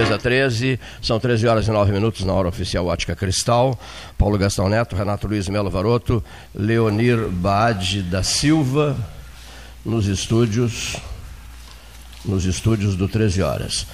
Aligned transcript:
mesa 0.00 0.16
13, 0.16 0.80
são 1.02 1.20
13 1.20 1.46
horas 1.46 1.68
e 1.68 1.70
9 1.70 1.92
minutos 1.92 2.24
na 2.24 2.32
hora 2.32 2.48
oficial 2.48 2.86
Ótica 2.86 3.14
Cristal. 3.14 3.78
Paulo 4.16 4.38
Gastão 4.38 4.66
Neto, 4.66 4.96
Renato 4.96 5.26
Luiz 5.26 5.46
Melo 5.46 5.68
Varoto, 5.68 6.24
Leonir 6.54 7.28
Baade 7.28 8.02
da 8.02 8.22
Silva, 8.22 8.96
nos 9.84 10.06
estúdios, 10.06 10.96
nos 12.24 12.46
estúdios 12.46 12.96
do 12.96 13.08
13 13.08 13.42
horas. 13.42 13.86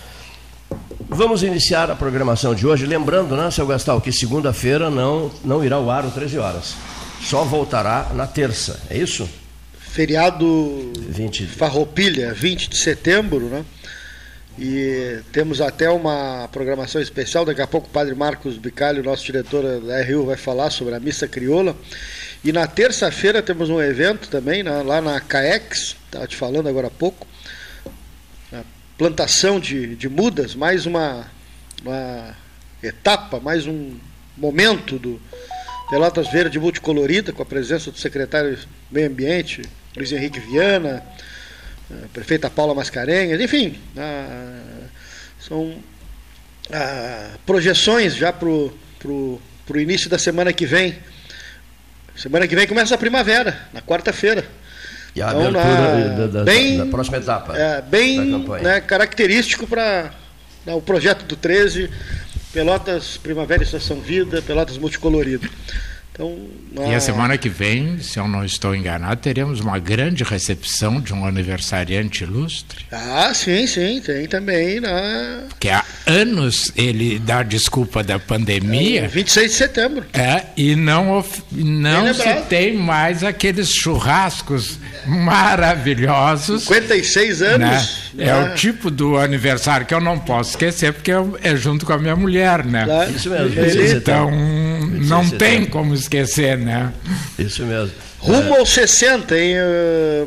Vamos 1.08 1.42
iniciar 1.42 1.90
a 1.90 1.96
programação 1.96 2.54
de 2.54 2.64
hoje, 2.64 2.86
lembrando, 2.86 3.36
né, 3.36 3.50
seu 3.50 3.66
Gastal, 3.66 4.00
que 4.00 4.12
segunda-feira 4.12 4.88
não, 4.88 5.32
não 5.44 5.64
irá 5.64 5.74
ao 5.74 5.90
ar 5.90 6.04
o 6.04 6.10
13 6.12 6.38
horas. 6.38 6.76
Só 7.20 7.42
voltará 7.42 8.10
na 8.14 8.28
terça, 8.28 8.80
é 8.88 8.96
isso? 8.96 9.28
Feriado 9.76 10.92
20... 11.08 11.46
Farroupilha, 11.46 12.32
20 12.32 12.70
de 12.70 12.76
setembro, 12.76 13.46
né? 13.46 13.64
E 14.58 15.20
temos 15.32 15.60
até 15.60 15.90
uma 15.90 16.48
programação 16.50 17.00
especial. 17.00 17.44
Daqui 17.44 17.60
a 17.60 17.66
pouco 17.66 17.88
o 17.88 17.90
Padre 17.90 18.14
Marcos 18.14 18.56
Bicalho, 18.56 19.02
nosso 19.02 19.24
diretor 19.24 19.80
da 19.80 20.02
RU, 20.02 20.24
vai 20.24 20.36
falar 20.36 20.70
sobre 20.70 20.94
a 20.94 21.00
missa 21.00 21.28
crioula. 21.28 21.76
E 22.42 22.52
na 22.52 22.66
terça-feira 22.66 23.42
temos 23.42 23.68
um 23.68 23.82
evento 23.82 24.28
também, 24.28 24.62
né, 24.62 24.82
lá 24.82 25.00
na 25.00 25.20
CAEX, 25.20 25.96
estava 26.06 26.26
te 26.26 26.36
falando 26.36 26.68
agora 26.68 26.86
há 26.86 26.90
pouco. 26.90 27.26
A 28.50 28.62
plantação 28.96 29.60
de, 29.60 29.94
de 29.94 30.08
mudas, 30.08 30.54
mais 30.54 30.86
uma, 30.86 31.26
uma 31.82 32.34
etapa, 32.82 33.38
mais 33.38 33.66
um 33.66 33.98
momento 34.36 34.98
do 34.98 35.20
Pelotas 35.90 36.30
Verde 36.30 36.58
Multicolorida, 36.58 37.30
com 37.30 37.42
a 37.42 37.46
presença 37.46 37.90
do 37.90 37.98
secretário 37.98 38.56
do 38.56 38.68
Meio 38.90 39.08
Ambiente, 39.08 39.62
Luiz 39.94 40.12
Henrique 40.12 40.40
Viana 40.40 41.02
a 41.90 42.08
prefeita 42.12 42.50
Paula 42.50 42.74
Mascarenhas, 42.74 43.40
enfim, 43.40 43.78
são 45.38 45.76
projeções 47.44 48.16
já 48.16 48.32
para 48.32 48.48
o 48.48 49.40
início 49.76 50.10
da 50.10 50.18
semana 50.18 50.52
que 50.52 50.66
vem. 50.66 50.98
Semana 52.16 52.48
que 52.48 52.56
vem 52.56 52.66
começa 52.66 52.94
a 52.94 52.98
primavera, 52.98 53.68
na 53.72 53.82
quarta-feira. 53.82 54.44
E 55.14 55.22
a 55.22 55.28
então, 55.28 55.40
abertura 55.40 56.08
na, 56.08 56.26
da, 56.26 56.44
bem, 56.44 56.78
da, 56.78 56.86
próxima 56.86 57.18
etapa. 57.18 57.56
É, 57.56 57.80
bem 57.82 58.38
né, 58.62 58.80
característico 58.80 59.66
para 59.66 60.12
né, 60.64 60.74
o 60.74 60.80
projeto 60.80 61.24
do 61.24 61.36
13, 61.36 61.90
Pelotas 62.52 63.16
Primavera 63.16 63.62
Estação 63.62 64.00
Vida, 64.00 64.42
Pelotas 64.42 64.76
Multicolorido. 64.76 65.48
Então, 66.18 66.34
E 66.88 66.94
a 66.94 67.00
semana 67.00 67.36
que 67.36 67.48
vem, 67.48 68.00
se 68.00 68.18
eu 68.18 68.26
não 68.26 68.42
estou 68.42 68.74
enganado, 68.74 69.20
teremos 69.20 69.60
uma 69.60 69.78
grande 69.78 70.24
recepção 70.24 70.98
de 71.00 71.12
um 71.12 71.26
aniversariante 71.26 72.24
ilustre. 72.24 72.86
Ah, 72.90 73.32
sim, 73.34 73.66
sim, 73.66 74.00
tem 74.00 74.26
também. 74.26 74.80
Né? 74.80 75.44
Que 75.60 75.68
há 75.68 75.84
anos 76.06 76.72
ele 76.76 77.18
dá 77.18 77.42
desculpa 77.42 78.02
da 78.02 78.18
pandemia. 78.18 79.02
É, 79.04 79.08
26 79.08 79.50
de 79.50 79.56
setembro. 79.56 80.04
É, 80.12 80.44
e 80.56 80.76
não, 80.76 81.24
não 81.52 82.14
se 82.14 82.34
tem 82.48 82.74
mais 82.74 83.24
aqueles 83.24 83.70
churrascos 83.70 84.78
maravilhosos. 85.06 86.62
56 86.62 87.42
anos. 87.42 88.06
Né? 88.14 88.26
É 88.26 88.34
o 88.34 88.54
tipo 88.54 88.90
do 88.90 89.18
aniversário 89.18 89.86
que 89.86 89.92
eu 89.92 90.00
não 90.00 90.18
posso 90.18 90.50
esquecer, 90.50 90.92
porque 90.92 91.12
é 91.42 91.56
junto 91.56 91.84
com 91.84 91.92
a 91.92 91.98
minha 91.98 92.16
mulher, 92.16 92.64
né? 92.64 92.84
Claro. 92.84 93.10
Isso 93.10 93.28
mesmo. 93.28 93.96
Então, 93.96 94.30
não 94.30 95.28
tem 95.28 95.66
como 95.66 95.94
esquecer, 95.94 96.56
né? 96.56 96.92
Isso 97.38 97.64
mesmo. 97.64 97.92
Rumo 98.26 98.56
é. 98.56 98.58
aos 98.58 98.70
60, 98.70 99.38
hein, 99.38 99.56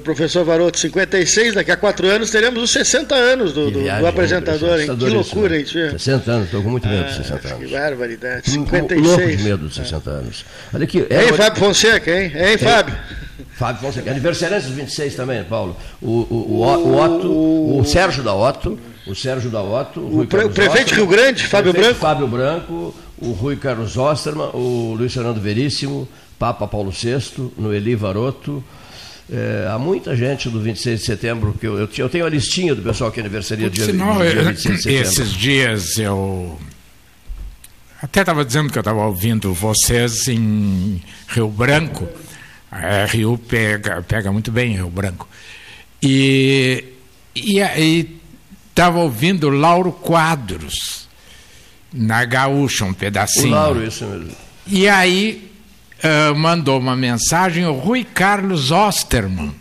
professor 0.03 0.45
Varoto? 0.45 0.79
56, 0.79 1.55
daqui 1.55 1.71
a 1.71 1.75
quatro 1.75 2.07
anos 2.07 2.29
teremos 2.31 2.63
os 2.63 2.71
60 2.71 3.13
anos 3.13 3.51
do, 3.51 3.69
do, 3.69 3.81
viagem, 3.81 4.01
do 4.01 4.07
apresentador, 4.07 4.79
hein? 4.79 4.95
Que 4.97 5.09
loucura, 5.09 5.57
hein, 5.57 5.63
tio? 5.65 5.91
60 5.91 6.31
anos, 6.31 6.45
estou 6.45 6.63
com 6.63 6.69
muito 6.69 6.87
medo 6.87 7.05
dos 7.05 7.15
60 7.17 7.47
anos. 7.49 7.65
Que 7.65 7.73
barbaridade, 7.73 8.49
56. 8.49 9.07
Louco 9.07 9.27
de 9.27 9.43
medo 9.43 9.57
dos 9.65 9.75
60 9.75 10.09
anos. 10.09 10.45
Olha 10.73 10.83
aqui. 10.85 11.05
É, 11.09 11.25
hein, 11.25 11.33
Fábio 11.33 11.59
Fonseca, 11.59 12.11
hein? 12.11 12.31
Hein, 12.33 12.57
Fábio? 12.57 12.95
Fábio 13.51 13.81
Fonseca. 13.81 14.11
Aniversariante 14.11 14.67
dos 14.67 14.75
26 14.75 15.15
também, 15.15 15.43
Paulo. 15.43 15.75
O, 16.01 16.07
o, 16.07 16.61
o, 16.61 16.87
o 16.87 16.97
Otto, 16.97 17.79
o 17.79 17.83
Sérgio 17.83 18.23
da 18.23 18.33
Otto, 18.33 18.79
o 19.05 19.13
Sérgio 19.13 19.49
da 19.49 19.61
Otto, 19.61 19.99
o, 19.99 20.21
o 20.21 20.27
prefeito 20.27 20.89
de 20.89 20.95
Rio 20.95 21.07
Grande, 21.07 21.45
Fábio 21.45 21.73
Branco. 21.73 21.95
Fábio 21.95 22.27
Branco, 22.27 22.95
o 23.21 23.31
Rui 23.31 23.55
Carlos 23.55 23.97
Osterman, 23.97 24.49
o 24.53 24.95
Luiz 24.97 25.13
Fernando 25.13 25.39
Veríssimo, 25.39 26.07
Papa 26.37 26.67
Paulo 26.67 26.91
VI, 26.91 27.51
Noeli 27.57 27.95
Varoto. 27.95 28.63
É, 29.31 29.69
há 29.71 29.77
muita 29.77 30.15
gente 30.15 30.49
do 30.49 30.59
26 30.59 30.99
de 31.01 31.05
setembro, 31.05 31.53
que 31.59 31.67
eu, 31.67 31.77
eu, 31.77 31.89
eu 31.97 32.09
tenho 32.09 32.25
a 32.25 32.29
listinha 32.29 32.73
do 32.73 32.81
pessoal 32.81 33.11
que 33.11 33.19
aniversaria 33.19 33.69
dia, 33.69 33.85
senão, 33.85 34.17
dia 34.17 34.43
26 34.43 34.75
de 34.75 34.83
setembro. 34.83 35.01
Esses 35.01 35.31
dias 35.33 35.97
eu 35.99 36.59
até 38.01 38.21
estava 38.21 38.45
dizendo 38.45 38.71
que 38.71 38.77
eu 38.77 38.81
estava 38.81 39.05
ouvindo 39.05 39.53
vocês 39.53 40.27
em 40.27 41.01
Rio 41.27 41.49
Branco. 41.49 42.07
A 42.71 43.05
Rio 43.05 43.37
pega, 43.37 44.01
pega 44.01 44.31
muito 44.31 44.51
bem 44.51 44.73
Rio 44.73 44.89
Branco. 44.89 45.27
E 46.01 46.85
estava 47.35 48.99
ouvindo 48.99 49.49
Lauro 49.49 49.91
Quadros 49.91 51.08
na 51.93 52.23
Gaúcha, 52.25 52.85
um 52.85 52.93
pedacinho. 52.93 53.47
O 53.47 53.51
Lauro, 53.51 53.83
isso 53.83 54.05
mesmo. 54.05 54.31
E 54.67 54.87
aí 54.87 55.51
uh, 56.03 56.35
mandou 56.35 56.79
uma 56.79 56.95
mensagem 56.95 57.65
o 57.65 57.73
Rui 57.73 58.03
Carlos 58.03 58.71
Osterman, 58.71 59.53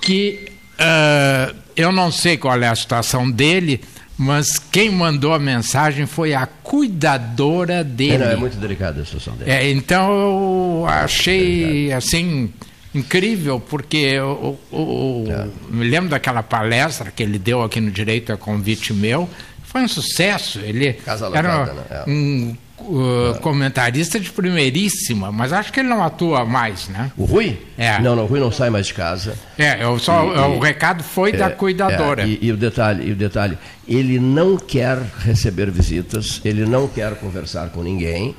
que 0.00 0.48
uh, 0.78 1.54
eu 1.76 1.90
não 1.90 2.10
sei 2.12 2.36
qual 2.36 2.60
é 2.62 2.68
a 2.68 2.76
situação 2.76 3.30
dele, 3.30 3.80
mas 4.16 4.58
quem 4.58 4.90
mandou 4.90 5.32
a 5.34 5.38
mensagem 5.38 6.06
foi 6.06 6.34
a 6.34 6.46
cuidadora 6.46 7.82
dele. 7.82 8.14
É, 8.14 8.18
não, 8.18 8.26
é 8.26 8.36
muito 8.36 8.56
delicada 8.56 9.02
a 9.02 9.04
situação 9.04 9.34
dele. 9.34 9.50
É, 9.50 9.70
então 9.70 10.12
eu 10.12 10.86
achei 10.86 11.92
assim 11.92 12.52
incrível, 12.94 13.58
porque 13.58 13.96
eu, 13.96 14.56
eu, 14.72 15.24
eu 15.26 15.32
é. 15.32 15.48
me 15.68 15.84
lembro 15.84 16.10
daquela 16.10 16.44
palestra 16.44 17.10
que 17.10 17.24
ele 17.24 17.40
deu 17.40 17.62
aqui 17.62 17.80
no 17.80 17.90
Direito 17.90 18.32
a 18.32 18.36
Convite 18.36 18.92
Meu, 18.92 19.28
foi 19.74 19.82
um 19.82 19.88
sucesso. 19.88 20.60
Ele 20.60 20.92
Casa 20.92 21.28
era 21.34 21.66
né? 21.66 21.82
é. 21.90 22.04
um 22.08 22.56
uh, 22.78 23.34
comentarista 23.40 24.20
de 24.20 24.30
primeiríssima, 24.30 25.32
mas 25.32 25.52
acho 25.52 25.72
que 25.72 25.80
ele 25.80 25.88
não 25.88 26.00
atua 26.00 26.44
mais, 26.44 26.88
né? 26.88 27.10
O 27.16 27.24
Rui? 27.24 27.58
É. 27.76 27.98
Não, 28.00 28.14
não, 28.14 28.22
o 28.22 28.26
Rui 28.26 28.38
não 28.38 28.52
sai 28.52 28.70
mais 28.70 28.86
de 28.86 28.94
casa. 28.94 29.34
É, 29.58 29.82
eu 29.82 29.98
só, 29.98 30.22
e, 30.32 30.38
o 30.56 30.60
recado 30.60 31.02
foi 31.02 31.30
é, 31.30 31.36
da 31.38 31.50
cuidadora. 31.50 32.22
É, 32.22 32.26
e, 32.28 32.38
e, 32.40 32.52
o 32.52 32.56
detalhe, 32.56 33.08
e 33.08 33.10
o 33.10 33.16
detalhe, 33.16 33.58
ele 33.88 34.20
não 34.20 34.56
quer 34.56 34.96
receber 35.24 35.72
visitas, 35.72 36.40
ele 36.44 36.64
não 36.64 36.86
quer 36.86 37.16
conversar 37.16 37.70
com 37.70 37.82
ninguém. 37.82 38.36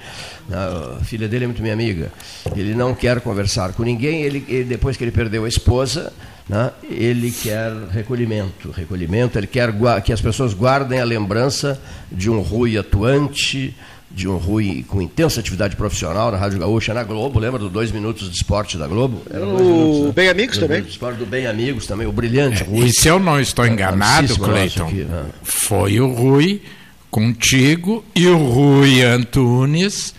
A 0.50 1.04
filha 1.04 1.28
dele 1.28 1.44
é 1.44 1.48
muito 1.48 1.62
minha 1.62 1.74
amiga. 1.74 2.14
Ele 2.56 2.74
não 2.74 2.96
quer 2.96 3.20
conversar 3.20 3.74
com 3.74 3.84
ninguém. 3.84 4.22
Ele, 4.22 4.46
ele 4.48 4.64
depois 4.64 4.96
que 4.96 5.04
ele 5.04 5.12
perdeu 5.12 5.44
a 5.44 5.50
esposa, 5.50 6.14
né, 6.48 6.72
ele 6.84 7.32
quer 7.32 7.72
recolhimento, 7.92 8.72
recolhimento, 8.72 9.38
ele 9.38 9.48
quer 9.48 9.74
que 10.04 10.14
as 10.14 10.22
pessoas 10.22 10.54
guardem 10.54 11.00
a 11.00 11.04
lembrança 11.04 11.82
de 12.12 12.30
um 12.30 12.40
Rui 12.40 12.78
atuante, 12.78 13.76
de 14.12 14.28
um 14.28 14.38
Rui 14.38 14.86
com 14.88 15.02
intensa 15.02 15.40
atividade 15.40 15.76
profissional 15.76 16.32
na 16.32 16.38
Rádio 16.38 16.60
Gaúcha, 16.60 16.94
na 16.94 17.04
Globo, 17.04 17.40
lembra 17.40 17.60
do 17.60 17.68
Dois 17.68 17.92
Minutos 17.92 18.30
de 18.30 18.36
Esporte 18.38 18.78
da 18.78 18.88
Globo? 18.88 19.24
Era 19.30 19.44
o 19.46 19.58
minutos, 19.58 20.06
né? 20.06 20.12
Bem 20.14 20.30
Amigos 20.30 20.58
também. 20.58 20.82
Do 20.82 20.90
esporte 20.90 21.18
do 21.18 21.26
Bem 21.26 21.48
Amigos 21.48 21.88
também, 21.88 22.06
o 22.06 22.12
brilhante 22.12 22.62
é, 22.62 22.66
Rui. 22.66 22.86
E 22.86 22.94
se 22.94 23.08
eu 23.08 23.20
não 23.20 23.40
estou 23.40 23.66
enganado, 23.66 24.38
Cleiton, 24.38 24.90
né? 24.90 25.26
foi 25.44 26.00
o 26.00 26.14
Rui 26.14 26.62
contigo 27.10 28.06
e 28.16 28.28
o 28.28 28.38
Rui 28.38 29.02
Antunes 29.02 30.14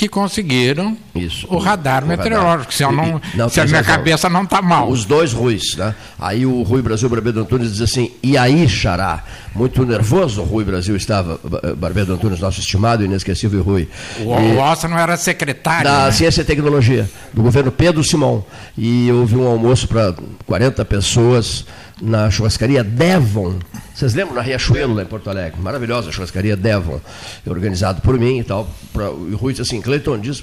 que 0.00 0.08
conseguiram 0.08 0.96
Isso, 1.14 1.46
o, 1.50 1.58
radar 1.58 2.04
o 2.04 2.06
meteorológico, 2.06 2.72
se, 2.72 2.82
não, 2.84 3.20
não, 3.34 3.50
se 3.50 3.60
a 3.60 3.66
minha 3.66 3.82
razão. 3.82 3.96
cabeça 3.96 4.30
não 4.30 4.44
está 4.44 4.62
mal. 4.62 4.88
Os 4.88 5.04
dois 5.04 5.34
Ruis, 5.34 5.76
né? 5.76 5.94
Aí 6.18 6.46
o 6.46 6.62
Rui 6.62 6.80
Brasil 6.80 7.06
Barbedo 7.06 7.38
Antunes 7.38 7.72
diz 7.72 7.82
assim, 7.82 8.10
e 8.22 8.34
aí, 8.38 8.66
Xará? 8.66 9.22
Muito 9.54 9.84
nervoso 9.84 10.40
o 10.40 10.44
Rui 10.44 10.64
Brasil 10.64 10.96
estava, 10.96 11.38
Barbedo 11.76 12.14
Antunes, 12.14 12.40
nosso 12.40 12.60
estimado 12.60 13.02
e 13.02 13.06
inesquecível 13.06 13.62
Rui. 13.62 13.90
O 14.24 14.32
Almoça 14.32 14.88
não 14.88 14.98
era 14.98 15.18
secretário. 15.18 15.84
Da 15.84 16.06
né? 16.06 16.12
Ciência 16.12 16.40
e 16.40 16.44
Tecnologia, 16.44 17.06
do 17.34 17.42
governo 17.42 17.70
Pedro 17.70 18.02
Simão. 18.02 18.42
E 18.78 19.12
houve 19.12 19.36
um 19.36 19.46
almoço 19.46 19.86
para 19.86 20.14
40 20.46 20.82
pessoas 20.86 21.66
na 22.00 22.30
churrascaria 22.30 22.82
Devon. 22.82 23.58
Vocês 23.94 24.14
lembram 24.14 24.36
na 24.36 24.40
Riachuelo, 24.40 24.94
lá 24.94 25.02
em 25.02 25.06
Porto 25.06 25.28
Alegre? 25.28 25.60
Maravilhosa 25.60 26.10
churrascaria 26.10 26.56
Devon, 26.56 27.00
organizado 27.46 28.00
por 28.00 28.18
mim 28.18 28.38
e 28.38 28.44
tal. 28.44 28.68
Pra, 28.92 29.10
o 29.10 29.36
Rui 29.36 29.52
disse 29.52 29.62
assim, 29.62 29.80
Cleiton, 29.80 30.18
diz, 30.18 30.42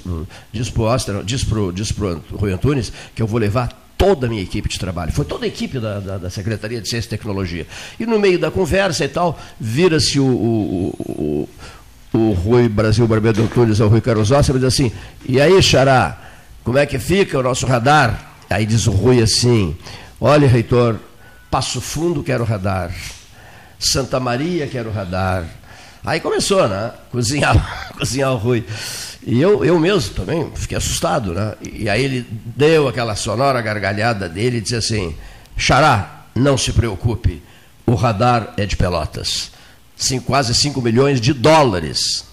diz 0.52 0.70
para 0.70 0.82
o 0.82 0.86
Oster, 0.86 1.22
diz 1.24 1.42
pro, 1.44 1.72
diz 1.72 1.90
pro 1.90 2.22
Rui 2.32 2.52
Antunes 2.52 2.92
que 3.14 3.20
eu 3.20 3.26
vou 3.26 3.40
levar 3.40 3.88
toda 3.98 4.26
a 4.26 4.30
minha 4.30 4.40
equipe 4.42 4.68
de 4.68 4.78
trabalho. 4.78 5.12
Foi 5.12 5.24
toda 5.24 5.44
a 5.44 5.48
equipe 5.48 5.80
da, 5.80 5.98
da, 5.98 6.18
da 6.18 6.30
Secretaria 6.30 6.80
de 6.80 6.88
Ciência 6.88 7.08
e 7.08 7.10
Tecnologia. 7.10 7.66
E 7.98 8.06
no 8.06 8.18
meio 8.18 8.38
da 8.38 8.50
conversa 8.50 9.04
e 9.04 9.08
tal, 9.08 9.38
vira-se 9.58 10.20
o, 10.20 10.24
o, 10.24 11.48
o, 12.12 12.18
o, 12.18 12.32
Rui 12.32 12.68
Brasil 12.68 13.06
Barbeiro 13.08 13.42
Antunes 13.42 13.80
ao 13.80 13.88
Rui 13.88 14.00
Carlos 14.00 14.30
Oster 14.30 14.54
e 14.54 14.58
diz 14.60 14.68
assim, 14.68 14.92
e 15.26 15.40
aí, 15.40 15.60
Xará, 15.60 16.16
como 16.62 16.78
é 16.78 16.86
que 16.86 16.98
fica 16.98 17.36
o 17.36 17.42
nosso 17.42 17.66
radar? 17.66 18.36
Aí 18.48 18.64
diz 18.64 18.86
o 18.86 18.92
Rui 18.92 19.20
assim, 19.20 19.76
olha, 20.20 20.46
reitor, 20.46 20.96
Passo 21.50 21.80
Fundo 21.80 22.22
quero 22.22 22.44
radar. 22.44 22.92
Santa 23.78 24.18
Maria, 24.18 24.66
que 24.66 24.76
era 24.76 24.88
o 24.88 24.92
radar. 24.92 25.44
Aí 26.04 26.20
começou, 26.20 26.68
né? 26.68 26.92
Cozinhar, 27.10 27.92
cozinhar 27.96 28.32
o 28.32 28.36
Rui. 28.36 28.64
E 29.26 29.40
eu, 29.40 29.64
eu 29.64 29.78
mesmo 29.78 30.14
também 30.14 30.50
fiquei 30.54 30.76
assustado, 30.76 31.32
né? 31.32 31.54
E 31.62 31.88
aí 31.88 32.04
ele 32.04 32.26
deu 32.30 32.88
aquela 32.88 33.14
sonora 33.14 33.60
gargalhada 33.60 34.28
dele 34.28 34.58
e 34.58 34.60
disse 34.60 34.76
assim: 34.76 35.16
Xará, 35.56 36.26
não 36.34 36.56
se 36.56 36.72
preocupe, 36.72 37.42
o 37.86 37.94
radar 37.94 38.54
é 38.56 38.64
de 38.64 38.76
Pelotas. 38.76 39.50
Sim, 39.96 40.20
quase 40.20 40.54
5 40.54 40.80
milhões 40.80 41.20
de 41.20 41.32
dólares 41.32 42.27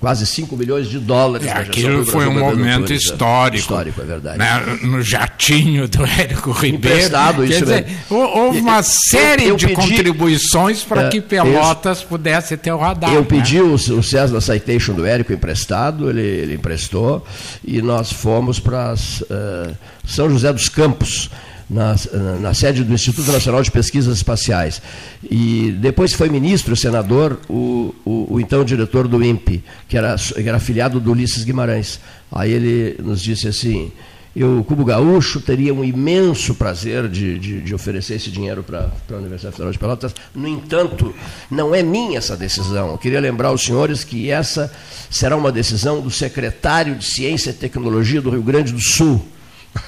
quase 0.00 0.24
5 0.26 0.56
milhões 0.56 0.88
de 0.88 0.98
dólares. 0.98 1.46
É, 1.46 1.52
aquilo 1.52 2.06
foi 2.06 2.26
um 2.26 2.38
momento 2.38 2.92
histórico. 2.92 3.58
Histórico, 3.58 4.00
é 4.00 4.04
verdade. 4.04 4.38
Né, 4.38 4.78
no 4.82 5.02
jatinho 5.02 5.88
do 5.88 6.04
Érico 6.04 6.52
Ribeiro. 6.52 6.96
Emprestado, 6.96 7.44
isso 7.44 7.60
dizer, 7.60 7.86
Houve 8.08 8.60
uma 8.60 8.82
série 8.82 9.44
eu, 9.44 9.50
eu 9.50 9.56
de 9.56 9.66
pedi, 9.66 9.76
contribuições 9.76 10.84
para 10.84 11.06
é, 11.06 11.08
que 11.08 11.20
Pelotas 11.20 12.02
pudesse 12.02 12.56
ter 12.56 12.72
o 12.72 12.78
radar. 12.78 13.12
Eu 13.12 13.22
né? 13.22 13.26
pedi 13.28 13.60
o, 13.60 13.74
o 13.74 14.02
César 14.02 14.40
Citation 14.40 14.94
do 14.94 15.04
Érico 15.04 15.32
emprestado, 15.32 16.08
ele, 16.08 16.22
ele 16.22 16.54
emprestou, 16.54 17.24
e 17.64 17.82
nós 17.82 18.12
fomos 18.12 18.60
para 18.60 18.94
uh, 18.94 19.76
São 20.06 20.30
José 20.30 20.52
dos 20.52 20.68
Campos 20.68 21.28
na, 21.68 21.94
na, 22.40 22.54
sede 22.54 22.82
do 22.82 22.92
Instituto 22.94 23.30
Nacional 23.30 23.62
de 23.62 23.70
Pesquisas 23.70 24.16
Espaciais. 24.16 24.80
E 25.22 25.76
depois 25.78 26.12
foi 26.12 26.28
ministro, 26.28 26.74
senador, 26.74 27.38
o, 27.48 27.94
o, 28.04 28.34
o 28.34 28.40
então 28.40 28.64
diretor 28.64 29.06
do 29.06 29.22
INPE, 29.22 29.62
que 29.88 29.96
era, 29.96 30.16
que 30.16 30.48
era 30.48 30.56
afiliado 30.56 30.98
do 30.98 31.12
Ulisses 31.12 31.44
Guimarães. 31.44 32.00
Aí 32.32 32.52
ele 32.52 32.96
nos 33.02 33.20
disse 33.22 33.48
assim: 33.48 33.92
eu, 34.34 34.64
Cubo 34.66 34.84
Gaúcho, 34.84 35.40
teria 35.40 35.74
um 35.74 35.84
imenso 35.84 36.54
prazer 36.54 37.08
de, 37.08 37.38
de, 37.38 37.60
de 37.60 37.74
oferecer 37.74 38.14
esse 38.14 38.30
dinheiro 38.30 38.62
para 38.62 38.90
a 39.10 39.14
Universidade 39.14 39.54
Federal 39.54 39.72
de 39.72 39.78
Pelotas. 39.78 40.14
No 40.34 40.46
entanto, 40.46 41.14
não 41.50 41.74
é 41.74 41.82
minha 41.82 42.18
essa 42.18 42.36
decisão. 42.36 42.92
Eu 42.92 42.98
queria 42.98 43.20
lembrar 43.20 43.48
aos 43.48 43.64
senhores 43.64 44.04
que 44.04 44.30
essa 44.30 44.72
será 45.10 45.36
uma 45.36 45.50
decisão 45.50 46.00
do 46.00 46.10
secretário 46.10 46.94
de 46.94 47.04
Ciência 47.04 47.50
e 47.50 47.54
Tecnologia 47.54 48.20
do 48.20 48.30
Rio 48.30 48.42
Grande 48.42 48.72
do 48.72 48.80
Sul 48.80 49.22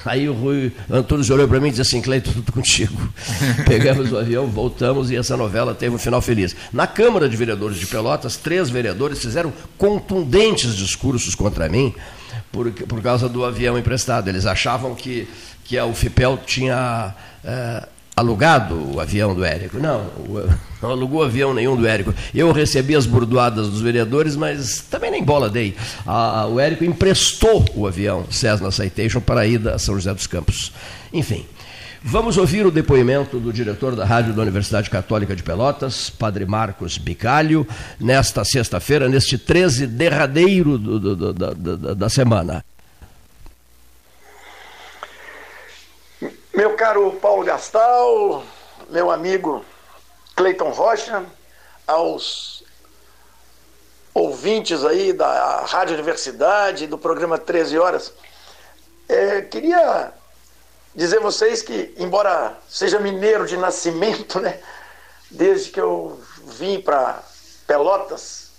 Aí 0.05 0.27
o 0.27 0.33
Rui 0.33 0.71
Antunes 0.89 1.29
olhou 1.29 1.47
para 1.47 1.59
mim 1.59 1.67
e 1.67 1.71
disse 1.71 1.81
assim, 1.81 2.01
Cleiton, 2.01 2.31
tudo 2.31 2.51
contigo. 2.51 2.95
Pegamos 3.67 4.11
o 4.11 4.17
avião, 4.17 4.47
voltamos 4.47 5.11
e 5.11 5.15
essa 5.15 5.37
novela 5.37 5.73
teve 5.73 5.95
um 5.95 5.99
final 5.99 6.21
feliz. 6.21 6.55
Na 6.71 6.87
Câmara 6.87 7.29
de 7.29 7.37
Vereadores 7.37 7.77
de 7.77 7.87
Pelotas, 7.87 8.37
três 8.37 8.69
vereadores 8.69 9.19
fizeram 9.19 9.53
contundentes 9.77 10.75
discursos 10.75 11.35
contra 11.35 11.69
mim 11.69 11.93
por, 12.51 12.71
por 12.71 13.01
causa 13.01 13.29
do 13.29 13.45
avião 13.45 13.77
emprestado. 13.77 14.27
Eles 14.27 14.45
achavam 14.45 14.95
que, 14.95 15.27
que 15.63 15.77
a 15.77 15.85
UFIPEL 15.85 16.39
tinha... 16.45 17.13
É, 17.43 17.87
alugado 18.21 18.95
o 18.95 18.99
avião 18.99 19.35
do 19.35 19.43
Érico. 19.43 19.77
Não, 19.77 20.05
não 20.81 20.91
alugou 20.91 21.23
avião 21.23 21.53
nenhum 21.53 21.75
do 21.75 21.85
Érico. 21.85 22.13
Eu 22.33 22.51
recebi 22.51 22.95
as 22.95 23.05
burdoadas 23.05 23.69
dos 23.69 23.81
vereadores, 23.81 24.35
mas 24.35 24.79
também 24.89 25.11
nem 25.11 25.23
bola 25.23 25.49
dei. 25.49 25.75
A, 26.05 26.47
o 26.47 26.59
Érico 26.59 26.85
emprestou 26.85 27.65
o 27.75 27.85
avião 27.85 28.25
Cessna 28.31 28.71
Citation 28.71 29.19
para 29.19 29.41
a 29.41 29.47
ida 29.47 29.75
a 29.75 29.79
São 29.79 29.95
José 29.95 30.13
dos 30.13 30.27
Campos. 30.27 30.71
Enfim, 31.11 31.45
vamos 32.01 32.37
ouvir 32.37 32.65
o 32.65 32.71
depoimento 32.71 33.39
do 33.39 33.51
diretor 33.51 33.95
da 33.95 34.05
rádio 34.05 34.33
da 34.33 34.41
Universidade 34.41 34.89
Católica 34.89 35.35
de 35.35 35.43
Pelotas, 35.43 36.09
Padre 36.09 36.45
Marcos 36.45 36.97
Bicalho, 36.97 37.67
nesta 37.99 38.45
sexta-feira, 38.45 39.09
neste 39.09 39.37
13 39.37 39.87
derradeiro 39.87 40.77
do, 40.77 40.99
do, 40.99 41.33
do, 41.33 41.95
da 41.95 42.09
semana. 42.09 42.63
Meu 46.53 46.75
caro 46.75 47.13
Paulo 47.13 47.45
Gastal, 47.45 48.43
meu 48.89 49.09
amigo 49.09 49.63
Cleiton 50.35 50.69
Rocha, 50.71 51.23
aos 51.87 52.61
ouvintes 54.13 54.83
aí 54.83 55.13
da 55.13 55.61
Rádio 55.61 55.93
Universidade, 55.93 56.87
do 56.87 56.97
programa 56.97 57.37
13 57.37 57.79
Horas, 57.79 58.13
é, 59.07 59.41
queria 59.43 60.11
dizer 60.93 61.19
a 61.19 61.21
vocês 61.21 61.61
que, 61.61 61.95
embora 61.97 62.57
seja 62.67 62.99
mineiro 62.99 63.47
de 63.47 63.55
nascimento, 63.55 64.41
né, 64.41 64.59
desde 65.29 65.71
que 65.71 65.79
eu 65.79 66.19
vim 66.43 66.81
para 66.81 67.23
Pelotas, 67.65 68.51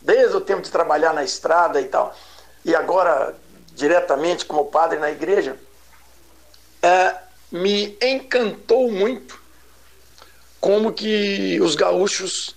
desde 0.00 0.36
o 0.36 0.40
tempo 0.40 0.62
de 0.62 0.70
trabalhar 0.70 1.12
na 1.12 1.24
estrada 1.24 1.80
e 1.80 1.86
tal, 1.86 2.14
e 2.64 2.76
agora 2.76 3.34
diretamente 3.72 4.46
como 4.46 4.66
padre 4.66 5.00
na 5.00 5.10
igreja, 5.10 5.58
é, 6.84 7.16
me 7.50 7.96
encantou 8.02 8.92
muito 8.92 9.40
como 10.60 10.92
que 10.92 11.58
os 11.62 11.74
gaúchos 11.74 12.54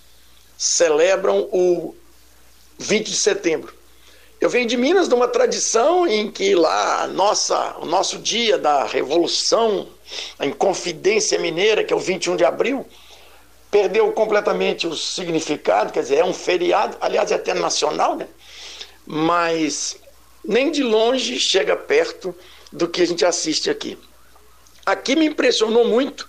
celebram 0.56 1.48
o 1.50 1.94
20 2.78 3.06
de 3.06 3.16
setembro. 3.16 3.72
Eu 4.38 4.50
venho 4.50 4.66
de 4.66 4.76
Minas 4.76 5.08
de 5.08 5.14
uma 5.14 5.28
tradição 5.28 6.06
em 6.06 6.30
que 6.30 6.54
lá 6.54 7.06
nossa, 7.06 7.76
o 7.78 7.86
nosso 7.86 8.18
dia 8.18 8.58
da 8.58 8.84
Revolução, 8.84 9.88
a 10.38 10.44
Inconfidência 10.44 11.38
Mineira, 11.38 11.82
que 11.82 11.92
é 11.92 11.96
o 11.96 12.00
21 12.00 12.36
de 12.36 12.44
abril, 12.44 12.86
perdeu 13.70 14.12
completamente 14.12 14.86
o 14.86 14.94
significado, 14.94 15.92
quer 15.92 16.02
dizer, 16.02 16.18
é 16.18 16.24
um 16.24 16.34
feriado, 16.34 16.96
aliás, 17.00 17.32
é 17.32 17.34
até 17.34 17.54
nacional, 17.54 18.14
né? 18.14 18.28
Mas 19.06 19.96
nem 20.44 20.70
de 20.70 20.82
longe 20.82 21.40
chega 21.40 21.74
perto 21.74 22.34
do 22.70 22.86
que 22.86 23.02
a 23.02 23.06
gente 23.06 23.24
assiste 23.24 23.70
aqui. 23.70 23.98
Aqui 24.88 25.14
me 25.14 25.26
impressionou 25.26 25.84
muito, 25.86 26.26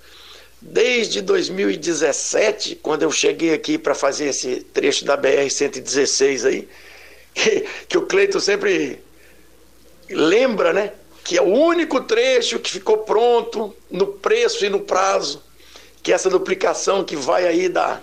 desde 0.61 1.21
2017, 1.21 2.75
quando 2.75 3.03
eu 3.03 3.11
cheguei 3.11 3.53
aqui 3.53 3.77
para 3.77 3.95
fazer 3.95 4.25
esse 4.25 4.59
trecho 4.73 5.05
da 5.05 5.17
BR-116 5.17 6.45
aí, 6.45 6.67
que, 7.33 7.65
que 7.87 7.97
o 7.97 8.05
Cleito 8.05 8.41
sempre 8.41 9.01
lembra, 10.09 10.73
né? 10.73 10.91
Que 11.23 11.37
é 11.37 11.41
o 11.41 11.45
único 11.45 12.01
trecho 12.01 12.59
que 12.59 12.69
ficou 12.69 12.97
pronto 12.97 13.73
no 13.89 14.07
preço 14.07 14.65
e 14.65 14.69
no 14.69 14.81
prazo, 14.81 15.41
que 16.03 16.11
é 16.11 16.15
essa 16.15 16.29
duplicação 16.29 17.05
que 17.05 17.15
vai 17.15 17.47
aí 17.47 17.69
da 17.69 18.01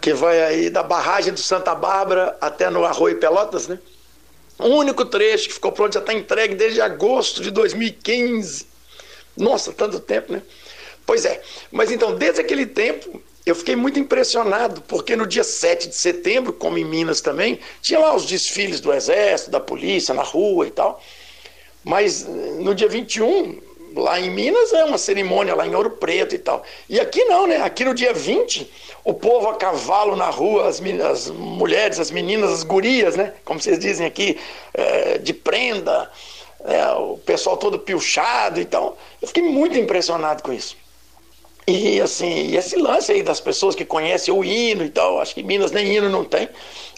que 0.00 0.14
vai 0.14 0.42
aí 0.42 0.70
da 0.70 0.82
barragem 0.82 1.34
do 1.34 1.40
Santa 1.40 1.74
Bárbara 1.74 2.34
até 2.40 2.70
no 2.70 2.82
Arroio 2.86 3.18
Pelotas, 3.18 3.68
né? 3.68 3.78
O 4.58 4.68
único 4.68 5.04
trecho 5.04 5.48
que 5.48 5.54
ficou 5.54 5.72
pronto 5.72 5.94
já 5.94 6.00
está 6.00 6.12
entregue 6.12 6.54
desde 6.54 6.80
agosto 6.80 7.42
de 7.42 7.50
2015. 7.50 8.66
Nossa, 9.36 9.72
tanto 9.72 9.98
tempo, 9.98 10.32
né? 10.32 10.42
Pois 11.04 11.24
é. 11.24 11.42
Mas 11.70 11.90
então, 11.90 12.14
desde 12.14 12.40
aquele 12.40 12.64
tempo, 12.64 13.20
eu 13.44 13.54
fiquei 13.54 13.76
muito 13.76 13.98
impressionado, 13.98 14.80
porque 14.82 15.16
no 15.16 15.26
dia 15.26 15.44
7 15.44 15.88
de 15.88 15.96
setembro, 15.96 16.52
como 16.52 16.78
em 16.78 16.84
Minas 16.84 17.20
também, 17.20 17.58
tinha 17.82 17.98
lá 17.98 18.14
os 18.14 18.24
desfiles 18.24 18.80
do 18.80 18.92
Exército, 18.92 19.50
da 19.50 19.60
polícia 19.60 20.14
na 20.14 20.22
rua 20.22 20.66
e 20.66 20.70
tal. 20.70 21.02
Mas 21.84 22.24
no 22.24 22.74
dia 22.74 22.88
21, 22.88 23.60
lá 23.96 24.20
em 24.20 24.30
Minas, 24.30 24.72
é 24.72 24.84
uma 24.84 24.98
cerimônia 24.98 25.54
lá 25.54 25.66
em 25.66 25.74
Ouro 25.74 25.90
Preto 25.90 26.34
e 26.34 26.38
tal. 26.38 26.62
E 26.88 27.00
aqui 27.00 27.24
não, 27.24 27.46
né? 27.46 27.56
Aqui 27.58 27.84
no 27.84 27.94
dia 27.94 28.12
20, 28.12 28.70
o 29.04 29.14
povo 29.14 29.48
a 29.48 29.54
cavalo 29.54 30.16
na 30.16 30.30
rua, 30.30 30.68
as, 30.68 30.80
as 31.10 31.30
mulheres, 31.30 31.98
as 31.98 32.10
meninas, 32.10 32.52
as 32.52 32.62
gurias, 32.62 33.16
né? 33.16 33.34
Como 33.44 33.60
vocês 33.60 33.78
dizem 33.78 34.06
aqui, 34.06 34.38
é, 34.72 35.18
de 35.18 35.32
prenda, 35.32 36.10
é, 36.64 36.86
o 36.92 37.18
pessoal 37.18 37.56
todo 37.56 37.78
pilchado 37.78 38.60
e 38.60 38.64
tal. 38.64 38.96
Eu 39.20 39.28
fiquei 39.28 39.42
muito 39.42 39.78
impressionado 39.78 40.42
com 40.42 40.52
isso. 40.52 40.76
E 41.66 41.98
assim, 42.00 42.54
esse 42.54 42.76
lance 42.76 43.10
aí 43.10 43.22
das 43.22 43.40
pessoas 43.40 43.74
que 43.74 43.86
conhecem 43.86 44.32
o 44.32 44.44
hino 44.44 44.84
e 44.84 44.90
tal, 44.90 45.18
acho 45.20 45.34
que 45.34 45.42
Minas 45.42 45.72
nem 45.72 45.94
hino 45.94 46.10
não 46.10 46.22
tem. 46.22 46.48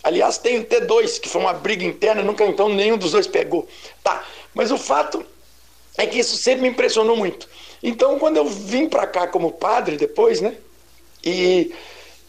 Aliás, 0.02 0.38
tem 0.38 0.58
o 0.58 0.64
T2, 0.64 1.20
que 1.20 1.28
foi 1.28 1.40
uma 1.40 1.52
briga 1.52 1.84
interna, 1.84 2.22
nunca 2.22 2.44
então 2.44 2.68
nenhum 2.68 2.98
dos 2.98 3.12
dois 3.12 3.28
pegou. 3.28 3.68
Tá, 4.02 4.24
mas 4.54 4.72
o 4.72 4.78
fato 4.78 5.24
é 5.96 6.06
que 6.06 6.18
isso 6.18 6.36
sempre 6.36 6.62
me 6.62 6.68
impressionou 6.68 7.16
muito. 7.16 7.48
Então, 7.82 8.18
quando 8.18 8.36
eu 8.36 8.46
vim 8.46 8.88
para 8.88 9.06
cá 9.06 9.26
como 9.26 9.52
padre 9.52 9.96
depois, 9.96 10.40
né? 10.40 10.56
E 11.24 11.72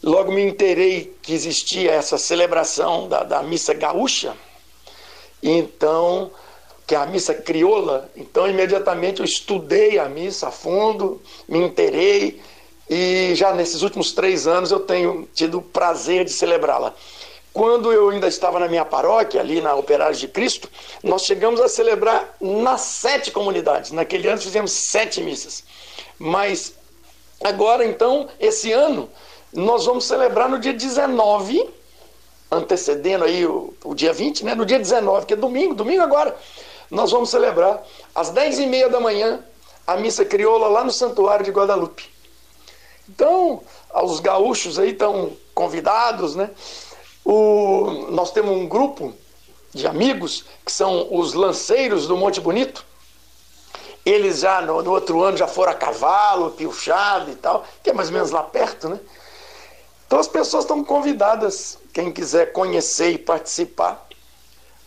Logo 0.02 0.30
me 0.30 0.42
inteirei 0.42 1.12
que 1.20 1.32
existia 1.32 1.90
essa 1.90 2.16
celebração 2.16 3.08
da, 3.08 3.24
da 3.24 3.42
missa 3.42 3.74
gaúcha, 3.74 4.36
então, 5.42 6.30
que 6.86 6.94
é 6.94 6.98
a 6.98 7.06
missa 7.06 7.34
crioula, 7.34 8.08
então 8.16 8.48
imediatamente 8.48 9.18
eu 9.18 9.24
estudei 9.24 9.98
a 9.98 10.08
missa 10.08 10.48
a 10.48 10.50
fundo, 10.52 11.20
me 11.48 11.58
inteirei, 11.58 12.40
e 12.88 13.32
já 13.34 13.52
nesses 13.52 13.82
últimos 13.82 14.12
três 14.12 14.46
anos 14.46 14.70
eu 14.70 14.80
tenho 14.80 15.28
tido 15.34 15.58
o 15.58 15.62
prazer 15.62 16.24
de 16.24 16.30
celebrá-la. 16.30 16.94
Quando 17.52 17.92
eu 17.92 18.10
ainda 18.10 18.28
estava 18.28 18.58
na 18.58 18.68
minha 18.68 18.84
paróquia, 18.84 19.40
ali 19.40 19.60
na 19.60 19.74
Operários 19.74 20.18
de 20.18 20.28
Cristo, 20.28 20.68
nós 21.02 21.22
chegamos 21.22 21.60
a 21.60 21.68
celebrar 21.68 22.36
nas 22.40 22.82
sete 22.82 23.30
comunidades. 23.30 23.90
Naquele 23.90 24.28
ano 24.28 24.40
fizemos 24.40 24.70
sete 24.70 25.20
missas. 25.20 25.64
Mas 26.18 26.74
agora, 27.42 27.84
então, 27.84 28.28
esse 28.38 28.72
ano, 28.72 29.08
nós 29.52 29.86
vamos 29.86 30.04
celebrar 30.04 30.48
no 30.48 30.58
dia 30.58 30.72
19, 30.72 31.68
antecedendo 32.50 33.24
aí 33.24 33.46
o, 33.46 33.74
o 33.84 33.94
dia 33.94 34.12
20, 34.12 34.44
né? 34.44 34.54
No 34.54 34.66
dia 34.66 34.78
19, 34.78 35.26
que 35.26 35.34
é 35.34 35.36
domingo, 35.36 35.74
domingo 35.74 36.02
agora, 36.02 36.36
nós 36.90 37.10
vamos 37.10 37.30
celebrar 37.30 37.82
às 38.14 38.30
10 38.30 38.60
e 38.60 38.66
meia 38.66 38.88
da 38.88 39.00
manhã 39.00 39.42
a 39.86 39.96
missa 39.96 40.24
crioula 40.24 40.68
lá 40.68 40.84
no 40.84 40.90
Santuário 40.90 41.44
de 41.44 41.50
Guadalupe. 41.50 42.04
Então, 43.08 43.62
os 43.94 44.20
gaúchos 44.20 44.78
aí 44.78 44.90
estão 44.90 45.32
convidados, 45.54 46.36
né? 46.36 46.50
O, 47.30 48.06
nós 48.08 48.30
temos 48.30 48.52
um 48.52 48.66
grupo 48.66 49.12
de 49.74 49.86
amigos 49.86 50.46
que 50.64 50.72
são 50.72 51.14
os 51.14 51.34
lanceiros 51.34 52.06
do 52.06 52.16
Monte 52.16 52.40
Bonito. 52.40 52.86
Eles 54.02 54.40
já 54.40 54.62
no, 54.62 54.80
no 54.80 54.90
outro 54.92 55.22
ano 55.22 55.36
já 55.36 55.46
foram 55.46 55.72
a 55.72 55.74
cavalo, 55.74 56.52
piochado 56.52 57.30
e 57.30 57.34
tal, 57.34 57.66
que 57.82 57.90
é 57.90 57.92
mais 57.92 58.08
ou 58.08 58.14
menos 58.14 58.30
lá 58.30 58.42
perto, 58.42 58.88
né? 58.88 58.98
Então 60.06 60.18
as 60.18 60.26
pessoas 60.26 60.64
estão 60.64 60.82
convidadas, 60.82 61.78
quem 61.92 62.10
quiser 62.10 62.50
conhecer 62.50 63.10
e 63.10 63.18
participar 63.18 64.06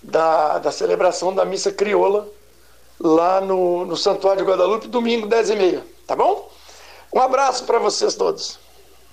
da, 0.01 0.57
da 0.57 0.71
celebração 0.71 1.35
da 1.35 1.45
missa 1.45 1.71
crioula 1.71 2.27
lá 2.99 3.39
no, 3.39 3.85
no 3.85 3.95
Santuário 3.95 4.43
de 4.43 4.49
Guadalupe, 4.49 4.87
domingo, 4.87 5.27
10h30, 5.27 5.83
tá 6.07 6.15
bom? 6.15 6.49
Um 7.13 7.19
abraço 7.19 7.65
para 7.65 7.77
vocês 7.77 8.15
todos. 8.15 8.60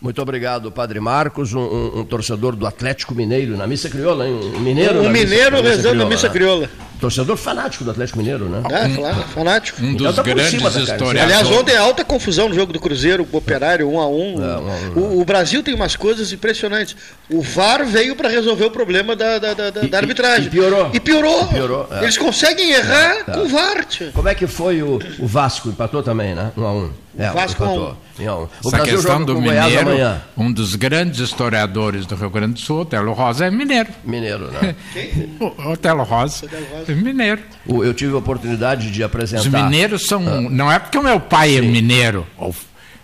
Muito 0.00 0.22
obrigado, 0.22 0.70
Padre 0.70 1.00
Marcos, 1.00 1.52
um, 1.52 1.58
um, 1.58 1.98
um, 2.00 2.04
torcedor 2.04 2.54
do 2.54 2.64
Atlético 2.66 3.16
Mineiro, 3.16 3.56
na 3.56 3.66
Missa 3.66 3.88
Crioula, 3.88 4.28
hein? 4.28 4.52
um 4.54 4.60
mineiro. 4.60 5.00
Um 5.00 5.10
mineiro 5.10 5.60
rezando 5.60 5.96
na 5.96 6.04
Missa 6.04 6.28
Crioula. 6.28 6.70
Torcedor 7.00 7.36
fanático 7.36 7.84
do 7.84 7.90
Atlético 7.90 8.18
Mineiro, 8.18 8.48
né? 8.48 8.62
É, 8.70 8.94
claro, 8.94 9.22
fanático. 9.28 9.82
Um 9.82 9.94
dos 9.94 10.02
então, 10.02 10.12
tá 10.14 10.22
grandes 10.22 10.52
historiadores. 10.52 11.20
Aliás, 11.20 11.50
ontem 11.50 11.72
é 11.72 11.78
alta 11.78 12.04
confusão 12.04 12.48
no 12.48 12.54
jogo 12.54 12.72
do 12.72 12.80
Cruzeiro, 12.80 13.26
o 13.30 13.36
Operário, 13.36 13.88
um 13.88 14.00
a 14.00 14.08
um. 14.08 14.34
É, 14.34 14.58
um, 14.58 14.70
a 14.70 15.00
um. 15.00 15.16
O, 15.16 15.20
o, 15.20 15.24
Brasil 15.24 15.62
tem 15.62 15.74
umas 15.74 15.94
coisas 15.96 16.32
impressionantes. 16.32 16.96
O 17.30 17.40
VAR 17.40 17.84
veio 17.84 18.14
para 18.16 18.28
resolver 18.28 18.64
o 18.64 18.70
problema 18.70 19.14
da, 19.14 19.38
da, 19.38 19.54
da, 19.54 19.84
e, 19.84 19.88
da 19.88 19.98
arbitragem. 19.98 20.46
E 20.46 20.50
piorou. 20.50 20.90
E 20.92 21.00
piorou. 21.00 21.42
E 21.44 21.54
piorou 21.54 21.88
é. 21.90 22.02
Eles 22.02 22.16
conseguem 22.16 22.72
errar 22.72 23.16
é, 23.16 23.22
com 23.32 23.40
o 23.40 23.48
VAR. 23.48 23.84
Tia. 23.84 24.10
Como 24.12 24.28
é 24.28 24.34
que 24.34 24.46
foi 24.46 24.82
o, 24.82 24.98
o 25.18 25.26
Vasco? 25.26 25.68
Empatou 25.68 26.02
também, 26.02 26.34
né? 26.34 26.52
Um 26.56 26.64
a 26.64 26.72
um. 26.72 26.90
É, 27.16 27.30
Vasco 27.30 27.62
empatou. 27.62 27.96
O 28.18 28.48
Essa 28.68 28.80
questão 28.80 29.24
do 29.24 29.40
Mineiro, 29.40 29.90
um 30.36 30.50
dos 30.50 30.74
grandes 30.74 31.20
historiadores 31.20 32.06
do 32.06 32.16
Rio 32.16 32.30
Grande 32.30 32.54
do 32.54 32.60
Sul, 32.60 32.80
Otelo 32.80 33.12
Rosa, 33.12 33.46
é 33.46 33.50
mineiro. 33.50 33.88
Mineiro, 34.04 34.50
né? 34.50 34.74
O 35.40 35.72
Otelo 35.72 36.02
Rosa, 36.02 36.48
é 36.88 36.92
mineiro 36.92 37.40
eu 37.68 37.94
tive 37.94 38.14
a 38.14 38.16
oportunidade 38.16 38.90
de 38.90 39.02
apresentar. 39.02 39.42
Os 39.42 39.48
mineiros 39.48 40.06
são. 40.06 40.26
Ah. 40.26 40.40
Não 40.40 40.70
é 40.70 40.78
porque 40.78 40.98
o 40.98 41.02
meu 41.02 41.20
pai 41.20 41.56
é 41.56 41.60
Sim. 41.60 41.68
é 41.68 41.70
mineiro. 41.70 42.26
Ou, 42.36 42.54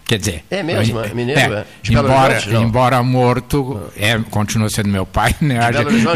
quer 0.04 0.18
dizer. 0.18 0.44
É 0.50 0.62
mesmo, 0.62 1.00
é 1.00 1.14
mineiro, 1.14 1.40
é. 1.40 1.59
é. 1.61 1.66
embora, 1.90 2.42
embora 2.52 3.02
morto, 3.02 3.83
é, 3.97 4.18
continua 4.30 4.68
sendo 4.68 4.88
meu 4.88 5.06
pai, 5.06 5.35
né? 5.40 5.59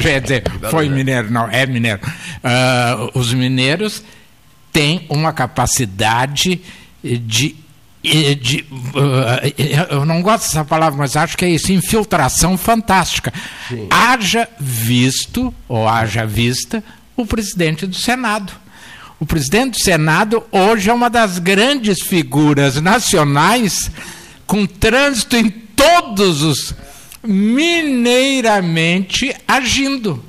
Quer 0.00 0.20
dizer, 0.20 0.42
foi 0.70 0.88
mineiro, 0.88 1.30
não, 1.30 1.48
é 1.50 1.66
mineiro. 1.66 2.00
Uh, 2.04 3.18
os 3.18 3.32
mineiros 3.32 4.02
têm 4.72 5.06
uma 5.08 5.32
capacidade 5.32 6.60
de 7.02 7.56
de, 8.02 8.64
uh, 8.70 9.90
eu 9.90 10.04
não 10.04 10.22
gosto 10.22 10.44
dessa 10.44 10.64
palavra, 10.64 10.98
mas 10.98 11.16
acho 11.16 11.36
que 11.36 11.44
é 11.44 11.50
isso, 11.50 11.72
infiltração 11.72 12.56
fantástica. 12.56 13.32
Sim. 13.68 13.88
Haja 13.90 14.48
visto, 14.58 15.52
ou 15.68 15.88
haja 15.88 16.24
vista, 16.24 16.82
o 17.16 17.26
presidente 17.26 17.86
do 17.86 17.96
Senado. 17.96 18.52
O 19.20 19.26
presidente 19.26 19.72
do 19.72 19.82
Senado 19.82 20.44
hoje 20.52 20.90
é 20.90 20.92
uma 20.92 21.10
das 21.10 21.40
grandes 21.40 22.02
figuras 22.02 22.80
nacionais 22.80 23.90
com 24.46 24.64
trânsito 24.64 25.36
em 25.36 25.50
todos 25.50 26.42
os 26.42 26.72
mineiramente 27.22 29.34
agindo. 29.46 30.24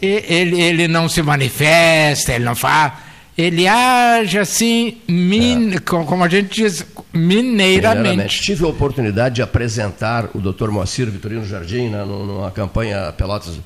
Ele, 0.00 0.62
ele 0.62 0.88
não 0.88 1.08
se 1.08 1.22
manifesta, 1.22 2.32
ele 2.32 2.44
não 2.44 2.54
fala 2.54 3.09
ele 3.36 3.66
age 3.66 4.38
assim, 4.38 4.98
min, 5.08 5.74
é. 5.74 5.78
como 5.78 6.22
a 6.22 6.28
gente 6.28 6.62
diz, 6.62 6.84
mineiramente. 7.12 7.98
mineiramente. 7.98 8.40
Tive 8.42 8.64
a 8.64 8.68
oportunidade 8.68 9.36
de 9.36 9.42
apresentar 9.42 10.28
o 10.34 10.40
Dr. 10.40 10.68
Moacir 10.70 11.10
Vitorino 11.10 11.44
Jardim 11.44 11.88
né, 11.88 12.04
numa 12.04 12.50
campanha 12.50 13.12
Pelotas, 13.12 13.58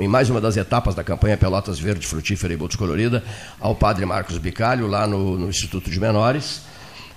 em 0.00 0.08
mais 0.08 0.30
uma 0.30 0.40
das 0.40 0.56
etapas 0.56 0.94
da 0.94 1.04
campanha 1.04 1.36
Pelotas 1.36 1.78
Verde, 1.78 2.06
Frutífera 2.06 2.54
e 2.54 2.56
Botos 2.56 2.76
Colorida, 2.76 3.22
ao 3.60 3.74
padre 3.74 4.06
Marcos 4.06 4.38
Bicalho, 4.38 4.86
lá 4.86 5.06
no, 5.06 5.36
no 5.38 5.48
Instituto 5.48 5.90
de 5.90 6.00
Menores. 6.00 6.71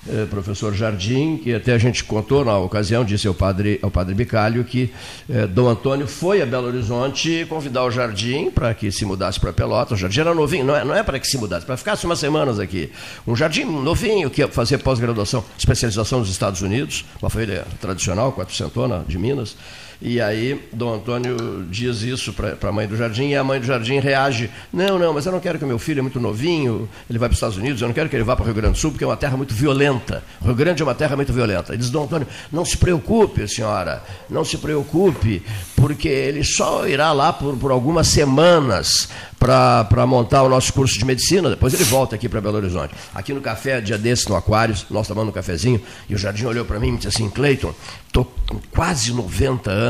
Eh, 0.07 0.27
professor 0.29 0.71
Jardim, 0.71 1.37
que 1.37 1.51
até 1.51 1.73
a 1.73 1.79
gente 1.79 2.03
contou 2.03 2.45
na 2.45 2.55
ocasião, 2.59 3.03
disse 3.03 3.27
ao 3.27 3.33
padre, 3.33 3.79
ao 3.81 3.89
padre 3.89 4.13
Bicalho, 4.13 4.63
que 4.63 4.91
eh, 5.27 5.47
Dom 5.47 5.67
Antônio 5.67 6.05
foi 6.05 6.43
a 6.43 6.45
Belo 6.45 6.67
Horizonte 6.67 7.43
convidar 7.49 7.83
o 7.85 7.89
Jardim 7.89 8.51
para 8.51 8.71
que 8.75 8.91
se 8.91 9.03
mudasse 9.03 9.39
para 9.39 9.51
Pelotas. 9.51 9.97
O 9.97 10.01
Jardim 10.01 10.19
era 10.19 10.35
novinho, 10.35 10.63
não 10.63 10.75
é, 10.75 10.85
não 10.85 10.95
é 10.95 11.01
para 11.01 11.19
que 11.19 11.25
se 11.25 11.39
mudasse, 11.39 11.65
para 11.65 11.75
ficasse 11.75 12.05
umas 12.05 12.19
semanas 12.19 12.59
aqui. 12.59 12.91
Um 13.25 13.35
Jardim 13.35 13.65
novinho, 13.65 14.29
que 14.29 14.41
ia 14.41 14.47
fazer 14.47 14.77
pós-graduação, 14.77 15.43
especialização 15.57 16.19
nos 16.19 16.29
Estados 16.29 16.61
Unidos, 16.61 17.03
uma 17.19 17.31
família 17.31 17.65
tradicional, 17.81 18.31
quatrocentona 18.31 19.03
de 19.07 19.17
Minas. 19.17 19.57
E 20.01 20.19
aí, 20.19 20.61
Dom 20.73 20.95
Antônio 20.95 21.65
diz 21.69 22.01
isso 22.01 22.33
para 22.33 22.57
a 22.61 22.71
mãe 22.71 22.87
do 22.87 22.97
Jardim 22.97 23.29
e 23.29 23.35
a 23.35 23.43
mãe 23.43 23.59
do 23.59 23.65
Jardim 23.65 23.99
reage: 23.99 24.49
Não, 24.71 24.99
não, 24.99 25.13
mas 25.13 25.25
eu 25.25 25.31
não 25.31 25.39
quero 25.39 25.57
que 25.57 25.65
meu 25.65 25.79
filho 25.79 25.99
é 25.99 26.01
muito 26.01 26.19
novinho, 26.19 26.87
ele 27.09 27.17
vai 27.17 27.29
para 27.29 27.33
os 27.33 27.37
Estados 27.37 27.57
Unidos, 27.57 27.81
eu 27.81 27.87
não 27.87 27.93
quero 27.93 28.09
que 28.09 28.15
ele 28.15 28.23
vá 28.23 28.35
para 28.35 28.43
o 28.43 28.45
Rio 28.45 28.55
Grande 28.55 28.73
do 28.73 28.77
Sul, 28.77 28.91
porque 28.91 29.03
é 29.03 29.07
uma 29.07 29.17
terra 29.17 29.37
muito 29.37 29.53
violenta. 29.53 30.23
O 30.41 30.45
Rio 30.45 30.55
Grande 30.55 30.81
é 30.81 30.85
uma 30.85 30.95
terra 30.95 31.15
muito 31.15 31.31
violenta. 31.31 31.73
E 31.73 31.77
diz 31.77 31.89
Dom 31.89 32.03
Antônio: 32.03 32.27
Não 32.51 32.65
se 32.65 32.77
preocupe, 32.77 33.47
senhora, 33.47 34.03
não 34.29 34.43
se 34.43 34.57
preocupe, 34.57 35.41
porque 35.75 36.07
ele 36.07 36.43
só 36.43 36.87
irá 36.87 37.11
lá 37.11 37.31
por, 37.31 37.55
por 37.57 37.71
algumas 37.71 38.07
semanas 38.07 39.09
para 39.39 40.07
montar 40.07 40.43
o 40.43 40.49
nosso 40.49 40.73
curso 40.73 40.97
de 40.97 41.05
medicina, 41.05 41.49
depois 41.49 41.73
ele 41.73 41.83
volta 41.83 42.15
aqui 42.15 42.27
para 42.27 42.41
Belo 42.41 42.57
Horizonte. 42.57 42.95
Aqui 43.13 43.33
no 43.33 43.41
café, 43.41 43.79
dia 43.79 43.97
desse, 43.97 44.27
no 44.27 44.35
Aquários, 44.35 44.85
nós 44.89 45.07
tomando 45.07 45.29
um 45.29 45.31
cafezinho, 45.31 45.79
e 46.09 46.15
o 46.15 46.17
Jardim 46.17 46.45
olhou 46.45 46.65
para 46.65 46.79
mim 46.79 46.93
e 46.93 46.97
disse 46.97 47.09
assim: 47.09 47.29
Cleiton, 47.29 47.73
estou 48.07 48.25
com 48.47 48.59
quase 48.71 49.13
90 49.13 49.69
anos 49.69 49.84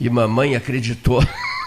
e 0.00 0.10
mamãe 0.10 0.56
acreditou 0.56 1.24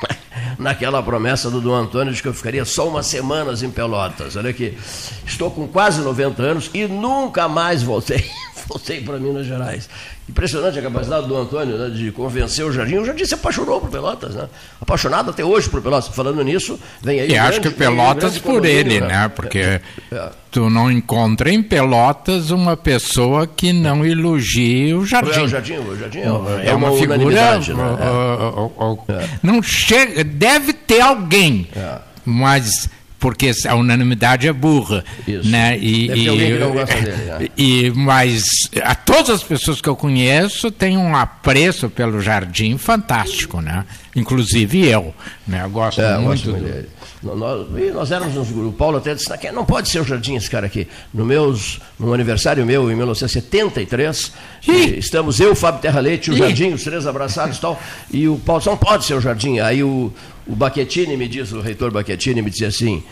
naquela 0.58 1.02
promessa 1.02 1.50
do 1.50 1.62
Dom 1.62 1.74
Antônio 1.74 2.14
de 2.14 2.22
que 2.22 2.28
eu 2.28 2.34
ficaria 2.34 2.66
só 2.66 2.88
umas 2.88 3.06
semanas 3.06 3.64
em 3.64 3.70
Pelotas. 3.70 4.36
Olha 4.36 4.50
aqui, 4.50 4.78
estou 5.26 5.50
com 5.50 5.68
quase 5.68 6.02
90 6.02 6.42
anos 6.42 6.70
e 6.74 6.86
nunca 6.88 7.48
mais 7.48 7.82
voltei, 7.84 8.24
voltei 8.68 9.02
para 9.02 9.18
Minas 9.18 9.46
Gerais. 9.46 9.90
Impressionante 10.28 10.80
a 10.80 10.82
capacidade 10.82 11.28
do 11.28 11.36
Antônio 11.36 11.78
né, 11.78 11.90
de 11.90 12.10
convencer 12.12 12.66
o 12.66 12.72
Jardim. 12.72 12.96
O 12.96 13.06
Jardim 13.06 13.26
se 13.26 13.34
apaixonou 13.34 13.82
por 13.82 13.90
Pelotas, 13.90 14.34
né? 14.34 14.48
Apaixonado 14.80 15.32
até 15.32 15.44
hoje 15.44 15.70
por 15.70 15.82
Pelotas. 15.82 16.16
Falando 16.16 16.42
nisso, 16.42 16.80
vem 17.02 17.20
aí. 17.20 17.32
E 17.32 17.38
acho 17.38 17.60
que 17.60 17.70
Pelotas 17.70 18.38
por 18.38 18.66
ele, 18.66 19.02
né? 19.02 19.08
né? 19.08 19.28
Porque 19.28 19.60
é, 19.60 19.82
é. 20.14 20.30
tu 20.50 20.70
não 20.70 20.90
encontra 20.90 21.52
em 21.52 21.62
Pelotas 21.62 22.52
uma 22.52 22.78
pessoa 22.78 23.46
que 23.46 23.74
não 23.74 24.06
elogie 24.06 24.94
o 24.94 25.06
Jardim. 25.06 25.40
É, 25.40 25.44
o 25.44 25.48
Jardim, 25.48 25.74
o 25.74 25.98
Jardim 25.98 26.20
é, 26.20 26.32
uma, 26.32 26.64
é 26.64 26.74
uma, 26.74 26.92
uma 26.92 26.98
figura. 26.98 27.60
Né? 27.60 27.66
É. 29.10 29.30
não 29.44 29.62
chega, 29.62 30.24
deve 30.24 30.72
ter 30.72 31.02
alguém, 31.02 31.68
é. 31.76 31.98
mas 32.24 32.90
porque 33.24 33.52
a 33.66 33.76
unanimidade 33.76 34.50
é 34.50 34.52
burra. 34.52 35.02
Isso. 35.26 35.50
Né? 35.50 35.78
E, 35.80 36.10
Deve 36.10 36.20
e, 36.20 36.28
alguém 36.28 36.52
que 36.52 36.60
não 36.60 36.74
gosta 36.74 36.94
dele. 36.94 37.16
Né? 37.16 37.48
E, 37.58 37.92
mas 37.96 38.70
a 38.84 38.94
todas 38.96 39.30
as 39.30 39.44
pessoas 39.44 39.80
que 39.80 39.88
eu 39.88 39.96
conheço 39.96 40.70
têm 40.70 40.98
um 40.98 41.16
apreço 41.16 41.90
pelo 41.90 42.20
jardim 42.20 42.78
fantástico, 42.78 43.62
né? 43.62 43.86
Inclusive 44.14 44.86
eu. 44.86 45.16
Né? 45.48 45.64
Eu 45.64 45.70
gosto 45.70 46.02
é, 46.02 46.18
muito, 46.18 46.52
do... 46.52 46.60
dele. 46.60 46.90
Nós, 47.24 47.94
nós 47.94 48.12
éramos 48.12 48.36
uns 48.36 48.52
grupos, 48.52 48.74
o 48.74 48.74
Paulo 48.74 48.98
até 48.98 49.16
disse, 49.16 49.30
não 49.54 49.64
pode 49.64 49.88
ser 49.88 50.02
o 50.02 50.04
Jardim 50.04 50.36
esse 50.36 50.50
cara 50.50 50.66
aqui. 50.66 50.86
No 51.14 51.24
meus, 51.24 51.80
no 51.98 52.14
aniversário 52.14 52.66
meu, 52.66 52.92
em 52.92 52.96
1973, 52.96 54.34
estamos 54.98 55.40
eu, 55.40 55.56
Fábio 55.56 55.80
Terra 55.80 56.02
Leite, 56.02 56.32
o 56.32 56.36
Jardim, 56.36 56.74
os 56.74 56.84
três 56.84 57.08
abraçados 57.08 57.58
e 57.58 57.62
tal, 57.62 57.82
e 58.12 58.28
o 58.28 58.38
Paulo 58.38 58.60
disse, 58.60 58.70
não 58.70 58.76
pode 58.76 59.06
ser 59.06 59.14
o 59.14 59.22
Jardim. 59.22 59.60
Aí 59.60 59.82
o, 59.82 60.12
o 60.48 60.56
Baquetini 60.56 61.16
me 61.18 61.28
diz, 61.28 61.52
o 61.52 61.62
reitor 61.62 61.92
Baquetini 61.92 62.42
me 62.42 62.50
dizia 62.50 62.68
assim, 62.68 63.04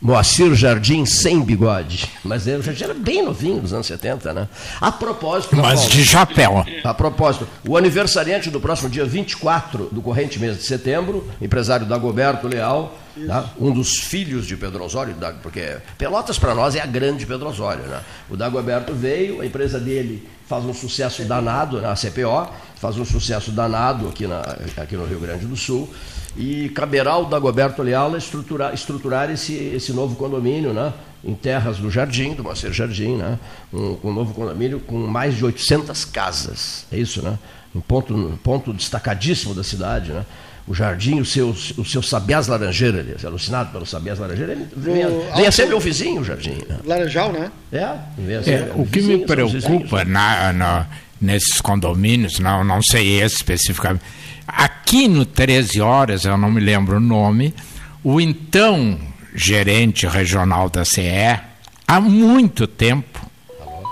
Moacir 0.00 0.54
Jardim 0.54 1.04
sem 1.04 1.40
bigode. 1.40 2.08
Mas 2.22 2.46
ele 2.46 2.62
já 2.62 2.86
era 2.86 2.94
bem 2.94 3.24
novinho, 3.24 3.60
nos 3.60 3.72
anos 3.72 3.86
70, 3.88 4.32
né? 4.32 4.48
A 4.80 4.92
propósito. 4.92 5.56
Mas 5.56 5.80
Paulo, 5.80 5.90
de 5.90 6.04
chapéu. 6.04 6.66
A 6.84 6.94
propósito, 6.94 7.48
o 7.66 7.76
aniversariante 7.76 8.48
do 8.48 8.60
próximo 8.60 8.88
dia 8.88 9.04
24 9.04 9.88
do 9.90 10.00
corrente 10.00 10.38
mês 10.38 10.56
de 10.56 10.62
setembro, 10.62 11.28
empresário 11.40 11.84
Dagoberto 11.84 12.46
Leal, 12.46 12.96
tá? 13.26 13.50
um 13.58 13.72
dos 13.72 13.98
filhos 13.98 14.46
de 14.46 14.56
Pedro 14.56 14.84
Osório, 14.84 15.16
porque 15.42 15.78
Pelotas 15.96 16.38
para 16.38 16.54
nós 16.54 16.76
é 16.76 16.80
a 16.80 16.86
grande 16.86 17.26
Pedro 17.26 17.48
Osório. 17.48 17.82
Né? 17.82 18.00
O 18.30 18.36
Dagoberto 18.36 18.94
veio, 18.94 19.40
a 19.40 19.46
empresa 19.46 19.80
dele 19.80 20.28
faz 20.46 20.64
um 20.64 20.72
sucesso 20.72 21.24
danado 21.24 21.80
na 21.80 21.94
CPO, 21.94 22.48
faz 22.76 22.96
um 22.96 23.04
sucesso 23.04 23.50
danado 23.50 24.08
aqui, 24.08 24.28
na, 24.28 24.42
aqui 24.76 24.96
no 24.96 25.04
Rio 25.06 25.18
Grande 25.18 25.44
do 25.44 25.56
Sul. 25.56 25.92
E 26.36 26.68
caberá 26.70 27.12
ao 27.12 27.24
Dagoberto 27.24 27.82
Leal 27.82 28.16
estruturar, 28.16 28.72
estruturar 28.74 29.30
esse, 29.30 29.54
esse 29.54 29.92
novo 29.92 30.16
condomínio, 30.16 30.72
né? 30.72 30.92
em 31.24 31.34
terras 31.34 31.78
do 31.78 31.90
Jardim, 31.90 32.34
do 32.34 32.44
Moacir 32.44 32.72
Jardim, 32.72 33.16
né? 33.16 33.38
um, 33.72 33.96
um 34.04 34.12
novo 34.12 34.32
condomínio 34.34 34.78
com 34.80 34.98
mais 34.98 35.36
de 35.36 35.44
800 35.44 36.04
casas. 36.04 36.86
É 36.92 36.96
isso, 36.96 37.22
né? 37.22 37.38
Um 37.74 37.80
ponto, 37.80 38.14
um 38.14 38.36
ponto 38.36 38.72
destacadíssimo 38.72 39.54
da 39.54 39.64
cidade. 39.64 40.12
Né? 40.12 40.24
o 40.68 40.74
jardim, 40.74 41.18
o 41.18 41.24
seu, 41.24 41.48
o 41.48 41.84
seu 41.84 42.02
sabiás 42.02 42.46
laranjeira, 42.46 43.00
ali, 43.00 43.16
alucinado 43.24 43.72
pelo 43.72 43.86
sabiás 43.86 44.18
laranjeira, 44.18 44.52
ele 44.52 44.68
venha, 44.76 45.08
venha 45.34 45.50
ser 45.50 45.66
meu 45.66 45.80
vizinho 45.80 46.20
o 46.20 46.24
jardim. 46.24 46.58
Né? 46.68 46.78
Laranjal, 46.84 47.32
né? 47.32 47.50
É, 47.72 47.96
venha 48.18 48.42
ser 48.42 48.50
é 48.50 48.72
o 48.74 48.84
que 48.84 49.00
vizinho, 49.00 49.18
me 49.20 49.26
preocupa 49.26 50.04
na, 50.04 50.52
na, 50.52 50.86
nesses 51.18 51.60
condomínios, 51.60 52.38
não, 52.38 52.62
não 52.62 52.82
sei 52.82 53.20
esse 53.20 53.36
especificamente. 53.36 54.04
Aqui 54.48 55.06
no 55.06 55.26
13 55.26 55.82
Horas, 55.82 56.24
eu 56.24 56.38
não 56.38 56.50
me 56.50 56.58
lembro 56.58 56.96
o 56.96 57.00
nome, 57.00 57.54
o 58.02 58.18
então 58.18 58.98
gerente 59.34 60.06
regional 60.06 60.70
da 60.70 60.86
CE, 60.86 61.38
há 61.86 62.00
muito 62.00 62.66
tempo, 62.66 63.20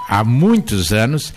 há 0.09 0.25
muitos 0.25 0.95
anos, 0.95 1.35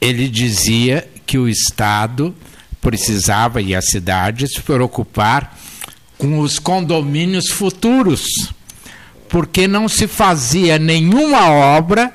ele 0.00 0.28
dizia 0.28 1.08
que 1.24 1.38
o 1.38 1.48
Estado 1.48 2.34
precisava 2.80 3.62
e 3.62 3.76
a 3.76 3.80
cidade 3.80 4.48
se 4.48 4.60
preocupar 4.60 5.56
com 6.18 6.40
os 6.40 6.58
condomínios 6.58 7.50
futuros, 7.50 8.52
porque 9.28 9.68
não 9.68 9.88
se 9.88 10.08
fazia 10.08 10.80
nenhuma 10.80 11.48
obra 11.48 12.12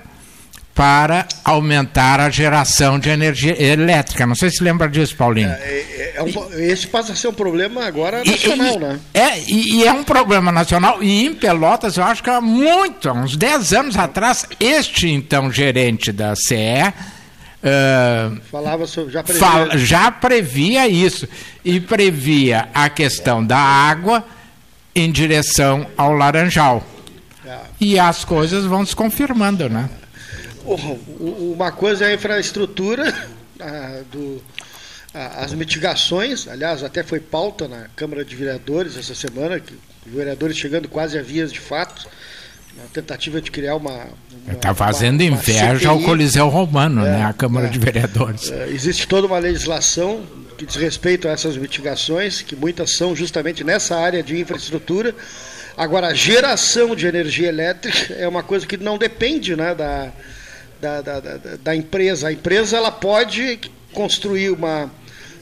para 0.73 1.27
aumentar 1.43 2.19
a 2.19 2.29
geração 2.29 2.97
de 2.97 3.09
energia 3.09 3.61
elétrica. 3.61 4.25
Não 4.25 4.33
sei 4.33 4.49
se 4.49 4.63
lembra 4.63 4.89
disso, 4.89 5.15
Paulinho. 5.15 5.49
É, 5.49 5.53
é, 5.53 6.13
é 6.15 6.23
um, 6.23 6.53
esse 6.59 6.87
passa 6.87 7.13
a 7.13 7.15
ser 7.15 7.27
um 7.27 7.33
problema 7.33 7.85
agora 7.85 8.23
nacional, 8.23 8.75
e, 8.75 8.79
né? 8.79 8.99
É, 9.13 9.39
e, 9.39 9.75
e, 9.75 9.87
é 9.87 9.93
um 9.93 10.03
problema 10.03 10.51
nacional. 10.51 11.03
E 11.03 11.25
em 11.25 11.33
Pelotas, 11.33 11.97
eu 11.97 12.03
acho 12.03 12.23
que 12.23 12.29
há 12.29 12.41
muito, 12.41 13.07
há 13.07 13.13
uns 13.13 13.37
10 13.37 13.73
anos 13.73 13.97
atrás, 13.97 14.47
este 14.59 15.09
então 15.09 15.51
gerente 15.51 16.11
da 16.11 16.35
CE. 16.35 16.93
Uh, 17.63 18.41
Falava 18.51 18.87
sobre, 18.87 19.13
já 19.13 19.23
previa. 19.23 19.41
Fala, 19.41 19.77
já 19.77 20.11
previa 20.11 20.87
isso. 20.87 21.27
E 21.63 21.79
previa 21.79 22.67
a 22.73 22.89
questão 22.89 23.45
da 23.45 23.57
água 23.57 24.25
em 24.95 25.11
direção 25.11 25.85
ao 25.95 26.13
Laranjal. 26.13 26.83
É. 27.45 27.57
E 27.79 27.99
as 27.99 28.25
coisas 28.25 28.65
vão 28.65 28.85
se 28.85 28.95
confirmando, 28.95 29.69
né? 29.69 29.89
Uma 30.65 31.71
coisa 31.71 32.05
é 32.05 32.09
a 32.09 32.13
infraestrutura, 32.13 33.13
a, 33.59 34.01
do, 34.11 34.41
a, 35.13 35.43
as 35.43 35.53
mitigações, 35.53 36.47
aliás, 36.47 36.83
até 36.83 37.03
foi 37.03 37.19
pauta 37.19 37.67
na 37.67 37.87
Câmara 37.95 38.23
de 38.23 38.35
Vereadores 38.35 38.97
essa 38.97 39.15
semana, 39.15 39.59
que 39.59 39.73
vereadores 40.05 40.57
chegando 40.57 40.87
quase 40.87 41.17
a 41.17 41.21
vias 41.21 41.51
de 41.51 41.59
fato, 41.59 42.07
na 42.75 42.85
tentativa 42.85 43.39
de 43.41 43.51
criar 43.51 43.75
uma. 43.75 44.07
Está 44.51 44.73
fazendo 44.73 45.21
uma, 45.21 45.31
inveja 45.31 45.91
uma 45.91 45.91
ao 45.91 46.01
Coliseu 46.01 46.47
Romano, 46.49 47.05
é, 47.05 47.11
né, 47.11 47.25
a 47.25 47.33
Câmara 47.33 47.67
é, 47.67 47.69
de 47.69 47.79
Vereadores. 47.79 48.51
É, 48.51 48.67
existe 48.69 49.07
toda 49.07 49.27
uma 49.27 49.37
legislação 49.37 50.23
que 50.57 50.65
diz 50.65 50.75
respeito 50.75 51.27
a 51.27 51.31
essas 51.31 51.55
mitigações, 51.55 52.41
que 52.41 52.55
muitas 52.55 52.95
são 52.95 53.15
justamente 53.15 53.63
nessa 53.63 53.97
área 53.97 54.23
de 54.23 54.39
infraestrutura. 54.39 55.15
Agora, 55.75 56.07
a 56.07 56.13
geração 56.13 56.95
de 56.95 57.07
energia 57.07 57.47
elétrica 57.47 58.13
é 58.13 58.27
uma 58.27 58.43
coisa 58.43 58.65
que 58.65 58.77
não 58.77 58.97
depende 58.97 59.55
né, 59.55 59.73
da, 59.73 60.11
da, 60.83 61.01
da, 61.01 61.19
da, 61.21 61.37
da 61.55 61.75
empresa. 61.75 62.27
A 62.27 62.33
empresa 62.33 62.75
ela 62.75 62.91
pode 62.91 63.59
construir 63.93 64.49
uma, 64.49 64.91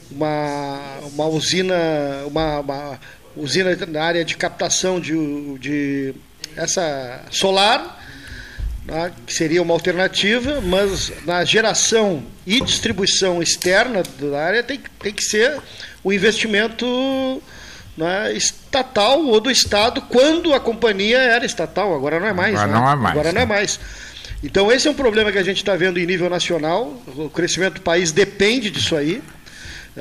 uma, 0.08 0.78
uma 1.12 1.26
usina, 1.26 1.74
uma, 2.26 2.60
uma 2.60 3.00
usina 3.36 3.76
na 3.88 4.04
área 4.04 4.24
de 4.24 4.36
captação 4.36 5.00
de, 5.00 5.58
de 5.58 6.14
essa 6.56 7.22
solar, 7.30 8.00
né, 8.86 9.10
que 9.26 9.34
seria 9.34 9.60
uma 9.62 9.74
alternativa, 9.74 10.60
mas 10.60 11.12
na 11.26 11.44
geração 11.44 12.22
e 12.46 12.60
distribuição 12.60 13.42
externa 13.42 14.02
da 14.20 14.44
área 14.44 14.62
tem, 14.62 14.80
tem 15.00 15.12
que 15.12 15.24
ser 15.24 15.60
o 16.04 16.12
investimento 16.12 17.42
né, 17.96 18.32
estatal 18.32 19.24
ou 19.24 19.40
do 19.40 19.50
Estado, 19.50 20.02
quando 20.02 20.54
a 20.54 20.60
companhia 20.60 21.18
era 21.18 21.44
estatal, 21.44 21.94
agora 21.94 22.20
não 22.20 22.28
é 22.28 22.32
mais. 22.32 22.54
Agora 22.54 22.72
né? 22.72 22.78
não 22.78 22.90
é 22.90 22.96
mais. 22.96 23.12
Agora 23.12 23.32
não 23.32 23.40
é 23.40 23.46
mais. 23.46 23.80
Então, 24.42 24.72
esse 24.72 24.88
é 24.88 24.90
um 24.90 24.94
problema 24.94 25.30
que 25.30 25.38
a 25.38 25.42
gente 25.42 25.58
está 25.58 25.76
vendo 25.76 26.00
em 26.00 26.06
nível 26.06 26.28
nacional. 26.28 27.00
O 27.16 27.30
crescimento 27.30 27.74
do 27.74 27.80
país 27.80 28.10
depende 28.10 28.70
disso 28.70 28.96
aí. 28.96 29.22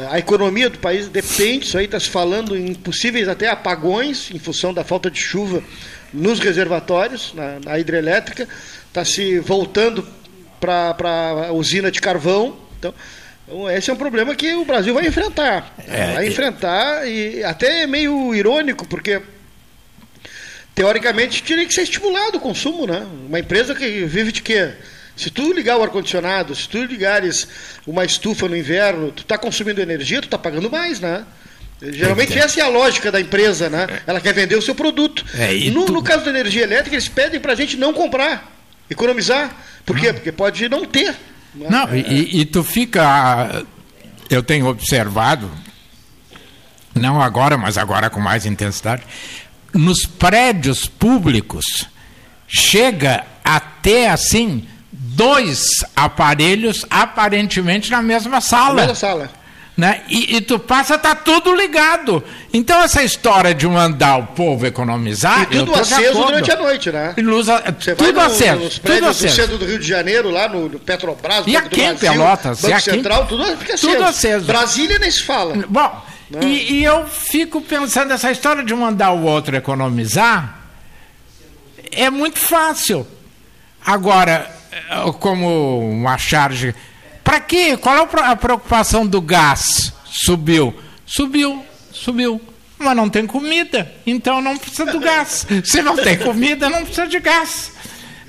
A 0.09 0.17
economia 0.17 0.69
do 0.69 0.79
país 0.79 1.07
depende 1.07 1.59
disso 1.59 1.77
aí. 1.77 1.85
Está 1.85 1.99
se 1.99 2.09
falando 2.09 2.57
em 2.57 2.73
possíveis 2.73 3.27
até 3.27 3.49
apagões 3.49 4.31
em 4.31 4.39
função 4.39 4.73
da 4.73 4.83
falta 4.83 5.11
de 5.11 5.19
chuva 5.19 5.63
nos 6.11 6.39
reservatórios, 6.39 7.33
na, 7.35 7.59
na 7.63 7.79
hidrelétrica. 7.79 8.47
Está 8.87 9.05
se 9.05 9.39
voltando 9.39 10.07
para 10.59 11.47
a 11.47 11.51
usina 11.51 11.91
de 11.91 12.01
carvão. 12.01 12.57
Então, 12.79 12.93
então, 13.51 13.69
esse 13.69 13.89
é 13.89 13.93
um 13.93 13.97
problema 13.97 14.33
que 14.33 14.53
o 14.53 14.63
Brasil 14.63 14.93
vai 14.93 15.05
enfrentar. 15.05 15.75
É, 15.87 16.13
vai 16.13 16.27
enfrentar, 16.27 17.05
e 17.05 17.43
até 17.43 17.83
é 17.83 17.87
meio 17.87 18.33
irônico, 18.33 18.87
porque 18.87 19.21
teoricamente 20.75 21.43
teria 21.43 21.65
que 21.65 21.73
ser 21.73 21.83
estimulado 21.83 22.37
o 22.37 22.41
consumo, 22.41 22.85
né? 22.85 23.05
Uma 23.27 23.39
empresa 23.39 23.75
que 23.75 24.05
vive 24.05 24.31
de 24.31 24.41
quê? 24.41 24.71
Se 25.15 25.29
tu 25.29 25.53
ligar 25.53 25.77
o 25.77 25.83
ar-condicionado, 25.83 26.55
se 26.55 26.67
tu 26.67 26.83
ligares 26.83 27.47
uma 27.85 28.05
estufa 28.05 28.47
no 28.47 28.55
inverno, 28.55 29.11
tu 29.11 29.23
está 29.23 29.37
consumindo 29.37 29.81
energia, 29.81 30.21
tu 30.21 30.25
está 30.25 30.37
pagando 30.37 30.69
mais, 30.71 30.99
né? 30.99 31.25
Geralmente 31.81 32.37
essa 32.37 32.59
é 32.59 32.63
a 32.63 32.67
lógica 32.67 33.11
da 33.11 33.19
empresa, 33.19 33.69
né? 33.69 33.87
Ela 34.05 34.21
quer 34.21 34.33
vender 34.33 34.55
o 34.55 34.61
seu 34.61 34.75
produto. 34.75 35.25
É, 35.33 35.53
no, 35.71 35.85
tu... 35.85 35.93
no, 35.93 36.03
caso 36.03 36.23
da 36.23 36.29
energia 36.29 36.63
elétrica, 36.63 36.95
eles 36.95 37.07
pedem 37.07 37.39
para 37.39 37.53
a 37.53 37.55
gente 37.55 37.75
não 37.75 37.91
comprar, 37.91 38.51
economizar. 38.89 39.55
Por 39.85 39.99
quê? 39.99 40.13
Porque 40.13 40.31
pode 40.31 40.69
não 40.69 40.85
ter. 40.85 41.15
Né? 41.55 41.67
Não, 41.69 41.89
é. 41.89 41.97
e, 41.97 42.41
e 42.41 42.45
tu 42.45 42.63
fica. 42.63 43.65
Eu 44.29 44.43
tenho 44.43 44.67
observado, 44.67 45.51
não 46.93 47.21
agora, 47.21 47.57
mas 47.57 47.77
agora 47.77 48.09
com 48.09 48.19
mais 48.19 48.45
intensidade, 48.45 49.03
nos 49.73 50.05
prédios 50.05 50.85
públicos 50.85 51.87
chega 52.47 53.23
até 53.43 54.09
assim 54.09 54.67
dois 54.91 55.83
aparelhos 55.95 56.85
aparentemente 56.89 57.91
na 57.91 58.01
mesma 58.01 58.41
sala. 58.41 58.73
Na 58.73 58.81
mesma 58.81 58.95
sala. 58.95 59.41
Né? 59.75 60.01
E, 60.09 60.35
e, 60.35 60.41
tu 60.41 60.59
passa, 60.59 60.97
tá 60.97 61.15
tudo 61.15 61.55
ligado. 61.55 62.23
Então 62.53 62.81
essa 62.83 63.01
história 63.01 63.53
de 63.53 63.65
mandar 63.67 64.17
o 64.17 64.27
povo 64.27 64.67
economizar. 64.67 65.43
E 65.43 65.45
tudo 65.45 65.73
aceso 65.73 66.13
durante 66.13 66.51
a 66.51 66.55
noite, 66.57 66.91
né? 66.91 67.15
Luz 67.17 67.47
a... 67.47 67.59
Tudo 67.61 68.13
no, 68.13 68.21
aceso. 68.21 68.59
Nos 68.59 68.79
tudo 68.79 69.05
aceso. 69.07 69.35
do 69.35 69.41
centro 69.41 69.57
do 69.57 69.65
Rio 69.65 69.79
de 69.79 69.87
Janeiro, 69.87 70.29
lá 70.29 70.49
no, 70.49 70.67
no 70.67 70.77
Petrobras, 70.77 71.47
e 71.47 71.55
aqui 71.55 71.81
em 71.81 71.95
Pelotas, 71.95 72.61
Banco 72.61 72.81
Central, 72.81 73.25
tudo 73.25 73.45
fica 73.57 73.73
aceso. 73.73 73.93
Tudo 73.93 74.03
aceso. 74.03 74.45
Brasília 74.45 74.99
nem 74.99 75.09
se 75.09 75.23
fala. 75.23 75.55
Bom, 75.67 76.05
e, 76.39 76.73
e, 76.73 76.83
eu 76.83 77.07
fico 77.07 77.61
pensando, 77.61 78.13
essa 78.13 78.31
história 78.31 78.63
de 78.63 78.73
mandar 78.73 79.11
o 79.11 79.23
outro 79.23 79.55
economizar 79.55 80.59
é 81.91 82.09
muito 82.09 82.39
fácil. 82.39 83.05
Agora, 83.85 84.49
eh, 84.71 85.11
como 85.19 85.79
uma 85.79 86.17
charge. 86.17 86.73
Para 87.23 87.39
quê? 87.39 87.75
Qual 87.77 87.95
é 87.95 88.07
a 88.23 88.35
preocupação 88.35 89.05
do 89.05 89.21
gás? 89.21 89.93
Subiu. 90.05 90.73
Subiu, 91.05 91.65
subiu. 91.91 92.41
Mas 92.79 92.95
não 92.95 93.09
tem 93.09 93.27
comida, 93.27 93.93
então 94.07 94.41
não 94.41 94.57
precisa 94.57 94.85
do 94.85 94.99
gás. 94.99 95.45
Se 95.63 95.81
não 95.81 95.95
tem 95.95 96.17
comida, 96.17 96.69
não 96.69 96.83
precisa 96.83 97.07
de 97.07 97.19
gás. 97.19 97.71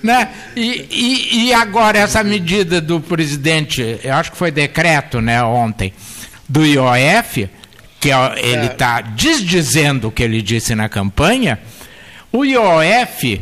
Né? 0.03 0.29
E, 0.57 0.87
e, 0.91 1.47
e 1.47 1.55
agora 1.55 1.99
essa 1.99 2.23
medida 2.25 2.81
do 2.81 3.01
presidente, 3.01 4.01
eu 4.03 4.13
acho 4.15 4.33
que 4.33 4.37
foi 4.37 4.51
decreto 4.51 5.21
né, 5.21 5.43
ontem, 5.43 5.95
do 6.49 6.67
IOF, 6.67 7.49
que 8.03 8.11
ele 8.11 8.67
está 8.67 8.99
é. 8.99 9.03
desdizendo 9.15 10.09
o 10.09 10.11
que 10.11 10.25
ele 10.25 10.43
disse 10.43 10.75
na 10.75 10.89
campanha, 10.89 11.61
o 12.33 12.45
IOF, 12.45 13.41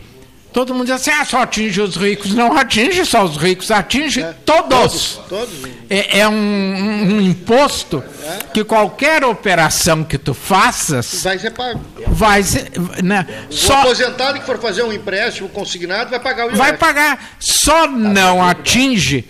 todo 0.53 0.75
mundo 0.75 0.85
diz 0.85 0.96
assim, 0.96 1.11
ah, 1.11 1.25
só 1.25 1.40
atinge 1.40 1.81
os 1.81 1.96
ricos. 1.96 2.35
Não 2.35 2.55
atinge 2.55 3.07
só 3.07 3.25
os 3.25 3.38
ricos, 3.38 3.70
atinge 3.70 4.20
é. 4.20 4.35
todos. 4.44 5.18
todos, 5.27 5.29
todos. 5.31 5.70
É, 5.88 6.18
é 6.18 6.29
um, 6.29 6.35
um, 6.35 7.20
imposto 7.23 8.05
é. 8.23 8.38
que 8.53 8.62
qualquer 8.62 9.25
operação 9.25 10.05
que 10.05 10.18
tu 10.18 10.35
faças... 10.35 11.23
Vai 11.23 11.38
ser 11.38 11.53
pago. 11.53 11.81
Vai 12.09 12.42
ser... 12.42 12.70
Né, 13.03 13.27
o 13.49 13.55
só, 13.55 13.81
aposentado 13.81 14.40
que 14.40 14.44
for 14.44 14.59
fazer 14.59 14.83
um 14.83 14.92
empréstimo 14.92 15.49
consignado 15.49 16.11
vai 16.11 16.20
pagar 16.20 16.44
o 16.44 16.49
IOF. 16.51 16.59
Vai 16.59 16.77
pagar. 16.77 17.35
Só 17.38 17.87
tá 17.87 17.88
não 17.88 18.44
atinge, 18.44 19.25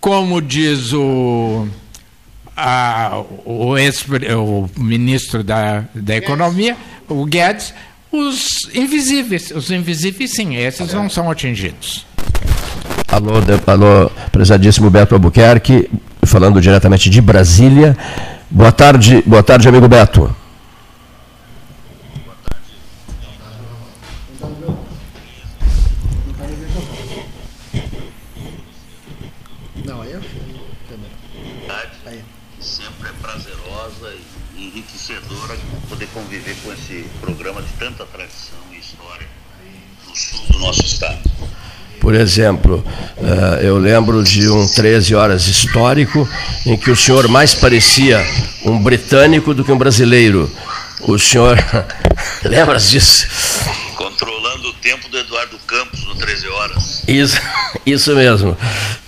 como 0.00 0.40
diz 0.40 0.94
o 0.94 1.68
a, 2.60 3.22
o, 3.44 3.78
ex, 3.78 4.04
o 4.36 4.68
ministro 4.76 5.42
da, 5.42 5.84
da 5.94 6.16
Economia, 6.16 6.76
o 7.08 7.24
Guedes, 7.24 7.72
os 8.12 8.68
invisíveis. 8.74 9.50
Os 9.50 9.70
invisíveis, 9.70 10.32
sim, 10.32 10.56
esses 10.56 10.92
não 10.92 11.08
são 11.08 11.30
atingidos. 11.30 12.06
Alô, 13.08 13.32
alô, 13.66 14.10
prezadíssimo 14.30 14.90
Beto 14.90 15.14
Albuquerque, 15.14 15.90
falando 16.24 16.60
diretamente 16.60 17.08
de 17.08 17.20
Brasília. 17.20 17.96
Boa 18.50 18.72
tarde, 18.72 19.22
boa 19.26 19.42
tarde, 19.42 19.68
amigo 19.68 19.88
Beto. 19.88 20.34
conviver 36.12 36.56
com 36.62 36.72
esse 36.72 37.04
programa 37.50 37.62
de 37.62 37.72
tanta 37.78 38.04
tradição 38.06 38.58
e 38.72 38.78
história 38.78 39.26
no 40.06 40.16
sul 40.16 40.40
do 40.50 40.58
nosso 40.60 40.82
estado. 40.82 41.18
Por 42.00 42.14
exemplo, 42.14 42.84
uh, 43.18 43.60
eu 43.60 43.76
lembro 43.76 44.22
de 44.22 44.48
um 44.48 44.66
13 44.66 45.14
horas 45.14 45.46
histórico 45.48 46.28
em 46.64 46.76
que 46.76 46.90
o 46.90 46.96
senhor 46.96 47.28
mais 47.28 47.54
parecia 47.54 48.24
um 48.64 48.82
britânico 48.82 49.52
do 49.52 49.64
que 49.64 49.72
um 49.72 49.76
brasileiro. 49.76 50.50
O 51.00 51.18
senhor 51.18 51.58
lembra 52.44 52.78
disso? 52.78 53.26
Controlando 53.96 54.68
o 54.68 54.72
tempo 54.74 55.08
do 55.08 55.18
Eduardo 55.18 55.58
Campos 55.66 56.04
no 56.04 56.14
13 56.14 56.48
horas. 56.48 57.02
Isso, 57.06 57.40
isso 57.84 58.14
mesmo. 58.14 58.56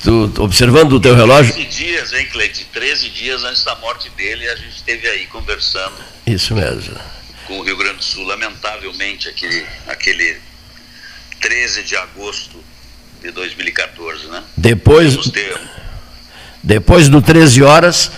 Tu, 0.02 0.32
observando 0.38 0.94
o 0.94 1.00
teu 1.00 1.14
relógio. 1.14 1.54
13 1.54 1.68
dias, 1.68 2.12
hein, 2.12 2.26
Cleide? 2.30 2.66
13 2.72 3.08
dias 3.08 3.44
antes 3.44 3.64
da 3.64 3.74
morte 3.76 4.10
dele, 4.10 4.46
a 4.48 4.56
gente 4.56 4.76
esteve 4.76 5.08
aí 5.08 5.26
conversando. 5.26 5.94
Isso 6.26 6.54
mesmo. 6.54 6.94
Com 7.52 7.58
o 7.58 7.62
Rio 7.62 7.76
Grande 7.76 7.98
do 7.98 8.04
Sul. 8.04 8.24
Lamentavelmente, 8.24 9.28
aquele, 9.28 9.62
aquele 9.86 10.36
13 11.38 11.82
de 11.82 11.94
agosto 11.96 12.56
de 13.20 13.30
2014, 13.30 14.26
né? 14.28 14.42
Depois, 14.56 15.18
depois 16.62 17.10
do 17.10 17.20
13 17.20 17.62
horas 17.62 18.10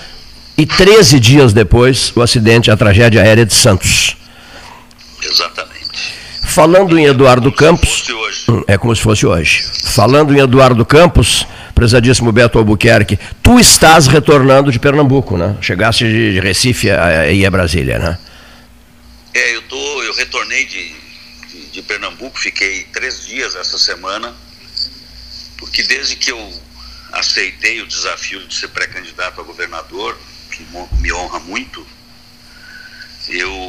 e 0.56 0.64
13 0.64 1.18
dias 1.18 1.52
depois, 1.52 2.12
o 2.14 2.22
acidente, 2.22 2.70
a 2.70 2.76
tragédia 2.76 3.22
aérea 3.22 3.44
de 3.44 3.52
Santos. 3.54 4.16
Exatamente. 5.20 6.14
Falando 6.44 6.96
em 6.96 7.06
Eduardo 7.06 7.50
Campos. 7.50 8.04
Hum, 8.48 8.62
é 8.68 8.78
como 8.78 8.94
se 8.94 9.02
fosse 9.02 9.26
hoje. 9.26 9.64
Falando 9.82 10.32
em 10.32 10.38
Eduardo 10.38 10.86
Campos, 10.86 11.44
prezadíssimo 11.74 12.30
Beto 12.30 12.56
Albuquerque, 12.56 13.18
tu 13.42 13.58
estás 13.58 14.06
retornando 14.06 14.70
de 14.70 14.78
Pernambuco, 14.78 15.36
né? 15.36 15.56
Chegaste 15.60 16.04
de 16.04 16.38
Recife 16.38 16.86
e 17.32 17.44
a 17.44 17.50
Brasília, 17.50 17.98
né? 17.98 18.18
É, 19.34 19.56
eu, 19.56 19.62
tô, 19.62 20.02
eu 20.04 20.14
retornei 20.14 20.64
de, 20.64 20.94
de, 21.48 21.66
de 21.66 21.82
Pernambuco, 21.82 22.38
fiquei 22.38 22.84
três 22.84 23.26
dias 23.26 23.56
essa 23.56 23.76
semana 23.76 24.34
porque 25.58 25.82
desde 25.82 26.14
que 26.14 26.30
eu 26.30 26.62
aceitei 27.12 27.80
o 27.80 27.86
desafio 27.86 28.46
de 28.46 28.54
ser 28.54 28.68
pré-candidato 28.68 29.40
a 29.40 29.44
governador, 29.44 30.16
que 30.52 30.64
me 31.00 31.12
honra 31.12 31.40
muito, 31.40 31.84
eu 33.28 33.68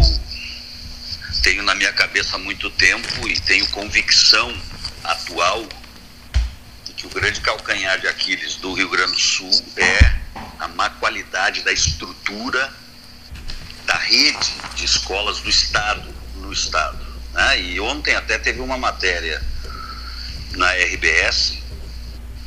tenho 1.42 1.64
na 1.64 1.74
minha 1.74 1.94
cabeça 1.94 2.36
há 2.36 2.40
muito 2.40 2.70
tempo 2.70 3.28
e 3.28 3.40
tenho 3.40 3.68
convicção 3.70 4.56
atual 5.04 5.68
de 6.86 6.94
que 6.94 7.08
o 7.08 7.10
grande 7.10 7.42
calcanhar 7.42 8.00
de 8.00 8.08
Aquiles 8.08 8.56
do 8.56 8.74
Rio 8.74 8.90
Grande 8.90 9.14
do 9.14 9.20
Sul 9.20 9.66
é 9.78 10.16
a 10.60 10.68
má 10.68 10.90
qualidade 10.92 11.62
da 11.62 11.72
estrutura 11.72 12.72
da 13.86 13.98
rede 13.98 14.54
de 14.76 14.86
escolas 14.86 15.40
do 15.40 15.50
Estado 15.50 16.14
no 16.36 16.52
Estado. 16.52 17.06
Né? 17.34 17.62
E 17.62 17.80
ontem 17.80 18.16
até 18.16 18.38
teve 18.38 18.62
uma 18.62 18.78
matéria 18.78 19.42
na 20.52 20.72
RBS 20.72 21.66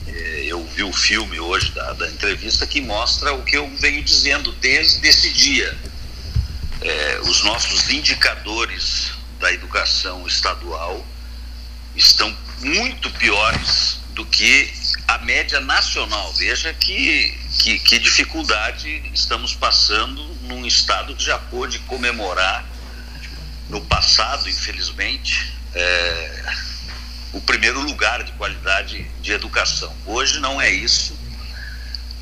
é, 0.09 0.45
eu 0.47 0.65
vi 0.65 0.83
o 0.83 0.93
filme 0.93 1.39
hoje 1.39 1.71
da, 1.73 1.93
da, 1.93 2.09
entrevista 2.09 2.67
que 2.67 2.81
mostra 2.81 3.35
o 3.35 3.43
que 3.43 3.57
eu 3.57 3.69
venho 3.77 4.03
dizendo 4.03 4.53
desde 4.53 5.07
esse 5.07 5.31
dia. 5.31 5.77
É, 6.81 7.21
os 7.25 7.43
nossos 7.43 7.91
indicadores 7.91 9.13
da 9.39 9.53
educação 9.53 10.27
estadual 10.27 11.05
estão 11.95 12.35
muito 12.61 13.11
piores 13.13 13.99
do 14.15 14.25
que 14.25 14.73
a 15.07 15.19
média 15.19 15.61
nacional. 15.61 16.33
Veja 16.35 16.73
que, 16.73 17.37
que, 17.59 17.79
que 17.79 17.99
dificuldade 17.99 19.03
estamos 19.13 19.55
passando 19.55 20.23
num 20.49 20.67
estado 20.67 21.15
que 21.15 21.23
já 21.23 21.39
pôde 21.39 21.79
comemorar 21.81 22.65
no 23.69 23.81
passado, 23.83 24.49
infelizmente, 24.49 25.53
é, 25.75 26.55
o 27.33 27.41
primeiro 27.43 27.81
lugar 27.81 28.23
de 28.25 28.33
qualidade 28.33 29.05
de 29.21 29.33
educação. 29.33 29.95
Hoje 30.07 30.41
não 30.41 30.61
é 30.61 30.71
isso. 30.71 31.17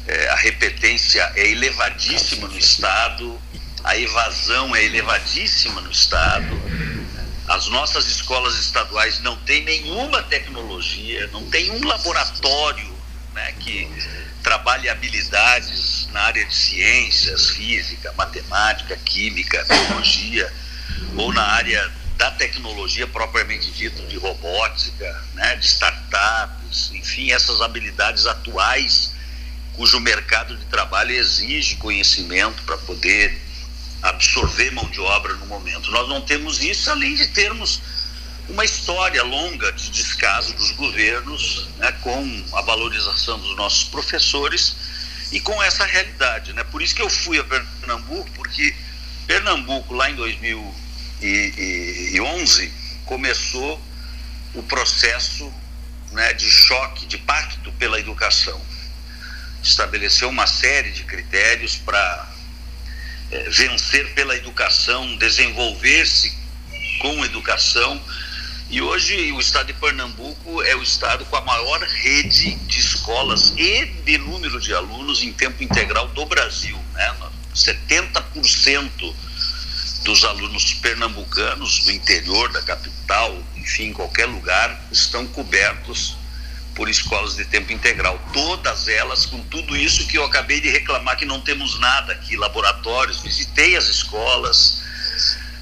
É, 0.07 0.29
a 0.31 0.37
repetência 0.37 1.33
é 1.37 1.49
elevadíssima 1.49 2.49
no 2.49 2.59
Estado, 2.59 3.41
a 3.83 3.97
evasão 3.97 4.75
é 4.75 4.85
elevadíssima 4.85 5.81
no 5.81 5.91
Estado. 5.91 6.61
As 7.49 7.69
nossas 7.69 8.09
escolas 8.09 8.59
estaduais 8.59 9.21
não 9.21 9.37
têm 9.37 9.65
nenhuma 9.65 10.23
tecnologia, 10.25 11.29
não 11.29 11.49
tem 11.49 11.71
um 11.71 11.85
laboratório 11.87 12.97
né, 13.33 13.53
que 13.61 13.89
trabalhe 14.43 14.89
habilidades 14.89 16.06
na 16.16 16.22
área 16.22 16.46
de 16.46 16.55
ciências, 16.55 17.50
física, 17.50 18.11
matemática, 18.16 18.96
química, 19.05 19.62
biologia, 19.64 20.50
ou 21.14 21.31
na 21.31 21.42
área 21.42 21.92
da 22.16 22.31
tecnologia 22.31 23.07
propriamente 23.07 23.70
dita, 23.70 24.02
de 24.05 24.16
robótica, 24.16 25.24
né, 25.35 25.57
de 25.57 25.66
startups, 25.66 26.90
enfim, 26.94 27.33
essas 27.33 27.61
habilidades 27.61 28.24
atuais 28.24 29.12
cujo 29.74 30.00
mercado 30.00 30.57
de 30.57 30.64
trabalho 30.64 31.11
exige 31.11 31.76
conhecimento 31.76 32.62
para 32.62 32.79
poder 32.79 33.38
absorver 34.00 34.70
mão 34.70 34.88
de 34.88 35.00
obra 35.00 35.35
no 35.35 35.44
momento. 35.44 35.90
Nós 35.90 36.09
não 36.09 36.22
temos 36.22 36.62
isso, 36.62 36.90
além 36.90 37.14
de 37.14 37.29
termos 37.29 37.83
uma 38.48 38.64
história 38.64 39.22
longa 39.22 39.70
de 39.72 39.90
descaso 39.90 40.55
dos 40.55 40.70
governos 40.70 41.68
né, 41.76 41.92
com 42.00 42.44
a 42.55 42.62
valorização 42.62 43.38
dos 43.38 43.55
nossos 43.55 43.85
professores 43.85 44.95
e 45.33 45.41
com 45.41 45.62
essa 45.62 45.85
realidade. 45.85 46.53
Né? 46.53 46.65
Por 46.65 46.83
isso 46.83 46.95
que 46.95 47.03
eu 47.03 47.11
fui 47.11 47.39
a 47.39 47.45
Pernambuco, 47.45 48.31
porque 48.33 48.75
Pernambuco, 49.27 49.95
lá 49.95 50.11
em 50.11 50.15
2000 50.15 50.87
2011 51.21 52.73
começou 53.05 53.81
o 54.55 54.62
processo 54.62 55.53
né, 56.12 56.33
de 56.35 56.49
choque, 56.49 57.07
de 57.07 57.19
pacto 57.19 57.73
pela 57.73 57.99
educação. 57.99 58.61
Estabeleceu 59.62 60.29
uma 60.29 60.47
série 60.47 60.91
de 60.91 61.05
critérios 61.05 61.77
para 61.77 62.29
é, 63.31 63.51
vencer 63.51 64.12
pela 64.15 64.37
educação, 64.37 65.17
desenvolver-se 65.17 66.37
com 67.01 67.25
educação. 67.25 68.01
E 68.68 68.83
hoje 68.83 69.31
o 69.31 69.38
estado 69.38 69.68
de 69.68 69.74
Pernambuco 69.74 70.61
é 70.62 70.74
o 70.74 70.83
estado 70.83 71.24
com 71.26 71.37
a 71.37 71.40
maior 71.40 71.81
rede 71.83 72.57
de 72.57 72.81
escolas 72.81 73.52
e 73.57 73.85
de 74.05 74.18
número 74.18 74.61
de 74.61 74.74
alunos 74.74 75.22
em 75.22 75.33
tempo 75.33 75.62
integral 75.62 76.09
do 76.09 76.26
Brasil. 76.26 76.76
Né? 76.94 77.14
70% 77.55 79.14
dos 80.02 80.24
alunos 80.24 80.74
pernambucanos 80.74 81.85
do 81.85 81.92
interior 81.92 82.50
da 82.52 82.61
capital, 82.61 83.40
enfim, 83.55 83.85
em 83.85 83.92
qualquer 83.92 84.26
lugar, 84.26 84.81
estão 84.90 85.26
cobertos 85.29 86.16
por 86.74 86.88
escolas 86.88 87.37
de 87.37 87.44
tempo 87.44 87.72
integral. 87.72 88.20
Todas 88.33 88.88
elas 88.88 89.26
com 89.26 89.42
tudo 89.44 89.76
isso 89.76 90.09
que 90.09 90.18
eu 90.18 90.24
acabei 90.24 90.61
de 90.61 90.70
reclamar 90.70 91.16
que 91.16 91.24
não 91.24 91.40
temos 91.40 91.79
nada 91.79 92.12
aqui, 92.12 92.37
laboratórios, 92.37 93.22
visitei 93.22 93.76
as 93.76 93.87
escolas, 93.87 94.83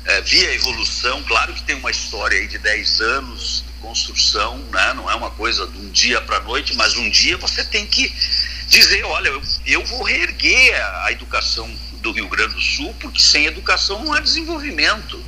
é, 0.05 0.21
vi 0.21 0.47
a 0.47 0.55
evolução, 0.55 1.23
claro 1.23 1.55
que 1.55 1.63
tem 1.63 1.77
uma 1.77 1.91
história 1.91 2.39
aí 2.39 2.47
de 2.47 2.59
10 2.59 3.01
anos 3.01 3.65
de 3.67 3.73
construção, 3.81 4.59
né? 4.71 4.93
não 4.95 5.11
é 5.11 5.15
uma 5.15 5.31
coisa 5.31 5.67
de 5.67 5.79
um 5.79 5.91
dia 5.91 6.21
para 6.21 6.37
a 6.37 6.41
noite, 6.41 6.75
mas 6.77 6.97
um 6.97 7.09
dia 7.09 7.37
você 7.39 7.65
tem 7.65 7.87
que 7.87 8.13
dizer, 8.69 9.05
olha, 9.05 9.29
eu, 9.29 9.43
eu 9.67 9.85
vou 9.87 10.03
reerguer 10.03 10.75
a, 10.75 11.07
a 11.07 11.13
educação 11.13 11.71
do 12.03 12.13
Rio 12.13 12.29
Grande 12.29 12.55
do 12.55 12.61
Sul, 12.61 12.95
porque 13.01 13.21
sem 13.21 13.47
educação 13.47 14.05
não 14.05 14.13
há 14.13 14.21
desenvolvimento. 14.21 15.25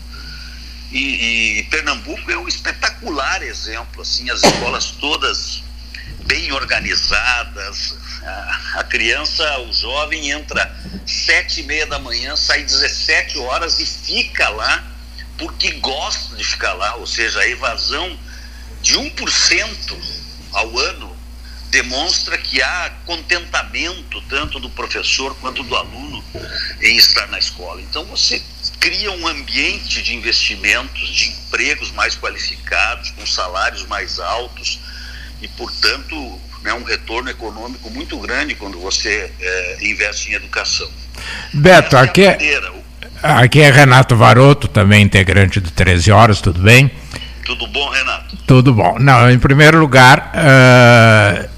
E, 0.92 1.58
e, 1.58 1.62
Pernambuco 1.64 2.30
é 2.30 2.36
um 2.36 2.46
espetacular 2.46 3.42
exemplo, 3.42 4.02
assim, 4.02 4.30
as 4.30 4.42
escolas 4.42 4.92
todas 4.92 5.62
bem 6.26 6.52
organizadas, 6.52 7.94
a, 8.74 8.84
criança, 8.84 9.58
o 9.60 9.72
jovem 9.72 10.30
entra 10.30 10.74
sete 11.06 11.60
e 11.60 11.62
meia 11.62 11.86
da 11.86 11.98
manhã, 11.98 12.36
sai 12.36 12.62
17 12.62 13.38
horas 13.38 13.78
e 13.78 13.86
fica 13.86 14.48
lá 14.50 14.84
porque 15.38 15.72
gosta 15.72 16.34
de 16.34 16.44
ficar 16.44 16.72
lá, 16.72 16.96
ou 16.96 17.06
seja, 17.06 17.40
a 17.40 17.48
evasão 17.48 18.18
de 18.80 18.94
1% 18.94 19.96
ao 20.52 20.78
ano 20.78 21.16
demonstra 21.70 22.38
que 22.38 22.62
há 22.62 22.90
contentamento 23.04 24.20
tanto 24.22 24.58
do 24.58 24.70
professor 24.70 25.34
quanto 25.36 25.62
do 25.62 25.76
aluno 25.76 26.24
em 26.80 26.96
estar 26.96 27.26
na 27.28 27.38
escola. 27.38 27.82
Então 27.82 28.04
você 28.06 28.42
cria 28.80 29.12
um 29.12 29.26
ambiente 29.26 30.02
de 30.02 30.14
investimentos, 30.14 31.08
de 31.08 31.28
empregos 31.28 31.90
mais 31.92 32.16
qualificados, 32.16 33.10
com 33.10 33.26
salários 33.26 33.84
mais 33.86 34.18
altos 34.18 34.80
e, 35.40 35.48
portanto, 35.48 36.40
né, 36.62 36.72
um 36.74 36.82
retorno 36.82 37.30
econômico 37.30 37.90
muito 37.90 38.18
grande 38.18 38.54
quando 38.54 38.78
você 38.80 39.30
é, 39.40 39.78
investe 39.82 40.30
em 40.30 40.34
educação. 40.34 40.88
Beto, 41.52 41.96
é 41.96 42.00
aqui 42.00 42.24
é, 42.24 42.38
aqui 43.22 43.60
é 43.60 43.70
Renato 43.70 44.16
Varoto, 44.16 44.68
também 44.68 45.02
integrante 45.02 45.60
do 45.60 45.70
13 45.70 46.10
Horas, 46.10 46.40
tudo 46.40 46.60
bem? 46.60 46.90
Tudo 47.44 47.66
bom, 47.68 47.88
Renato? 47.88 48.36
Tudo 48.46 48.74
bom. 48.74 48.98
Não, 48.98 49.30
em 49.30 49.38
primeiro 49.38 49.78
lugar, 49.78 50.32
uh, 50.34 51.48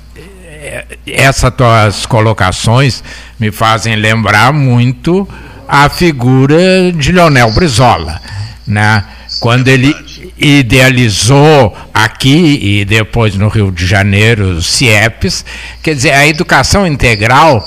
essas 1.07 1.53
tuas 1.55 2.05
colocações 2.05 3.03
me 3.39 3.51
fazem 3.51 3.97
lembrar 3.97 4.53
muito 4.53 5.27
a 5.67 5.89
figura 5.89 6.93
de 6.93 7.13
Leonel 7.13 7.51
Brizola, 7.53 8.21
né? 8.67 9.05
Quando 9.41 9.69
ele 9.69 9.95
idealizou 10.39 11.77
aqui 11.93 12.59
e 12.63 12.85
depois 12.85 13.35
no 13.35 13.49
Rio 13.49 13.71
de 13.71 13.87
Janeiro, 13.87 14.63
CIEPs. 14.63 15.45
Quer 15.83 15.95
dizer, 15.95 16.13
a 16.13 16.27
educação 16.27 16.87
integral 16.87 17.67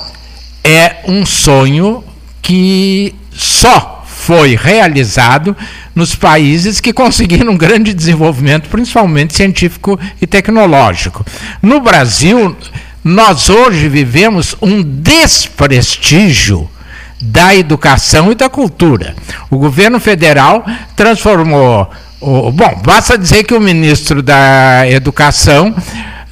é 0.64 0.98
um 1.06 1.26
sonho 1.26 2.04
que 2.42 3.14
só 3.32 4.06
foi 4.06 4.56
realizado 4.56 5.56
nos 5.96 6.16
países 6.16 6.80
que 6.80 6.94
conseguiram 6.94 7.54
um 7.54 7.58
grande 7.58 7.94
desenvolvimento, 7.94 8.70
principalmente 8.70 9.36
científico 9.36 10.00
e 10.22 10.28
tecnológico. 10.28 11.26
No 11.62 11.82
Brasil, 11.82 12.56
nós 13.04 13.50
hoje 13.50 13.90
vivemos 13.90 14.56
um 14.62 14.82
desprestígio 14.84 16.70
da 17.20 17.56
educação 17.56 18.32
e 18.32 18.36
da 18.36 18.50
cultura. 18.50 19.16
O 19.50 19.58
governo 19.58 20.00
federal 20.00 20.66
transformou. 20.96 21.90
O, 22.22 22.52
bom, 22.52 22.82
basta 22.86 23.18
dizer 23.18 23.44
que 23.44 23.54
o 23.54 23.60
ministro 23.60 24.22
da 24.22 24.88
Educação 24.88 25.76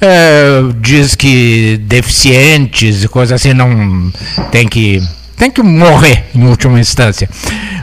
é, 0.00 0.60
diz 0.80 1.16
que 1.16 1.78
deficientes 1.82 3.02
e 3.02 3.08
coisas 3.08 3.40
assim 3.40 3.52
não 3.52 4.10
tem 4.52 4.68
que 4.68 5.02
tem 5.36 5.50
que 5.50 5.62
morrer 5.62 6.26
em 6.34 6.44
última 6.44 6.78
instância. 6.78 7.28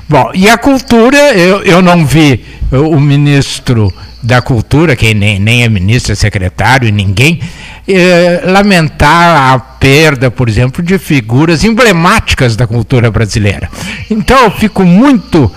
Bom, 0.07 0.31
e 0.33 0.47
a 0.47 0.57
cultura, 0.57 1.17
eu, 1.33 1.63
eu 1.63 1.81
não 1.81 2.05
vi 2.05 2.45
o 2.71 2.99
ministro 2.99 3.91
da 4.21 4.41
cultura, 4.41 4.95
que 4.95 5.13
nem, 5.13 5.39
nem 5.39 5.63
é 5.63 5.69
ministro, 5.69 6.13
é 6.13 6.15
secretário, 6.15 6.91
ninguém, 6.91 7.39
eh, 7.87 8.43
lamentar 8.45 9.53
a 9.53 9.59
perda, 9.59 10.29
por 10.29 10.47
exemplo, 10.47 10.83
de 10.83 10.99
figuras 10.99 11.63
emblemáticas 11.63 12.55
da 12.55 12.67
cultura 12.67 13.09
brasileira. 13.09 13.69
Então 14.09 14.43
eu 14.43 14.51
fico 14.51 14.83
muito 14.83 15.51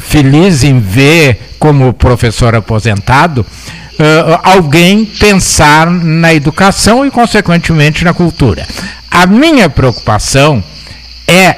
feliz 0.00 0.64
em 0.64 0.80
ver, 0.80 1.54
como 1.58 1.92
professor 1.92 2.54
aposentado, 2.54 3.40
uh, 3.40 4.40
alguém 4.42 5.04
pensar 5.04 5.90
na 5.90 6.32
educação 6.34 7.04
e, 7.04 7.10
consequentemente, 7.10 8.04
na 8.04 8.14
cultura. 8.14 8.66
A 9.10 9.26
minha 9.26 9.68
preocupação 9.68 10.62
é 11.26 11.56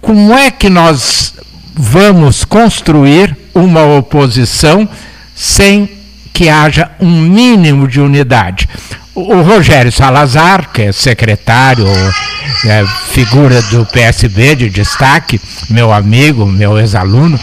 como 0.00 0.34
é 0.34 0.50
que 0.50 0.68
nós 0.68 1.34
vamos 1.74 2.44
construir 2.44 3.36
uma 3.54 3.84
oposição 3.84 4.88
sem 5.34 5.88
que 6.32 6.48
haja 6.48 6.90
um 7.00 7.20
mínimo 7.20 7.88
de 7.88 8.00
unidade. 8.00 8.68
O 9.14 9.42
Rogério 9.42 9.92
Salazar, 9.92 10.70
que 10.72 10.82
é 10.82 10.92
secretário, 10.92 11.86
é, 12.66 12.84
figura 13.10 13.62
do 13.62 13.86
PSB 13.86 14.56
de 14.56 14.68
destaque, 14.68 15.40
meu 15.70 15.92
amigo, 15.92 16.44
meu 16.44 16.76
ex-aluno, 16.78 17.38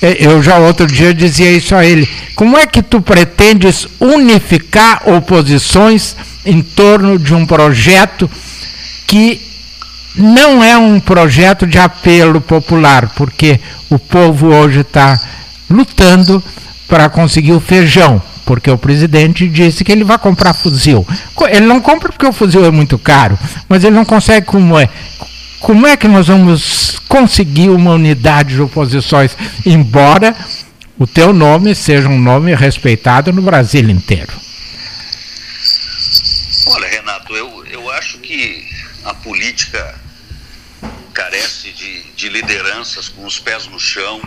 eu 0.00 0.42
já 0.42 0.56
outro 0.56 0.86
dia 0.86 1.12
dizia 1.12 1.52
isso 1.52 1.74
a 1.74 1.84
ele. 1.84 2.08
Como 2.34 2.56
é 2.56 2.66
que 2.66 2.82
tu 2.82 3.02
pretendes 3.02 3.86
unificar 4.00 5.02
oposições 5.06 6.16
em 6.46 6.62
torno 6.62 7.18
de 7.18 7.34
um 7.34 7.44
projeto 7.44 8.28
que 9.06 9.40
não 10.16 10.64
é 10.64 10.76
um 10.78 10.98
projeto 10.98 11.66
de 11.66 11.78
apelo 11.78 12.40
popular, 12.40 13.10
porque 13.14 13.60
o 13.90 13.98
povo 13.98 14.46
hoje 14.48 14.80
está 14.80 15.20
lutando 15.68 16.42
para 16.88 17.08
conseguir 17.08 17.52
o 17.52 17.60
feijão, 17.60 18.20
porque 18.44 18.70
o 18.70 18.78
presidente 18.78 19.48
disse 19.48 19.84
que 19.84 19.92
ele 19.92 20.04
vai 20.04 20.18
comprar 20.18 20.54
fuzil. 20.54 21.06
Ele 21.50 21.66
não 21.66 21.80
compra 21.80 22.10
porque 22.10 22.26
o 22.26 22.32
fuzil 22.32 22.64
é 22.64 22.70
muito 22.70 22.98
caro, 22.98 23.38
mas 23.68 23.84
ele 23.84 23.94
não 23.94 24.04
consegue 24.04 24.46
como 24.46 24.78
é. 24.78 24.88
Como 25.60 25.86
é 25.86 25.96
que 25.96 26.08
nós 26.08 26.26
vamos 26.26 27.00
conseguir 27.08 27.68
uma 27.68 27.92
unidade 27.92 28.54
de 28.54 28.62
oposições, 28.62 29.36
embora 29.64 30.34
o 30.98 31.06
teu 31.06 31.32
nome 31.32 31.74
seja 31.74 32.08
um 32.08 32.18
nome 32.18 32.54
respeitado 32.54 33.32
no 33.32 33.42
Brasil 33.42 33.88
inteiro? 33.88 34.32
Olha, 36.66 36.88
Renato, 36.88 37.34
eu, 37.34 37.64
eu 37.66 37.90
acho 37.92 38.18
que 38.18 38.68
a 39.04 39.14
política 39.14 40.00
carece 41.12 41.70
de, 41.72 42.02
de 42.16 42.28
lideranças 42.28 43.08
com 43.08 43.24
os 43.24 43.38
pés 43.38 43.66
no 43.66 43.78
chão, 43.78 44.20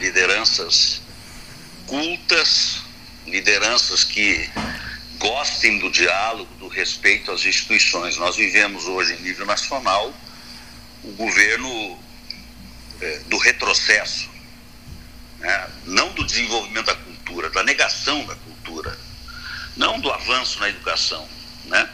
lideranças 0.00 1.02
cultas, 1.86 2.82
lideranças 3.26 4.04
que 4.04 4.48
gostem 5.18 5.78
do 5.78 5.90
diálogo, 5.90 6.52
do 6.54 6.68
respeito 6.68 7.30
às 7.32 7.44
instituições. 7.44 8.16
Nós 8.16 8.36
vivemos 8.36 8.84
hoje 8.86 9.14
em 9.14 9.22
nível 9.22 9.46
nacional 9.46 10.14
o 11.02 11.12
governo 11.12 11.98
é, 13.00 13.18
do 13.26 13.38
retrocesso, 13.38 14.28
né? 15.38 15.70
não 15.84 16.12
do 16.12 16.24
desenvolvimento 16.24 16.86
da 16.86 16.94
cultura, 16.94 17.50
da 17.50 17.62
negação 17.62 18.24
da 18.26 18.34
cultura, 18.36 18.98
não 19.76 20.00
do 20.00 20.10
avanço 20.10 20.58
na 20.60 20.68
educação, 20.68 21.28
né? 21.66 21.88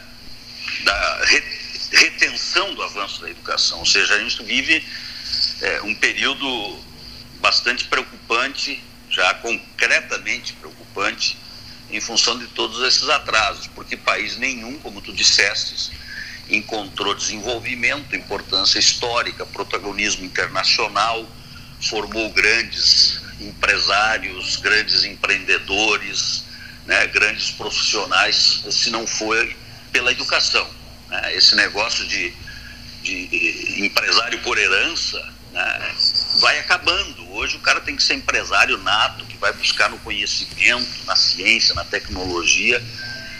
da 0.83 1.25
re, 1.25 1.43
retenção 1.91 2.73
do 2.73 2.83
avanço 2.83 3.21
da 3.21 3.29
educação. 3.29 3.79
Ou 3.79 3.85
seja, 3.85 4.15
a 4.15 4.19
gente 4.19 4.41
vive 4.43 4.83
é, 5.61 5.81
um 5.81 5.95
período 5.95 6.83
bastante 7.39 7.85
preocupante, 7.85 8.81
já 9.13 9.33
concretamente 9.35 10.53
preocupante, 10.53 11.37
em 11.91 12.01
função 12.01 12.37
de 12.39 12.47
todos 12.47 12.81
esses 12.81 13.07
atrasos, 13.07 13.67
porque 13.67 13.95
país 13.95 14.37
nenhum, 14.37 14.79
como 14.79 14.99
tu 14.99 15.13
disseste, 15.13 15.91
encontrou 16.49 17.13
desenvolvimento, 17.13 18.15
importância 18.15 18.79
histórica, 18.79 19.45
protagonismo 19.45 20.25
internacional, 20.25 21.29
formou 21.79 22.31
grandes 22.31 23.21
empresários, 23.39 24.55
grandes 24.57 25.03
empreendedores, 25.03 26.45
né, 26.85 27.05
grandes 27.07 27.51
profissionais, 27.51 28.63
se 28.71 28.89
não 28.89 29.05
foi 29.05 29.55
pela 29.91 30.11
educação. 30.11 30.67
Né? 31.09 31.35
Esse 31.35 31.55
negócio 31.55 32.07
de, 32.07 32.33
de 33.03 33.85
empresário 33.85 34.39
por 34.39 34.57
herança 34.57 35.32
né, 35.53 35.95
vai 36.39 36.59
acabando. 36.59 37.31
Hoje 37.31 37.55
o 37.55 37.59
cara 37.59 37.79
tem 37.79 37.95
que 37.95 38.03
ser 38.03 38.15
empresário 38.15 38.77
nato, 38.79 39.23
que 39.25 39.37
vai 39.37 39.53
buscar 39.53 39.89
no 39.89 39.99
conhecimento, 39.99 41.05
na 41.05 41.15
ciência, 41.15 41.73
na 41.75 41.85
tecnologia 41.85 42.83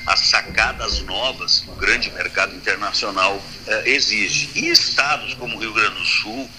as 0.06 0.19
sacadas 0.19 1.02
novas 1.02 1.62
que 1.62 1.69
o 1.69 1.76
grande 1.76 2.12
mercado 2.12 2.54
internacional 2.56 3.41
eh, 3.67 3.91
exige. 3.91 4.49
E 4.54 4.69
estados 4.69 5.34
como 5.36 5.56
o 5.56 5.60
Rio 5.60 5.73
Grande 5.73 5.95
do 5.95 6.06
Sul 6.06 6.49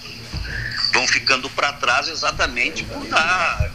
vão 0.93 1.07
ficando 1.07 1.49
para 1.51 1.73
trás 1.73 2.07
exatamente 2.07 2.83
por 2.85 3.05
dar, 3.07 3.71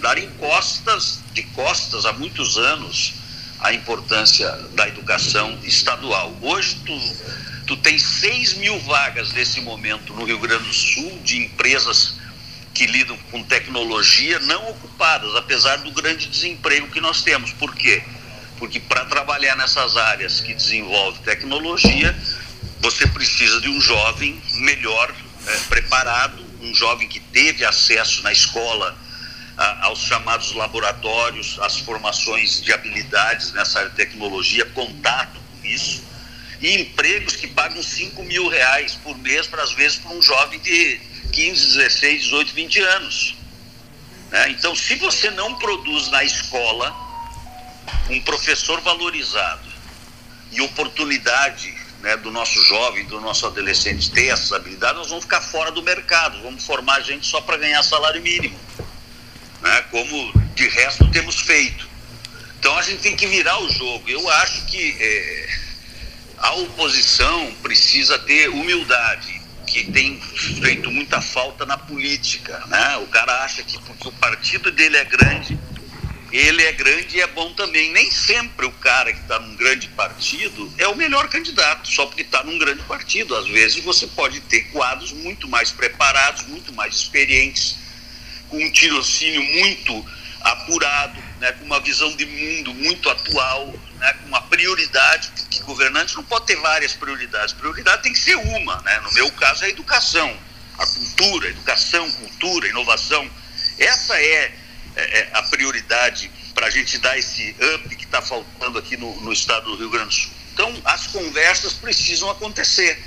darem 0.00 0.30
costas, 0.32 1.20
de 1.32 1.42
costas 1.44 2.04
há 2.04 2.12
muitos 2.12 2.58
anos 2.58 3.14
a 3.60 3.72
importância 3.72 4.50
da 4.72 4.88
educação 4.88 5.58
estadual. 5.62 6.36
Hoje 6.40 6.76
tu, 6.84 6.98
tu 7.70 7.76
tem 7.76 7.98
6 7.98 8.54
mil 8.54 8.78
vagas 8.80 9.32
nesse 9.32 9.60
momento 9.60 10.12
no 10.12 10.24
Rio 10.24 10.38
Grande 10.38 10.64
do 10.64 10.74
Sul 10.74 11.20
de 11.22 11.38
empresas 11.38 12.16
que 12.74 12.84
lidam 12.84 13.16
com 13.30 13.42
tecnologia 13.44 14.38
não 14.40 14.70
ocupadas, 14.70 15.34
apesar 15.36 15.76
do 15.78 15.92
grande 15.92 16.26
desemprego 16.26 16.88
que 16.88 17.00
nós 17.00 17.22
temos. 17.22 17.52
Por 17.52 17.74
quê? 17.74 18.02
porque 18.60 18.78
para 18.78 19.06
trabalhar 19.06 19.56
nessas 19.56 19.96
áreas 19.96 20.40
que 20.40 20.52
desenvolve 20.52 21.18
tecnologia, 21.20 22.14
você 22.80 23.06
precisa 23.06 23.58
de 23.58 23.70
um 23.70 23.80
jovem 23.80 24.40
melhor 24.56 25.12
é, 25.46 25.56
preparado, 25.60 26.44
um 26.60 26.74
jovem 26.74 27.08
que 27.08 27.18
teve 27.18 27.64
acesso 27.64 28.22
na 28.22 28.30
escola 28.30 28.94
a, 29.56 29.86
aos 29.86 30.00
chamados 30.00 30.52
laboratórios, 30.52 31.58
às 31.60 31.78
formações 31.78 32.62
de 32.62 32.70
habilidades 32.70 33.50
nessa 33.54 33.78
área 33.78 33.90
de 33.90 33.96
tecnologia, 33.96 34.66
contato 34.66 35.40
com 35.40 35.66
isso, 35.66 36.02
e 36.60 36.80
empregos 36.80 37.36
que 37.36 37.46
pagam 37.46 37.82
5 37.82 38.22
mil 38.24 38.48
reais 38.48 38.94
por 39.02 39.16
mês, 39.18 39.46
para 39.46 39.62
às 39.62 39.72
vezes, 39.72 39.98
para 39.98 40.12
um 40.12 40.20
jovem 40.20 40.60
de 40.60 41.00
15, 41.32 41.76
16, 41.76 42.22
18, 42.24 42.54
20 42.54 42.80
anos. 42.80 43.34
Né? 44.30 44.50
Então, 44.50 44.74
se 44.76 44.94
você 44.96 45.30
não 45.30 45.54
produz 45.56 46.08
na 46.10 46.22
escola, 46.22 46.94
um 48.10 48.20
professor 48.20 48.80
valorizado 48.82 49.68
e 50.52 50.60
oportunidade 50.60 51.74
né, 52.00 52.16
do 52.16 52.30
nosso 52.30 52.62
jovem, 52.64 53.04
do 53.06 53.20
nosso 53.20 53.46
adolescente 53.46 54.10
ter 54.10 54.26
essas 54.26 54.52
habilidades, 54.52 54.96
nós 54.96 55.08
vamos 55.08 55.24
ficar 55.24 55.40
fora 55.40 55.70
do 55.70 55.82
mercado, 55.82 56.42
vamos 56.42 56.64
formar 56.64 57.00
gente 57.00 57.26
só 57.26 57.40
para 57.40 57.56
ganhar 57.56 57.82
salário 57.82 58.20
mínimo, 58.20 58.58
né, 59.62 59.82
como 59.90 60.32
de 60.54 60.68
resto 60.68 61.10
temos 61.10 61.40
feito. 61.40 61.88
Então 62.58 62.76
a 62.76 62.82
gente 62.82 63.00
tem 63.00 63.16
que 63.16 63.26
virar 63.26 63.58
o 63.62 63.70
jogo. 63.70 64.08
Eu 64.08 64.28
acho 64.28 64.66
que 64.66 64.96
é, 65.00 65.58
a 66.40 66.54
oposição 66.54 67.52
precisa 67.62 68.18
ter 68.18 68.48
humildade, 68.48 69.40
que 69.66 69.84
tem 69.92 70.20
feito 70.60 70.90
muita 70.90 71.20
falta 71.20 71.66
na 71.66 71.76
política. 71.76 72.64
Né? 72.66 72.96
O 72.98 73.06
cara 73.06 73.44
acha 73.44 73.62
que 73.62 73.78
porque 73.82 74.08
o 74.08 74.12
partido 74.12 74.72
dele 74.72 74.96
é 74.96 75.04
grande, 75.04 75.58
ele 76.32 76.62
é 76.62 76.72
grande 76.72 77.18
e 77.18 77.20
é 77.20 77.26
bom 77.26 77.52
também. 77.52 77.92
Nem 77.92 78.10
sempre 78.10 78.64
o 78.64 78.72
cara 78.72 79.12
que 79.12 79.20
está 79.20 79.38
num 79.38 79.54
grande 79.54 79.88
partido 79.88 80.72
é 80.78 80.88
o 80.88 80.96
melhor 80.96 81.28
candidato, 81.28 81.88
só 81.88 82.06
porque 82.06 82.22
está 82.22 82.42
num 82.42 82.58
grande 82.58 82.82
partido. 82.84 83.36
Às 83.36 83.46
vezes 83.46 83.84
você 83.84 84.06
pode 84.06 84.40
ter 84.40 84.62
quadros 84.70 85.12
muito 85.12 85.46
mais 85.46 85.70
preparados, 85.70 86.46
muito 86.46 86.72
mais 86.72 86.94
experientes, 86.94 87.76
com 88.48 88.56
um 88.56 88.72
tirocínio 88.72 89.42
muito 89.42 90.06
apurado, 90.40 91.22
né, 91.38 91.52
com 91.52 91.66
uma 91.66 91.80
visão 91.80 92.16
de 92.16 92.24
mundo 92.24 92.72
muito 92.74 93.10
atual, 93.10 93.74
né, 94.00 94.12
com 94.14 94.28
uma 94.28 94.42
prioridade, 94.42 95.30
que 95.50 95.62
governante 95.62 96.16
não 96.16 96.24
pode 96.24 96.46
ter 96.46 96.56
várias 96.56 96.94
prioridades, 96.94 97.52
prioridade 97.52 98.02
tem 98.02 98.12
que 98.12 98.18
ser 98.18 98.34
uma, 98.34 98.80
né, 98.80 98.98
no 99.00 99.12
meu 99.12 99.30
caso 99.32 99.62
é 99.62 99.66
a 99.66 99.70
educação, 99.70 100.36
a 100.78 100.86
cultura, 100.86 101.48
educação, 101.48 102.10
cultura, 102.12 102.66
inovação, 102.66 103.30
essa 103.78 104.18
é, 104.18 104.52
é, 104.96 105.18
é 105.20 105.30
a 105.34 105.42
prioridade 105.44 106.30
para 106.54 106.66
a 106.66 106.70
gente 106.70 106.98
dar 106.98 107.16
esse 107.18 107.54
up 107.74 107.94
que 107.94 108.04
está 108.04 108.20
faltando 108.20 108.78
aqui 108.78 108.96
no, 108.96 109.20
no 109.20 109.32
estado 109.32 109.70
do 109.70 109.76
Rio 109.76 109.90
Grande 109.90 110.08
do 110.08 110.14
Sul. 110.14 110.30
Então, 110.52 110.82
as 110.84 111.06
conversas 111.06 111.74
precisam 111.74 112.28
acontecer. 112.30 113.02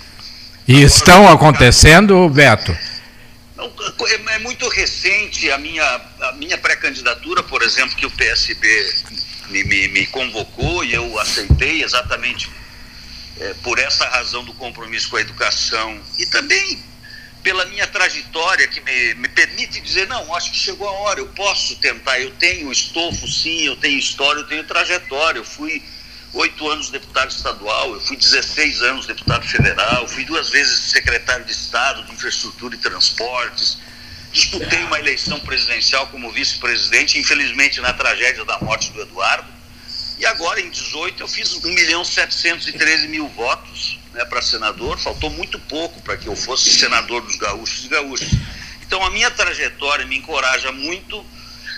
E 0.68 0.74
Agora, 0.74 0.88
estão 0.88 1.30
acontecendo, 1.30 2.30
Beto? 2.30 2.72
É, 2.72 4.36
é 4.36 4.40
muito 4.40 4.68
recente 4.70 5.52
a 5.52 5.58
minha, 5.58 5.84
a 6.22 6.32
minha 6.34 6.58
pré-candidatura, 6.58 7.44
por 7.44 7.62
exemplo, 7.62 7.96
que 7.96 8.06
o 8.06 8.12
PSB 8.12 8.68
me, 9.50 9.64
me, 9.64 9.88
me 9.90 10.08
convocou 10.08 10.84
e 10.84 10.94
eu 10.94 11.20
aceitei 11.20 11.84
exatamente 11.84 12.50
é, 13.40 13.54
por 13.56 13.80
essa 13.80 14.08
razão 14.08 14.44
do 14.44 14.54
compromisso 14.54 15.10
com 15.10 15.18
a 15.18 15.22
educação 15.22 16.00
e 16.18 16.26
também 16.26 16.84
pela 17.44 17.66
minha 17.66 17.86
trajetória 17.86 18.68
que 18.68 18.80
me, 18.80 19.16
me 19.16 19.28
permite 19.28 19.82
dizer, 19.82 20.08
não, 20.08 20.34
acho 20.34 20.52
que 20.52 20.58
chegou 20.58 20.88
a 20.88 20.92
hora, 20.92 21.20
eu 21.20 21.28
posso 21.28 21.76
tentar, 21.76 22.20
eu 22.20 22.32
tenho 22.32 22.72
estofo 22.72 23.28
sim, 23.28 23.64
eu 23.64 23.76
tenho 23.76 24.00
história, 24.00 24.40
eu 24.40 24.48
tenho 24.48 24.64
trajetória, 24.64 25.40
eu 25.40 25.44
fui 25.44 25.84
oito 26.34 26.70
anos 26.70 26.90
deputado 26.90 27.30
estadual, 27.30 27.94
eu 27.94 28.02
fui 28.02 28.16
16 28.16 28.82
anos 28.82 29.06
deputado 29.06 29.46
federal, 29.46 30.08
fui 30.08 30.24
duas 30.24 30.50
vezes 30.50 30.80
secretário 30.92 31.46
de 31.46 31.52
Estado 31.52 32.04
de 32.06 32.14
Infraestrutura 32.14 32.76
e 32.76 32.78
Transportes, 32.78 33.78
disputei 34.34 34.84
uma 34.84 35.00
eleição 35.00 35.40
presidencial 35.40 36.08
como 36.08 36.32
vice-presidente, 36.32 37.18
infelizmente 37.18 37.80
na 37.80 37.94
tragédia 37.94 38.44
da 38.44 38.60
morte 38.60 38.92
do 38.92 39.02
Eduardo, 39.02 39.48
e 40.20 40.26
agora 40.26 40.60
em 40.60 40.70
18 40.70 41.22
eu 41.22 41.28
fiz 41.28 41.54
1 41.54 41.62
milhão 41.72 42.04
713 42.04 43.08
mil 43.08 43.28
votos 43.30 44.00
né, 44.12 44.26
para 44.26 44.42
senador, 44.42 44.98
faltou 44.98 45.30
muito 45.30 45.58
pouco 45.60 46.02
para 46.02 46.18
que 46.18 46.28
eu 46.28 46.36
fosse 46.36 46.70
senador 46.70 47.22
dos 47.22 47.36
gaúchos 47.36 47.86
e 47.86 47.88
gaúchas. 47.88 48.30
Então 48.82 49.04
a 49.04 49.12
minha 49.12 49.32
trajetória 49.32 50.06
me 50.06 50.18
encoraja 50.18 50.72
muito 50.72 51.26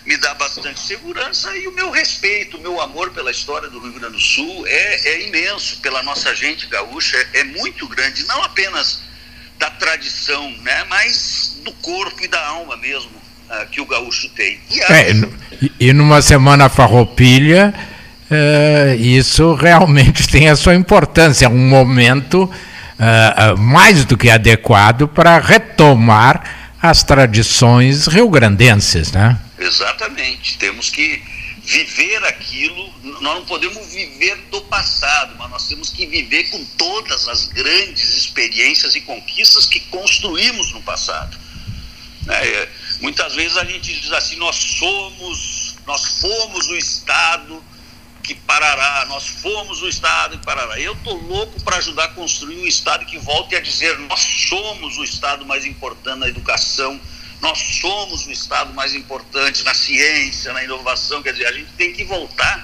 me 0.06 0.16
dá 0.18 0.34
bastante 0.36 0.80
segurança 0.80 1.56
e 1.58 1.68
o 1.68 1.72
meu 1.72 1.90
respeito, 1.90 2.58
o 2.58 2.62
meu 2.62 2.80
amor 2.80 3.10
pela 3.12 3.32
história 3.32 3.68
do 3.70 3.80
Rio 3.80 3.94
Grande 3.94 4.14
do 4.14 4.22
Sul 4.22 4.66
é, 4.68 5.10
é 5.10 5.28
imenso, 5.28 5.78
pela 5.78 6.04
nossa 6.04 6.36
gente 6.36 6.68
gaúcha, 6.68 7.18
é, 7.18 7.40
é, 7.40 7.44
muito 7.44 7.88
grande, 7.88 8.24
não 8.26 8.44
apenas 8.44 9.02
da 9.58 9.70
tradição, 9.70 10.52
né, 10.64 10.84
mas 10.90 11.58
do 11.64 11.72
corpo 11.74 12.24
e 12.24 12.28
da 12.28 12.46
alma 12.48 12.78
mesmo 12.78 13.12
uh, 13.50 13.66
que 13.72 13.82
o 13.82 13.86
gaúcho 13.86 14.30
tem. 14.30 14.60
E, 14.70 14.82
é, 14.82 15.12
e 15.80 15.94
numa 15.94 16.22
semana 16.22 16.70
farroupilha, 16.70 17.74
uh, 18.30 18.96
isso 18.96 19.54
realmente 19.54 20.28
tem 20.30 20.50
a 20.50 20.56
sua 20.56 20.76
importância, 20.76 21.46
é 21.46 21.50
um 21.50 21.68
momento 21.68 22.44
uh, 22.44 23.58
mais 23.58 24.06
do 24.06 24.18
que 24.18 24.30
adequado 24.30 25.08
para 25.08 25.40
retomar 25.40 26.44
as 26.82 27.04
tradições 27.04 28.08
rio-grandenses, 28.08 29.12
né? 29.12 29.38
Exatamente. 29.58 30.58
Temos 30.58 30.90
que 30.90 31.22
viver 31.66 32.24
aquilo. 32.26 32.94
Nós 33.04 33.22
não 33.22 33.46
podemos 33.46 33.88
viver 33.88 34.36
do 34.52 34.62
passado, 34.62 35.36
mas 35.38 35.50
nós 35.50 35.68
temos 35.68 35.90
que 35.90 36.06
viver 36.06 36.50
com 36.52 36.64
todas 36.78 37.28
as 37.28 37.48
grandes 37.48 38.16
experiências 38.16 38.96
e 38.96 39.02
conquistas 39.02 39.66
que 39.66 39.80
construímos 39.80 40.72
no 40.72 40.82
passado. 40.84 41.38
É, 42.28 42.70
muitas 43.02 43.36
vezes 43.36 43.58
a 43.58 43.66
gente 43.66 43.94
diz 44.00 44.12
assim: 44.12 44.36
nós 44.38 44.56
somos, 44.56 45.76
nós 45.86 46.22
fomos 46.22 46.68
o 46.68 46.76
Estado 46.76 47.64
que 48.24 48.34
parará, 48.34 49.06
nós 49.08 49.28
fomos 49.28 49.82
o 49.82 49.88
Estado 49.88 50.38
que 50.38 50.46
parará. 50.46 50.80
Eu 50.80 50.94
estou 50.94 51.16
louco 51.16 51.62
para 51.64 51.78
ajudar 51.78 52.06
a 52.06 52.10
construir 52.10 52.58
um 52.58 52.68
Estado 52.68 53.06
que 53.06 53.18
volte 53.20 53.56
a 53.56 53.60
dizer: 53.60 53.98
nós 54.00 54.20
somos 54.50 54.98
o 54.98 55.04
Estado 55.04 55.46
mais 55.46 55.66
importante 55.66 56.20
na 56.20 56.28
educação 56.28 57.00
nós 57.46 57.60
somos 57.80 58.26
o 58.26 58.32
Estado 58.32 58.74
mais 58.74 58.96
importante 58.96 59.64
na 59.64 59.76
ciência, 59.76 60.52
na 60.52 60.64
inovação. 60.64 61.22
Quer 61.22 61.34
dizer, 61.34 61.46
a 61.46 61.52
gente 61.52 61.70
tem 61.78 61.94
que 61.94 62.04
voltar 62.04 62.64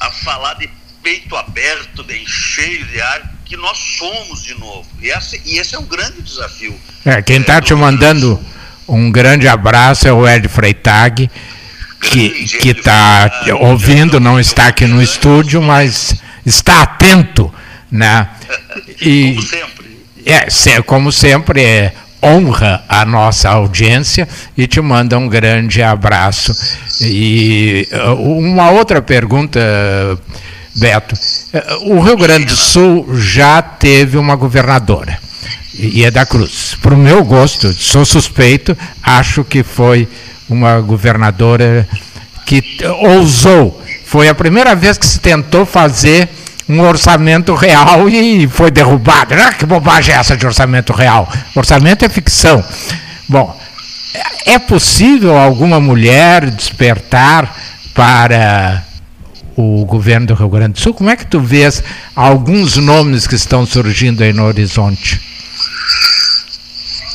a 0.00 0.10
falar 0.10 0.54
de 0.54 0.70
peito 1.02 1.36
aberto, 1.36 2.02
bem 2.02 2.24
cheio 2.26 2.86
de 2.86 3.02
ar, 3.02 3.34
que 3.44 3.54
nós 3.54 3.76
somos 3.76 4.42
de 4.42 4.58
novo. 4.58 4.88
E 5.02 5.10
esse, 5.10 5.42
e 5.44 5.58
esse 5.58 5.74
é 5.74 5.78
um 5.78 5.84
grande 5.84 6.22
desafio. 6.22 6.74
É, 7.04 7.20
quem 7.20 7.42
está 7.42 7.56
é, 7.56 7.60
te 7.60 7.74
mandando 7.74 8.42
um 8.88 9.10
grande 9.10 9.46
abraço 9.46 10.08
é 10.08 10.12
o 10.12 10.26
Ed 10.26 10.48
Freitag, 10.48 11.30
que 12.00 12.68
está 12.70 13.30
ouvindo, 13.60 14.18
não 14.18 14.40
está 14.40 14.68
aqui 14.68 14.86
no 14.86 15.02
estúdio, 15.02 15.60
mas 15.60 16.14
está 16.46 16.82
atento. 16.82 17.52
Né? 17.90 18.28
E, 19.00 19.34
como 19.34 19.42
sempre. 19.42 19.98
É, 20.24 20.82
como 20.82 21.12
sempre, 21.12 21.62
é 21.62 21.94
honra 22.24 22.82
a 22.88 23.04
nossa 23.04 23.50
audiência 23.50 24.26
e 24.56 24.66
te 24.66 24.80
manda 24.80 25.18
um 25.18 25.28
grande 25.28 25.82
abraço. 25.82 26.54
E 27.00 27.86
uh, 27.92 28.14
uma 28.14 28.70
outra 28.70 29.02
pergunta, 29.02 29.60
Beto. 30.74 31.14
Uh, 31.14 31.94
o 31.94 32.00
Rio 32.00 32.16
Grande 32.16 32.46
do 32.46 32.56
Sul 32.56 33.06
já 33.14 33.60
teve 33.60 34.16
uma 34.16 34.34
governadora, 34.34 35.18
e 35.74 36.04
é 36.04 36.10
da 36.10 36.24
Cruz. 36.24 36.76
Para 36.80 36.94
o 36.94 36.98
meu 36.98 37.22
gosto, 37.24 37.72
sou 37.72 38.04
suspeito, 38.04 38.76
acho 39.02 39.44
que 39.44 39.62
foi 39.62 40.08
uma 40.48 40.80
governadora 40.80 41.86
que 42.46 42.62
ousou. 43.00 43.82
Foi 44.04 44.28
a 44.28 44.34
primeira 44.34 44.74
vez 44.74 44.96
que 44.96 45.06
se 45.06 45.18
tentou 45.18 45.66
fazer 45.66 46.28
um 46.68 46.80
orçamento 46.80 47.54
real 47.54 48.08
e 48.08 48.48
foi 48.48 48.70
derrubado. 48.70 49.34
Ah, 49.34 49.52
que 49.52 49.66
bobagem 49.66 50.14
é 50.14 50.18
essa 50.18 50.36
de 50.36 50.46
orçamento 50.46 50.92
real? 50.92 51.30
Orçamento 51.54 52.04
é 52.04 52.08
ficção. 52.08 52.64
Bom, 53.28 53.58
é 54.46 54.58
possível 54.58 55.36
alguma 55.36 55.80
mulher 55.80 56.50
despertar 56.50 57.54
para 57.94 58.84
o 59.56 59.84
governo 59.84 60.26
do 60.26 60.34
Rio 60.34 60.48
Grande 60.48 60.74
do 60.74 60.80
Sul? 60.80 60.94
Como 60.94 61.10
é 61.10 61.16
que 61.16 61.26
tu 61.26 61.40
vês 61.40 61.82
alguns 62.14 62.76
nomes 62.76 63.26
que 63.26 63.34
estão 63.34 63.66
surgindo 63.66 64.22
aí 64.22 64.32
no 64.32 64.44
horizonte? 64.44 65.20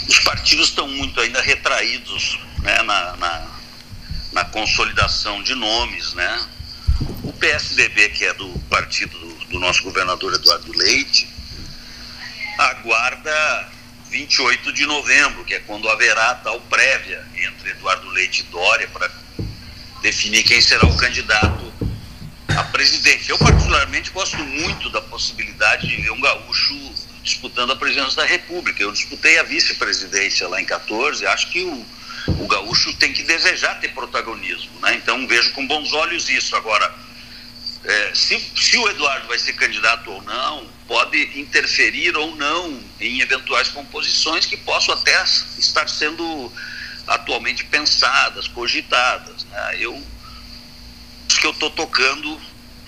Os 0.08 0.20
partidos 0.20 0.70
estão 0.70 0.88
muito 0.88 1.20
ainda 1.20 1.42
retraídos 1.42 2.40
né, 2.62 2.82
na, 2.84 3.16
na, 3.18 3.48
na 4.34 4.46
consolidação 4.46 5.44
de 5.44 5.54
nomes, 5.56 6.14
né? 6.14 6.40
O 7.24 7.32
PSDB, 7.34 8.10
que 8.10 8.26
é 8.26 8.34
do 8.34 8.48
partido 8.70 9.18
do 9.18 9.39
do 9.50 9.60
nosso 9.60 9.84
governador 9.84 10.34
Eduardo 10.34 10.72
Leite, 10.78 11.28
aguarda 12.58 13.70
28 14.10 14.74
de 14.74 14.86
novembro, 14.86 15.44
que 15.44 15.54
é 15.54 15.60
quando 15.60 15.90
haverá 15.90 16.36
tal 16.36 16.60
prévia 16.62 17.26
entre 17.36 17.72
Eduardo 17.72 18.08
Leite 18.10 18.42
e 18.42 18.44
Dória 18.44 18.88
para 18.88 19.10
definir 20.02 20.44
quem 20.44 20.62
será 20.62 20.86
o 20.86 20.98
candidato 20.98 21.74
a 22.58 22.64
presidente. 22.66 23.30
Eu, 23.30 23.38
particularmente, 23.38 24.10
gosto 24.12 24.38
muito 24.38 24.90
da 24.90 25.02
possibilidade 25.02 25.88
de 25.88 25.96
ver 25.98 26.12
um 26.12 26.20
gaúcho 26.20 26.76
disputando 27.24 27.72
a 27.72 27.76
presidência 27.76 28.16
da 28.16 28.26
República. 28.26 28.82
Eu 28.82 28.92
disputei 28.92 29.38
a 29.40 29.44
vice-presidência 29.44 30.48
lá 30.48 30.60
em 30.60 30.66
14, 30.66 31.26
acho 31.28 31.52
que 31.52 31.62
o, 31.62 31.86
o 32.40 32.48
gaúcho 32.48 32.94
tem 32.94 33.14
que 33.14 33.24
desejar 33.24 33.80
ter 33.80 33.90
protagonismo. 33.90 34.80
Né? 34.82 34.96
Então, 34.96 35.28
vejo 35.28 35.52
com 35.52 35.68
bons 35.68 35.94
olhos 35.94 36.30
isso. 36.30 36.56
Agora, 36.56 36.94
é, 37.84 38.12
se, 38.14 38.40
se 38.56 38.78
o 38.78 38.90
Eduardo 38.90 39.28
vai 39.28 39.40
ser 39.40 39.54
candidato 39.54 40.12
ou 40.12 40.22
não, 40.24 40.68
pode 40.88 41.40
interferir 41.40 42.16
ou 42.18 42.36
não 42.36 42.82
em 43.00 43.22
eventuais 43.22 43.70
composições 43.70 44.46
que 44.46 44.58
possam 44.58 44.94
até 44.94 45.24
estar 45.58 45.88
sendo 45.88 46.52
atualmente 47.08 47.64
pensadas, 47.66 48.48
cogitadas. 48.48 49.46
Né? 49.46 49.78
Eu 49.80 50.04
acho 51.28 51.40
que 51.40 51.48
eu 51.48 51.52
estou 51.52 51.70
tocando, 51.70 52.40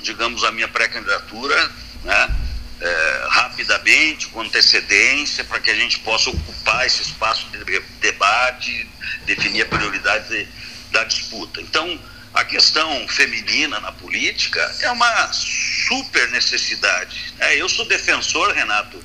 digamos, 0.02 0.44
a 0.44 0.52
minha 0.52 0.68
pré-candidatura, 0.68 1.72
né? 2.04 2.38
É, 2.84 3.26
rapidamente, 3.30 4.26
com 4.30 4.42
antecedência, 4.42 5.44
para 5.44 5.60
que 5.60 5.70
a 5.70 5.76
gente 5.76 6.00
possa 6.00 6.32
ocupar 6.32 6.84
esse 6.88 7.04
espaço 7.04 7.46
de 7.52 7.80
debate, 8.00 8.90
definir 9.24 9.62
a 9.62 9.66
prioridade 9.68 10.48
da 10.90 11.04
disputa. 11.04 11.62
Então, 11.62 12.00
a 12.34 12.46
questão 12.46 13.08
feminina 13.08 13.80
na 13.80 13.92
política 13.92 14.60
é 14.82 14.92
uma 14.92 15.34
super 15.34 16.30
necessidade. 16.32 17.34
É, 17.40 17.56
eu 17.56 17.68
sou 17.68 17.86
defensor, 17.86 18.52
Renato, 18.54 19.04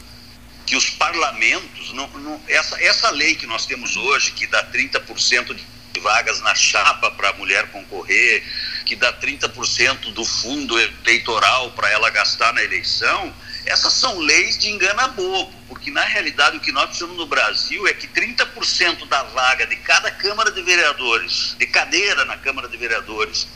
que 0.65 0.77
os 0.77 0.91
parlamentos, 0.91 1.93
não, 1.93 2.09
não, 2.09 2.41
essa, 2.49 2.81
essa 2.83 3.11
lei 3.11 3.35
que 3.35 3.47
nós 3.47 3.67
temos 3.67 3.97
hoje, 3.97 4.33
que 4.33 4.47
dá 4.47 4.65
30% 4.71 5.55
de 5.55 6.01
vagas 6.01 6.41
na 6.41 6.55
chapa 6.55 7.11
para 7.13 7.31
a 7.31 7.33
mulher 7.35 7.67
concorrer, 7.69 8.45
que 8.85 8.95
dá 8.95 9.13
30% 9.13 10.13
do 10.13 10.25
fundo 10.25 10.79
eleitoral 10.79 11.73
para 11.73 11.91
ela 11.91 12.11
gastar 12.11 12.53
na 12.53 12.63
eleição, 12.63 13.35
Essas 13.65 13.95
são 13.95 14.19
leis 14.21 14.57
de 14.59 14.71
engana 14.71 15.09
bobo, 15.09 15.53
porque 15.69 15.91
na 15.91 16.03
realidade 16.03 16.57
o 16.57 16.61
que 16.61 16.73
nós 16.73 16.87
precisamos 16.87 17.17
no 17.17 17.27
Brasil 17.27 17.87
é 17.87 17.93
que 17.93 18.07
30% 18.07 19.07
da 19.09 19.23
vaga 19.25 19.67
de 19.67 19.77
cada 19.77 20.11
Câmara 20.11 20.51
de 20.51 20.63
Vereadores, 20.63 21.57
de 21.59 21.67
cadeira 21.67 22.25
na 22.25 22.37
Câmara 22.37 22.69
de 22.69 22.77
Vereadores, 22.77 23.49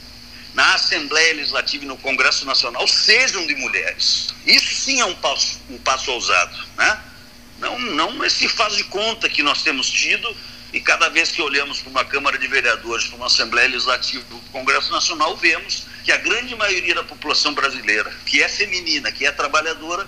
na 0.54 0.74
Assembleia 0.74 1.34
Legislativa 1.34 1.84
e 1.84 1.86
no 1.86 1.96
Congresso 1.96 2.44
Nacional 2.44 2.86
sejam 2.88 3.46
de 3.46 3.54
mulheres. 3.54 4.34
Isso 4.44 4.74
sim 4.74 5.00
é 5.00 5.04
um 5.04 5.14
passo, 5.14 5.60
um 5.70 5.78
passo 5.78 6.10
ousado, 6.10 6.56
né? 6.76 7.00
Não, 7.58 7.78
não 7.78 8.24
esse 8.24 8.48
faz 8.48 8.74
de 8.74 8.84
conta 8.84 9.28
que 9.28 9.42
nós 9.42 9.62
temos 9.62 9.88
tido 9.90 10.34
e 10.72 10.80
cada 10.80 11.08
vez 11.08 11.30
que 11.30 11.42
olhamos 11.42 11.80
para 11.80 11.90
uma 11.90 12.04
Câmara 12.04 12.38
de 12.38 12.46
Vereadores, 12.46 13.06
para 13.06 13.16
uma 13.16 13.26
Assembleia 13.26 13.68
Legislativa, 13.68 14.24
para 14.24 14.36
o 14.36 14.40
Congresso 14.52 14.90
Nacional, 14.90 15.36
vemos 15.36 15.84
que 16.04 16.12
a 16.12 16.16
grande 16.16 16.54
maioria 16.56 16.94
da 16.94 17.04
população 17.04 17.52
brasileira, 17.52 18.10
que 18.24 18.42
é 18.42 18.48
feminina, 18.48 19.12
que 19.12 19.26
é 19.26 19.32
trabalhadora, 19.32 20.06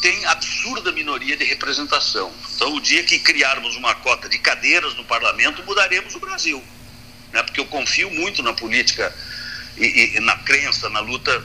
tem 0.00 0.24
absurda 0.26 0.92
minoria 0.92 1.36
de 1.36 1.44
representação. 1.44 2.32
Então, 2.54 2.74
o 2.74 2.80
dia 2.80 3.02
que 3.02 3.18
criarmos 3.18 3.76
uma 3.76 3.94
cota 3.94 4.28
de 4.28 4.38
cadeiras 4.38 4.94
no 4.94 5.04
parlamento, 5.04 5.62
mudaremos 5.64 6.14
o 6.14 6.20
Brasil. 6.20 6.62
Né? 7.32 7.42
Porque 7.42 7.60
eu 7.60 7.66
confio 7.66 8.10
muito 8.10 8.42
na 8.42 8.52
política 8.52 9.14
e, 9.76 10.16
e 10.16 10.20
na 10.20 10.36
crença, 10.38 10.88
na 10.90 11.00
luta 11.00 11.44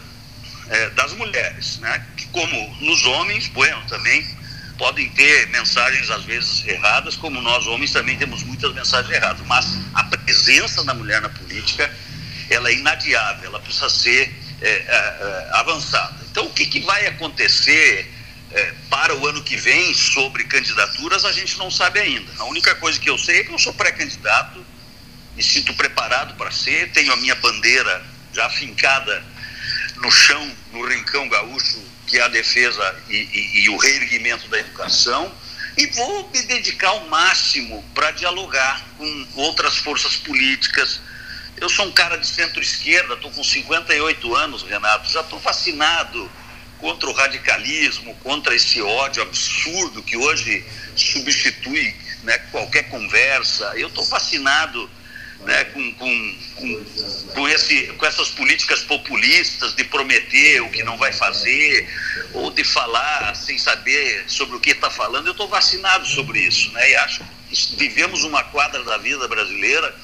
é, 0.70 0.89
das 0.91 1.14
mulheres, 1.14 1.80
né? 1.80 2.06
que, 2.18 2.26
como 2.28 2.76
nos 2.82 3.06
homens, 3.06 3.47
bueno, 3.47 3.82
também 3.88 4.26
podem 4.78 5.10
ter 5.10 5.47
mensagens 5.47 6.10
às 6.10 6.24
vezes 6.24 6.68
erradas, 6.68 7.16
como 7.16 7.41
nós 7.41 7.66
homens 7.68 7.91
também 7.91 8.18
temos 8.18 8.43
muitas 8.43 8.74
mensagens 8.74 9.14
erradas, 9.14 9.45
mas 9.47 9.78
a 9.93 10.03
presença 10.03 10.84
da 10.84 10.93
mulher 10.93 11.22
na 11.22 11.30
política 11.30 11.89
ela 12.49 12.70
é 12.70 12.74
inadiável, 12.74 13.49
ela 13.49 13.60
precisa 13.60 13.89
ser 13.89 14.34
é, 14.62 14.70
é, 14.70 14.78
é, 14.88 15.49
avançada. 15.53 16.16
Então, 16.30 16.45
o 16.45 16.49
que, 16.49 16.66
que 16.66 16.82
vai 16.82 17.08
acontecer 17.08 18.12
é, 18.56 18.74
para 18.89 19.14
o 19.14 19.28
ano 19.28 19.43
que 19.43 19.58
vem 19.58 19.93
sobre 19.93 20.45
candidaturas, 20.45 21.26
a 21.26 21.32
gente 21.34 21.58
não 21.58 21.70
sabe 21.70 21.99
ainda. 21.99 22.32
A 22.39 22.45
única 22.45 22.74
coisa 22.76 22.97
que 22.97 23.10
eu 23.10 23.18
sei 23.18 23.41
é 23.41 23.43
que 23.43 23.51
eu 23.51 23.60
sou 23.60 23.74
pré-candidato, 23.74 24.66
me 25.36 25.43
sinto 25.43 25.74
preparado 25.74 26.36
para 26.36 26.49
ser, 26.51 26.89
tenho 26.93 27.12
a 27.12 27.18
minha 27.18 27.36
bandeira 27.36 28.01
já 28.32 28.49
fincada 28.49 29.22
no 29.97 30.10
chão, 30.10 30.51
no 30.72 30.88
rincão 30.88 31.28
gaúcho, 31.28 31.84
que 32.08 32.18
é 32.18 32.22
a 32.22 32.30
defesa 32.30 32.95
e, 33.10 33.18
e, 33.18 33.64
e 33.64 33.70
o 33.70 33.76
reerguimento 33.76 34.47
da 34.47 34.58
educação, 34.58 35.30
e 35.78 35.88
vou 35.88 36.30
me 36.30 36.41
dedicar 36.43 36.88
ao 36.88 37.10
máximo 37.10 37.84
para 37.93 38.12
dialogar 38.12 38.82
com 38.97 39.28
outras 39.36 39.76
forças 39.80 40.16
políticas, 40.16 41.01
eu 41.58 41.68
sou 41.68 41.88
um 41.88 41.91
cara 41.91 42.18
de 42.18 42.28
centro-esquerda, 42.28 43.16
estou 43.16 43.32
com 43.32 43.43
58 43.43 44.36
anos, 44.36 44.64
Renato, 44.64 45.12
já 45.12 45.20
estou 45.20 45.39
vacinado 45.39 46.32
contra 46.86 47.10
o 47.10 47.14
radicalismo, 47.14 48.14
contra 48.18 48.54
esse 48.54 48.80
ódio 48.80 49.24
absurdo 49.24 50.04
que 50.04 50.16
hoje 50.16 50.64
substitui 50.96 51.96
né, 52.22 52.38
qualquer 52.52 52.84
conversa. 52.90 53.74
Eu 53.76 53.88
estou 53.88 54.06
vacinado 54.06 54.88
né, 55.46 55.64
com, 55.64 55.94
com, 55.96 56.38
com, 56.56 56.86
com, 57.34 57.50
esse, 57.50 57.88
com 57.88 58.06
essas 58.06 58.30
políticas 58.30 58.84
populistas 58.84 59.74
de 59.74 59.84
prometer 59.86 60.62
o 60.62 60.70
que 60.70 60.84
não 60.84 60.96
vai 60.96 61.12
fazer, 61.12 61.90
ou 62.34 62.52
de 62.52 62.64
falar 62.64 63.36
sem 63.36 63.58
saber 63.58 64.24
sobre 64.28 64.56
o 64.56 64.60
que 64.60 64.70
está 64.70 64.92
falando. 64.92 65.26
Eu 65.26 65.32
estou 65.32 65.48
vacinado 65.48 66.06
sobre 66.06 66.38
isso. 66.38 66.72
Né, 66.72 66.92
e 66.92 66.96
acho 66.98 67.24
que 67.50 67.76
vivemos 67.78 68.24
uma 68.24 68.44
quadra 68.44 68.84
da 68.84 69.00
vida 69.00 69.28
brasileira 69.28 69.96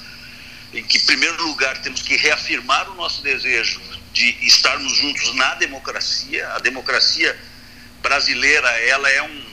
em 0.73 0.83
que, 0.83 0.97
em 0.97 1.05
primeiro 1.05 1.45
lugar, 1.45 1.79
temos 1.83 2.01
que 2.01 2.17
reafirmar 2.17 2.89
o 2.89 2.95
nosso 2.95 3.21
desejo 3.21 3.79
de 4.13 4.29
estarmos 4.45 4.95
juntos 4.95 5.33
na 5.35 5.55
democracia. 5.55 6.47
A 6.55 6.59
democracia 6.59 7.37
brasileira, 8.01 8.67
ela 8.81 9.09
é 9.09 9.23
um, 9.23 9.45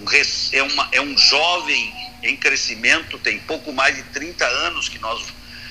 um 0.00 0.04
é, 0.52 0.62
uma, 0.62 0.88
é 0.92 1.00
um 1.00 1.16
jovem 1.16 1.94
em 2.22 2.36
crescimento, 2.36 3.18
tem 3.18 3.38
pouco 3.40 3.72
mais 3.72 3.96
de 3.96 4.02
30 4.04 4.46
anos 4.46 4.88
que 4.88 4.98
nós 4.98 5.24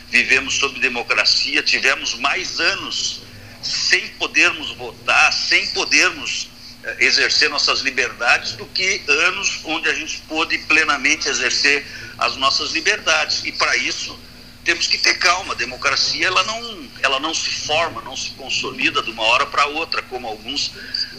vivemos 0.10 0.56
sob 0.56 0.80
democracia, 0.80 1.64
tivemos 1.64 2.16
mais 2.16 2.60
anos 2.60 3.22
sem 3.64 4.08
podermos 4.10 4.72
votar, 4.72 5.32
sem 5.32 5.68
podermos 5.68 6.50
eh, 6.84 6.96
exercer 7.00 7.50
nossas 7.50 7.82
liberdades 7.82 8.54
do 8.54 8.66
que 8.66 9.02
anos 9.08 9.62
onde 9.64 9.88
a 9.88 9.94
gente 9.94 10.18
pôde 10.28 10.58
plenamente 10.60 11.30
exercer 11.30 11.86
as 12.18 12.36
nossas 12.36 12.72
liberdades. 12.72 13.44
E 13.46 13.52
para 13.52 13.78
isso 13.78 14.20
temos 14.64 14.88
que 14.88 14.98
ter 14.98 15.18
calma. 15.18 15.54
A 15.54 15.58
democracia 15.58 16.28
ela 16.28 16.44
não, 16.44 16.90
ela 17.02 17.20
não 17.20 17.34
se 17.34 17.50
forma, 17.66 18.02
não 18.02 18.16
se 18.16 18.32
consolida 18.32 19.02
de 19.02 19.12
uma 19.12 19.24
hora 19.24 19.46
para 19.46 19.66
outra, 19.68 20.02
como 20.04 20.28
alguns 20.28 20.72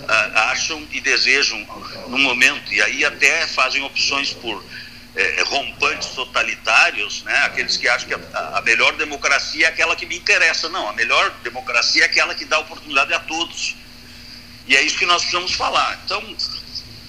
ah, 0.09 0.51
acham 0.51 0.87
e 0.91 1.01
desejam 1.01 1.59
no 2.09 2.19
momento. 2.19 2.73
E 2.73 2.81
aí 2.83 3.05
até 3.05 3.47
fazem 3.47 3.83
opções 3.83 4.33
por 4.33 4.63
eh, 5.15 5.43
rompantes 5.47 6.09
totalitários, 6.09 7.23
né? 7.25 7.37
aqueles 7.45 7.77
que 7.77 7.87
acham 7.87 8.09
que 8.09 8.15
a, 8.15 8.59
a, 8.59 8.63
melhor 8.63 8.97
democracia 8.97 9.67
é 9.67 9.69
aquela 9.69 9.95
que 9.95 10.07
me 10.07 10.17
interessa. 10.17 10.69
Não, 10.71 10.89
a 10.89 10.93
melhor 10.95 11.31
democracia 11.43 12.03
é 12.03 12.07
aquela 12.07 12.35
que 12.35 12.47
dá 12.47 12.59
oportunidade 12.59 13.13
a 13.13 13.21
todos. 13.21 13.77
E 14.67 14.77
é 14.77 14.83
isso 14.83 14.97
que 14.97 15.05
nós 15.05 15.23
precisamos 15.23 15.53
falar. 15.53 16.01
Então, 16.05 16.35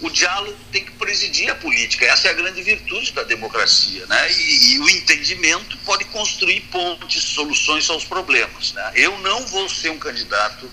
o 0.03 0.09
diálogo 0.09 0.57
tem 0.69 0.83
que 0.83 0.91
presidir 0.91 1.49
a 1.49 1.55
política. 1.55 2.05
Essa 2.05 2.27
é 2.27 2.31
a 2.31 2.33
grande 2.33 2.61
virtude 2.61 3.13
da 3.13 3.23
democracia. 3.23 4.05
Né? 4.05 4.31
E, 4.33 4.73
e 4.73 4.79
o 4.79 4.89
entendimento 4.89 5.77
pode 5.77 6.03
construir 6.05 6.59
pontes, 6.71 7.23
soluções 7.23 7.89
aos 7.89 8.03
problemas. 8.03 8.73
Né? 8.73 8.91
Eu 8.95 9.17
não 9.19 9.45
vou 9.47 9.69
ser 9.69 9.91
um 9.91 9.97
candidato 9.97 10.69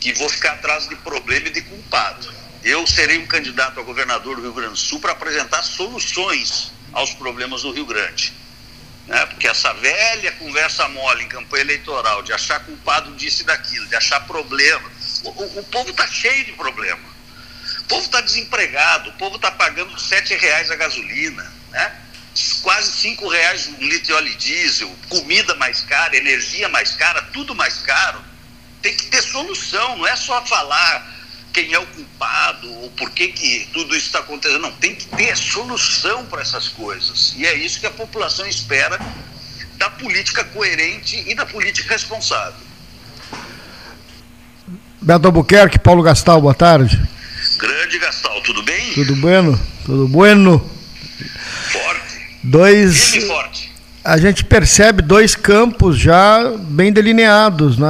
que 0.00 0.12
vou 0.14 0.28
ficar 0.28 0.54
atrás 0.54 0.88
de 0.88 0.96
problema 0.96 1.46
e 1.46 1.50
de 1.50 1.62
culpado. 1.62 2.32
Eu 2.64 2.84
serei 2.88 3.18
um 3.18 3.26
candidato 3.26 3.78
a 3.78 3.84
governador 3.84 4.36
do 4.36 4.42
Rio 4.42 4.52
Grande 4.52 4.72
do 4.72 4.78
Sul 4.78 4.98
para 4.98 5.12
apresentar 5.12 5.62
soluções 5.62 6.72
aos 6.92 7.14
problemas 7.14 7.62
do 7.62 7.70
Rio 7.70 7.86
Grande. 7.86 8.32
Né? 9.06 9.26
Porque 9.26 9.46
essa 9.46 9.72
velha 9.74 10.32
conversa 10.32 10.88
mole 10.88 11.22
em 11.22 11.28
campanha 11.28 11.62
eleitoral, 11.62 12.20
de 12.24 12.32
achar 12.32 12.58
culpado 12.64 13.14
disso 13.14 13.42
e 13.42 13.44
daquilo, 13.44 13.86
de 13.86 13.94
achar 13.94 14.26
problema. 14.26 14.90
O, 15.22 15.28
o, 15.28 15.60
o 15.60 15.64
povo 15.64 15.90
está 15.90 16.08
cheio 16.08 16.44
de 16.44 16.52
problema 16.52 17.09
povo 17.90 18.04
está 18.04 18.20
desempregado, 18.20 19.10
o 19.10 19.12
povo 19.14 19.36
está 19.36 19.50
pagando 19.50 19.98
sete 20.00 20.34
reais 20.36 20.70
a 20.70 20.76
gasolina, 20.76 21.52
né? 21.70 21.92
quase 22.62 22.92
cinco 22.92 23.28
reais 23.28 23.66
um 23.66 23.82
litro 23.82 24.06
de 24.06 24.12
óleo 24.12 24.34
diesel, 24.36 24.90
comida 25.08 25.56
mais 25.56 25.82
cara, 25.82 26.16
energia 26.16 26.68
mais 26.68 26.92
cara, 26.92 27.20
tudo 27.32 27.54
mais 27.54 27.78
caro. 27.78 28.20
Tem 28.80 28.96
que 28.96 29.06
ter 29.06 29.20
solução, 29.20 29.98
não 29.98 30.06
é 30.06 30.14
só 30.14 30.40
falar 30.46 31.18
quem 31.52 31.74
é 31.74 31.78
o 31.78 31.86
culpado 31.86 32.72
ou 32.74 32.90
por 32.92 33.10
que, 33.10 33.28
que 33.28 33.68
tudo 33.72 33.94
isso 33.96 34.06
está 34.06 34.20
acontecendo. 34.20 34.62
Não, 34.62 34.72
tem 34.72 34.94
que 34.94 35.06
ter 35.06 35.36
solução 35.36 36.24
para 36.26 36.40
essas 36.40 36.68
coisas. 36.68 37.34
E 37.36 37.44
é 37.44 37.54
isso 37.54 37.80
que 37.80 37.86
a 37.86 37.90
população 37.90 38.46
espera 38.46 38.98
da 39.74 39.90
política 39.90 40.44
coerente 40.44 41.22
e 41.26 41.34
da 41.34 41.44
política 41.44 41.92
responsável. 41.92 42.60
Beto 45.02 45.26
Albuquerque, 45.26 45.78
Paulo 45.78 46.02
Gastal, 46.02 46.40
boa 46.40 46.54
tarde. 46.54 47.19
Grande 47.60 47.98
Gastal, 47.98 48.40
tudo 48.40 48.62
bem? 48.62 48.94
Tudo 48.94 49.14
bueno, 49.16 49.60
tudo 49.84 50.08
bueno. 50.08 50.70
Forte. 51.70 52.20
Dois. 52.42 53.14
forte. 53.26 53.70
A 54.02 54.16
gente 54.16 54.44
percebe 54.46 55.02
dois 55.02 55.34
campos 55.34 55.98
já 55.98 56.54
bem 56.56 56.90
delineados, 56.90 57.76
né? 57.76 57.86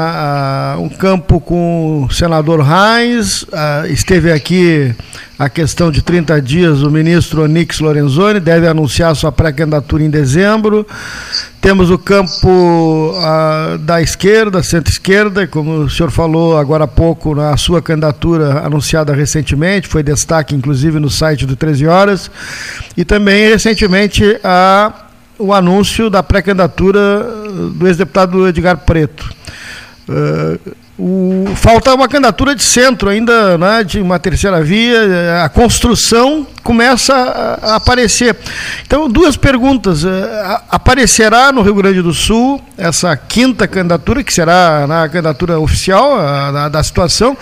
Um 0.77 0.89
campo 0.89 1.41
com 1.41 2.03
o 2.05 2.11
senador 2.13 2.61
Reis, 2.61 3.47
esteve 3.89 4.33
aqui 4.33 4.93
a 5.41 5.49
questão 5.49 5.91
de 5.91 6.03
30 6.03 6.43
dias, 6.43 6.83
o 6.83 6.91
ministro 6.91 7.45
Onix 7.45 7.81
Lorenzoni 7.81 8.39
deve 8.39 8.69
anunciar 8.69 9.17
sua 9.17 9.33
pré-candidatura 9.33 10.05
em 10.05 10.11
dezembro. 10.11 10.87
Temos 11.63 11.91
o 11.91 11.97
campo 11.97 13.15
a, 13.17 13.79
da 13.81 14.03
esquerda, 14.03 14.63
centro-esquerda, 14.63 15.47
como 15.47 15.85
o 15.85 15.89
senhor 15.89 16.11
falou 16.11 16.59
agora 16.59 16.85
há 16.85 16.87
pouco, 16.87 17.35
na 17.35 17.57
sua 17.57 17.81
candidatura 17.81 18.61
anunciada 18.67 19.15
recentemente, 19.15 19.89
foi 19.89 20.03
destaque 20.03 20.55
inclusive 20.55 21.01
no 21.01 21.09
site 21.09 21.47
do 21.47 21.57
13 21.57 21.87
Horas, 21.87 22.31
e 22.95 23.03
também 23.03 23.49
recentemente 23.49 24.39
a, 24.45 25.07
o 25.39 25.55
anúncio 25.55 26.11
da 26.11 26.23
pré-candidatura 26.23 27.01
do 27.79 27.89
ex-deputado 27.89 28.47
Edgar 28.47 28.77
Preto. 28.77 29.33
Uh, 30.07 30.61
o, 31.03 31.57
falta 31.57 31.95
uma 31.95 32.07
candidatura 32.07 32.55
de 32.55 32.63
centro 32.63 33.09
ainda, 33.09 33.57
né, 33.57 33.83
de 33.83 34.01
uma 34.01 34.19
terceira 34.19 34.63
via, 34.63 35.43
a 35.43 35.49
construção 35.49 36.47
começa 36.63 37.15
a, 37.15 37.73
a 37.73 37.77
aparecer. 37.77 38.37
Então, 38.83 39.09
duas 39.09 39.35
perguntas. 39.35 40.05
Eh, 40.05 40.61
aparecerá 40.69 41.51
no 41.53 41.63
Rio 41.63 41.75
Grande 41.75 42.03
do 42.03 42.13
Sul 42.13 42.63
essa 42.77 43.17
quinta 43.17 43.67
candidatura, 43.67 44.23
que 44.23 44.33
será 44.33 44.87
na 44.87 45.09
candidatura 45.09 45.59
oficial 45.59 46.21
a, 46.21 46.67
a, 46.67 46.69
da 46.69 46.83
situação, 46.83 47.37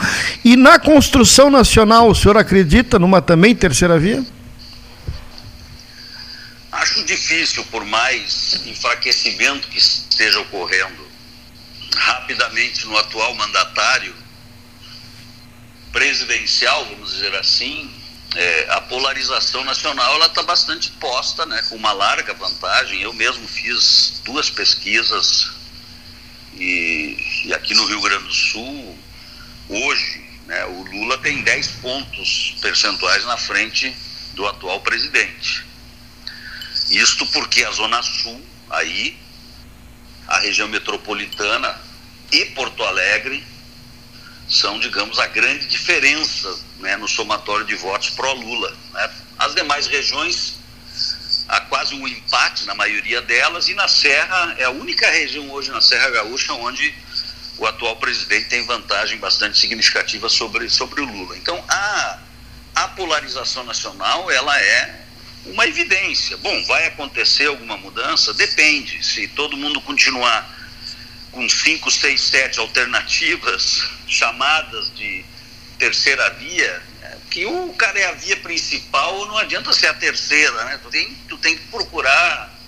e 0.45 0.57
na 0.57 0.79
construção 0.79 1.51
nacional, 1.51 2.09
o 2.09 2.15
senhor 2.15 2.37
acredita 2.37 2.97
numa 2.97 3.21
também 3.21 3.57
terceira 3.57 3.99
via? 3.99 4.25
Acho 6.71 7.05
difícil, 7.05 7.65
por 7.73 7.85
mais 7.85 8.61
enfraquecimento 8.67 9.67
que 9.67 9.79
esteja 9.79 10.39
ocorrendo 10.39 11.08
rapidamente 11.97 12.87
no 12.87 12.97
atual 12.97 13.35
mandatário 13.35 14.15
presidencial, 15.93 16.85
vamos 16.87 17.13
dizer 17.13 17.35
assim, 17.37 17.91
é, 18.35 18.67
a 18.71 18.81
polarização 18.83 19.65
nacional 19.65 20.15
ela 20.15 20.27
está 20.27 20.43
bastante 20.43 20.91
posta, 20.93 21.47
né, 21.47 21.63
com 21.69 21.77
uma 21.77 21.93
larga 21.93 22.35
vantagem. 22.35 23.01
Eu 23.01 23.13
mesmo 23.13 23.47
fiz 23.49 24.21
duas 24.25 24.51
pesquisas 24.51 25.51
e, 26.55 27.17
e 27.45 27.55
aqui 27.55 27.75
no 27.75 27.87
Rio 27.87 28.01
Grande 28.01 28.25
do 28.25 28.35
Sul, 28.35 28.99
hoje, 29.69 30.25
né, 30.47 30.65
o 30.67 30.83
Lula 30.83 31.19
tem 31.19 31.43
10 31.43 31.69
pontos 31.83 32.55
percentuais 32.61 33.25
na 33.25 33.37
frente 33.37 33.95
do 34.35 34.47
atual 34.47 34.81
presidente. 34.81 35.65
Isto 36.91 37.27
porque 37.27 37.65
a 37.65 37.71
Zona 37.71 38.03
Sul, 38.03 38.43
aí, 38.71 39.17
a 40.29 40.39
região 40.41 40.69
metropolitana 40.69 41.81
e 42.31 42.45
Porto 42.47 42.85
Alegre 42.85 43.45
são, 44.49 44.79
digamos, 44.79 45.19
a 45.19 45.27
grande 45.27 45.67
diferença 45.67 46.55
né, 46.79 46.97
no 46.97 47.09
somatório 47.09 47.67
de 47.67 47.75
votos 47.75 48.11
pró-Lula. 48.11 48.75
Né? 48.93 49.11
As 49.39 49.55
demais 49.55 49.87
regiões, 49.87 50.59
há 51.49 51.61
quase 51.63 51.95
um 51.95 52.07
empate 52.07 52.67
na 52.67 52.75
maioria 52.75 53.21
delas, 53.23 53.69
e 53.69 53.75
na 53.75 53.89
Serra, 53.89 54.55
é 54.59 54.65
a 54.65 54.71
única 54.71 55.11
região 55.11 55.51
hoje 55.51 55.71
na 55.71 55.81
Serra 55.81 56.11
Gaúcha 56.11 56.53
onde 56.53 56.95
o 57.57 57.67
atual 57.67 57.97
presidente 57.97 58.49
tem 58.49 58.65
vantagem 58.67 59.19
bastante 59.19 59.59
significativa 59.59 60.29
sobre, 60.29 60.69
sobre 60.69 61.01
o 61.01 61.05
Lula. 61.05 61.37
Então, 61.37 61.63
a, 61.69 62.19
a 62.75 62.89
polarização 62.89 63.65
nacional, 63.65 64.31
ela 64.31 64.59
é 64.61 65.08
uma 65.47 65.67
evidência. 65.67 66.37
Bom, 66.37 66.65
vai 66.65 66.87
acontecer 66.87 67.47
alguma 67.47 67.77
mudança? 67.77 68.35
Depende. 68.35 69.05
Se 69.05 69.29
todo 69.29 69.57
mundo 69.57 69.81
continuar 69.81 70.57
com 71.33 71.49
cinco, 71.49 71.91
seis, 71.91 72.21
sete 72.21 72.59
alternativas 72.59 73.85
chamadas 74.07 74.93
de 74.95 75.25
terceira 75.79 76.29
via, 76.31 76.83
é, 77.03 77.17
que 77.31 77.47
o 77.47 77.73
cara 77.75 77.99
é 77.99 78.09
a 78.09 78.13
via 78.13 78.37
principal, 78.39 79.27
não 79.27 79.39
adianta 79.39 79.73
ser 79.73 79.87
a 79.87 79.95
terceira, 79.95 80.65
né? 80.65 80.81
Tu 80.83 80.91
tem, 80.91 81.15
tu 81.29 81.39
tem 81.39 81.57
que 81.57 81.65
procurar 81.69 82.59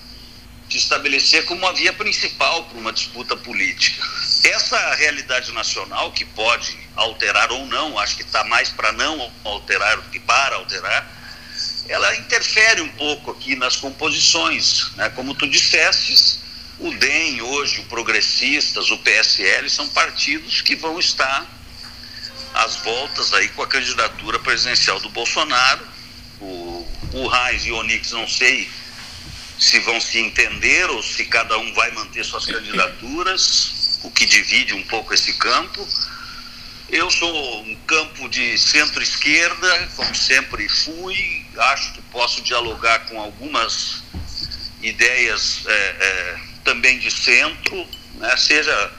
te 0.68 0.79
estabelecer 0.79 1.45
como 1.47 1.66
a 1.66 1.73
via 1.73 1.93
principal 1.93 2.64
para 2.64 2.79
uma 2.79 2.93
disputa 2.93 3.37
política. 3.37 4.07
Essa 4.45 4.95
realidade 4.95 5.53
nacional, 5.53 6.12
que 6.12 6.25
pode 6.25 6.79
alterar 6.95 7.51
ou 7.51 7.66
não, 7.66 7.99
acho 7.99 8.16
que 8.16 8.23
está 8.23 8.45
mais 8.45 8.71
para 8.71 8.93
não 8.93 9.33
alterar 9.45 9.97
do 9.97 10.09
que 10.11 10.21
para 10.21 10.55
alterar, 10.55 11.20
ela 11.91 12.16
interfere 12.16 12.80
um 12.80 12.88
pouco 12.91 13.32
aqui 13.32 13.57
nas 13.57 13.74
composições. 13.74 14.93
Né? 14.95 15.11
Como 15.11 15.34
tu 15.34 15.49
dissestes, 15.49 16.38
o 16.78 16.95
DEM 16.95 17.43
hoje, 17.43 17.80
o 17.80 17.84
Progressistas, 17.86 18.93
o 18.93 18.99
PSL, 18.99 19.68
são 19.68 19.88
partidos 19.88 20.61
que 20.61 20.76
vão 20.76 21.01
estar 21.01 21.45
às 22.55 22.76
voltas 22.76 23.34
aí 23.34 23.49
com 23.49 23.62
a 23.62 23.66
candidatura 23.66 24.38
presidencial 24.38 25.01
do 25.01 25.11
Bolsonaro. 25.11 25.84
O, 26.41 26.88
o 27.12 27.26
Reis 27.26 27.66
e 27.66 27.72
o 27.72 27.76
Onix 27.78 28.12
não 28.12 28.28
sei 28.28 28.70
se 29.59 29.80
vão 29.80 30.01
se 30.01 30.20
entender 30.20 30.88
ou 30.91 31.03
se 31.03 31.24
cada 31.24 31.59
um 31.59 31.74
vai 31.74 31.91
manter 31.91 32.24
suas 32.24 32.47
candidaturas, 32.47 33.99
o 34.05 34.11
que 34.12 34.24
divide 34.24 34.74
um 34.74 34.82
pouco 34.84 35.12
esse 35.12 35.34
campo. 35.34 35.86
Eu 36.88 37.11
sou 37.11 37.62
um 37.62 37.74
campo 37.86 38.28
de 38.28 38.57
centro-esquerda, 38.59 39.88
como 39.97 40.14
sempre 40.14 40.68
fui, 40.68 41.47
acho 41.61 41.92
que 41.92 42.02
posso 42.02 42.42
dialogar 42.42 43.00
com 43.06 43.20
algumas 43.20 44.02
ideias 44.82 45.64
é, 45.66 45.72
é, 45.72 46.38
também 46.64 46.98
de 46.98 47.11
centro, 47.11 47.86
né? 48.14 48.36
seja 48.36 48.92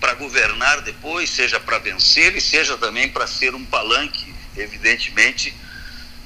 para 0.00 0.14
governar 0.14 0.80
depois, 0.80 1.30
seja 1.30 1.60
para 1.60 1.78
vencer 1.78 2.34
e 2.34 2.40
seja 2.40 2.76
também 2.78 3.08
para 3.10 3.26
ser 3.26 3.54
um 3.54 3.64
palanque, 3.64 4.34
evidentemente, 4.56 5.54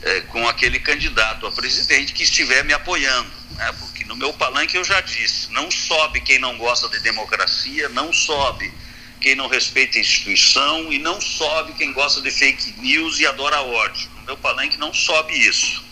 é, 0.03 0.21
com 0.23 0.49
aquele 0.49 0.79
candidato 0.79 1.47
a 1.47 1.53
presidente 1.53 2.13
que 2.13 2.23
estiver 2.23 2.65
me 2.65 2.73
apoiando. 2.73 3.31
Né? 3.57 3.73
Porque 3.79 4.05
no 4.05 4.17
meu 4.17 4.33
palanque 4.33 4.77
eu 4.77 4.85
já 4.85 5.01
disse: 5.01 5.51
não 5.51 5.71
sobe 5.71 6.21
quem 6.21 6.39
não 6.39 6.57
gosta 6.57 6.89
de 6.89 7.01
democracia, 7.01 7.89
não 7.89 8.13
sobe 8.13 8.73
quem 9.21 9.35
não 9.35 9.49
respeita 9.49 9.99
a 9.99 10.01
instituição 10.01 10.93
e 10.93 10.99
não 10.99 11.21
sobe 11.21 11.73
quem 11.73 11.93
gosta 11.93 12.21
de 12.21 12.31
fake 12.31 12.75
news 12.79 13.19
e 13.19 13.27
adora 13.27 13.63
ódio. 13.63 14.14
Meu 14.27 14.37
palanque 14.37 14.77
não 14.77 14.93
sobe 14.93 15.35
isso. 15.35 15.83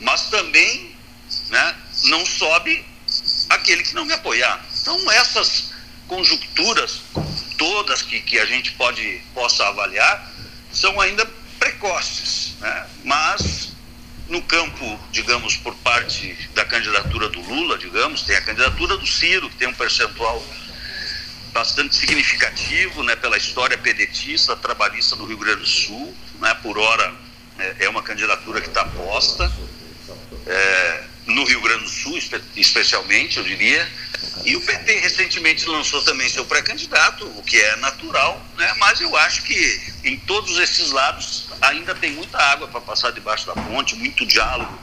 Mas 0.00 0.28
também 0.30 0.94
né, 1.48 1.76
não 2.04 2.24
sobe 2.24 2.84
aquele 3.48 3.82
que 3.82 3.94
não 3.94 4.04
me 4.04 4.12
apoiar. 4.12 4.64
Então, 4.80 5.10
essas 5.12 5.72
conjunturas 6.06 7.02
todas 7.58 8.02
que, 8.02 8.20
que 8.20 8.38
a 8.38 8.46
gente 8.46 8.72
pode, 8.72 9.20
possa 9.34 9.66
avaliar 9.66 10.32
são 10.72 10.98
ainda 11.00 11.26
precoces. 11.58 12.54
Né? 12.60 12.86
Mas, 13.04 13.72
no 14.28 14.40
campo, 14.42 14.98
digamos, 15.10 15.56
por 15.56 15.74
parte 15.76 16.36
da 16.54 16.64
candidatura 16.64 17.28
do 17.28 17.40
Lula, 17.40 17.76
digamos, 17.76 18.22
tem 18.22 18.36
a 18.36 18.42
candidatura 18.42 18.96
do 18.96 19.06
Ciro, 19.06 19.50
que 19.50 19.56
tem 19.56 19.68
um 19.68 19.74
percentual 19.74 20.42
bastante 21.52 21.96
significativo 21.96 23.02
né, 23.02 23.16
pela 23.16 23.36
história 23.36 23.76
pedetista, 23.76 24.54
trabalhista 24.54 25.16
do 25.16 25.26
Rio 25.26 25.38
Grande 25.38 25.60
do 25.60 25.66
Sul. 25.66 26.16
Né, 26.38 26.54
por 26.62 26.78
hora, 26.78 27.12
é, 27.58 27.84
é 27.84 27.88
uma 27.88 28.02
candidatura 28.02 28.60
que 28.60 28.68
está 28.68 28.84
posta. 28.84 29.50
É, 30.46 31.04
no 31.26 31.44
Rio 31.44 31.60
Grande 31.60 31.84
do 31.84 31.90
Sul, 31.90 32.18
especialmente, 32.56 33.36
eu 33.36 33.44
diria. 33.44 33.86
E 34.44 34.56
o 34.56 34.60
PT 34.60 34.94
recentemente 35.00 35.66
lançou 35.66 36.02
também 36.02 36.28
seu 36.28 36.44
pré-candidato, 36.44 37.26
o 37.36 37.42
que 37.42 37.56
é 37.56 37.76
natural, 37.76 38.42
né? 38.56 38.74
mas 38.78 39.00
eu 39.00 39.14
acho 39.16 39.42
que 39.42 39.92
em 40.04 40.16
todos 40.20 40.58
esses 40.58 40.90
lados 40.90 41.48
ainda 41.60 41.94
tem 41.94 42.12
muita 42.12 42.38
água 42.38 42.66
para 42.66 42.80
passar 42.80 43.12
debaixo 43.12 43.46
da 43.46 43.52
ponte, 43.52 43.94
muito 43.94 44.24
diálogo 44.24 44.78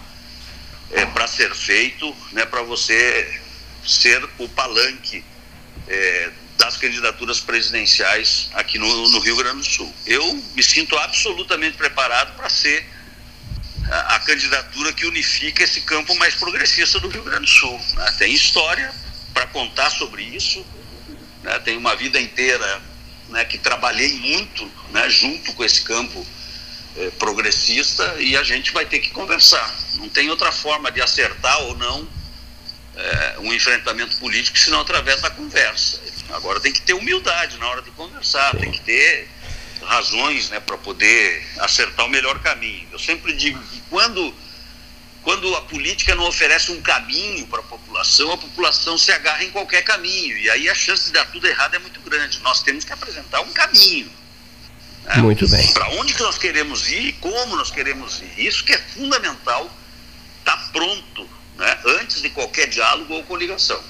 é, 0.92 1.06
para 1.08 1.28
ser 1.28 1.54
feito, 1.56 2.16
né? 2.32 2.46
para 2.46 2.62
você 2.62 3.42
ser 3.84 4.24
o 4.38 4.48
palanque 4.50 5.24
é, 5.88 6.32
das 6.58 6.78
candidaturas 6.78 7.40
presidenciais 7.40 8.50
aqui 8.54 8.78
no, 8.80 9.10
no 9.10 9.20
Rio 9.20 9.36
Grande 9.36 9.58
do 9.58 9.66
Sul. 9.66 9.94
Eu 10.06 10.42
me 10.56 10.64
sinto 10.64 10.98
absolutamente 10.98 11.78
preparado 11.78 12.36
para 12.36 12.50
ser 12.50 12.86
a, 13.90 14.20
candidatura 14.20 14.92
que 14.94 15.06
unifica 15.06 15.64
esse 15.64 15.82
campo 15.82 16.16
mais 16.16 16.36
progressista 16.36 17.00
do 17.00 17.08
Rio 17.08 17.24
Grande 17.24 17.46
do 17.46 17.50
Sul. 17.50 17.80
Né? 17.96 18.16
Tem 18.18 18.34
história 18.34 18.94
para 19.34 19.48
contar 19.48 19.90
sobre 19.90 20.24
isso, 20.24 20.66
né? 21.44 21.60
tem 21.60 21.78
uma 21.78 21.96
vida 21.96 22.20
inteira 22.20 22.82
né, 23.30 23.44
que 23.46 23.58
trabalhei 23.58 24.14
muito 24.14 24.70
né, 24.92 25.10
junto 25.10 25.54
com 25.54 25.64
esse 25.64 25.82
campo 25.82 26.26
eh, 26.98 27.12
progressista 27.20 28.16
e 28.20 28.38
a 28.38 28.44
gente 28.44 28.72
vai 28.72 28.86
ter 28.86 29.00
que 29.00 29.10
conversar. 29.10 29.76
Não 29.96 30.10
tem 30.10 30.30
outra 30.30 30.52
forma 30.52 30.92
de 30.92 31.02
acertar 31.02 31.62
ou 31.64 31.76
não 31.76 32.08
eh, 32.96 33.36
um 33.40 33.54
enfrentamento 33.54 34.18
político 34.18 34.58
senão 34.58 34.82
através 34.82 35.22
da 35.22 35.30
conversa. 35.30 36.00
Agora 36.30 36.60
tem 36.60 36.74
que 36.74 36.82
ter 36.82 36.94
humildade 36.94 37.58
na 37.58 37.68
hora 37.68 37.82
de 37.82 37.92
conversar, 37.92 38.56
tem 38.58 38.72
que 38.72 38.82
ter 38.82 39.30
razões 39.84 40.50
né, 40.50 40.60
para 40.60 40.78
poder 40.78 41.46
acertar 41.60 42.06
o 42.06 42.10
melhor 42.10 42.40
caminho. 42.40 42.88
Eu 42.92 43.00
sempre 43.00 43.34
digo 43.34 43.60
que 43.60 43.82
quando, 43.90 44.34
quando 45.22 45.56
a 45.56 45.62
política 45.62 46.16
não 46.16 46.28
oferece 46.28 46.72
um 46.72 46.82
caminho 46.82 47.46
para 47.48 47.60
a 47.60 47.64
população, 47.64 48.32
a 48.32 48.38
população 48.38 48.98
se 48.98 49.12
agarra 49.12 49.44
em 49.44 49.52
qualquer 49.52 49.84
caminho. 49.84 50.38
E 50.38 50.50
aí 50.50 50.70
a 50.70 50.76
chance 50.76 51.06
de 51.06 51.12
dar 51.12 51.26
tudo 51.26 51.48
errado 51.48 51.76
é 51.76 51.80
muito 51.80 52.00
grande. 52.02 52.40
Nós 52.40 52.64
temos 52.64 52.84
que 52.84 52.92
apresentar 52.92 53.42
um 53.42 53.52
caminho. 53.54 54.12
Né? 55.06 55.18
Muito 55.18 55.48
bem. 55.48 55.72
Para 55.74 55.90
onde 55.90 56.14
que 56.14 56.24
nós 56.24 56.38
queremos 56.38 56.90
ir 56.92 57.08
e 57.08 57.14
como 57.14 57.56
nós 57.56 57.70
queremos 57.70 58.22
ir. 58.22 58.46
Isso 58.46 58.64
que 58.64 58.74
é 58.74 58.78
fundamental, 58.78 59.70
estar 60.40 60.58
tá 60.58 60.70
pronto 60.74 61.30
né, 61.58 61.80
antes 61.86 62.22
de 62.22 62.30
qualquer 62.32 62.68
diálogo 62.68 63.14
ou 63.14 63.24
coligação. 63.24 63.82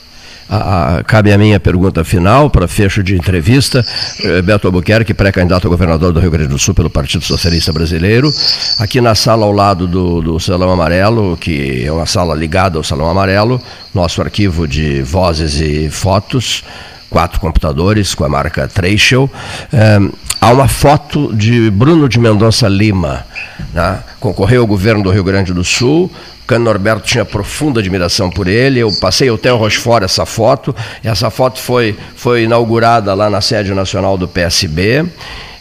A, 0.47 0.97
a, 0.97 1.03
cabe 1.03 1.33
a 1.33 1.37
minha 1.37 1.59
pergunta 1.59 2.03
final 2.03 2.51
para 2.51 2.67
fecho 2.67 3.01
de 3.01 3.15
entrevista. 3.15 3.83
Eh, 4.23 4.41
Beto 4.43 4.67
Albuquerque, 4.67 5.13
pré-candidato 5.13 5.65
a 5.65 5.69
governador 5.69 6.13
do 6.13 6.19
Rio 6.19 6.29
Grande 6.29 6.49
do 6.49 6.59
Sul 6.59 6.75
pelo 6.75 6.89
Partido 6.89 7.23
Socialista 7.25 7.73
Brasileiro. 7.73 8.31
Aqui 8.79 9.01
na 9.01 9.15
sala 9.15 9.45
ao 9.45 9.51
lado 9.51 9.87
do, 9.87 10.21
do 10.21 10.39
Salão 10.39 10.71
Amarelo, 10.71 11.35
que 11.35 11.83
é 11.83 11.91
uma 11.91 12.05
sala 12.05 12.35
ligada 12.35 12.77
ao 12.77 12.83
Salão 12.83 13.09
Amarelo, 13.09 13.59
nosso 13.93 14.21
arquivo 14.21 14.67
de 14.67 15.01
vozes 15.01 15.59
e 15.59 15.89
fotos, 15.89 16.63
quatro 17.09 17.39
computadores 17.39 18.13
com 18.13 18.23
a 18.23 18.29
marca 18.29 18.67
Treichel. 18.67 19.27
Eh, 19.73 19.99
há 20.39 20.51
uma 20.51 20.67
foto 20.67 21.35
de 21.35 21.71
Bruno 21.71 22.07
de 22.07 22.19
Mendonça 22.19 22.67
Lima, 22.67 23.25
né, 23.73 23.99
concorreu 24.19 24.61
ao 24.61 24.67
governo 24.67 25.01
do 25.01 25.09
Rio 25.09 25.23
Grande 25.23 25.53
do 25.53 25.63
Sul. 25.63 26.11
Cano 26.45 26.65
Norberto 26.65 27.07
tinha 27.07 27.25
profunda 27.25 27.79
admiração 27.79 28.29
por 28.29 28.47
ele. 28.47 28.79
Eu 28.79 28.91
passei 29.01 29.29
até 29.29 29.51
o 29.51 29.57
Rochefort 29.57 30.03
essa 30.03 30.25
foto. 30.25 30.75
Essa 31.03 31.29
foto 31.29 31.59
foi, 31.59 31.95
foi 32.15 32.43
inaugurada 32.43 33.13
lá 33.13 33.29
na 33.29 33.41
sede 33.41 33.73
nacional 33.73 34.17
do 34.17 34.27
PSB. 34.27 35.05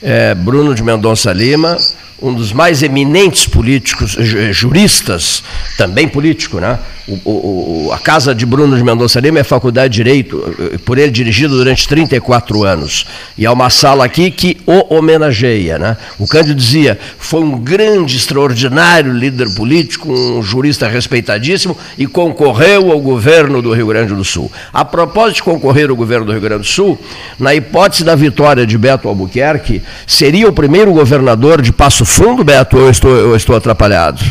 É, 0.02 0.34
Bruno 0.34 0.74
de 0.74 0.82
Mendonça 0.82 1.32
Lima, 1.32 1.78
um 2.20 2.32
dos 2.32 2.52
mais 2.52 2.82
eminentes 2.82 3.46
políticos, 3.46 4.16
juristas, 4.52 5.42
também 5.76 6.08
político, 6.08 6.58
né? 6.58 6.78
O, 7.06 7.88
o, 7.88 7.92
a 7.92 7.98
casa 7.98 8.34
de 8.34 8.46
Bruno 8.46 8.78
de 8.78 8.82
Mendonça 8.82 9.20
Lima 9.20 9.38
é 9.38 9.44
Faculdade 9.44 9.92
de 9.92 9.96
Direito, 10.02 10.42
eh, 10.58 10.78
por 10.78 10.96
ele 10.96 11.10
dirigido 11.10 11.54
durante 11.54 11.86
34 11.86 12.64
anos. 12.64 13.06
E 13.36 13.44
há 13.44 13.52
uma 13.52 13.68
sala 13.68 14.06
aqui 14.06 14.30
que 14.30 14.56
o 14.66 14.94
homenageia. 14.94 15.78
Né? 15.78 15.98
O 16.18 16.26
Cândido 16.26 16.54
dizia, 16.54 16.98
foi 17.18 17.40
um 17.40 17.58
grande, 17.58 18.16
extraordinário 18.16 19.12
líder 19.12 19.54
político, 19.54 20.10
um 20.10 20.42
jurista 20.42 20.73
respeitadíssimo 20.82 21.76
e 21.96 22.06
concorreu 22.06 22.90
ao 22.90 23.00
governo 23.00 23.62
do 23.62 23.72
Rio 23.72 23.86
Grande 23.86 24.14
do 24.14 24.24
Sul. 24.24 24.50
A 24.72 24.84
propósito 24.84 25.36
de 25.36 25.42
concorrer 25.42 25.90
ao 25.90 25.96
governo 25.96 26.26
do 26.26 26.32
Rio 26.32 26.40
Grande 26.40 26.62
do 26.62 26.66
Sul, 26.66 26.98
na 27.38 27.54
hipótese 27.54 28.04
da 28.04 28.14
vitória 28.14 28.66
de 28.66 28.76
Beto 28.76 29.08
Albuquerque, 29.08 29.82
seria 30.06 30.48
o 30.48 30.52
primeiro 30.52 30.92
governador 30.92 31.62
de 31.62 31.72
Passo 31.72 32.04
Fundo, 32.04 32.42
Beto, 32.42 32.76
ou 32.76 32.84
eu 32.84 32.90
estou, 32.90 33.10
eu 33.10 33.36
estou 33.36 33.56
atrapalhado 33.56 34.22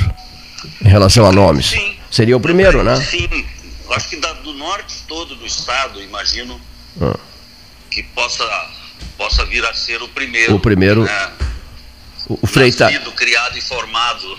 em 0.84 0.88
relação 0.88 1.26
a 1.26 1.32
nomes? 1.32 1.68
Sim. 1.68 1.96
Seria 2.12 2.38
o 2.38 2.40
primeiro, 2.40 2.84
né? 2.84 2.96
Sim, 2.98 3.28
acho 3.90 4.10
que 4.10 4.18
do 4.18 4.54
norte 4.54 5.04
todo 5.08 5.36
do 5.36 5.46
estado, 5.46 6.02
imagino 6.02 6.60
ah. 7.02 7.18
que 7.90 8.04
possa, 8.04 8.44
possa 9.18 9.46
vir 9.46 9.66
a 9.66 9.74
ser 9.74 10.02
o 10.02 10.08
primeiro. 10.08 10.56
O 10.56 10.60
primeiro. 10.60 11.04
Né? 11.04 11.32
O, 12.28 12.36
o. 12.36 12.40
Nascido, 12.44 13.12
criado 13.12 13.58
e 13.58 13.62
formado 13.62 14.38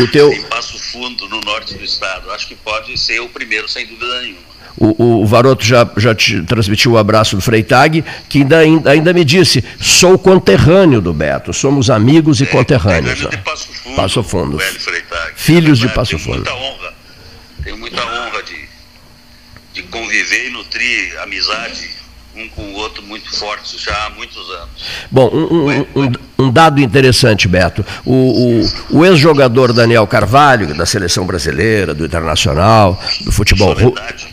o 0.00 0.06
teu... 0.08 0.32
em 0.32 0.42
Passo 0.42 0.78
Fundo, 0.78 1.28
no 1.28 1.40
norte 1.40 1.74
do 1.74 1.84
estado. 1.84 2.30
Acho 2.30 2.46
que 2.46 2.54
pode 2.54 2.98
ser 2.98 3.20
o 3.20 3.28
primeiro, 3.28 3.68
sem 3.68 3.86
dúvida 3.86 4.20
nenhuma. 4.22 4.54
O, 4.76 5.22
o, 5.22 5.26
Varoto 5.26 5.64
já, 5.64 5.88
já 5.96 6.14
te 6.14 6.42
transmitiu 6.42 6.92
o 6.92 6.98
abraço 6.98 7.36
do 7.36 7.42
Freitag, 7.42 8.04
que 8.28 8.38
ainda, 8.40 8.90
ainda 8.90 9.12
me 9.12 9.24
disse: 9.24 9.64
sou 9.80 10.18
conterrâneo 10.18 11.00
do 11.00 11.12
Beto, 11.12 11.52
somos 11.52 11.90
amigos 11.90 12.40
e 12.40 12.44
é, 12.44 12.46
conterrâneos. 12.46 13.24
É 13.24 13.28
de 13.28 13.36
Passo 13.38 13.68
Fundo. 13.72 13.96
Passo 13.96 14.22
Fundo. 14.22 14.58
Filhos 15.36 15.78
de 15.78 15.88
Passo 15.88 16.18
Fundo. 16.18 16.36
Muita 16.38 16.54
honra 16.54 16.94
tenho 17.64 17.78
muita 17.78 18.04
honra 18.04 18.42
de, 18.42 18.68
de 19.72 19.82
conviver 19.84 20.48
e 20.48 20.50
nutrir 20.50 21.18
amizade 21.22 21.90
um 22.36 22.48
com 22.48 22.62
o 22.62 22.74
outro 22.74 23.02
muito 23.02 23.30
forte 23.36 23.78
já 23.78 24.06
há 24.06 24.10
muitos 24.10 24.48
anos. 24.50 24.68
Bom, 25.10 25.30
um, 25.32 25.70
um, 25.70 25.86
um, 26.02 26.12
um 26.38 26.50
dado 26.50 26.80
interessante, 26.80 27.46
Beto. 27.46 27.84
O, 28.04 28.12
o, 28.12 28.98
o 28.98 29.04
ex-jogador 29.04 29.72
Daniel 29.72 30.06
Carvalho, 30.06 30.74
da 30.74 30.84
seleção 30.84 31.24
brasileira, 31.24 31.94
do 31.94 32.04
Internacional, 32.04 33.00
do 33.24 33.30
futebol, 33.30 33.76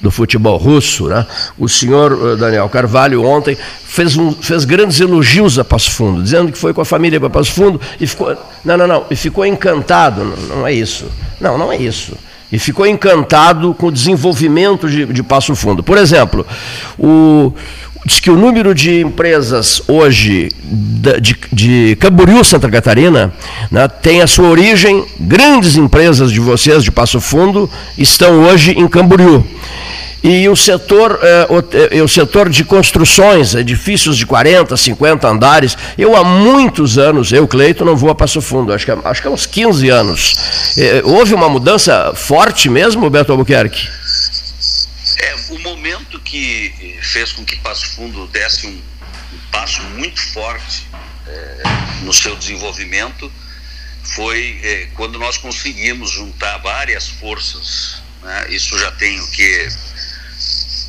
do 0.02 0.10
futebol 0.10 0.58
russo, 0.58 1.08
né? 1.08 1.26
o 1.58 1.70
senhor 1.70 2.34
eh, 2.34 2.36
Daniel 2.38 2.68
Carvalho 2.70 3.24
ontem 3.24 3.56
fez, 3.86 4.18
um, 4.18 4.32
fez 4.32 4.66
grandes 4.66 5.00
elogios 5.00 5.60
a 5.60 5.64
Passo 5.64 5.92
Fundo, 5.92 6.24
dizendo 6.24 6.52
que 6.52 6.58
foi 6.58 6.74
com 6.74 6.82
a 6.82 6.86
família 6.86 7.20
para 7.20 7.30
Passo 7.30 7.52
Fundo 7.52 7.80
e 8.00 8.08
ficou. 8.08 8.36
Não, 8.66 8.78
não, 8.78 8.88
não, 8.88 9.06
e 9.12 9.16
ficou 9.16 9.46
encantado. 9.46 10.24
Não, 10.24 10.58
não 10.58 10.68
é 10.68 10.74
isso. 10.74 11.06
Não, 11.40 11.58
não 11.58 11.72
é 11.72 11.78
isso 11.78 12.18
e 12.52 12.60
ficou 12.60 12.86
encantado 12.86 13.74
com 13.74 13.88
o 13.88 13.92
desenvolvimento 13.92 14.90
de, 14.90 15.06
de 15.06 15.24
Passo 15.24 15.56
Fundo. 15.56 15.82
Por 15.82 15.98
exemplo, 15.98 16.46
o, 17.00 17.54
diz 18.06 18.20
que 18.20 18.32
o 18.32 18.36
número 18.36 18.74
de 18.74 19.02
empresas 19.02 19.82
hoje 19.88 20.50
de, 20.64 21.36
de 21.52 21.96
Camboriú, 22.00 22.44
Santa 22.44 22.70
Catarina, 22.70 23.34
né, 23.70 23.88
tem 23.88 24.22
a 24.22 24.28
sua 24.28 24.50
origem, 24.50 25.06
grandes 25.20 25.76
empresas 25.76 26.32
de 26.32 26.40
vocês 26.40 26.84
de 26.84 26.92
Passo 26.92 27.22
Fundo 27.22 27.70
estão 27.98 28.44
hoje 28.44 28.72
em 28.72 28.88
Camboriú. 28.88 29.46
E 30.24 30.48
o 30.48 30.56
setor, 30.56 31.20
é, 31.24 31.48
o, 31.50 31.98
é, 31.98 32.02
o, 32.04 32.08
setor 32.08 32.48
de 32.48 32.64
construções, 32.64 33.56
edifícios 33.56 34.16
de 34.16 34.26
40, 34.26 34.78
50 34.78 35.28
andares, 35.28 35.76
eu 35.98 36.16
há 36.16 36.24
muitos 36.24 37.00
anos, 37.00 37.32
eu, 37.34 37.48
Cleito, 37.48 37.84
não 37.84 37.96
vou 37.96 38.12
a 38.12 38.16
Passo 38.16 38.40
Fundo, 38.40 38.72
acho 38.72 38.86
que, 38.86 38.92
acho 38.92 39.22
que 39.22 39.28
há 39.28 39.32
uns 39.32 39.48
15 39.48 39.90
anos. 39.90 40.36
É, 40.78 41.02
houve 41.04 41.34
uma 41.34 41.50
mudança 41.50 42.14
forte 42.14 42.70
mesmo, 42.70 43.10
Beto 43.10 43.32
Albuquerque? 43.32 43.88
É, 45.18 45.36
o 45.50 45.60
momento 45.60 46.20
que 46.20 46.72
fez 47.02 47.32
com 47.34 47.44
que 47.44 47.56
Passo 47.58 47.88
Fundo 47.96 48.28
desse 48.28 48.68
um, 48.68 48.70
um 49.34 49.40
passo 49.52 49.82
muito 49.84 50.22
forte 50.34 50.88
é, 51.28 51.64
no 52.04 52.14
seu 52.14 52.36
desenvolvimento 52.36 53.32
foi 54.04 54.60
é, 54.64 54.88
quando 54.96 55.20
nós 55.20 55.38
conseguimos 55.38 56.12
juntar 56.12 56.58
várias 56.58 57.08
forças. 57.08 58.02
Né? 58.22 58.48
Isso 58.50 58.78
já 58.78 58.92
tem 58.92 59.20
o 59.20 59.28
que 59.32 59.70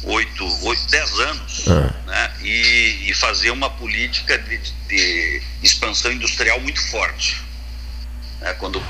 oito, 0.04 0.64
oito 0.66 0.86
dez 0.88 1.18
anos 1.20 1.68
ah. 1.68 1.94
né? 2.06 2.32
e, 2.42 3.10
e, 3.10 3.14
fazer 3.14 3.50
uma 3.50 3.70
política 3.70 4.38
de, 4.38 4.58
de 4.88 5.42
expansão 5.62 6.10
industrial 6.10 6.60
muito 6.60 6.80
forte. 6.90 7.40
Né? 8.40 8.52
Quando, 8.54 8.82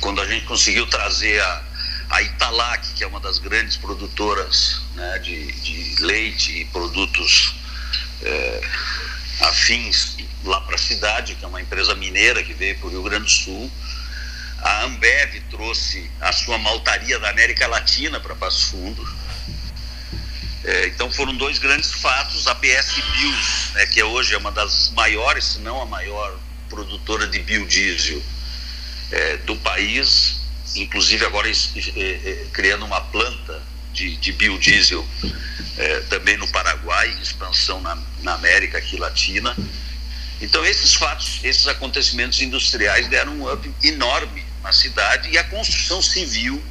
quando 0.00 0.20
a 0.20 0.26
gente 0.26 0.44
conseguiu 0.44 0.86
trazer 0.86 1.40
a, 1.40 1.62
a 2.10 2.22
Italac, 2.22 2.94
que 2.94 3.04
é 3.04 3.06
uma 3.06 3.20
das 3.20 3.38
grandes 3.38 3.76
produtoras 3.76 4.80
né, 4.94 5.18
de, 5.18 5.52
de 5.52 6.02
leite 6.02 6.60
e 6.60 6.64
produtos 6.66 7.54
é, 8.22 8.60
afins 9.40 10.16
lá 10.44 10.60
para 10.62 10.74
a 10.74 10.78
cidade, 10.78 11.34
que 11.34 11.44
é 11.44 11.48
uma 11.48 11.60
empresa 11.60 11.94
mineira 11.94 12.42
que 12.42 12.54
veio 12.54 12.78
para 12.78 12.86
o 12.86 12.90
Rio 12.90 13.02
Grande 13.02 13.24
do 13.24 13.30
Sul. 13.30 13.70
A 14.60 14.84
Ambev 14.84 15.40
trouxe 15.50 16.10
a 16.20 16.32
sua 16.32 16.58
maltaria 16.58 17.18
da 17.18 17.30
América 17.30 17.66
Latina 17.66 18.18
para 18.18 18.34
Passo 18.34 18.70
Fundo. 18.70 19.18
É, 20.64 20.86
então 20.88 21.10
foram 21.12 21.34
dois 21.36 21.58
grandes 21.58 21.92
fatos. 21.92 22.46
A 22.46 22.54
BS 22.54 22.94
Bios, 22.94 23.70
né, 23.74 23.86
que 23.86 24.00
é 24.00 24.04
hoje 24.04 24.34
é 24.34 24.38
uma 24.38 24.50
das 24.50 24.90
maiores, 24.90 25.44
se 25.44 25.58
não 25.60 25.80
a 25.80 25.86
maior 25.86 26.38
produtora 26.68 27.26
de 27.26 27.38
biodiesel 27.38 28.22
é, 29.10 29.36
do 29.38 29.56
país, 29.56 30.37
inclusive 30.82 31.24
agora 31.24 31.48
é, 31.48 31.52
é, 32.00 32.46
criando 32.52 32.84
uma 32.84 33.00
planta 33.00 33.62
de, 33.92 34.16
de 34.16 34.32
biodiesel 34.32 35.06
é, 35.76 36.00
também 36.08 36.36
no 36.36 36.48
Paraguai, 36.48 37.16
expansão 37.22 37.80
na, 37.80 37.98
na 38.22 38.34
América 38.34 38.78
aqui 38.78 38.96
latina. 38.96 39.56
Então 40.40 40.64
esses 40.64 40.94
fatos, 40.94 41.40
esses 41.42 41.66
acontecimentos 41.66 42.40
industriais 42.40 43.08
deram 43.08 43.32
um 43.32 43.52
up 43.52 43.70
enorme 43.82 44.44
na 44.62 44.72
cidade 44.72 45.30
e 45.30 45.38
a 45.38 45.44
construção 45.44 46.00
civil 46.00 46.62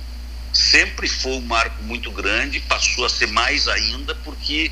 sempre 0.53 1.07
foi 1.07 1.33
um 1.33 1.41
marco 1.41 1.83
muito 1.83 2.11
grande, 2.11 2.59
passou 2.61 3.05
a 3.05 3.09
ser 3.09 3.27
mais 3.27 3.67
ainda, 3.67 4.15
porque 4.15 4.71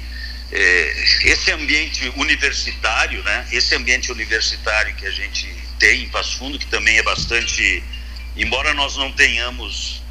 é, 0.51 1.05
esse 1.23 1.51
ambiente 1.51 2.11
universitário, 2.15 3.21
né, 3.23 3.47
esse 3.51 3.75
ambiente 3.75 4.11
universitário 4.11 4.95
que 4.95 5.05
a 5.05 5.11
gente 5.11 5.47
tem 5.79 6.03
em 6.03 6.09
Passo 6.09 6.37
Fundo, 6.37 6.57
que 6.57 6.67
também 6.67 6.97
é 6.97 7.03
bastante, 7.03 7.83
embora 8.35 8.73
nós 8.73 8.95
não 8.95 9.11
tenhamos, 9.11 10.01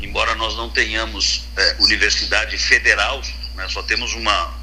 embora 0.00 0.34
nós 0.34 0.56
não 0.56 0.70
tenhamos 0.70 1.44
é, 1.56 1.76
universidade 1.80 2.56
federal, 2.58 3.22
né, 3.54 3.66
só 3.68 3.82
temos 3.82 4.14
uma, 4.14 4.54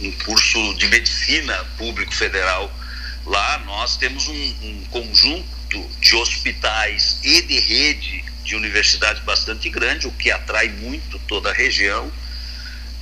um, 0.00 0.12
curso 0.24 0.74
de 0.74 0.86
medicina 0.88 1.64
público 1.76 2.14
federal 2.14 2.72
lá, 3.26 3.58
nós 3.60 3.96
temos 3.96 4.28
um, 4.28 4.54
um 4.62 4.84
conjunto 4.90 5.88
de 6.00 6.14
hospitais 6.14 7.18
e 7.22 7.42
de 7.42 7.58
rede 7.58 8.24
de 8.44 8.54
universidade 8.54 9.20
bastante 9.22 9.68
grande, 9.70 10.06
o 10.06 10.12
que 10.12 10.30
atrai 10.30 10.68
muito 10.68 11.18
toda 11.20 11.50
a 11.50 11.52
região. 11.52 12.12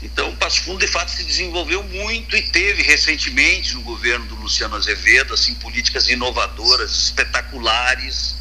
Então, 0.02 0.34
Passo 0.36 0.62
Fundo, 0.62 0.78
de 0.78 0.90
fato, 0.90 1.10
se 1.10 1.24
desenvolveu 1.24 1.82
muito 1.82 2.36
e 2.36 2.42
teve 2.42 2.82
recentemente, 2.82 3.74
no 3.74 3.82
governo 3.82 4.24
do 4.26 4.34
Luciano 4.36 4.74
Azevedo, 4.74 5.34
assim, 5.34 5.54
políticas 5.54 6.08
inovadoras, 6.08 6.90
espetaculares, 6.92 8.34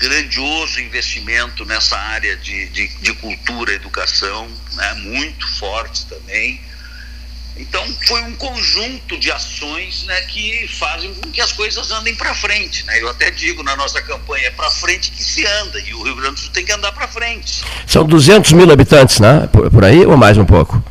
grandioso 0.00 0.80
investimento 0.80 1.64
nessa 1.64 1.96
área 1.96 2.36
de, 2.36 2.68
de, 2.70 2.88
de 2.88 3.12
cultura, 3.14 3.72
educação, 3.72 4.48
né, 4.72 4.94
muito 4.94 5.46
forte 5.58 6.06
também. 6.06 6.60
Então, 7.56 7.84
foi 8.06 8.22
um 8.22 8.34
conjunto 8.36 9.18
de 9.18 9.30
ações 9.30 10.04
né, 10.04 10.18
que 10.22 10.66
fazem 10.68 11.12
com 11.12 11.30
que 11.30 11.42
as 11.42 11.52
coisas 11.52 11.90
andem 11.90 12.14
para 12.14 12.34
frente. 12.34 12.86
Né? 12.86 13.02
Eu 13.02 13.10
até 13.10 13.30
digo 13.30 13.62
na 13.62 13.76
nossa 13.76 14.00
campanha, 14.00 14.46
é 14.46 14.50
para 14.50 14.70
frente 14.70 15.10
que 15.10 15.22
se 15.22 15.46
anda, 15.46 15.78
e 15.80 15.92
o 15.92 16.02
Rio 16.02 16.16
Grande 16.16 16.36
do 16.36 16.40
Sul 16.40 16.50
tem 16.52 16.64
que 16.64 16.72
andar 16.72 16.92
para 16.92 17.06
frente. 17.06 17.62
São 17.86 18.06
200 18.06 18.52
mil 18.52 18.70
habitantes, 18.70 19.20
né? 19.20 19.46
Por, 19.52 19.70
por, 19.70 19.84
aí 19.84 20.06
ou 20.06 20.16
mais 20.16 20.38
um 20.38 20.46
pouco? 20.46 20.82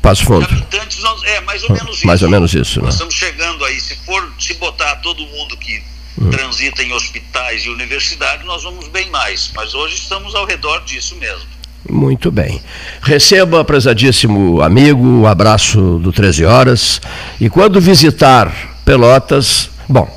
Passo 0.00 0.24
Fundo. 0.24 0.46
Habitantes, 0.46 1.02
é, 1.24 1.40
mais 1.40 1.62
ou 1.64 1.72
menos 1.72 1.96
isso. 1.96 2.06
Mais 2.06 2.22
ou 2.22 2.30
menos 2.30 2.54
isso. 2.54 2.78
Né? 2.78 2.86
Nós 2.86 2.94
estamos 2.94 3.14
chegando 3.14 3.62
aí, 3.66 3.78
se 3.78 3.94
for 3.96 4.32
se 4.38 4.54
botar 4.54 4.96
todo 4.96 5.20
mundo 5.26 5.54
que 5.58 5.82
hum. 6.20 6.30
transita 6.30 6.82
em 6.82 6.92
hospitais 6.92 7.64
e 7.64 7.70
universidades, 7.70 8.44
nós 8.44 8.62
vamos 8.62 8.88
bem 8.88 9.08
mais. 9.10 9.50
Mas 9.54 9.74
hoje 9.74 9.94
estamos 9.94 10.34
ao 10.34 10.44
redor 10.46 10.84
disso 10.84 11.16
mesmo. 11.16 11.48
Muito 11.88 12.30
bem. 12.30 12.62
Receba, 13.00 13.64
prezadíssimo 13.64 14.60
amigo, 14.60 15.22
o 15.22 15.26
abraço 15.26 15.98
do 15.98 16.12
13 16.12 16.44
Horas. 16.44 17.00
E 17.40 17.48
quando 17.48 17.80
visitar 17.80 18.52
Pelotas, 18.84 19.70
bom, 19.88 20.08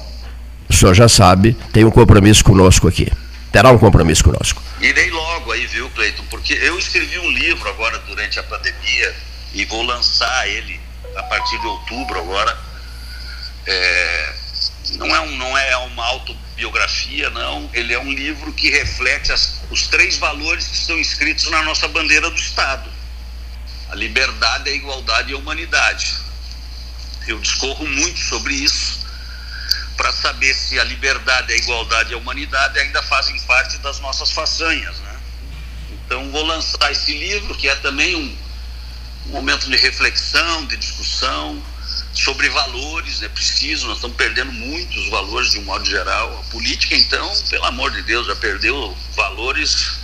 o 0.70 0.74
senhor 0.74 0.94
já 0.94 1.08
sabe, 1.08 1.56
tem 1.72 1.86
um 1.86 1.92
compromisso 1.92 2.44
conosco 2.44 2.88
aqui. 2.88 3.08
terá 3.52 3.72
um 3.72 3.78
compromisso 3.78 4.24
conosco. 4.24 4.62
Irei 4.82 5.12
logo 5.12 5.52
aí, 5.52 5.66
viu, 5.68 5.90
Cleiton? 5.92 6.24
Porque 6.30 6.54
eu 6.54 6.78
escrevi 6.78 7.20
um 7.20 7.30
livro 7.32 7.70
agora 7.70 8.00
durante 8.08 8.40
a 8.40 8.44
pandemia 8.44 9.16
e 9.54 9.64
vou 9.66 9.84
lançar 9.84 10.48
ele 10.50 10.80
a 11.16 11.24
partir 11.24 11.60
de 11.60 11.68
outubro 11.68 12.20
agora. 12.20 12.58
É, 13.66 14.34
não, 14.98 15.16
é 15.16 15.20
um, 15.22 15.38
não 15.38 15.58
é 15.58 15.78
uma 15.78 16.06
autobiografia, 16.06 17.30
não. 17.30 17.70
Ele 17.74 17.94
é 17.94 18.00
um 18.00 18.12
livro 18.12 18.52
que 18.54 18.70
reflete 18.70 19.32
as, 19.32 19.62
os 19.70 19.88
três 19.88 20.18
valores 20.18 20.68
que 20.68 20.76
estão 20.76 20.98
escritos 21.00 21.50
na 21.50 21.64
nossa 21.64 21.88
bandeira 21.88 22.30
do 22.30 22.36
Estado: 22.36 22.90
a 23.90 23.96
liberdade, 23.96 24.70
a 24.70 24.74
igualdade 24.74 25.32
e 25.32 25.36
a 25.36 25.38
humanidade. 25.38 26.16
Eu 27.28 27.40
discorro 27.40 27.86
muito 27.86 28.20
sobre 28.20 28.54
isso 28.54 29.04
para 29.96 30.12
saber 30.12 30.54
se 30.54 30.80
a 30.80 30.84
liberdade, 30.84 31.54
a 31.54 31.56
igualdade 31.56 32.12
e 32.12 32.14
a 32.14 32.18
humanidade 32.18 32.80
ainda 32.80 33.02
fazem 33.04 33.40
parte 33.42 33.78
das 33.78 34.00
nossas 34.00 34.32
façanhas. 34.32 35.00
Né? 35.00 35.20
Então, 35.92 36.30
vou 36.32 36.46
lançar 36.46 36.92
esse 36.92 37.18
livro, 37.18 37.56
que 37.56 37.70
é 37.70 37.76
também 37.76 38.16
um 38.16 39.30
momento 39.30 39.70
de 39.70 39.78
reflexão, 39.78 40.66
de 40.66 40.76
discussão 40.76 41.64
sobre 42.24 42.50
valores. 42.50 43.22
É 43.22 43.28
preciso, 43.28 43.88
nós 43.88 43.98
estamos 43.98 44.16
perdendo 44.16 44.52
muitos 44.52 45.10
valores 45.10 45.52
de 45.52 45.60
um 45.60 45.64
modo 45.64 45.86
geral. 45.86 46.40
A 46.40 46.52
política, 46.52 46.96
então, 46.96 47.32
pelo 47.50 47.66
amor 47.66 47.92
de 47.92 48.02
Deus, 48.04 48.28
já 48.28 48.36
perdeu 48.36 48.96
valores 49.16 50.00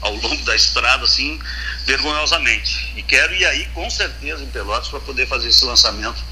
ao 0.00 0.14
longo 0.14 0.44
da 0.44 0.54
estrada, 0.54 1.04
assim, 1.04 1.38
vergonhosamente. 1.84 2.92
E 2.96 3.02
quero 3.02 3.34
ir 3.34 3.44
aí, 3.44 3.66
com 3.74 3.90
certeza, 3.90 4.42
em 4.42 4.46
Pelotas, 4.46 4.88
para 4.88 5.00
poder 5.00 5.26
fazer 5.26 5.48
esse 5.48 5.64
lançamento 5.64 6.22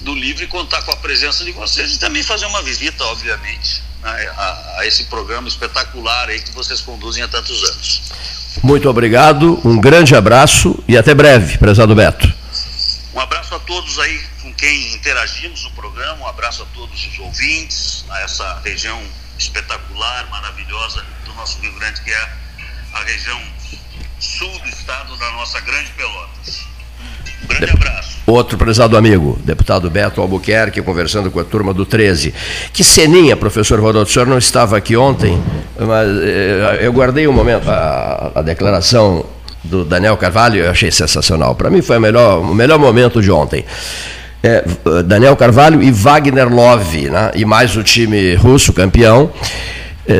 do 0.00 0.14
livro 0.14 0.42
e 0.42 0.46
contar 0.48 0.82
com 0.82 0.90
a 0.90 0.96
presença 0.96 1.44
de 1.44 1.52
vocês 1.52 1.94
e 1.94 1.98
também 1.98 2.22
fazer 2.22 2.46
uma 2.46 2.62
visita, 2.62 3.04
obviamente, 3.04 3.82
a, 4.02 4.10
a, 4.10 4.80
a 4.80 4.86
esse 4.86 5.04
programa 5.04 5.46
espetacular 5.48 6.28
aí 6.28 6.40
que 6.40 6.50
vocês 6.50 6.80
conduzem 6.80 7.22
há 7.22 7.28
tantos 7.28 7.62
anos. 7.62 8.02
Muito 8.62 8.88
obrigado, 8.88 9.60
um 9.64 9.80
grande 9.80 10.14
abraço 10.14 10.82
e 10.86 10.96
até 10.96 11.14
breve, 11.14 11.58
prezado 11.58 11.94
Beto. 11.94 12.43
Abraço 13.24 13.54
a 13.54 13.58
todos 13.60 13.98
aí 13.98 14.20
com 14.42 14.52
quem 14.52 14.92
interagimos 14.92 15.64
no 15.64 15.70
programa, 15.70 16.24
um 16.24 16.26
abraço 16.26 16.62
a 16.62 16.66
todos 16.74 17.06
os 17.06 17.18
ouvintes, 17.18 18.04
a 18.10 18.20
essa 18.20 18.60
região 18.62 19.00
espetacular, 19.38 20.28
maravilhosa 20.30 21.02
do 21.24 21.32
nosso 21.32 21.58
Rio 21.62 21.72
Grande, 21.78 22.02
que 22.02 22.10
é 22.10 22.28
a 22.92 23.02
região 23.02 23.40
sul 24.20 24.58
do 24.58 24.68
estado 24.68 25.16
da 25.16 25.30
nossa 25.32 25.58
grande 25.60 25.90
Pelotas. 25.92 26.66
Um 27.42 27.46
grande 27.46 27.72
abraço. 27.72 28.18
Outro 28.26 28.58
prezado 28.58 28.94
amigo, 28.94 29.38
deputado 29.42 29.88
Beto 29.88 30.20
Albuquerque, 30.20 30.82
conversando 30.82 31.30
com 31.30 31.40
a 31.40 31.44
turma 31.44 31.72
do 31.72 31.86
13. 31.86 32.34
Que 32.74 32.84
ceninha, 32.84 33.34
professor 33.38 33.80
Rodolfo, 33.80 34.10
o 34.10 34.12
senhor 34.12 34.26
não 34.26 34.36
estava 34.36 34.76
aqui 34.76 34.98
ontem, 34.98 35.42
mas 35.78 36.08
eh, 36.22 36.80
eu 36.82 36.92
guardei 36.92 37.26
um 37.26 37.32
momento, 37.32 37.70
a, 37.70 38.32
a 38.34 38.42
declaração 38.42 39.24
do 39.64 39.84
Daniel 39.84 40.16
Carvalho, 40.16 40.62
eu 40.62 40.70
achei 40.70 40.90
sensacional. 40.90 41.54
Para 41.54 41.70
mim 41.70 41.82
foi 41.82 41.98
o 41.98 42.00
melhor, 42.00 42.40
o 42.40 42.54
melhor 42.54 42.78
momento 42.78 43.20
de 43.20 43.30
ontem. 43.30 43.64
É, 44.42 44.62
Daniel 45.04 45.34
Carvalho 45.36 45.82
e 45.82 45.90
Wagner 45.90 46.52
Love, 46.52 47.08
né? 47.08 47.30
e 47.34 47.44
mais 47.46 47.76
o 47.76 47.82
time 47.82 48.34
russo 48.34 48.72
campeão 48.74 49.32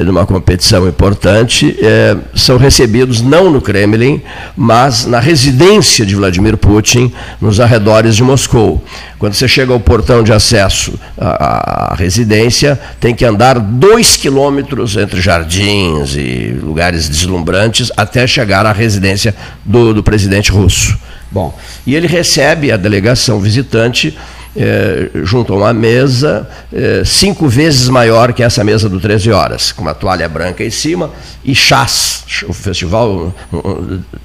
numa 0.05 0.25
competição 0.25 0.89
importante, 0.89 1.77
é, 1.81 2.17
são 2.35 2.57
recebidos 2.57 3.21
não 3.21 3.51
no 3.51 3.61
Kremlin, 3.61 4.23
mas 4.57 5.05
na 5.05 5.21
residência 5.21 6.07
de 6.07 6.15
Vladimir 6.15 6.57
Putin, 6.57 7.13
nos 7.41 7.61
arredores 7.61 8.17
de 8.17 8.23
Moscou. 8.23 8.83
Quando 9.19 9.35
você 9.35 9.47
chega 9.47 9.73
ao 9.73 9.81
portão 9.81 10.23
de 10.23 10.33
acesso 10.33 10.99
à, 11.19 11.93
à 11.93 11.95
residência, 11.95 12.81
tem 12.99 13.15
que 13.15 13.25
andar 13.25 13.59
dois 13.59 14.17
quilômetros 14.17 14.97
entre 14.97 15.21
jardins 15.21 16.15
e 16.17 16.59
lugares 16.63 17.09
deslumbrantes 17.09 17.93
até 17.97 18.27
chegar 18.27 18.65
à 18.65 18.73
residência 18.73 19.35
do, 19.65 19.93
do 19.93 20.03
presidente 20.03 20.51
russo. 20.51 20.97
Bom, 21.31 21.57
e 21.87 21.95
ele 21.95 22.07
recebe 22.07 22.71
a 22.71 22.77
delegação 22.77 23.41
visitante 23.41 24.17
é, 24.57 25.11
a 25.25 25.57
uma 25.57 25.73
mesa 25.73 26.49
é, 26.73 27.03
cinco 27.05 27.49
vezes 27.49 27.89
maior 27.89 28.33
que 28.33 28.43
essa 28.43 28.63
mesa 28.63 28.89
do 28.89 29.01
13 29.01 29.31
horas, 29.33 29.73
com 29.73 29.83
uma 29.83 29.95
toalha 29.95 30.29
branca 30.29 30.65
em 30.65 30.71
cima 30.71 31.11
e 31.45 31.55
chás. 31.55 32.25
O 32.49 32.53
festival, 32.53 33.35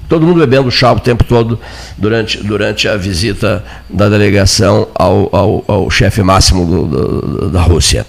todo 0.08 0.26
mundo 0.26 0.40
bebendo 0.40 0.70
chá 0.70 0.92
o 0.92 1.00
tempo 1.00 1.24
todo 1.24 1.58
durante, 1.96 2.38
durante 2.42 2.88
a 2.88 2.96
visita 2.96 3.64
da 3.88 4.08
delegação 4.08 4.88
ao, 4.94 5.28
ao, 5.32 5.64
ao 5.66 5.90
chefe 5.90 6.22
máximo 6.22 6.64
do, 6.64 6.86
do, 6.86 7.50
da 7.50 7.60
Rússia. 7.62 8.06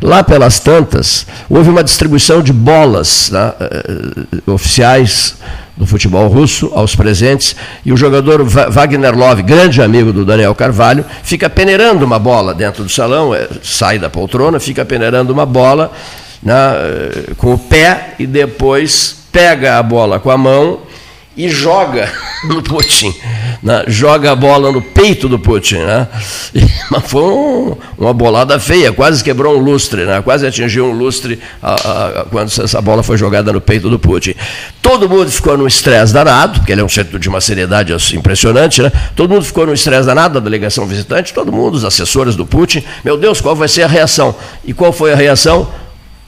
Lá 0.00 0.22
pelas 0.22 0.60
tantas, 0.60 1.26
houve 1.48 1.70
uma 1.70 1.82
distribuição 1.82 2.42
de 2.42 2.52
bolas 2.52 3.30
né, 3.30 3.52
é, 3.60 4.50
oficiais 4.50 5.36
do 5.76 5.86
futebol 5.86 6.26
russo 6.28 6.72
aos 6.74 6.96
presentes, 6.96 7.54
e 7.84 7.92
o 7.92 7.96
jogador 7.96 8.42
Wagner 8.44 9.16
Love, 9.16 9.42
grande 9.42 9.82
amigo 9.82 10.12
do 10.12 10.24
Daniel 10.24 10.54
Carvalho, 10.54 11.04
fica 11.22 11.50
peneirando 11.50 12.04
uma 12.04 12.18
bola 12.18 12.54
dentro 12.54 12.82
do 12.82 12.88
salão, 12.88 13.34
é, 13.34 13.48
sai 13.62 13.98
da 13.98 14.08
poltrona, 14.08 14.58
fica 14.58 14.84
peneirando 14.84 15.32
uma 15.32 15.44
bola 15.44 15.92
né, 16.42 16.54
com 17.36 17.54
o 17.54 17.58
pé 17.58 18.14
e 18.18 18.26
depois 18.26 19.16
pega 19.30 19.78
a 19.78 19.82
bola 19.82 20.18
com 20.18 20.30
a 20.30 20.38
mão 20.38 20.80
e 21.36 21.48
joga 21.48 22.10
no 22.48 22.62
Putin. 22.62 23.14
Né? 23.62 23.84
Joga 23.88 24.32
a 24.32 24.36
bola 24.36 24.72
no 24.72 24.80
peito 24.80 25.28
do 25.28 25.38
Putin. 25.38 25.78
Né? 25.78 26.08
Mas 26.90 27.04
foi 27.04 27.22
um, 27.22 27.76
uma 27.98 28.14
bolada 28.14 28.58
feia, 28.58 28.92
quase 28.92 29.22
quebrou 29.22 29.58
um 29.58 29.60
lustre, 29.60 30.04
né? 30.04 30.22
quase 30.22 30.46
atingiu 30.46 30.86
um 30.86 30.92
lustre 30.92 31.38
a, 31.62 31.74
a, 31.74 32.24
quando 32.30 32.48
essa 32.48 32.80
bola 32.80 33.02
foi 33.02 33.16
jogada 33.16 33.52
no 33.52 33.60
peito 33.60 33.90
do 33.90 33.98
Putin. 33.98 34.34
Todo 34.80 35.08
mundo 35.08 35.30
ficou 35.30 35.58
num 35.58 35.66
estresse 35.66 36.12
danado, 36.12 36.60
porque 36.60 36.72
ele 36.72 36.80
é 36.80 36.84
um 36.84 36.88
centro 36.88 37.18
de 37.18 37.28
uma 37.28 37.40
seriedade 37.40 37.92
impressionante, 38.14 38.82
né? 38.82 38.90
todo 39.14 39.30
mundo 39.30 39.44
ficou 39.44 39.66
num 39.66 39.74
estresse 39.74 40.06
danado, 40.06 40.38
a 40.38 40.40
delegação 40.40 40.86
visitante, 40.86 41.34
todo 41.34 41.52
mundo, 41.52 41.74
os 41.74 41.84
assessores 41.84 42.36
do 42.36 42.46
Putin. 42.46 42.82
Meu 43.04 43.16
Deus, 43.16 43.40
qual 43.40 43.56
vai 43.56 43.68
ser 43.68 43.82
a 43.82 43.88
reação? 43.88 44.34
E 44.64 44.72
qual 44.72 44.92
foi 44.92 45.12
a 45.12 45.16
reação? 45.16 45.68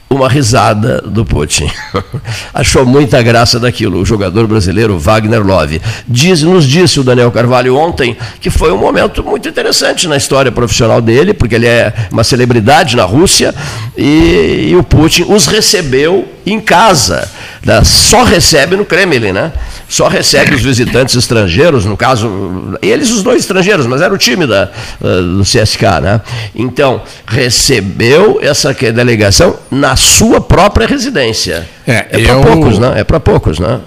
Uma 0.09 0.27
risada 0.27 1.01
do 1.01 1.23
Putin. 1.23 1.69
Achou 2.53 2.85
muita 2.85 3.21
graça 3.21 3.59
daquilo, 3.59 3.99
o 3.99 4.05
jogador 4.05 4.47
brasileiro 4.47 4.97
Wagner 4.97 5.45
Love. 5.45 5.81
Diz, 6.07 6.41
nos 6.41 6.65
disse 6.65 6.99
o 6.99 7.03
Daniel 7.03 7.31
Carvalho 7.31 7.77
ontem 7.77 8.17
que 8.41 8.49
foi 8.49 8.71
um 8.71 8.77
momento 8.77 9.23
muito 9.23 9.47
interessante 9.47 10.07
na 10.07 10.17
história 10.17 10.51
profissional 10.51 11.01
dele, 11.01 11.33
porque 11.33 11.55
ele 11.55 11.67
é 11.67 11.93
uma 12.11 12.23
celebridade 12.23 12.95
na 12.95 13.03
Rússia 13.03 13.53
e, 13.95 14.69
e 14.69 14.75
o 14.75 14.83
Putin 14.83 15.25
os 15.29 15.45
recebeu 15.45 16.27
em 16.45 16.59
casa. 16.59 17.29
Né? 17.63 17.83
Só 17.83 18.23
recebe 18.23 18.75
no 18.75 18.85
Kremlin, 18.85 19.31
né? 19.31 19.51
Só 19.87 20.07
recebe 20.07 20.55
os 20.55 20.61
visitantes 20.61 21.15
estrangeiros, 21.15 21.85
no 21.85 21.97
caso, 21.97 22.77
eles 22.81 23.11
os 23.11 23.23
dois 23.23 23.41
estrangeiros, 23.41 23.87
mas 23.87 24.01
era 24.01 24.13
o 24.13 24.17
time 24.17 24.47
da, 24.47 24.69
do 25.01 25.43
CSK, 25.43 25.81
né? 26.01 26.21
Então, 26.55 27.01
recebeu 27.27 28.39
essa 28.41 28.73
delegação 28.73 29.57
na 29.69 29.95
sua 29.95 30.39
própria 30.39 30.87
residência. 30.87 31.67
É, 31.85 32.07
é 32.11 32.23
para 32.23 32.41
poucos, 32.41 32.79
né? 32.79 32.93
É 32.95 33.03
para 33.03 33.19
poucos, 33.19 33.59
né? 33.59 33.81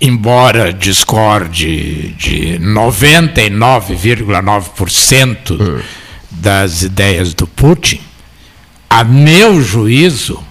Embora 0.00 0.72
discorde 0.72 2.14
de 2.18 2.58
99,9% 2.60 5.58
hum. 5.58 5.80
das 6.30 6.82
ideias 6.82 7.32
do 7.32 7.46
Putin, 7.46 8.00
a 8.90 9.02
meu 9.02 9.62
juízo, 9.62 10.44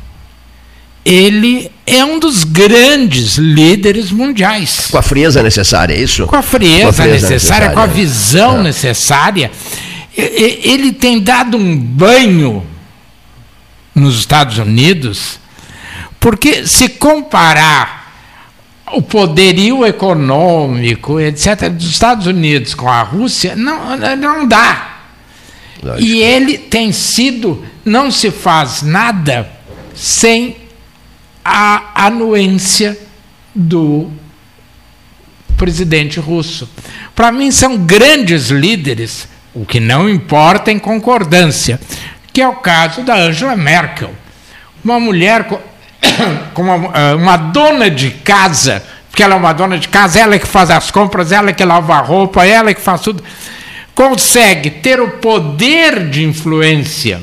ele 1.03 1.69
é 1.85 2.03
um 2.03 2.17
dos 2.17 2.43
grandes 2.43 3.37
líderes 3.37 4.11
mundiais. 4.11 4.87
Com 4.89 4.97
a 4.97 5.03
frieza 5.03 5.43
necessária, 5.43 5.93
é 5.93 6.01
isso? 6.01 6.25
Com 6.25 6.35
a 6.35 6.41
frieza, 6.41 6.83
com 6.83 6.89
a 6.89 6.93
frieza 6.93 7.29
necessária, 7.29 7.67
necessária, 7.67 7.69
com 7.71 7.79
a 7.79 7.85
visão 7.85 8.59
é. 8.59 8.63
necessária. 8.63 9.51
Ele 10.17 10.93
tem 10.93 11.19
dado 11.19 11.57
um 11.57 11.77
banho 11.77 12.65
nos 13.93 14.17
Estados 14.17 14.57
Unidos, 14.57 15.39
porque 16.19 16.65
se 16.65 16.89
comparar 16.89 18.13
o 18.93 19.01
poderio 19.01 19.85
econômico, 19.85 21.19
etc., 21.19 21.69
dos 21.69 21.89
Estados 21.89 22.27
Unidos 22.27 22.73
com 22.73 22.89
a 22.89 23.01
Rússia, 23.01 23.55
não, 23.55 23.95
não 24.17 24.47
dá. 24.47 24.95
Lógico. 25.83 26.03
E 26.03 26.21
ele 26.21 26.57
tem 26.57 26.91
sido, 26.91 27.63
não 27.83 28.09
se 28.09 28.31
faz 28.31 28.81
nada 28.81 29.49
sem 29.93 30.64
a 31.45 32.07
anuência 32.07 32.97
do 33.53 34.09
presidente 35.55 36.19
russo. 36.19 36.67
Para 37.13 37.31
mim, 37.31 37.51
são 37.51 37.77
grandes 37.77 38.49
líderes, 38.49 39.27
o 39.53 39.63
que 39.63 39.79
não 39.79 40.09
importa 40.09 40.71
em 40.71 40.79
concordância, 40.79 41.79
que 42.33 42.41
é 42.41 42.47
o 42.47 42.55
caso 42.55 43.03
da 43.03 43.15
Angela 43.15 43.55
Merkel. 43.55 44.11
Uma 44.83 44.99
mulher 44.99 45.45
com, 46.53 46.63
uma, 46.63 46.91
eh, 46.97 47.13
uma 47.13 47.37
dona 47.37 47.91
de 47.91 48.09
casa, 48.09 48.83
porque 49.11 49.21
ela 49.21 49.35
é 49.35 49.37
uma 49.37 49.53
dona 49.53 49.77
de 49.77 49.87
casa, 49.87 50.19
ela 50.19 50.33
é 50.33 50.39
que 50.39 50.47
faz 50.47 50.71
as 50.71 50.89
compras, 50.89 51.31
ela 51.31 51.51
é 51.51 51.53
que 51.53 51.63
lava 51.63 51.95
a 51.95 52.01
roupa, 52.01 52.43
ela 52.43 52.71
é 52.71 52.73
que 52.73 52.81
faz 52.81 53.01
tudo, 53.01 53.23
consegue 53.93 54.71
ter 54.71 54.99
o 54.99 55.11
poder 55.11 56.09
de 56.09 56.23
influência 56.23 57.21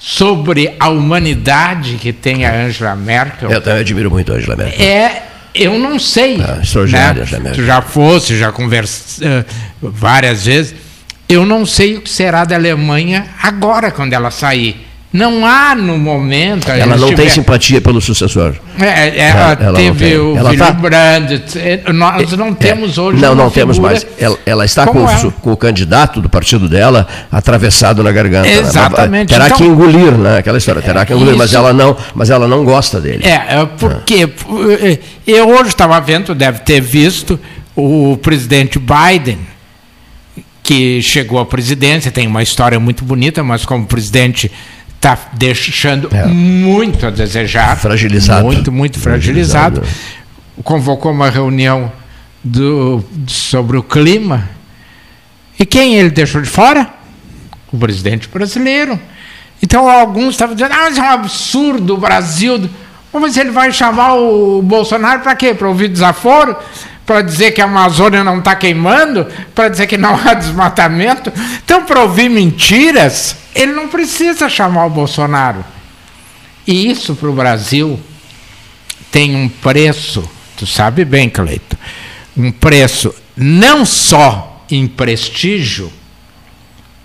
sobre 0.00 0.74
a 0.80 0.88
humanidade 0.88 1.96
que 1.96 2.10
tem 2.10 2.46
a 2.46 2.64
Angela 2.64 2.96
Merkel. 2.96 3.50
Eu 3.50 3.60
também 3.60 3.80
admiro 3.82 4.10
muito 4.10 4.32
a 4.32 4.36
Angela 4.36 4.56
Merkel. 4.56 4.84
É, 4.84 5.22
eu 5.54 5.78
não 5.78 5.98
sei. 5.98 6.40
Ah, 6.42 6.58
extraordinária, 6.62 7.24
né? 7.24 7.38
Merkel. 7.38 7.54
Tu 7.54 7.66
já 7.66 7.82
fosse, 7.82 8.38
já 8.38 8.50
conversou 8.50 9.28
uh, 9.28 9.44
várias 9.82 10.46
vezes. 10.46 10.74
Eu 11.28 11.44
não 11.44 11.66
sei 11.66 11.98
o 11.98 12.00
que 12.00 12.08
será 12.10 12.44
da 12.44 12.56
Alemanha 12.56 13.26
agora, 13.42 13.90
quando 13.90 14.14
ela 14.14 14.30
sair. 14.30 14.86
Não 15.12 15.44
há 15.44 15.74
no 15.74 15.98
momento. 15.98 16.70
Ela 16.70 16.96
não 16.96 17.08
tiver... 17.08 17.22
tem 17.22 17.30
simpatia 17.30 17.80
pelo 17.80 18.00
sucessor. 18.00 18.54
É, 18.78 19.08
é 19.08 19.18
ela, 19.18 19.58
ela, 19.60 19.76
teve 19.76 20.16
o 20.16 20.36
ela 20.36 20.56
tá... 20.56 20.70
Brandt. 20.70 21.58
É, 21.58 21.92
nós 21.92 22.30
não 22.32 22.54
temos 22.54 22.96
é, 22.96 23.00
hoje. 23.00 23.20
Não, 23.20 23.34
não 23.34 23.50
temos 23.50 23.76
mais. 23.76 24.06
Ela, 24.16 24.38
ela 24.46 24.64
está 24.64 24.86
com, 24.86 25.00
ela? 25.00 25.32
com, 25.32 25.50
o 25.50 25.56
candidato 25.56 26.20
do 26.20 26.28
partido 26.28 26.68
dela 26.68 27.08
atravessado 27.30 28.04
na 28.04 28.12
garganta. 28.12 28.48
Exatamente. 28.48 29.30
Terá 29.30 29.46
então, 29.46 29.58
que 29.58 29.64
engolir, 29.64 30.12
né? 30.12 30.38
Aquela 30.38 30.58
história. 30.58 30.80
Terá 30.80 31.04
que 31.04 31.12
engolir, 31.12 31.36
mas 31.36 31.52
ela 31.54 31.72
não, 31.72 31.96
mas 32.14 32.30
ela 32.30 32.46
não 32.46 32.64
gosta 32.64 33.00
dele. 33.00 33.24
É, 33.26 33.66
porque 33.78 34.30
eu 35.26 35.48
hoje 35.48 35.70
estava 35.70 36.00
vendo, 36.00 36.36
deve 36.36 36.60
ter 36.60 36.80
visto 36.80 37.38
o 37.74 38.16
presidente 38.16 38.78
Biden 38.78 39.38
que 40.62 41.02
chegou 41.02 41.40
à 41.40 41.44
presidência, 41.44 42.12
tem 42.12 42.28
uma 42.28 42.44
história 42.44 42.78
muito 42.78 43.04
bonita, 43.04 43.42
mas 43.42 43.66
como 43.66 43.86
presidente 43.86 44.52
está 45.00 45.18
deixando 45.32 46.10
é. 46.14 46.26
muito 46.26 47.06
a 47.06 47.10
desejar. 47.10 47.74
Fragilizado. 47.76 48.44
Muito, 48.44 48.70
muito 48.70 48.98
fragilizado. 48.98 49.80
fragilizado. 49.80 50.62
Convocou 50.62 51.10
uma 51.10 51.30
reunião 51.30 51.90
do, 52.44 53.02
sobre 53.26 53.78
o 53.78 53.82
clima. 53.82 54.48
E 55.58 55.64
quem 55.64 55.94
ele 55.94 56.10
deixou 56.10 56.42
de 56.42 56.48
fora? 56.48 56.86
O 57.72 57.78
presidente 57.78 58.28
brasileiro. 58.28 59.00
Então 59.62 59.88
alguns 59.88 60.34
estavam 60.34 60.54
dizendo, 60.54 60.74
ah, 60.74 60.82
mas 60.82 60.98
é 60.98 61.02
um 61.02 61.10
absurdo 61.10 61.94
o 61.94 61.98
Brasil. 61.98 62.68
Mas 63.12 63.38
ele 63.38 63.50
vai 63.50 63.72
chamar 63.72 64.14
o 64.14 64.60
Bolsonaro 64.62 65.20
para 65.20 65.34
quê? 65.34 65.54
Para 65.54 65.68
ouvir 65.68 65.88
desaforo? 65.88 66.54
para 67.06 67.22
dizer 67.22 67.50
que 67.50 67.60
a 67.60 67.64
Amazônia 67.64 68.22
não 68.22 68.38
está 68.38 68.54
queimando, 68.54 69.26
para 69.52 69.68
dizer 69.68 69.88
que 69.88 69.98
não 69.98 70.14
há 70.14 70.32
desmatamento. 70.32 71.32
Então, 71.64 71.84
para 71.84 72.02
ouvir 72.02 72.28
mentiras, 72.28 73.34
ele 73.54 73.72
não 73.72 73.88
precisa 73.88 74.48
chamar 74.48 74.86
o 74.86 74.90
Bolsonaro. 74.90 75.64
E 76.66 76.90
isso 76.90 77.14
para 77.14 77.28
o 77.28 77.32
Brasil 77.32 77.98
tem 79.10 79.34
um 79.34 79.48
preço, 79.48 80.28
tu 80.56 80.66
sabe 80.66 81.04
bem, 81.04 81.28
Cleito, 81.28 81.76
um 82.36 82.52
preço 82.52 83.14
não 83.36 83.84
só 83.84 84.64
em 84.70 84.86
prestígio, 84.86 85.92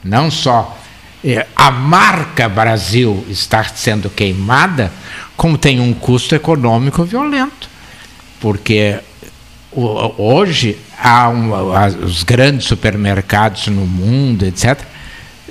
não 0.03 0.29
só 0.29 0.77
é, 1.23 1.47
a 1.55 1.71
marca 1.71 2.47
Brasil 2.47 3.25
estar 3.29 3.75
sendo 3.75 4.09
queimada, 4.09 4.91
como 5.35 5.57
tem 5.57 5.79
um 5.79 5.93
custo 5.93 6.35
econômico 6.35 7.03
violento. 7.03 7.67
Porque 8.39 8.99
hoje 9.75 10.77
há 11.01 11.29
um, 11.29 11.51
os 12.03 12.23
grandes 12.23 12.67
supermercados 12.67 13.67
no 13.67 13.85
mundo, 13.85 14.45
etc., 14.45 14.79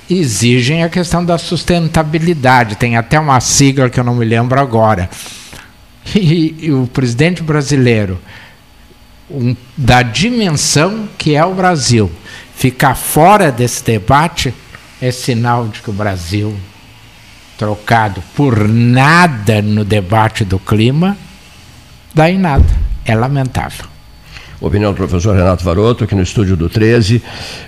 exigem 0.09 0.83
a 0.83 0.89
questão 0.89 1.25
da 1.25 1.39
sustentabilidade. 1.39 2.77
Tem 2.77 2.97
até 2.97 3.19
uma 3.19 3.41
sigla 3.41 3.91
que 3.91 3.99
eu 3.99 4.05
não 4.05 4.15
me 4.15 4.25
lembro 4.25 4.61
agora. 4.61 5.09
E, 6.15 6.67
e 6.67 6.71
o 6.71 6.87
presidente 6.87 7.43
brasileiro, 7.43 8.21
um, 9.31 9.57
da 9.75 10.03
dimensão 10.03 11.09
que 11.17 11.35
é 11.35 11.43
o 11.43 11.55
Brasil, 11.55 12.13
ficar 12.55 12.95
fora 12.95 13.51
desse 13.51 13.83
debate 13.83 14.53
é 15.01 15.11
sinal 15.11 15.67
de 15.67 15.81
que 15.81 15.89
o 15.89 15.95
Brasil, 15.95 16.55
trocado 17.57 18.23
por 18.37 18.69
nada 18.69 19.63
no 19.63 19.83
debate 19.83 20.45
do 20.45 20.59
clima, 20.59 21.17
dá 22.13 22.31
em 22.31 22.39
nada. 22.39 22.67
É 23.05 23.15
lamentável. 23.15 23.94
Opinião 24.61 24.93
do 24.93 24.97
professor 24.97 25.35
Renato 25.35 25.65
Varoto, 25.65 26.05
aqui 26.05 26.15
no 26.15 26.23
estúdio 26.23 26.57
do 26.57 26.69
13. 26.69 27.21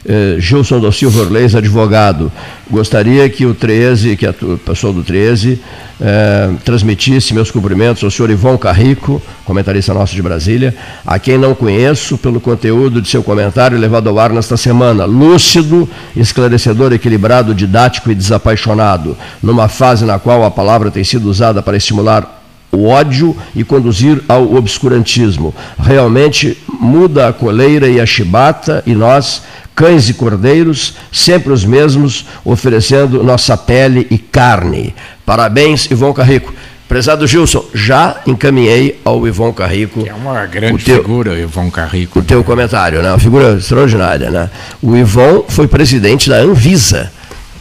Eh, 0.04 0.36
Gilson 0.38 0.78
do 0.78 0.90
Silva 0.92 1.22
Orleis, 1.22 1.54
advogado. 1.54 2.30
Gostaria 2.70 3.28
que 3.28 3.44
o 3.44 3.54
13, 3.54 4.16
que 4.16 4.24
a 4.24 4.32
pessoa 4.32 4.92
do 4.92 5.02
13, 5.02 5.60
eh, 6.00 6.50
transmitisse 6.64 7.34
meus 7.34 7.50
cumprimentos 7.50 8.04
ao 8.04 8.10
senhor 8.10 8.30
Ivon 8.30 8.56
Carrico, 8.56 9.20
comentarista 9.44 9.92
nosso 9.92 10.14
de 10.14 10.22
Brasília, 10.22 10.74
a 11.04 11.18
quem 11.18 11.36
não 11.36 11.54
conheço 11.54 12.16
pelo 12.16 12.40
conteúdo 12.40 13.02
de 13.02 13.08
seu 13.08 13.22
comentário 13.22 13.76
levado 13.78 14.08
ao 14.08 14.18
ar 14.18 14.30
nesta 14.30 14.56
semana. 14.56 15.04
Lúcido, 15.04 15.88
esclarecedor, 16.14 16.92
equilibrado, 16.92 17.54
didático 17.54 18.10
e 18.10 18.14
desapaixonado, 18.14 19.16
numa 19.42 19.68
fase 19.68 20.04
na 20.04 20.18
qual 20.18 20.44
a 20.44 20.50
palavra 20.50 20.90
tem 20.90 21.02
sido 21.02 21.28
usada 21.28 21.60
para 21.60 21.76
estimular 21.76 22.35
o 22.76 22.86
ódio 22.86 23.34
e 23.54 23.64
conduzir 23.64 24.22
ao 24.28 24.54
obscurantismo. 24.54 25.54
Realmente 25.78 26.58
muda 26.68 27.28
a 27.28 27.32
coleira 27.32 27.88
e 27.88 27.98
a 27.98 28.06
chibata 28.06 28.82
e 28.86 28.94
nós, 28.94 29.42
cães 29.74 30.08
e 30.08 30.14
cordeiros, 30.14 30.94
sempre 31.10 31.52
os 31.52 31.64
mesmos, 31.64 32.26
oferecendo 32.44 33.24
nossa 33.24 33.56
pele 33.56 34.06
e 34.10 34.18
carne. 34.18 34.94
Parabéns, 35.24 35.90
Ivon 35.90 36.12
Carrico. 36.12 36.52
Prezado 36.88 37.26
Gilson, 37.26 37.64
já 37.74 38.20
encaminhei 38.26 39.00
ao 39.04 39.26
Ivon 39.26 39.52
Carrico. 39.52 40.04
Que 40.04 40.08
é 40.08 40.14
uma 40.14 40.46
grande 40.46 40.84
teu, 40.84 41.02
figura, 41.02 41.36
Ivon 41.36 41.68
Carrico. 41.68 42.20
O 42.20 42.22
teu 42.22 42.44
comentário, 42.44 43.02
né? 43.02 43.10
Uma 43.10 43.18
figura 43.18 43.54
extraordinária, 43.54 44.30
né? 44.30 44.48
O 44.80 44.94
Ivon 44.94 45.44
foi 45.48 45.66
presidente 45.66 46.30
da 46.30 46.36
Anvisa, 46.36 47.10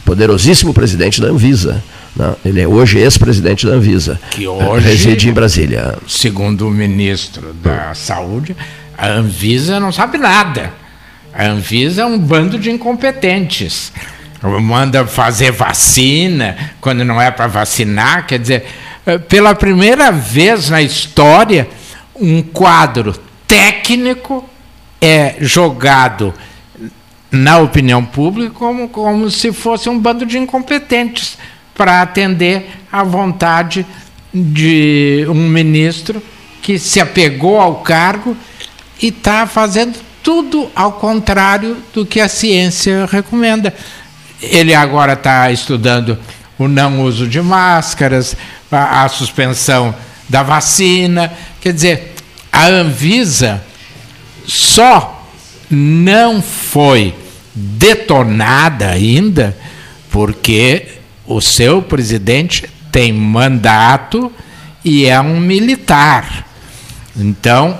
poderosíssimo 0.04 0.72
presidente 0.72 1.20
da 1.20 1.26
Anvisa. 1.26 1.82
Não, 2.16 2.34
ele 2.44 2.62
é 2.62 2.66
hoje 2.66 2.98
ex-presidente 2.98 3.66
da 3.66 3.74
Anvisa. 3.74 4.18
Que 4.30 4.48
hoje 4.48 4.88
reside 4.88 5.28
em 5.28 5.32
Brasília. 5.32 5.98
Segundo 6.08 6.66
o 6.66 6.70
ministro 6.70 7.52
da 7.52 7.94
Saúde, 7.94 8.56
a 8.96 9.08
Anvisa 9.08 9.78
não 9.78 9.92
sabe 9.92 10.16
nada. 10.16 10.72
A 11.34 11.44
Anvisa 11.44 12.02
é 12.02 12.06
um 12.06 12.18
bando 12.18 12.58
de 12.58 12.70
incompetentes. 12.70 13.92
Manda 14.42 15.06
fazer 15.06 15.50
vacina 15.50 16.56
quando 16.80 17.04
não 17.04 17.20
é 17.20 17.30
para 17.30 17.46
vacinar. 17.48 18.26
Quer 18.26 18.38
dizer, 18.38 18.64
eh, 19.04 19.18
pela 19.18 19.54
primeira 19.54 20.10
vez 20.10 20.70
na 20.70 20.80
história, 20.80 21.68
um 22.14 22.40
quadro 22.42 23.14
técnico 23.46 24.48
é 25.00 25.36
jogado 25.40 26.32
na 27.30 27.58
opinião 27.58 28.02
pública 28.02 28.50
como, 28.54 28.88
como 28.88 29.30
se 29.30 29.52
fosse 29.52 29.90
um 29.90 29.98
bando 29.98 30.24
de 30.24 30.38
incompetentes 30.38 31.36
para 31.76 32.00
atender 32.00 32.70
à 32.90 33.02
vontade 33.04 33.86
de 34.32 35.26
um 35.28 35.48
ministro 35.48 36.22
que 36.62 36.78
se 36.78 37.00
apegou 37.00 37.60
ao 37.60 37.76
cargo 37.76 38.36
e 39.00 39.08
está 39.08 39.46
fazendo 39.46 39.98
tudo 40.22 40.68
ao 40.74 40.92
contrário 40.92 41.76
do 41.94 42.04
que 42.04 42.20
a 42.20 42.28
ciência 42.28 43.06
recomenda. 43.06 43.72
Ele 44.42 44.74
agora 44.74 45.12
está 45.12 45.50
estudando 45.52 46.18
o 46.58 46.66
não 46.66 47.02
uso 47.02 47.28
de 47.28 47.40
máscaras, 47.40 48.36
a, 48.70 49.04
a, 49.04 49.08
suspensão 49.08 49.94
da 50.28 50.42
vacina. 50.42 51.32
Quer 51.60 51.72
dizer, 51.72 52.14
a 52.52 52.66
Anvisa 52.66 53.62
só 54.46 55.24
não 55.70 56.42
foi 56.42 57.14
detonada 57.54 58.88
ainda 58.88 59.56
porque 60.10 60.95
o 61.26 61.40
seu 61.40 61.82
presidente 61.82 62.68
tem 62.92 63.12
mandato 63.12 64.32
e 64.84 65.06
é 65.06 65.20
um 65.20 65.40
militar. 65.40 66.46
Então, 67.16 67.78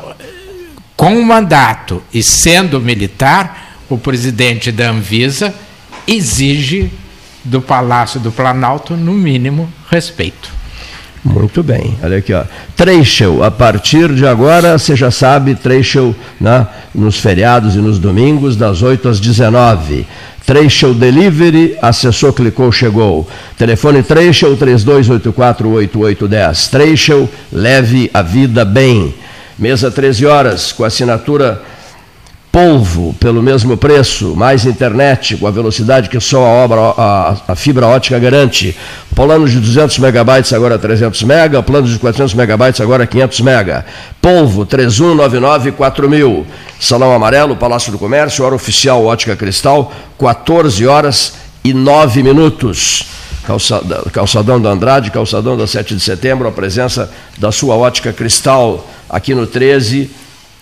com 0.96 1.18
o 1.18 1.24
mandato 1.24 2.02
e 2.12 2.22
sendo 2.22 2.80
militar, 2.80 3.76
o 3.88 3.96
presidente 3.96 4.72
da 4.72 4.90
Anvisa 4.90 5.54
exige 6.06 6.90
do 7.44 7.60
Palácio 7.60 8.18
do 8.18 8.32
Planalto, 8.32 8.96
no 8.96 9.12
mínimo, 9.12 9.72
respeito. 9.90 10.50
Muito 11.24 11.62
bem, 11.62 11.96
olha 12.02 12.18
aqui, 12.18 12.32
ó. 12.32 12.44
A 13.44 13.50
partir 13.50 14.14
de 14.14 14.26
agora, 14.26 14.78
você 14.78 14.94
já 14.94 15.10
sabe, 15.10 15.54
trecho 15.54 16.14
né, 16.40 16.66
nos 16.94 17.18
feriados 17.18 17.74
e 17.74 17.78
nos 17.78 17.98
domingos, 17.98 18.56
das 18.56 18.80
8 18.80 19.08
às 19.08 19.20
19 19.20 20.06
Trecho 20.46 20.94
Delivery, 20.94 21.76
acessou, 21.82 22.32
clicou, 22.32 22.70
chegou. 22.70 23.28
Telefone 23.58 24.04
Trecho 24.04 24.56
32848810. 24.56 26.70
Trecho, 26.70 27.28
leve 27.52 28.08
a 28.14 28.22
vida 28.22 28.64
bem. 28.64 29.12
Mesa 29.58 29.90
13 29.90 30.24
horas, 30.24 30.70
com 30.70 30.84
assinatura 30.84 31.60
polvo 32.56 33.14
pelo 33.20 33.42
mesmo 33.42 33.76
preço, 33.76 34.34
mais 34.34 34.64
internet 34.64 35.36
com 35.36 35.46
a 35.46 35.50
velocidade 35.50 36.08
que 36.08 36.18
só 36.18 36.38
a, 36.38 36.48
obra, 36.48 36.80
a, 36.96 37.36
a 37.48 37.54
fibra 37.54 37.86
ótica 37.86 38.18
garante. 38.18 38.74
Plano 39.14 39.46
de 39.46 39.60
200 39.60 39.98
megabytes 39.98 40.54
agora 40.54 40.78
300 40.78 41.22
mega, 41.24 41.62
plano 41.62 41.86
de 41.86 41.98
400 41.98 42.32
megabytes 42.32 42.80
agora 42.80 43.06
500 43.06 43.40
mega. 43.42 43.84
Polvo 44.22 44.64
31994000. 44.64 46.46
Salão 46.80 47.12
Amarelo, 47.12 47.56
Palácio 47.56 47.92
do 47.92 47.98
Comércio, 47.98 48.42
hora 48.42 48.54
oficial 48.54 49.04
Ótica 49.04 49.36
Cristal, 49.36 49.92
14 50.18 50.86
horas 50.86 51.34
e 51.62 51.74
9 51.74 52.22
minutos. 52.22 53.04
calçadão 54.14 54.58
da 54.58 54.70
Andrade, 54.70 55.10
calçadão 55.10 55.58
da 55.58 55.66
7 55.66 55.94
de 55.94 56.00
setembro, 56.00 56.48
a 56.48 56.52
presença 56.52 57.12
da 57.36 57.52
sua 57.52 57.76
ótica 57.76 58.14
cristal 58.14 58.88
aqui 59.10 59.34
no 59.34 59.46
13, 59.46 60.10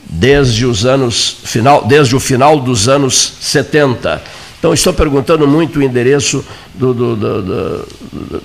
desde 0.08 0.66
os 0.66 0.84
anos 0.84 1.38
final, 1.44 1.84
desde 1.84 2.14
o 2.14 2.20
final 2.20 2.60
dos 2.60 2.88
anos 2.88 3.34
70. 3.40 4.22
Então 4.58 4.72
estou 4.72 4.92
perguntando 4.92 5.46
muito 5.46 5.78
o 5.78 5.82
endereço 5.82 6.44
do, 6.74 6.94
do, 6.94 7.16
do, 7.16 7.42
do, 7.42 8.42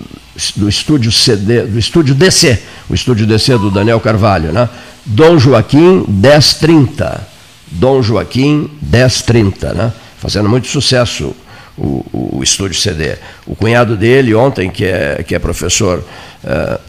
do 0.55 0.70
estúdio 0.70 1.12
CD, 1.12 1.64
do 1.64 1.80
estúdio 1.80 2.14
DC, 2.14 2.60
o 2.89 2.93
estúdio 2.93 3.26
DC 3.26 3.57
do 3.57 3.72
Daniel 3.72 3.99
Carvalho, 3.99 4.51
né? 4.51 4.68
Dom 5.05 5.38
Joaquim 5.39 6.03
1030. 6.07 7.28
Dom 7.72 8.01
Joaquim 8.01 8.70
1030, 8.82 9.74
né? 9.74 9.93
Fazendo 10.18 10.49
muito 10.49 10.68
sucesso 10.68 11.34
o, 11.78 12.05
o 12.12 12.43
estúdio 12.43 12.80
CD. 12.80 13.16
O 13.47 13.55
cunhado 13.55 13.95
dele, 13.95 14.36
ontem, 14.36 14.70
que 14.70 14.86
é, 14.86 15.24
que 15.26 15.34
é 15.34 15.39
professor 15.39 16.03
uh, 16.43 16.80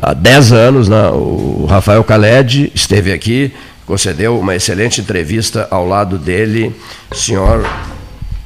há 0.00 0.14
10 0.14 0.52
anos, 0.52 0.88
né, 0.88 1.08
o 1.10 1.66
Rafael 1.68 2.02
Caled, 2.02 2.72
esteve 2.74 3.12
aqui, 3.12 3.52
concedeu 3.90 4.38
uma 4.38 4.54
excelente 4.54 5.00
entrevista 5.00 5.66
ao 5.68 5.84
lado 5.84 6.16
dele, 6.16 6.72
senhor 7.12 7.68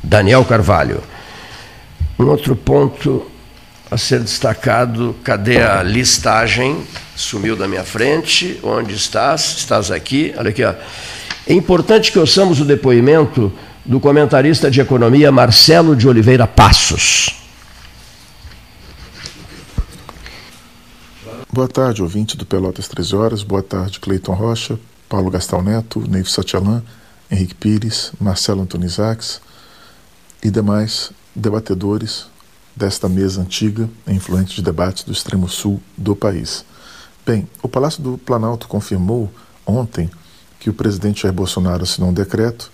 Daniel 0.02 0.42
Carvalho. 0.42 1.02
Um 2.18 2.24
outro 2.28 2.56
ponto 2.56 3.30
a 3.90 3.98
ser 3.98 4.20
destacado, 4.20 5.14
cadê 5.22 5.60
a 5.60 5.82
listagem? 5.82 6.82
Sumiu 7.14 7.54
da 7.56 7.68
minha 7.68 7.84
frente. 7.84 8.58
Onde 8.62 8.94
estás? 8.94 9.56
Estás 9.58 9.90
aqui. 9.90 10.32
Olha 10.38 10.48
aqui, 10.48 10.64
ó. 10.64 10.72
É 11.46 11.52
importante 11.52 12.10
que 12.10 12.18
ouçamos 12.18 12.58
o 12.58 12.64
depoimento 12.64 13.52
do 13.84 14.00
comentarista 14.00 14.70
de 14.70 14.80
economia 14.80 15.30
Marcelo 15.30 15.94
de 15.94 16.08
Oliveira 16.08 16.46
Passos. 16.46 17.38
Boa 21.52 21.68
tarde, 21.68 22.00
ouvinte 22.00 22.34
do 22.34 22.46
Pelotas 22.46 22.88
13 22.88 23.14
Horas. 23.14 23.42
Boa 23.42 23.62
tarde, 23.62 24.00
Cleiton 24.00 24.32
Rocha, 24.32 24.78
Paulo 25.08 25.30
Gastal 25.30 25.62
Neto, 25.62 26.00
Neivo 26.00 26.28
Satialan, 26.28 26.82
Henrique 27.30 27.54
Pires, 27.54 28.12
Marcelo 28.20 28.62
Antônio 28.62 28.86
Isaacs 28.86 29.40
e 30.42 30.50
demais 30.50 31.10
debatedores 31.34 32.26
desta 32.76 33.08
mesa 33.08 33.40
antiga 33.40 33.88
e 34.06 34.12
influente 34.12 34.56
de 34.56 34.62
debates 34.62 35.04
do 35.04 35.12
extremo 35.12 35.48
sul 35.48 35.80
do 35.96 36.14
país. 36.16 36.64
Bem, 37.24 37.48
o 37.62 37.68
Palácio 37.68 38.02
do 38.02 38.18
Planalto 38.18 38.68
confirmou 38.68 39.32
ontem 39.66 40.10
que 40.60 40.68
o 40.68 40.74
presidente 40.74 41.22
Jair 41.22 41.34
Bolsonaro 41.34 41.82
assinou 41.82 42.10
um 42.10 42.14
decreto 42.14 42.70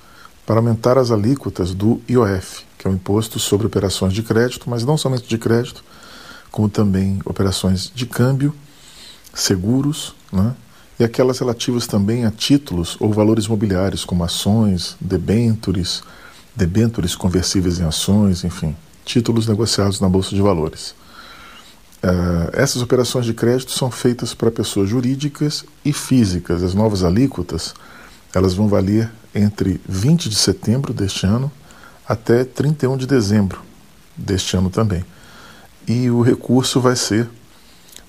para 0.46 0.56
aumentar 0.56 0.98
as 0.98 1.10
alíquotas 1.10 1.74
do 1.74 2.00
IOF, 2.08 2.64
que 2.76 2.86
é 2.86 2.90
o 2.90 2.94
Imposto 2.94 3.38
sobre 3.38 3.66
Operações 3.66 4.12
de 4.12 4.22
Crédito, 4.22 4.68
mas 4.68 4.84
não 4.84 4.96
somente 4.96 5.28
de 5.28 5.38
crédito, 5.38 5.84
como 6.50 6.68
também 6.68 7.20
operações 7.24 7.92
de 7.94 8.06
câmbio, 8.06 8.54
seguros, 9.32 10.14
né? 10.32 10.54
E 11.00 11.04
aquelas 11.04 11.38
relativas 11.38 11.86
também 11.86 12.26
a 12.26 12.30
títulos 12.30 12.98
ou 13.00 13.10
valores 13.10 13.48
mobiliários, 13.48 14.04
como 14.04 14.22
ações, 14.22 14.98
debêntures, 15.00 16.02
debêntures 16.54 17.16
conversíveis 17.16 17.80
em 17.80 17.84
ações, 17.84 18.44
enfim, 18.44 18.76
títulos 19.02 19.46
negociados 19.46 19.98
na 19.98 20.10
Bolsa 20.10 20.34
de 20.34 20.42
Valores. 20.42 20.94
Uh, 22.04 22.50
essas 22.52 22.82
operações 22.82 23.24
de 23.24 23.32
crédito 23.32 23.72
são 23.72 23.90
feitas 23.90 24.34
para 24.34 24.50
pessoas 24.50 24.90
jurídicas 24.90 25.64
e 25.82 25.90
físicas. 25.90 26.62
As 26.62 26.74
novas 26.74 27.02
alíquotas 27.02 27.74
elas 28.34 28.52
vão 28.52 28.68
valer 28.68 29.10
entre 29.34 29.80
20 29.88 30.28
de 30.28 30.36
setembro 30.36 30.92
deste 30.92 31.24
ano 31.24 31.50
até 32.06 32.44
31 32.44 32.98
de 32.98 33.06
dezembro 33.06 33.62
deste 34.14 34.54
ano 34.54 34.68
também. 34.68 35.02
E 35.88 36.10
o 36.10 36.20
recurso 36.20 36.78
vai 36.78 36.94
ser 36.94 37.26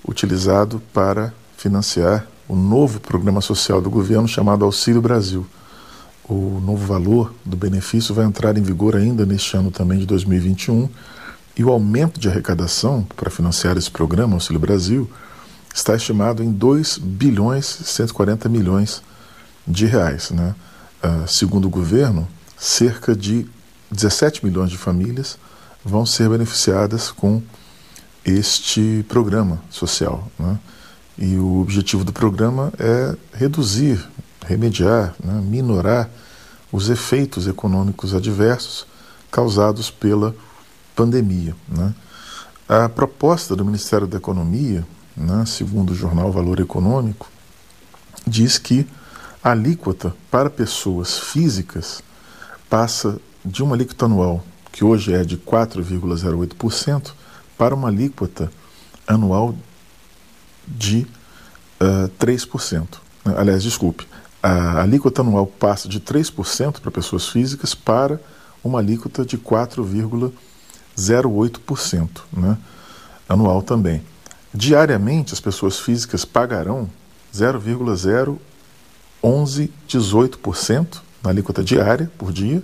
utilizado 0.06 0.82
para 0.92 1.32
financiar 1.56 2.26
o 2.48 2.56
novo 2.56 3.00
programa 3.00 3.40
social 3.40 3.80
do 3.80 3.90
governo 3.90 4.26
chamado 4.26 4.64
Auxílio 4.64 5.00
Brasil. 5.00 5.46
O 6.28 6.60
novo 6.64 6.86
valor 6.86 7.34
do 7.44 7.56
benefício 7.56 8.14
vai 8.14 8.24
entrar 8.24 8.56
em 8.56 8.62
vigor 8.62 8.96
ainda 8.96 9.26
neste 9.26 9.56
ano 9.56 9.70
também 9.70 9.98
de 9.98 10.06
2021 10.06 10.88
e 11.56 11.64
o 11.64 11.70
aumento 11.70 12.18
de 12.18 12.28
arrecadação 12.28 13.06
para 13.16 13.30
financiar 13.30 13.76
esse 13.76 13.90
programa 13.90 14.34
Auxílio 14.34 14.60
Brasil 14.60 15.10
está 15.74 15.94
estimado 15.94 16.42
em 16.42 16.52
2 16.52 16.98
bilhões 16.98 17.80
e 17.80 17.84
140 17.84 18.48
milhões 18.48 19.02
de 19.66 19.86
reais. 19.86 20.30
Né? 20.30 20.54
Uh, 21.02 21.26
segundo 21.26 21.66
o 21.66 21.70
governo, 21.70 22.28
cerca 22.56 23.14
de 23.14 23.46
17 23.90 24.44
milhões 24.44 24.70
de 24.70 24.78
famílias 24.78 25.38
vão 25.84 26.06
ser 26.06 26.28
beneficiadas 26.28 27.10
com 27.10 27.42
este 28.24 29.04
programa 29.08 29.60
social. 29.70 30.30
Né? 30.38 30.58
E 31.24 31.36
o 31.36 31.60
objetivo 31.60 32.04
do 32.04 32.12
programa 32.12 32.72
é 32.80 33.16
reduzir, 33.32 34.04
remediar, 34.44 35.14
né? 35.22 35.40
minorar 35.40 36.10
os 36.72 36.90
efeitos 36.90 37.46
econômicos 37.46 38.12
adversos 38.12 38.84
causados 39.30 39.88
pela 39.88 40.34
pandemia. 40.96 41.54
Né? 41.68 41.94
A 42.68 42.88
proposta 42.88 43.54
do 43.54 43.64
Ministério 43.64 44.08
da 44.08 44.16
Economia, 44.16 44.84
né, 45.16 45.44
segundo 45.46 45.90
o 45.90 45.94
jornal 45.94 46.32
Valor 46.32 46.58
Econômico, 46.58 47.30
diz 48.26 48.58
que 48.58 48.84
a 49.44 49.52
alíquota 49.52 50.12
para 50.28 50.50
pessoas 50.50 51.20
físicas 51.20 52.02
passa 52.68 53.16
de 53.44 53.62
uma 53.62 53.76
alíquota 53.76 54.06
anual, 54.06 54.42
que 54.72 54.82
hoje 54.84 55.14
é 55.14 55.22
de 55.22 55.38
4,08%, 55.38 57.12
para 57.56 57.76
uma 57.76 57.86
alíquota 57.86 58.50
anual 59.06 59.54
de 60.66 61.06
uh, 61.80 62.06
eh, 62.06 62.10
3%. 62.24 62.86
Aliás, 63.36 63.62
desculpe, 63.62 64.06
a 64.42 64.82
alíquota 64.82 65.22
anual 65.22 65.46
passa 65.46 65.88
de 65.88 66.00
3% 66.00 66.80
para 66.80 66.90
pessoas 66.90 67.28
físicas 67.28 67.74
para 67.74 68.20
uma 68.62 68.80
alíquota 68.80 69.24
de 69.24 69.38
4,08%, 69.38 72.08
né? 72.32 72.58
anual 73.28 73.62
também. 73.62 74.02
Diariamente, 74.52 75.32
as 75.32 75.40
pessoas 75.40 75.78
físicas 75.78 76.24
pagarão 76.24 76.90
0,08%. 77.34 78.38
11, 79.22 79.72
18% 79.88 81.00
na 81.22 81.30
alíquota 81.30 81.62
diária 81.62 82.10
por 82.18 82.32
dia 82.32 82.60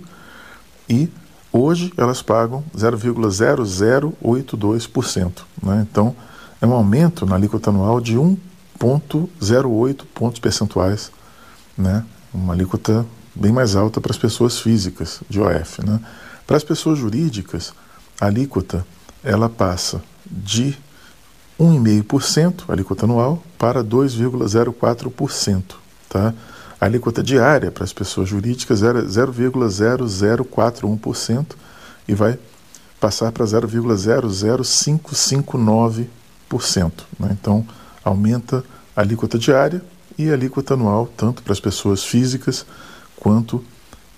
e 0.89 1.09
hoje 1.53 1.93
elas 1.95 2.21
pagam 2.21 2.65
0,0082%. 2.75 5.31
Né? 5.63 5.87
Então 5.89 6.13
é 6.61 6.67
um 6.67 6.73
aumento 6.73 7.25
na 7.25 7.35
alíquota 7.35 7.69
anual 7.69 8.01
de 8.01 8.17
1,08 8.17 10.03
pontos 10.13 10.39
percentuais, 10.39 11.11
né? 11.77 12.05
uma 12.33 12.53
alíquota 12.53 13.05
bem 13.33 13.51
mais 13.51 13.75
alta 13.75 14.01
para 14.01 14.11
as 14.11 14.17
pessoas 14.17 14.59
físicas 14.59 15.21
de 15.29 15.39
OF. 15.39 15.85
Né? 15.85 15.99
Para 16.45 16.57
as 16.57 16.63
pessoas 16.63 16.99
jurídicas, 16.99 17.73
a 18.19 18.25
alíquota 18.25 18.85
ela 19.23 19.47
passa 19.49 20.01
de 20.25 20.77
1,5%, 21.59 22.63
alíquota 22.69 23.05
anual, 23.05 23.43
para 23.57 23.83
2,04%. 23.83 25.63
Tá? 26.09 26.33
A 26.79 26.85
alíquota 26.85 27.21
diária 27.21 27.69
para 27.71 27.83
as 27.83 27.91
pessoas 27.91 28.29
jurídicas 28.29 28.81
era 28.83 29.03
0,0041% 29.03 31.45
e 32.07 32.13
vai 32.13 32.39
passar 32.99 33.31
para 33.31 33.45
0,00559%. 33.45 36.07
Né? 37.19 37.29
Então, 37.39 37.65
aumenta 38.03 38.63
a 38.95 39.01
alíquota 39.01 39.37
diária 39.37 39.81
e 40.17 40.29
a 40.29 40.33
alíquota 40.33 40.73
anual, 40.73 41.07
tanto 41.15 41.43
para 41.43 41.53
as 41.53 41.59
pessoas 41.59 42.03
físicas 42.03 42.65
quanto 43.15 43.63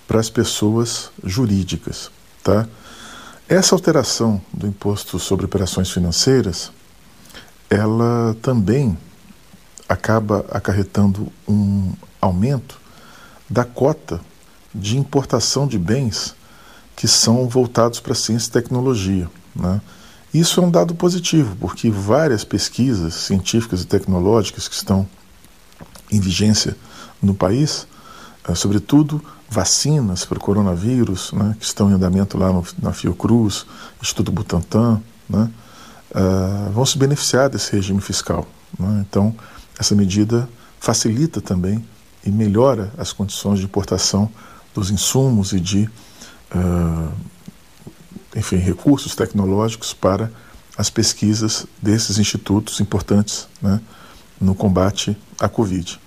para 0.08 0.20
as 0.20 0.30
pessoas 0.30 1.12
jurídicas. 1.24 2.12
Tá? 2.44 2.68
Essa 3.48 3.76
alteração 3.76 4.42
do 4.54 4.68
imposto 4.68 5.20
sobre 5.20 5.46
operações 5.46 5.92
financeiras, 5.92 6.72
ela 7.70 8.36
também 8.42 8.98
acaba 9.88 10.46
acarretando 10.50 11.32
um 11.48 11.94
aumento 12.20 12.80
da 13.50 13.66
cota 13.66 14.22
de 14.74 14.98
importação 14.98 15.68
de 15.68 15.78
bens 15.78 16.34
que 16.96 17.08
são 17.08 17.48
voltados 17.50 18.00
para 18.00 18.16
ciência 18.16 18.50
e 18.50 18.52
tecnologia. 18.52 19.30
Né? 19.56 19.82
Isso 20.34 20.62
é 20.62 20.64
um 20.64 20.72
dado 20.72 20.96
positivo, 20.96 21.56
porque 21.60 21.90
várias 21.90 22.44
pesquisas 22.44 23.14
científicas 23.16 23.82
e 23.82 23.86
tecnológicas 23.86 24.68
que 24.68 24.76
estão 24.76 25.08
em 26.10 26.20
vigência 26.20 26.78
no 27.22 27.34
país, 27.34 27.86
eh, 28.48 28.56
sobretudo 28.56 29.22
vacinas 29.50 30.24
para 30.24 30.38
o 30.38 30.42
coronavírus, 30.42 31.34
né, 31.34 31.56
que 31.60 31.66
estão 31.66 31.92
em 31.92 31.94
andamento 31.94 32.38
lá 32.38 32.54
no, 32.54 32.66
na 32.82 32.94
Fiocruz, 32.94 33.66
Instituto 34.02 34.32
Butantan, 34.32 35.02
né, 35.30 35.50
uh, 36.16 36.72
vão 36.72 36.86
se 36.86 36.98
beneficiar 36.98 37.50
desse 37.50 37.74
regime 37.74 38.00
fiscal. 38.00 38.48
Né? 38.80 39.06
Então, 39.08 39.36
essa 39.78 39.94
medida 39.94 40.48
facilita 40.80 41.42
também 41.42 41.86
e 42.26 42.32
melhora 42.32 42.94
as 42.98 43.12
condições 43.12 43.60
de 43.60 43.66
importação 43.66 44.30
dos 44.74 44.90
insumos 44.90 45.52
e 45.52 45.60
de 45.60 45.90
uh, 46.56 47.12
enfim, 48.36 48.58
recursos 48.58 49.16
tecnológicos 49.16 49.94
para 49.94 50.32
as 50.78 50.90
pesquisas 50.90 51.66
desses 51.82 52.18
institutos 52.18 52.80
importantes 52.80 53.48
né, 53.62 53.80
no 54.40 54.56
combate 54.56 55.18
à 55.40 55.50
Covid. 55.50 56.00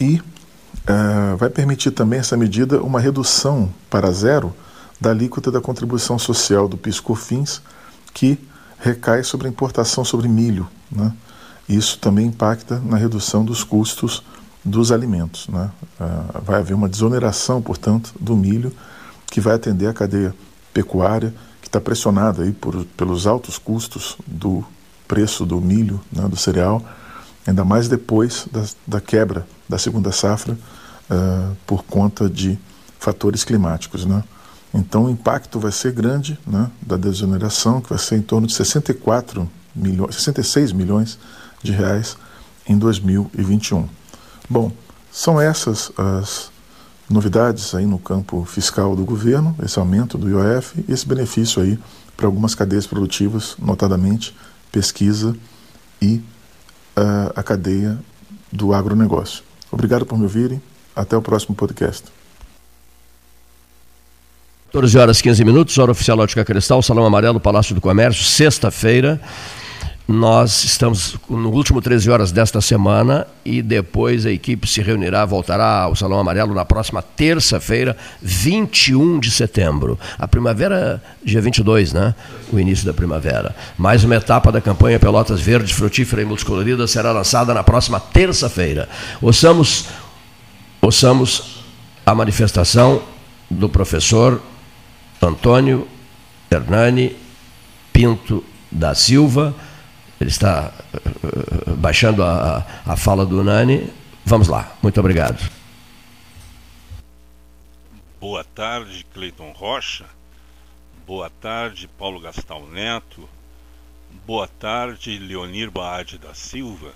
E 0.00 0.16
uh, 0.16 1.36
vai 1.36 1.50
permitir 1.50 1.90
também 1.90 2.18
essa 2.18 2.36
medida 2.36 2.82
uma 2.82 2.98
redução 2.98 3.72
para 3.90 4.10
zero 4.10 4.54
da 5.00 5.10
alíquota 5.10 5.50
da 5.50 5.60
contribuição 5.60 6.18
social 6.18 6.68
do 6.68 6.76
PIS/COFINS, 6.76 7.60
que 8.12 8.38
recai 8.78 9.22
sobre 9.22 9.46
a 9.46 9.50
importação 9.50 10.04
sobre 10.04 10.28
milho. 10.28 10.66
Né? 10.90 11.12
Isso 11.68 11.98
também 11.98 12.26
impacta 12.26 12.80
na 12.80 12.96
redução 12.96 13.44
dos 13.44 13.62
custos 13.62 14.22
dos 14.64 14.90
alimentos. 14.90 15.48
Né? 15.48 15.70
Uh, 16.00 16.42
vai 16.42 16.60
haver 16.60 16.74
uma 16.74 16.88
desoneração, 16.88 17.60
portanto, 17.60 18.12
do 18.18 18.36
milho, 18.36 18.72
que 19.26 19.40
vai 19.40 19.54
atender 19.54 19.88
a 19.88 19.92
cadeia 19.92 20.34
pecuária, 20.74 21.32
que 21.62 21.68
está 21.68 21.80
pressionada 21.80 22.42
aí 22.42 22.52
por, 22.52 22.84
pelos 22.96 23.26
altos 23.26 23.56
custos 23.56 24.18
do 24.26 24.62
preço 25.06 25.46
do 25.46 25.60
milho, 25.60 26.00
né, 26.12 26.28
do 26.28 26.36
cereal, 26.36 26.82
ainda 27.46 27.64
mais 27.64 27.88
depois 27.88 28.46
da, 28.50 28.64
da 28.86 29.00
quebra 29.00 29.46
da 29.68 29.78
segunda 29.78 30.10
safra 30.12 30.58
uh, 31.10 31.56
por 31.66 31.84
conta 31.84 32.28
de 32.28 32.58
fatores 32.98 33.44
climáticos. 33.44 34.04
Né? 34.04 34.22
Então 34.72 35.04
o 35.04 35.10
impacto 35.10 35.60
vai 35.60 35.70
ser 35.70 35.92
grande 35.92 36.38
né, 36.46 36.70
da 36.82 36.96
desoneração, 36.96 37.80
que 37.80 37.90
vai 37.90 37.98
ser 37.98 38.16
em 38.16 38.22
torno 38.22 38.46
de 38.46 38.54
64 38.54 39.48
milhões, 39.74 40.16
66 40.16 40.72
milhões 40.72 41.18
de 41.62 41.72
reais 41.72 42.16
em 42.66 42.76
2021. 42.76 43.88
Bom, 44.48 44.72
são 45.12 45.40
essas 45.40 45.92
as 45.96 46.50
novidades 47.08 47.74
aí 47.74 47.86
no 47.86 47.98
campo 47.98 48.44
fiscal 48.44 48.96
do 48.96 49.04
governo, 49.04 49.54
esse 49.62 49.78
aumento 49.78 50.16
do 50.16 50.28
IOF 50.28 50.84
e 50.88 50.92
esse 50.92 51.06
benefício 51.06 51.62
aí 51.62 51.78
para 52.16 52.26
algumas 52.26 52.54
cadeias 52.54 52.86
produtivas, 52.86 53.56
notadamente 53.58 54.34
pesquisa 54.70 55.36
e 56.00 56.16
uh, 56.96 57.32
a 57.34 57.42
cadeia 57.42 57.98
do 58.50 58.72
agronegócio. 58.72 59.42
Obrigado 59.70 60.06
por 60.06 60.16
me 60.16 60.24
ouvirem. 60.24 60.62
Até 60.94 61.16
o 61.16 61.22
próximo 61.22 61.56
podcast. 61.56 62.04
14 64.66 64.98
horas 64.98 65.20
15 65.20 65.44
minutos, 65.44 65.78
hora 65.78 65.92
oficial 65.92 66.18
Ótica 66.18 66.44
Cristal, 66.44 66.82
Salão 66.82 67.04
Amarelo, 67.04 67.40
Palácio 67.40 67.74
do 67.74 67.80
Comércio, 67.80 68.24
sexta-feira. 68.24 69.20
Nós 70.06 70.64
estamos 70.64 71.16
no 71.30 71.50
último 71.50 71.80
13 71.80 72.10
horas 72.10 72.30
desta 72.30 72.60
semana 72.60 73.26
e 73.42 73.62
depois 73.62 74.26
a 74.26 74.30
equipe 74.30 74.68
se 74.68 74.82
reunirá, 74.82 75.24
voltará 75.24 75.80
ao 75.80 75.96
Salão 75.96 76.18
Amarelo 76.18 76.52
na 76.52 76.62
próxima 76.62 77.00
terça-feira, 77.00 77.96
21 78.20 79.18
de 79.18 79.30
setembro. 79.30 79.98
A 80.18 80.28
primavera, 80.28 81.02
dia 81.24 81.40
22, 81.40 81.94
né? 81.94 82.14
O 82.52 82.58
início 82.58 82.84
da 82.84 82.92
primavera. 82.92 83.56
Mais 83.78 84.04
uma 84.04 84.16
etapa 84.16 84.52
da 84.52 84.60
campanha 84.60 85.00
Pelotas 85.00 85.40
Verde, 85.40 85.72
Frutífera 85.72 86.20
e 86.20 86.26
Multicolorida 86.26 86.86
será 86.86 87.10
lançada 87.10 87.54
na 87.54 87.64
próxima 87.64 87.98
terça-feira. 87.98 88.86
Ouçamos, 89.22 89.86
ouçamos 90.82 91.64
a 92.04 92.14
manifestação 92.14 93.00
do 93.50 93.70
professor 93.70 94.42
Antônio 95.22 95.88
Hernani 96.50 97.16
Pinto 97.90 98.44
da 98.70 98.94
Silva 98.94 99.54
ele 100.24 100.30
está 100.30 100.72
uh, 100.94 101.76
baixando 101.76 102.22
a, 102.22 102.64
a 102.86 102.96
fala 102.96 103.26
do 103.26 103.44
Nani. 103.44 103.92
Vamos 104.24 104.48
lá. 104.48 104.74
Muito 104.82 104.98
obrigado. 104.98 105.38
Boa 108.18 108.42
tarde, 108.42 109.04
Cleiton 109.12 109.52
Rocha. 109.52 110.06
Boa 111.06 111.28
tarde, 111.28 111.86
Paulo 111.98 112.18
Gastal 112.20 112.66
Neto. 112.68 113.28
Boa 114.26 114.48
tarde, 114.48 115.18
Leonir 115.18 115.70
Baade 115.70 116.16
da 116.16 116.32
Silva. 116.32 116.92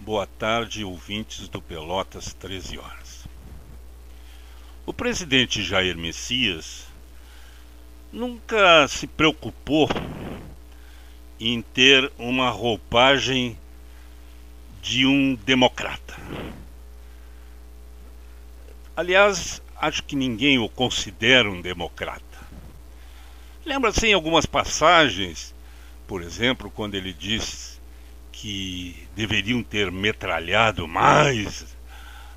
Boa 0.00 0.26
tarde, 0.26 0.82
ouvintes 0.82 1.46
do 1.48 1.60
Pelotas 1.60 2.32
13 2.32 2.78
horas. 2.78 3.26
O 4.86 4.94
presidente 4.94 5.62
Jair 5.62 5.98
Messias 5.98 6.86
nunca 8.10 8.88
se 8.88 9.06
preocupou 9.06 9.88
em 11.38 11.62
ter 11.62 12.10
uma 12.18 12.50
roupagem 12.50 13.58
de 14.82 15.06
um 15.06 15.34
democrata. 15.34 16.16
Aliás, 18.96 19.60
acho 19.76 20.02
que 20.04 20.16
ninguém 20.16 20.58
o 20.58 20.68
considera 20.68 21.50
um 21.50 21.60
democrata. 21.60 22.22
Lembra-se 23.64 24.06
em 24.06 24.14
algumas 24.14 24.46
passagens, 24.46 25.54
por 26.06 26.22
exemplo, 26.22 26.70
quando 26.70 26.94
ele 26.94 27.12
diz 27.12 27.80
que 28.30 29.06
deveriam 29.14 29.62
ter 29.62 29.90
metralhado 29.90 30.86
mais 30.86 31.76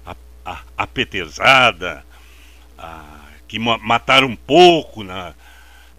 a, 0.05 0.15
a, 0.45 0.61
a 0.77 0.87
petezada, 0.87 2.05
a, 2.77 3.19
que 3.47 3.59
mataram 3.59 4.35
pouco 4.35 5.03
na, 5.03 5.33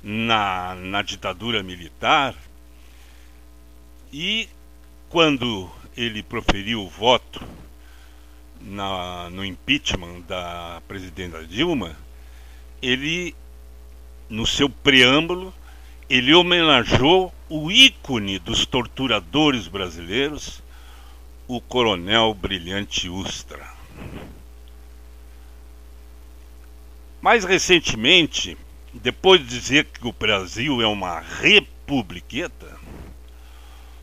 na, 0.03 0.74
na 0.74 1.03
ditadura 1.03 1.62
militar. 1.62 2.34
E 4.13 4.49
quando 5.09 5.71
ele 5.97 6.23
proferiu 6.23 6.83
o 6.83 6.89
voto 6.89 7.41
na, 8.61 9.31
no 9.31 9.45
impeachment 9.45 10.23
da 10.23 10.83
presidenta 10.89 11.47
Dilma, 11.47 11.97
ele, 12.83 13.35
no 14.29 14.47
seu 14.47 14.69
preâmbulo, 14.69 15.55
ele 16.09 16.35
homenageou 16.35 17.33
o 17.49 17.71
ícone 17.71 18.39
dos 18.41 18.67
torturadores 18.67 19.69
brasileiros, 19.69 20.61
o 21.47 21.61
coronel 21.61 22.35
Brilhante 22.35 23.09
Ustra. 23.09 23.69
Mais 27.23 27.45
recentemente, 27.45 28.57
depois 28.93 29.41
de 29.41 29.47
dizer 29.47 29.85
que 29.85 30.07
o 30.07 30.13
Brasil 30.13 30.83
é 30.83 30.87
uma 30.87 31.21
republiqueta, 31.21 32.70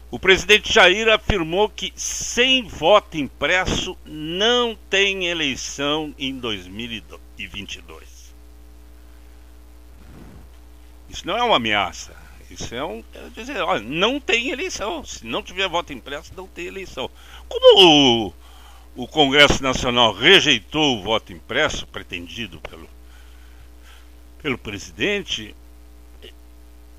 o 0.09 0.17
presidente 0.17 0.73
Jair 0.73 1.09
afirmou 1.09 1.67
que 1.67 1.91
sem 1.95 2.63
voto 2.63 3.17
impresso 3.17 3.97
não 4.05 4.77
tem 4.89 5.27
eleição 5.27 6.15
em 6.17 6.37
2022. 6.39 8.33
Isso 11.09 11.27
não 11.27 11.37
é 11.37 11.43
uma 11.43 11.57
ameaça. 11.57 12.15
Isso 12.49 12.73
é 12.73 12.83
um. 12.83 13.03
É 13.13 13.29
dizer, 13.35 13.61
olha, 13.61 13.81
não 13.81 14.19
tem 14.19 14.49
eleição. 14.49 15.03
Se 15.03 15.25
não 15.25 15.43
tiver 15.43 15.67
voto 15.67 15.91
impresso, 15.91 16.31
não 16.35 16.47
tem 16.47 16.67
eleição. 16.67 17.09
Como 17.49 18.27
o, 18.27 18.33
o 18.95 19.07
Congresso 19.07 19.61
Nacional 19.61 20.13
rejeitou 20.13 20.97
o 20.97 21.03
voto 21.03 21.33
impresso 21.33 21.85
pretendido 21.85 22.61
pelo, 22.61 22.89
pelo 24.41 24.57
presidente, 24.57 25.53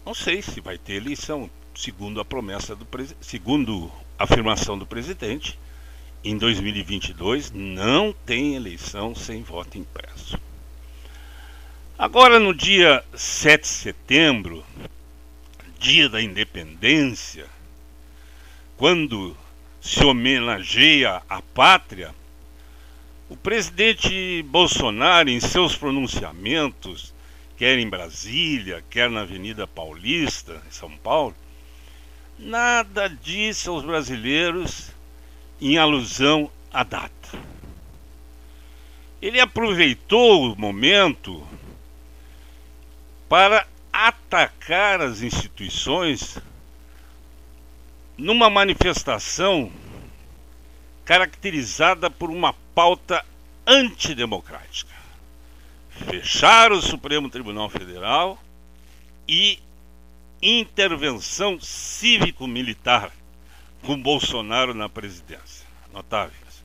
não 0.05 0.13
sei 0.13 0.43
se 0.43 0.61
vai 0.61 0.77
ter 0.77 0.95
eleição 0.95 1.51
segundo 1.79 2.21
a 2.21 2.25
promessa 2.25 2.75
do 2.75 2.85
segundo 3.21 3.89
a 4.19 4.25
afirmação 4.25 4.77
do 4.77 4.85
presidente, 4.85 5.57
em 6.25 6.37
2022 6.37 7.53
não 7.53 8.13
tem 8.27 8.57
eleição 8.57 9.15
sem 9.15 9.45
voto 9.45 9.79
impresso. 9.79 10.37
Agora 11.97 12.41
no 12.41 12.53
dia 12.53 13.05
7 13.15 13.63
de 13.63 13.69
setembro, 13.69 14.65
dia 15.79 16.09
da 16.09 16.21
independência, 16.21 17.47
quando 18.77 19.37
se 19.81 20.05
homenageia 20.05 21.23
a 21.29 21.41
pátria, 21.41 22.13
o 23.29 23.37
presidente 23.37 24.43
Bolsonaro, 24.49 25.31
em 25.31 25.39
seus 25.39 25.77
pronunciamentos, 25.77 27.15
quer 27.57 27.79
em 27.79 27.89
Brasília, 27.89 28.83
quer 28.91 29.09
na 29.09 29.21
Avenida 29.21 29.65
Paulista, 29.65 30.61
em 30.67 30.73
São 30.73 30.91
Paulo, 30.97 31.37
nada 32.39 33.09
disse 33.09 33.69
aos 33.69 33.85
brasileiros 33.85 34.93
em 35.61 35.77
alusão 35.77 36.51
à 36.73 36.85
data. 36.85 37.39
Ele 39.21 39.41
aproveitou 39.41 40.53
o 40.53 40.59
momento 40.59 41.45
para 43.29 43.67
atacar 43.93 45.01
as 45.01 45.23
instituições 45.23 46.39
numa 48.17 48.49
manifestação 48.49 49.73
caracterizada 51.05 52.11
por 52.11 52.31
uma 52.31 52.53
pauta 52.75 53.25
antidemocrática. 53.67 54.95
Fechar 55.91 56.71
o 56.71 56.81
Supremo 56.81 57.29
Tribunal 57.29 57.69
Federal 57.69 58.39
e 59.27 59.59
intervenção 60.43 61.59
cívico-militar 61.61 63.13
com 63.83 64.01
Bolsonaro 64.01 64.75
na 64.75 64.89
presidência. 64.89 65.67
Notáveis. 65.93 66.65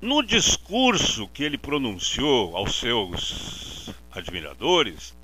No 0.00 0.22
discurso 0.22 1.28
que 1.28 1.42
ele 1.42 1.58
pronunciou 1.58 2.56
aos 2.56 2.74
seus 2.76 3.90
admiradores 4.10 5.14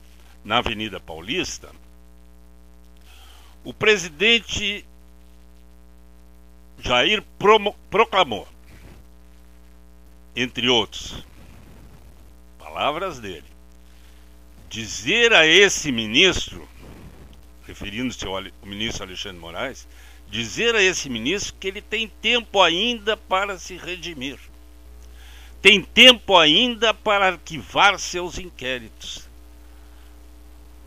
na 0.45 0.59
Avenida 0.59 1.01
Paulista, 1.01 1.71
O 3.67 3.75
presidente 3.75 4.87
Jair 6.79 7.21
proclamou, 7.91 8.47
entre 10.37 10.69
outros, 10.69 11.27
palavras 12.61 13.19
dele, 13.19 13.43
dizer 14.71 15.33
a 15.33 15.45
esse 15.45 15.91
ministro, 15.91 16.69
referindo-se 17.67 18.25
ao 18.27 18.43
ministro 18.65 19.05
Alexandre 19.05 19.41
Moraes, 19.41 19.87
dizer 20.31 20.75
a 20.75 20.83
esse 20.83 21.09
ministro 21.09 21.55
que 21.59 21.69
ele 21.69 21.83
tem 21.83 22.09
tempo 22.21 22.63
ainda 22.63 23.17
para 23.17 23.59
se 23.59 23.77
redimir. 23.77 24.39
Tem 25.61 25.83
tempo 25.83 26.37
ainda 26.37 26.95
para 26.95 27.29
arquivar 27.29 27.99
seus 27.99 28.39
inquéritos. 28.39 29.29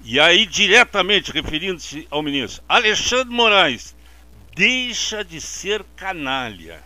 E 0.04 0.20
aí, 0.20 0.46
diretamente 0.46 1.32
referindo-se 1.32 2.08
ao 2.10 2.22
ministro, 2.22 2.64
Alexandre 2.70 3.34
Moraes, 3.34 3.96
deixa 4.56 5.24
de 5.24 5.42
ser 5.42 5.84
canalha. 5.96 6.82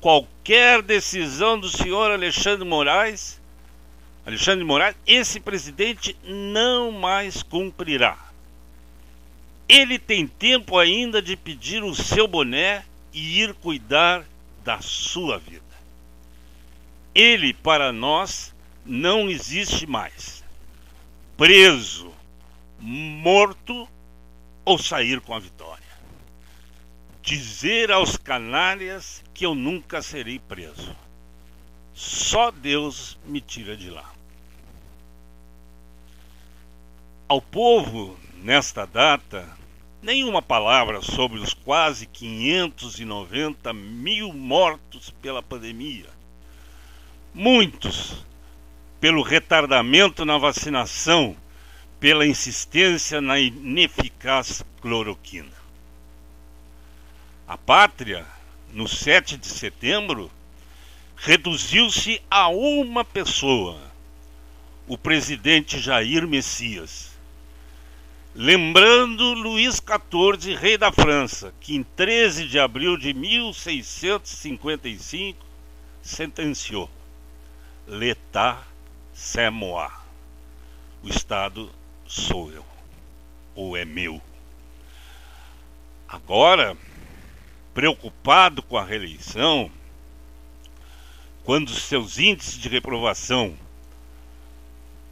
Qualquer 0.00 0.82
decisão 0.82 1.58
do 1.58 1.68
senhor 1.68 2.10
Alexandre 2.10 2.66
Moraes, 2.66 3.40
Alexandre 4.26 4.64
Moraes, 4.64 4.96
esse 5.06 5.40
presidente 5.40 6.16
não 6.24 6.90
mais 6.90 7.42
cumprirá. 7.42 8.27
Ele 9.68 9.98
tem 9.98 10.26
tempo 10.26 10.78
ainda 10.78 11.20
de 11.20 11.36
pedir 11.36 11.84
o 11.84 11.94
seu 11.94 12.26
boné 12.26 12.84
e 13.12 13.42
ir 13.42 13.52
cuidar 13.54 14.24
da 14.64 14.80
sua 14.80 15.38
vida. 15.38 15.62
Ele, 17.14 17.52
para 17.52 17.92
nós, 17.92 18.54
não 18.84 19.28
existe 19.28 19.86
mais. 19.86 20.42
Preso, 21.36 22.12
morto 22.78 23.86
ou 24.64 24.78
sair 24.78 25.20
com 25.20 25.34
a 25.34 25.38
vitória. 25.38 25.84
Dizer 27.20 27.90
aos 27.90 28.16
canalhas 28.16 29.22
que 29.34 29.44
eu 29.44 29.54
nunca 29.54 30.00
serei 30.00 30.38
preso. 30.38 30.96
Só 31.92 32.50
Deus 32.50 33.18
me 33.26 33.40
tira 33.40 33.76
de 33.76 33.90
lá. 33.90 34.14
Ao 37.28 37.42
povo, 37.42 38.18
nesta 38.36 38.86
data, 38.86 39.57
nenhuma 40.02 40.40
palavra 40.40 41.02
sobre 41.02 41.38
os 41.38 41.52
quase 41.52 42.06
590 42.06 43.72
mil 43.72 44.32
mortos 44.32 45.10
pela 45.22 45.42
pandemia. 45.42 46.06
Muitos 47.34 48.24
pelo 49.00 49.22
retardamento 49.22 50.24
na 50.24 50.38
vacinação, 50.38 51.36
pela 52.00 52.26
insistência 52.26 53.20
na 53.20 53.38
ineficaz 53.38 54.64
cloroquina. 54.80 55.56
A 57.46 57.56
pátria, 57.56 58.26
no 58.72 58.88
7 58.88 59.36
de 59.36 59.46
setembro, 59.46 60.30
reduziu-se 61.16 62.20
a 62.30 62.48
uma 62.48 63.04
pessoa, 63.04 63.80
o 64.86 64.98
presidente 64.98 65.78
Jair 65.78 66.26
Messias 66.26 67.17
Lembrando 68.40 69.34
Luís 69.34 69.82
XIV, 69.82 70.54
rei 70.54 70.78
da 70.78 70.92
França, 70.92 71.52
que 71.60 71.74
em 71.74 71.82
13 71.82 72.46
de 72.46 72.56
abril 72.56 72.96
de 72.96 73.12
1655 73.12 75.44
sentenciou: 76.00 76.88
L'État 77.84 78.62
c'est 79.12 79.50
moi. 79.50 79.90
O 81.02 81.08
Estado 81.08 81.68
sou 82.06 82.52
eu, 82.52 82.64
ou 83.56 83.76
é 83.76 83.84
meu. 83.84 84.22
Agora, 86.08 86.76
preocupado 87.74 88.62
com 88.62 88.78
a 88.78 88.84
reeleição, 88.84 89.68
quando 91.42 91.74
seus 91.74 92.20
índices 92.20 92.56
de 92.56 92.68
reprovação 92.68 93.58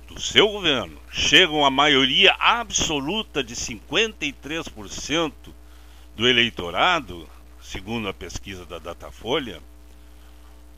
do 0.07 0.21
seu 0.21 0.49
governo 0.49 0.99
chegam 1.11 1.65
à 1.65 1.71
maioria 1.71 2.35
absoluta 2.39 3.43
de 3.43 3.55
53% 3.55 5.33
do 6.15 6.29
eleitorado, 6.29 7.29
segundo 7.61 8.09
a 8.09 8.15
pesquisa 8.15 8.65
da 8.65 8.79
Datafolha, 8.79 9.61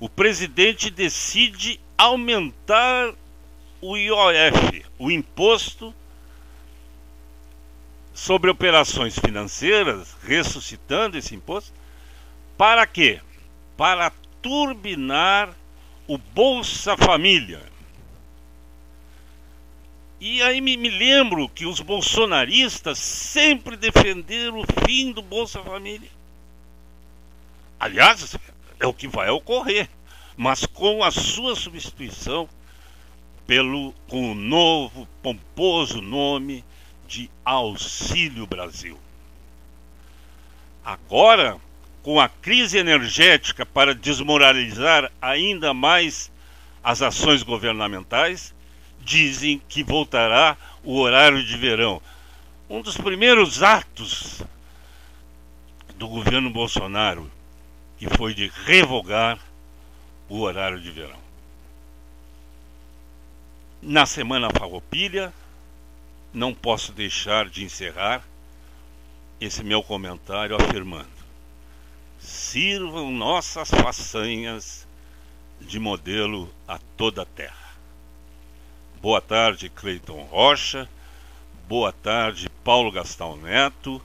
o 0.01 0.09
presidente 0.09 0.91
decide 0.91 1.81
aumentar 1.97 3.15
o 3.81 3.97
IOF, 3.97 4.85
o 4.99 5.11
imposto 5.11 5.95
sobre 8.15 8.51
operações 8.51 9.17
financeiras, 9.19 10.17
ressuscitando 10.25 11.17
esse 11.17 11.35
imposto, 11.35 11.73
para 12.57 12.87
quê? 12.87 13.21
Para 13.77 14.13
turbinar 14.43 15.55
o 16.09 16.19
Bolsa 16.19 16.97
Família 16.97 17.63
e 20.21 20.43
aí 20.43 20.61
me, 20.61 20.77
me 20.77 20.91
lembro 20.91 21.49
que 21.49 21.65
os 21.65 21.81
bolsonaristas 21.81 22.99
sempre 22.99 23.77
defenderam 23.77 24.61
o 24.61 24.67
fim 24.85 25.13
do 25.13 25.23
Bolsa 25.23 25.63
Família. 25.63 26.11
Aliás, 27.79 28.37
é 28.81 28.87
o 28.87 28.93
que 28.93 29.07
vai 29.07 29.31
ocorrer, 29.31 29.89
mas 30.37 30.67
com 30.67 31.05
a 31.05 31.11
sua 31.11 31.55
substituição 31.55 32.49
pelo 33.47 33.95
com 34.09 34.33
o 34.33 34.35
novo 34.35 35.09
pomposo 35.23 36.03
nome 36.03 36.65
de 37.07 37.31
Auxílio 37.45 38.47
Brasil. 38.47 38.99
Agora, 40.85 41.57
com 42.03 42.21
a 42.21 42.29
crise 42.29 42.79
energética 42.79 43.65
para 43.65 43.95
desmoralizar 43.95 45.11
ainda 45.21 45.73
mais 45.73 46.31
as 46.83 47.03
ações 47.03 47.43
governamentais, 47.43 48.55
dizem 49.09 49.61
que 49.69 49.83
voltará 49.83 50.57
o 50.85 50.99
horário 50.99 51.43
de 51.43 51.57
verão. 51.57 52.01
Um 52.69 52.83
dos 52.83 52.99
primeiros 52.99 53.63
atos 53.63 54.43
do 55.97 56.07
governo 56.07 56.51
Bolsonaro 56.51 57.31
que 57.97 58.07
foi 58.17 58.35
de 58.35 58.53
revogar 58.67 59.39
o 60.29 60.41
horário 60.41 60.79
de 60.79 60.91
verão. 60.91 61.19
Na 63.81 64.05
semana 64.05 64.51
farroupilha, 64.51 65.33
não 66.33 66.53
posso 66.53 66.93
deixar 66.93 67.49
de 67.49 67.65
encerrar 67.65 68.23
esse 69.41 69.65
meu 69.65 69.83
comentário 69.83 70.55
afirmando: 70.55 71.09
sirvam 72.19 73.11
nossas 73.11 73.71
façanhas 73.71 74.87
de 75.61 75.79
modelo 75.79 76.53
a 76.67 76.79
toda 76.97 77.23
a 77.23 77.27
terra. 77.27 77.68
Boa 79.01 79.21
tarde, 79.21 79.69
Cleiton 79.69 80.23
Rocha. 80.25 80.89
Boa 81.69 81.93
tarde, 81.93 82.49
Paulo 82.65 82.91
Gastão 82.91 83.37
Neto. 83.37 84.03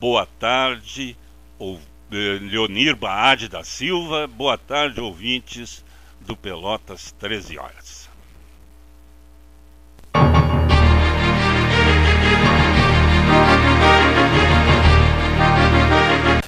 Boa 0.00 0.24
tarde, 0.24 1.14
eh, 1.60 2.38
Leonir 2.40 2.96
Baade 2.96 3.48
da 3.48 3.62
Silva. 3.62 4.26
Boa 4.26 4.56
tarde, 4.56 4.98
ouvintes 4.98 5.84
do 6.22 6.34
Pelotas 6.34 7.12
13 7.18 7.58
horas. 7.58 7.87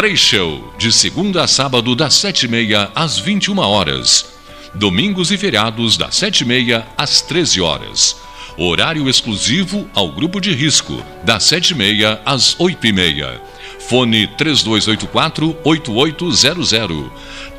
Três 0.00 0.18
Show, 0.18 0.72
de 0.78 0.90
segunda 0.90 1.44
a 1.44 1.46
sábado, 1.46 1.94
das 1.94 2.14
sete 2.14 2.46
e 2.46 2.48
meia 2.48 2.90
às 2.94 3.18
vinte 3.18 3.44
e 3.44 3.50
uma 3.50 3.68
horas. 3.68 4.32
Domingos 4.74 5.30
e 5.30 5.36
feriados, 5.36 5.98
das 5.98 6.16
sete 6.16 6.40
e 6.40 6.46
meia 6.46 6.86
às 6.96 7.20
treze 7.20 7.60
horas. 7.60 8.16
Horário 8.56 9.10
exclusivo 9.10 9.86
ao 9.94 10.10
grupo 10.10 10.40
de 10.40 10.54
risco, 10.54 11.04
das 11.22 11.44
sete 11.44 11.72
e 11.72 11.74
meia 11.74 12.18
às 12.24 12.58
oito 12.58 12.86
e 12.86 12.94
meia. 12.94 13.42
Fone 13.78 14.26
3284-8800. 14.38 17.10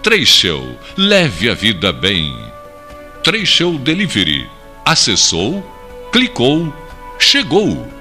Três 0.01 0.27
Show, 0.27 0.68
leve 0.97 1.47
a 1.47 1.53
vida 1.53 1.93
bem. 1.93 2.35
Três 3.23 3.47
Show 3.47 3.77
Delivery. 3.77 4.49
Acessou, 4.84 5.63
clicou, 6.11 6.73
chegou. 7.19 8.00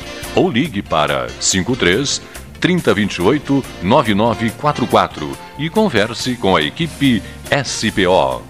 ou 0.35 0.49
ligue 0.49 0.81
para 0.81 1.27
53 1.39 2.21
3028 2.59 3.63
9944 3.81 5.37
e 5.57 5.69
converse 5.69 6.35
com 6.35 6.55
a 6.55 6.61
equipe 6.61 7.21
SPO. 7.65 8.43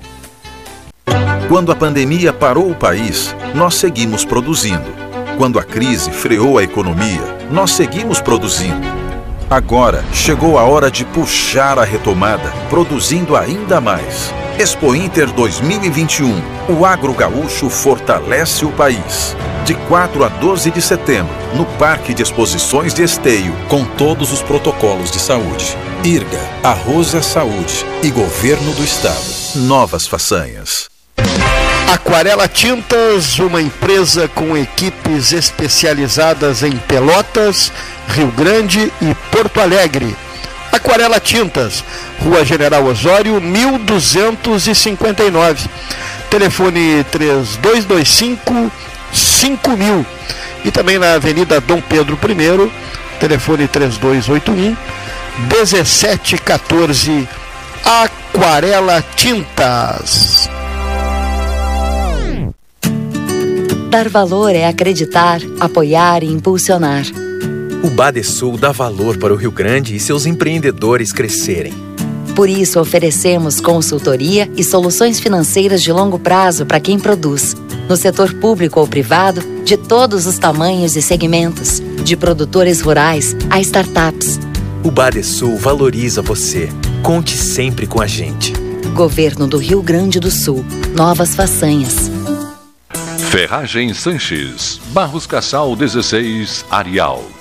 Quando 1.47 1.71
a 1.71 1.75
pandemia 1.75 2.31
parou 2.31 2.69
o 2.69 2.75
país, 2.75 3.35
nós 3.55 3.75
seguimos 3.75 4.23
produzindo. 4.23 5.01
Quando 5.37 5.59
a 5.59 5.63
crise 5.63 6.11
freou 6.11 6.57
a 6.57 6.63
economia, 6.63 7.21
nós 7.51 7.71
seguimos 7.71 8.21
produzindo. 8.21 8.87
Agora 9.49 10.03
chegou 10.13 10.57
a 10.57 10.63
hora 10.63 10.89
de 10.89 11.03
puxar 11.03 11.77
a 11.77 11.83
retomada, 11.83 12.49
produzindo 12.69 13.35
ainda 13.35 13.81
mais. 13.81 14.33
Expo 14.61 14.93
Inter 14.93 15.25
2021. 15.33 16.39
O 16.69 16.85
agro 16.85 17.15
gaúcho 17.15 17.67
fortalece 17.67 18.63
o 18.63 18.71
país. 18.71 19.35
De 19.65 19.73
4 19.73 20.23
a 20.23 20.27
12 20.27 20.69
de 20.69 20.79
setembro, 20.79 21.33
no 21.55 21.65
Parque 21.79 22.13
de 22.13 22.21
Exposições 22.21 22.93
de 22.93 23.01
Esteio, 23.01 23.55
com 23.67 23.83
todos 23.83 24.31
os 24.31 24.43
protocolos 24.43 25.09
de 25.09 25.17
saúde. 25.17 25.75
IRGA, 26.03 26.39
Arroz 26.61 27.15
é 27.15 27.23
Saúde 27.23 27.83
e 28.03 28.11
Governo 28.11 28.71
do 28.73 28.83
Estado. 28.83 29.25
Novas 29.55 30.05
façanhas. 30.05 30.87
Aquarela 31.91 32.47
Tintas, 32.47 33.39
uma 33.39 33.63
empresa 33.63 34.27
com 34.27 34.55
equipes 34.55 35.33
especializadas 35.33 36.61
em 36.61 36.77
Pelotas, 36.77 37.71
Rio 38.09 38.27
Grande 38.27 38.93
e 39.01 39.15
Porto 39.31 39.59
Alegre. 39.59 40.15
Aquarela 40.71 41.19
Tintas, 41.19 41.83
Rua 42.19 42.45
General 42.45 42.85
Osório, 42.85 43.41
1259. 43.41 45.67
Telefone 46.29 47.03
3225 47.11 48.71
5000. 49.11 50.05
E 50.63 50.71
também 50.71 50.97
na 50.97 51.15
Avenida 51.15 51.59
Dom 51.59 51.81
Pedro 51.81 52.17
I, 52.23 52.71
telefone 53.19 53.67
3281 53.67 54.77
1714. 55.49 57.27
Aquarela 57.83 59.03
Tintas. 59.15 60.47
Dar 63.89 64.07
valor 64.07 64.55
é 64.55 64.67
acreditar, 64.67 65.41
apoiar 65.59 66.23
e 66.23 66.27
impulsionar. 66.27 67.03
O 67.83 67.89
Badesul 67.89 68.57
dá 68.57 68.71
valor 68.71 69.17
para 69.17 69.33
o 69.33 69.35
Rio 69.35 69.51
Grande 69.51 69.95
e 69.95 69.99
seus 69.99 70.27
empreendedores 70.27 71.11
crescerem. 71.11 71.73
Por 72.35 72.47
isso, 72.47 72.79
oferecemos 72.79 73.59
consultoria 73.59 74.49
e 74.55 74.63
soluções 74.63 75.19
financeiras 75.19 75.81
de 75.81 75.91
longo 75.91 76.19
prazo 76.19 76.63
para 76.63 76.79
quem 76.79 76.99
produz, 76.99 77.55
no 77.89 77.97
setor 77.97 78.35
público 78.35 78.79
ou 78.79 78.87
privado, 78.87 79.41
de 79.65 79.75
todos 79.77 80.27
os 80.27 80.37
tamanhos 80.37 80.95
e 80.95 81.01
segmentos, 81.01 81.81
de 82.03 82.15
produtores 82.15 82.81
rurais 82.81 83.35
a 83.49 83.59
startups. 83.59 84.39
O 84.83 84.91
Badesul 84.91 85.57
valoriza 85.57 86.21
você. 86.21 86.69
Conte 87.01 87.35
sempre 87.35 87.87
com 87.87 87.99
a 87.99 88.05
gente. 88.05 88.53
Governo 88.93 89.47
do 89.47 89.57
Rio 89.57 89.81
Grande 89.81 90.19
do 90.19 90.29
Sul. 90.29 90.63
Novas 90.95 91.33
façanhas. 91.33 92.11
Ferragem 93.31 93.91
Sanches, 93.93 94.79
Barros 94.91 95.25
Cassal 95.25 95.75
16, 95.75 96.65
Arial. 96.69 97.40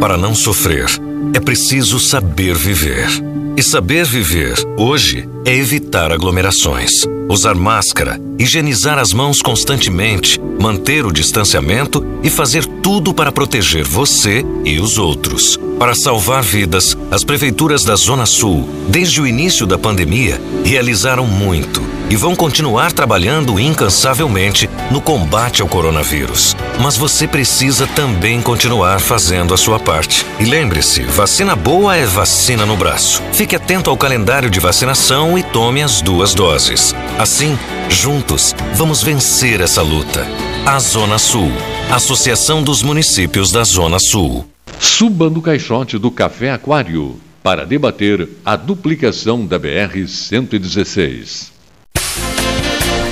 Para 0.00 0.16
não 0.16 0.32
sofrer, 0.32 0.86
é 1.34 1.40
preciso 1.40 1.98
saber 1.98 2.56
viver. 2.56 3.08
E 3.56 3.62
saber 3.62 4.04
viver, 4.04 4.54
hoje, 4.76 5.28
é 5.44 5.54
evitar 5.54 6.12
aglomerações, 6.12 6.92
usar 7.28 7.54
máscara, 7.54 8.20
higienizar 8.38 8.98
as 8.98 9.12
mãos 9.12 9.42
constantemente, 9.42 10.40
manter 10.60 11.04
o 11.04 11.12
distanciamento 11.12 12.06
e 12.22 12.30
fazer 12.30 12.64
tudo 12.64 13.12
para 13.12 13.32
proteger 13.32 13.84
você 13.84 14.44
e 14.64 14.78
os 14.78 14.96
outros. 14.96 15.58
Para 15.78 15.94
salvar 15.94 16.42
vidas, 16.42 16.96
as 17.10 17.24
prefeituras 17.24 17.84
da 17.84 17.96
Zona 17.96 18.26
Sul, 18.26 18.68
desde 18.88 19.20
o 19.20 19.26
início 19.26 19.66
da 19.66 19.78
pandemia, 19.78 20.40
realizaram 20.64 21.26
muito 21.26 21.80
e 22.10 22.16
vão 22.16 22.34
continuar 22.34 22.92
trabalhando 22.92 23.60
incansavelmente 23.60 24.68
no 24.90 25.00
combate 25.00 25.62
ao 25.62 25.68
coronavírus. 25.68 26.56
Mas 26.80 26.96
você 26.96 27.28
precisa 27.28 27.86
também 27.86 28.40
continuar 28.40 29.00
fazendo 29.00 29.52
a 29.52 29.56
sua 29.56 29.78
parte. 29.78 30.24
E 30.40 30.44
lembre-se, 30.44 31.02
vacina 31.08 31.56
boa 31.56 31.96
é 31.96 32.04
vacina 32.04 32.64
no 32.66 32.76
braço. 32.76 33.22
Fique 33.32 33.56
atento 33.56 33.90
ao 33.90 33.96
calendário 33.96 34.50
de 34.50 34.60
vacinação 34.60 35.38
e 35.38 35.42
tome 35.42 35.82
as 35.82 36.00
duas 36.00 36.34
doses. 36.34 36.94
Assim, 37.18 37.58
juntos, 37.88 38.54
vamos 38.74 39.02
vencer 39.02 39.60
essa 39.60 39.82
luta. 39.82 40.26
A 40.66 40.78
Zona 40.78 41.18
Sul, 41.18 41.50
Associação 41.90 42.62
dos 42.62 42.82
Municípios 42.82 43.50
da 43.50 43.64
Zona 43.64 43.98
Sul. 43.98 44.46
Suba 44.78 45.28
no 45.28 45.42
caixote 45.42 45.98
do 45.98 46.10
Café 46.10 46.52
Aquário 46.52 47.18
para 47.42 47.64
debater 47.64 48.28
a 48.44 48.54
duplicação 48.56 49.46
da 49.46 49.58
BR-116. 49.58 51.48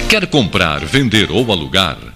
Quer 0.09 0.27
comprar, 0.27 0.85
vender 0.85 1.31
ou 1.33 1.51
alugar? 1.51 2.16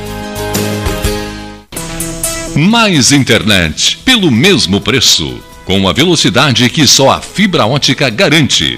Mais 2.55 3.13
internet 3.13 3.97
pelo 4.03 4.29
mesmo 4.29 4.81
preço, 4.81 5.41
com 5.63 5.87
a 5.87 5.93
velocidade 5.93 6.69
que 6.69 6.85
só 6.85 7.11
a 7.11 7.21
fibra 7.21 7.65
ótica 7.65 8.09
garante. 8.09 8.77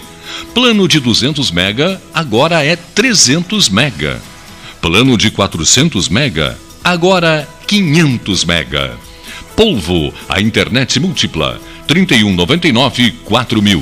Plano 0.53 0.87
de 0.87 0.99
200 0.99 1.49
mega 1.49 1.99
agora 2.13 2.63
é 2.63 2.75
300 2.75 3.69
mega. 3.69 4.21
Plano 4.79 5.17
de 5.17 5.31
400 5.31 6.07
mega 6.07 6.55
agora 6.83 7.47
500 7.65 8.45
mega. 8.45 8.95
Polvo, 9.55 10.13
a 10.29 10.39
internet 10.39 10.99
múltipla, 10.99 11.59
3199 11.87 13.11
4000. 13.25 13.81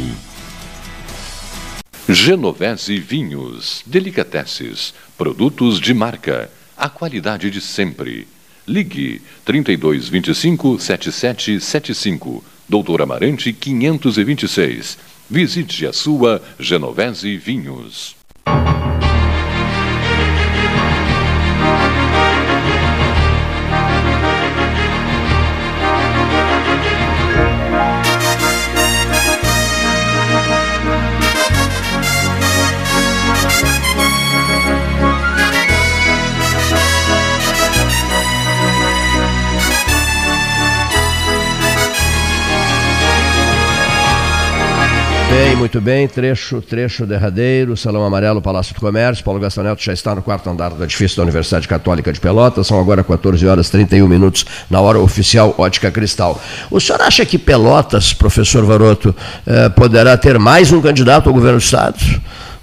Genovese 2.08 2.98
Vinhos, 2.98 3.84
Delicateces, 3.86 4.94
produtos 5.18 5.80
de 5.82 5.94
marca, 5.94 6.50
a 6.78 6.88
qualidade 6.88 7.50
de 7.50 7.60
sempre. 7.60 8.28
Ligue 8.68 9.22
3225 9.46 10.80
7775, 10.80 12.44
Doutor 12.68 13.02
Amarante 13.02 13.54
526. 13.54 14.98
Visite 15.30 15.86
a 15.88 15.94
sua 15.94 16.42
Genovese 16.60 17.38
Vinhos. 17.38 18.16
Bem, 45.32 45.56
muito 45.56 45.80
bem. 45.80 46.08
Trecho, 46.08 46.62
trecho 46.62 47.06
derradeiro, 47.06 47.78
Salão 47.78 48.04
Amarelo, 48.04 48.42
Palácio 48.42 48.76
do 48.76 48.82
Comércio. 48.82 49.24
Paulo 49.24 49.40
Gastão 49.40 49.64
Neto 49.64 49.82
já 49.82 49.94
está 49.94 50.14
no 50.14 50.22
quarto 50.22 50.50
andar 50.50 50.72
do 50.72 50.84
edifício 50.84 51.18
da 51.18 51.24
Universidade 51.24 51.68
Católica 51.68 52.12
de 52.12 52.20
Pelotas. 52.20 52.68
São 52.68 52.80
agora 52.80 53.04
14 53.04 53.48
horas 53.48 53.68
e 53.68 53.72
31 53.72 54.08
minutos 54.08 54.46
na 54.70 54.82
hora 54.82 55.00
oficial 55.00 55.56
Ótica 55.58 55.90
Cristal. 55.90 56.40
O 56.70 56.80
senhor 56.80 57.02
acha 57.02 57.26
que 57.26 57.38
Pelotas, 57.38 58.14
professor 58.14 58.66
Varoto, 58.66 59.16
eh, 59.48 59.70
poderá 59.70 60.18
ter 60.18 60.38
mais 60.38 60.72
um 60.72 60.82
candidato 60.82 61.28
ao 61.28 61.34
governo 61.34 61.60
do 61.60 61.64
Estado? 61.64 61.98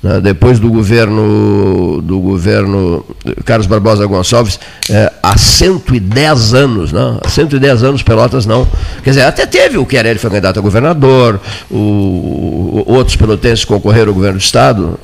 Né, 0.03 0.21
depois 0.21 0.59
do 0.59 0.71
governo 0.71 2.01
do 2.03 2.21
governo 2.21 3.05
Carlos 3.45 3.67
Barbosa 3.67 4.07
Gonçalves, 4.07 4.59
é, 4.89 5.13
há 5.23 5.37
110 5.37 6.55
anos, 6.55 6.93
não, 6.93 7.21
há 7.25 7.29
110 7.29 7.83
anos 7.83 8.03
Pelotas 8.03 8.47
não. 8.47 8.67
Quer 9.03 9.11
dizer, 9.11 9.23
até 9.23 9.45
teve 9.47 9.77
o 9.77 9.85
Querelli 9.85 10.19
foi 10.19 10.31
candidato 10.31 10.59
a 10.59 10.63
governador, 10.63 11.41
o, 11.71 11.77
o, 11.77 12.85
outros 12.87 13.17
pelotenses 13.17 13.65
concorreram 13.65 14.09
ao 14.09 14.15
governo 14.15 14.39
do 14.39 14.43
Estado, 14.43 14.99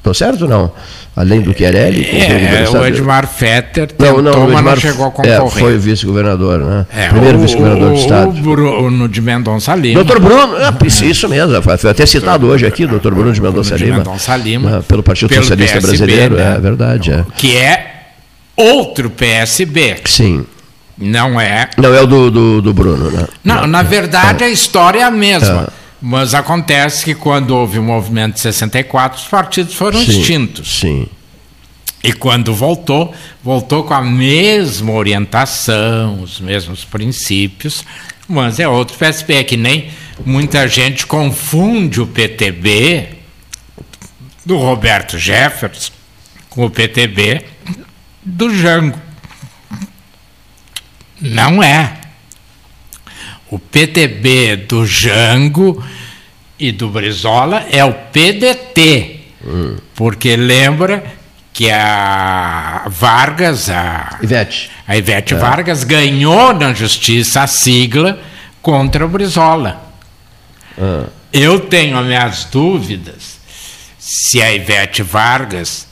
Estou 0.00 0.14
certo 0.14 0.42
ou 0.42 0.48
não? 0.48 0.72
Além 1.14 1.42
do 1.42 1.52
Querelli? 1.52 2.06
É, 2.06 2.66
o 2.70 2.86
Edmar 2.86 3.26
Fetter 3.26 3.88
tentou, 3.88 4.22
não, 4.22 4.32
não, 4.32 4.48
mas 4.48 4.64
não 4.64 4.76
chegou 4.76 5.06
a 5.06 5.10
concorrer. 5.10 5.42
É, 5.42 5.50
foi 5.50 5.76
vice-governador, 5.76 6.60
né? 6.60 6.86
É, 6.96 7.08
Primeiro 7.08 7.38
vice-governador 7.38 7.90
do 7.90 7.96
Estado. 7.96 8.30
O 8.30 8.32
Bruno 8.32 9.06
de 9.06 9.20
Mendonça 9.20 9.74
Lima. 9.74 10.02
Doutor 10.02 10.18
Bruno, 10.18 10.56
é, 10.56 10.86
isso 10.86 11.28
mesmo, 11.28 11.60
foi 11.62 11.90
até 11.90 12.06
citado 12.06 12.46
hoje 12.46 12.66
aqui, 12.66 12.86
doutor 12.86 13.14
Bruno 13.14 13.30
de 13.30 13.42
Mendonça 13.42 13.76
Lima. 13.76 13.90
De 13.90 13.98
Mendonça 13.98 14.36
Lima. 14.36 14.70
Né, 14.70 14.82
pelo 14.88 15.02
Partido 15.02 15.28
pelo 15.28 15.42
Socialista 15.42 15.74
PSB, 15.76 15.86
Brasileiro, 15.86 16.36
né? 16.36 16.54
é 16.56 16.60
verdade. 16.60 17.12
É. 17.12 17.24
Que 17.36 17.56
é 17.58 18.04
outro 18.56 19.10
PSB. 19.10 19.98
Sim. 20.06 20.46
Não 20.96 21.38
é. 21.38 21.68
Não 21.76 21.94
é 21.94 22.00
o 22.00 22.06
do, 22.06 22.30
do, 22.30 22.62
do 22.62 22.72
Bruno, 22.72 23.10
né? 23.10 23.26
Não, 23.44 23.62
não 23.62 23.66
na 23.66 23.82
verdade 23.82 24.44
é. 24.44 24.46
a 24.46 24.50
história 24.50 25.00
é 25.00 25.02
a 25.02 25.10
mesma. 25.10 25.68
Mas 26.00 26.34
acontece 26.34 27.04
que 27.04 27.14
quando 27.14 27.50
houve 27.50 27.78
o 27.78 27.82
movimento 27.82 28.34
de 28.34 28.40
64, 28.40 29.20
os 29.20 29.28
partidos 29.28 29.74
foram 29.74 30.02
sim, 30.02 30.18
extintos. 30.18 30.80
Sim. 30.80 31.06
E 32.02 32.12
quando 32.12 32.54
voltou, 32.54 33.14
voltou 33.44 33.84
com 33.84 33.92
a 33.92 34.00
mesma 34.00 34.92
orientação, 34.92 36.22
os 36.22 36.40
mesmos 36.40 36.84
princípios, 36.84 37.84
mas 38.26 38.58
é 38.58 38.66
outro 38.66 38.96
PSB, 38.96 39.34
é 39.34 39.44
que 39.44 39.56
nem 39.56 39.90
muita 40.24 40.66
gente 40.66 41.06
confunde 41.06 42.00
o 42.00 42.06
PTB 42.06 43.18
do 44.46 44.56
Roberto 44.56 45.18
Jefferson 45.18 45.92
com 46.48 46.64
o 46.64 46.70
PTB 46.70 47.44
do 48.22 48.54
Jango. 48.54 48.98
Não 51.20 51.62
é. 51.62 51.99
O 53.50 53.58
PTB 53.58 54.56
do 54.68 54.86
Jango 54.86 55.84
e 56.58 56.70
do 56.70 56.88
Brizola 56.88 57.66
é 57.70 57.84
o 57.84 57.92
PDT. 57.92 59.20
Hum. 59.44 59.76
Porque 59.94 60.36
lembra 60.36 61.02
que 61.52 61.70
a 61.70 62.84
Vargas, 62.86 63.68
a 63.68 64.18
Ivete, 64.22 64.70
a 64.86 64.96
Ivete 64.96 65.34
é. 65.34 65.36
Vargas 65.36 65.84
ganhou 65.84 66.54
na 66.54 66.72
justiça 66.72 67.42
a 67.42 67.46
sigla 67.46 68.20
contra 68.62 69.04
o 69.04 69.08
Brizola. 69.08 69.80
Ah. 70.78 71.06
Eu 71.32 71.60
tenho 71.60 71.98
as 71.98 72.06
minhas 72.06 72.44
dúvidas 72.44 73.40
se 73.98 74.40
a 74.42 74.52
Ivete 74.52 75.02
Vargas, 75.02 75.86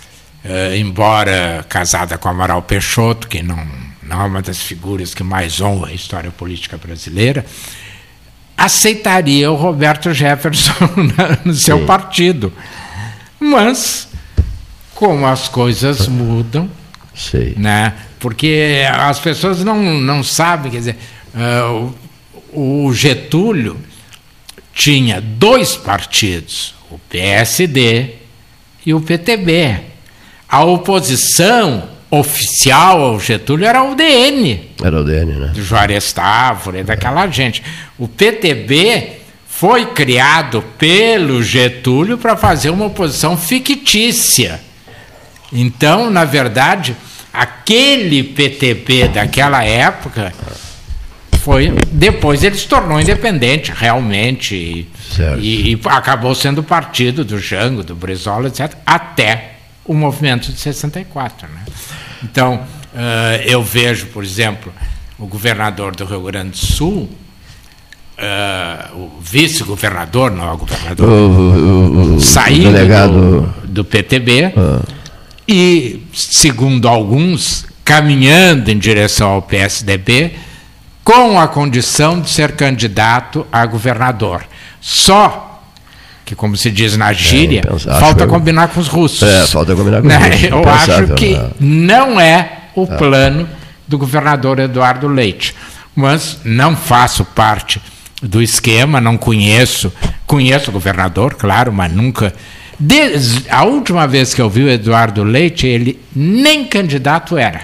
eh, 0.44 0.76
embora 0.78 1.64
casada 1.68 2.18
com 2.18 2.28
Amaral 2.28 2.62
Peixoto, 2.62 3.28
que 3.28 3.42
não 3.42 3.64
não 4.08 4.22
é 4.22 4.24
uma 4.24 4.42
das 4.42 4.60
figuras 4.60 5.14
que 5.14 5.22
mais 5.22 5.60
honra 5.60 5.88
a 5.88 5.92
história 5.92 6.30
política 6.30 6.76
brasileira, 6.76 7.44
aceitaria 8.56 9.50
o 9.50 9.54
Roberto 9.54 10.12
Jefferson 10.12 10.72
no 11.44 11.54
seu 11.54 11.78
Sim. 11.78 11.86
partido. 11.86 12.52
Mas, 13.38 14.08
como 14.94 15.26
as 15.26 15.46
coisas 15.46 16.08
mudam, 16.08 16.68
Sim. 17.14 17.54
né? 17.56 17.94
porque 18.18 18.82
as 18.92 19.18
pessoas 19.20 19.62
não, 19.62 20.00
não 20.00 20.22
sabem, 20.22 20.72
quer 20.72 20.78
dizer, 20.78 20.96
uh, 21.34 21.94
o 22.52 22.92
Getúlio 22.92 23.76
tinha 24.74 25.20
dois 25.20 25.76
partidos, 25.76 26.74
o 26.90 26.98
PSD 26.98 28.14
e 28.84 28.94
o 28.94 29.00
PTB. 29.00 29.80
A 30.48 30.64
oposição 30.64 31.88
oficial 32.10 33.00
ao 33.00 33.20
Getúlio 33.20 33.66
era 33.66 33.82
o 33.82 33.94
DN. 33.94 34.70
Era 34.82 35.00
o 35.00 35.04
DN, 35.04 35.32
né? 35.34 35.46
Do 35.48 35.62
Juarez 35.62 36.12
Távora, 36.12 36.82
daquela 36.82 37.26
gente. 37.28 37.62
O 37.98 38.08
PTB 38.08 39.18
foi 39.46 39.86
criado 39.86 40.62
pelo 40.78 41.42
Getúlio 41.42 42.16
para 42.16 42.36
fazer 42.36 42.70
uma 42.70 42.86
oposição 42.86 43.36
fictícia. 43.36 44.60
Então, 45.52 46.10
na 46.10 46.24
verdade, 46.24 46.96
aquele 47.32 48.22
PTB 48.22 49.08
daquela 49.08 49.64
época 49.64 50.32
foi 51.38 51.72
depois 51.90 52.44
ele 52.44 52.56
se 52.56 52.66
tornou 52.68 53.00
independente 53.00 53.72
realmente 53.74 54.54
e, 54.54 54.88
e, 55.38 55.72
e 55.72 55.80
acabou 55.86 56.34
sendo 56.34 56.62
partido 56.62 57.24
do 57.24 57.38
Jango, 57.38 57.82
do 57.82 57.94
Brizola, 57.94 58.48
etc. 58.48 58.74
Até 58.84 59.52
o 59.84 59.94
movimento 59.94 60.52
de 60.52 60.60
64, 60.60 61.48
né? 61.48 61.62
Então, 62.22 62.56
uh, 62.56 63.42
eu 63.44 63.62
vejo, 63.62 64.06
por 64.06 64.24
exemplo, 64.24 64.72
o 65.18 65.26
governador 65.26 65.94
do 65.94 66.04
Rio 66.04 66.22
Grande 66.22 66.50
do 66.50 66.56
Sul, 66.56 67.08
uh, 68.18 68.96
o 68.96 69.20
vice-governador, 69.20 70.30
não 70.30 70.48
é 70.48 70.52
o 70.52 70.56
governador, 70.56 71.08
o, 71.08 71.12
o, 71.12 72.16
o 72.16 72.20
saindo 72.20 72.70
do, 73.08 73.66
do, 73.66 73.84
PTB, 73.84 74.52
ah. 74.56 74.80
e, 75.46 76.02
segundo 76.12 76.88
alguns, 76.88 77.66
caminhando 77.84 78.70
em 78.70 78.78
direção 78.78 79.30
ao 79.30 79.42
PSDB 79.42 80.32
com 81.02 81.40
a 81.40 81.48
condição 81.48 82.20
de 82.20 82.28
ser 82.28 82.52
candidato 82.52 83.46
a 83.50 83.64
governador. 83.64 84.44
Só 84.78 85.47
que, 86.28 86.34
como 86.34 86.58
se 86.58 86.70
diz 86.70 86.94
na 86.94 87.10
gíria, 87.10 87.62
é, 87.64 87.98
falta 87.98 88.26
combinar 88.26 88.68
com 88.68 88.78
os 88.78 88.86
russos. 88.86 89.26
É, 89.26 89.46
falta 89.46 89.74
combinar 89.74 90.02
com 90.02 90.08
os 90.08 90.12
né? 90.12 90.26
russos. 90.26 90.42
Eu 90.44 90.68
acho 90.68 91.14
que 91.14 91.32
né? 91.32 91.50
não 91.58 92.20
é 92.20 92.64
o 92.74 92.86
plano 92.86 93.48
do 93.86 93.96
governador 93.96 94.58
Eduardo 94.58 95.08
Leite. 95.08 95.54
Mas 95.96 96.38
não 96.44 96.76
faço 96.76 97.24
parte 97.24 97.80
do 98.22 98.42
esquema, 98.42 99.00
não 99.00 99.16
conheço. 99.16 99.90
Conheço 100.26 100.68
o 100.68 100.72
governador, 100.72 101.34
claro, 101.34 101.72
mas 101.72 101.90
nunca. 101.90 102.34
Desde 102.78 103.48
a 103.48 103.64
última 103.64 104.06
vez 104.06 104.34
que 104.34 104.42
eu 104.42 104.50
vi 104.50 104.64
o 104.64 104.68
Eduardo 104.68 105.24
Leite, 105.24 105.66
ele 105.66 105.98
nem 106.14 106.66
candidato 106.66 107.38
era, 107.38 107.62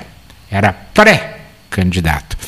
era 0.50 0.72
pré-candidato. 0.72 2.38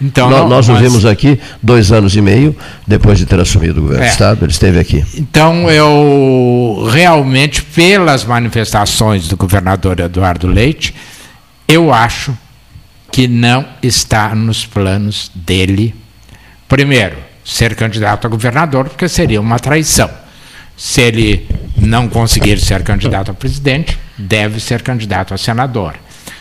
Então, 0.00 0.30
nós, 0.30 0.48
nós 0.48 0.68
o 0.68 0.76
vimos 0.76 1.04
aqui 1.04 1.38
dois 1.62 1.92
anos 1.92 2.16
e 2.16 2.20
meio 2.20 2.56
depois 2.86 3.18
de 3.18 3.26
ter 3.26 3.38
assumido 3.38 3.80
o 3.80 3.82
governo 3.82 4.04
é. 4.04 4.08
do 4.08 4.12
Estado, 4.12 4.44
ele 4.44 4.52
esteve 4.52 4.78
aqui. 4.78 5.04
Então, 5.14 5.70
eu 5.70 6.88
realmente, 6.90 7.62
pelas 7.62 8.24
manifestações 8.24 9.28
do 9.28 9.36
governador 9.36 10.00
Eduardo 10.00 10.46
Leite, 10.46 10.94
eu 11.68 11.92
acho 11.92 12.36
que 13.10 13.28
não 13.28 13.64
está 13.82 14.34
nos 14.34 14.66
planos 14.66 15.30
dele, 15.34 15.94
primeiro, 16.68 17.16
ser 17.44 17.74
candidato 17.76 18.26
a 18.26 18.30
governador, 18.30 18.88
porque 18.88 19.08
seria 19.08 19.40
uma 19.40 19.58
traição. 19.58 20.10
Se 20.76 21.02
ele 21.02 21.46
não 21.76 22.08
conseguir 22.08 22.58
ser 22.58 22.82
candidato 22.82 23.30
a 23.30 23.34
presidente, 23.34 23.96
deve 24.18 24.58
ser 24.58 24.82
candidato 24.82 25.32
a 25.32 25.38
senador. 25.38 25.94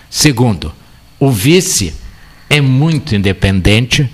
Segundo, 0.10 0.74
o 1.20 1.30
vice 1.30 1.94
é 2.54 2.62
muito 2.62 3.16
independente 3.16 4.08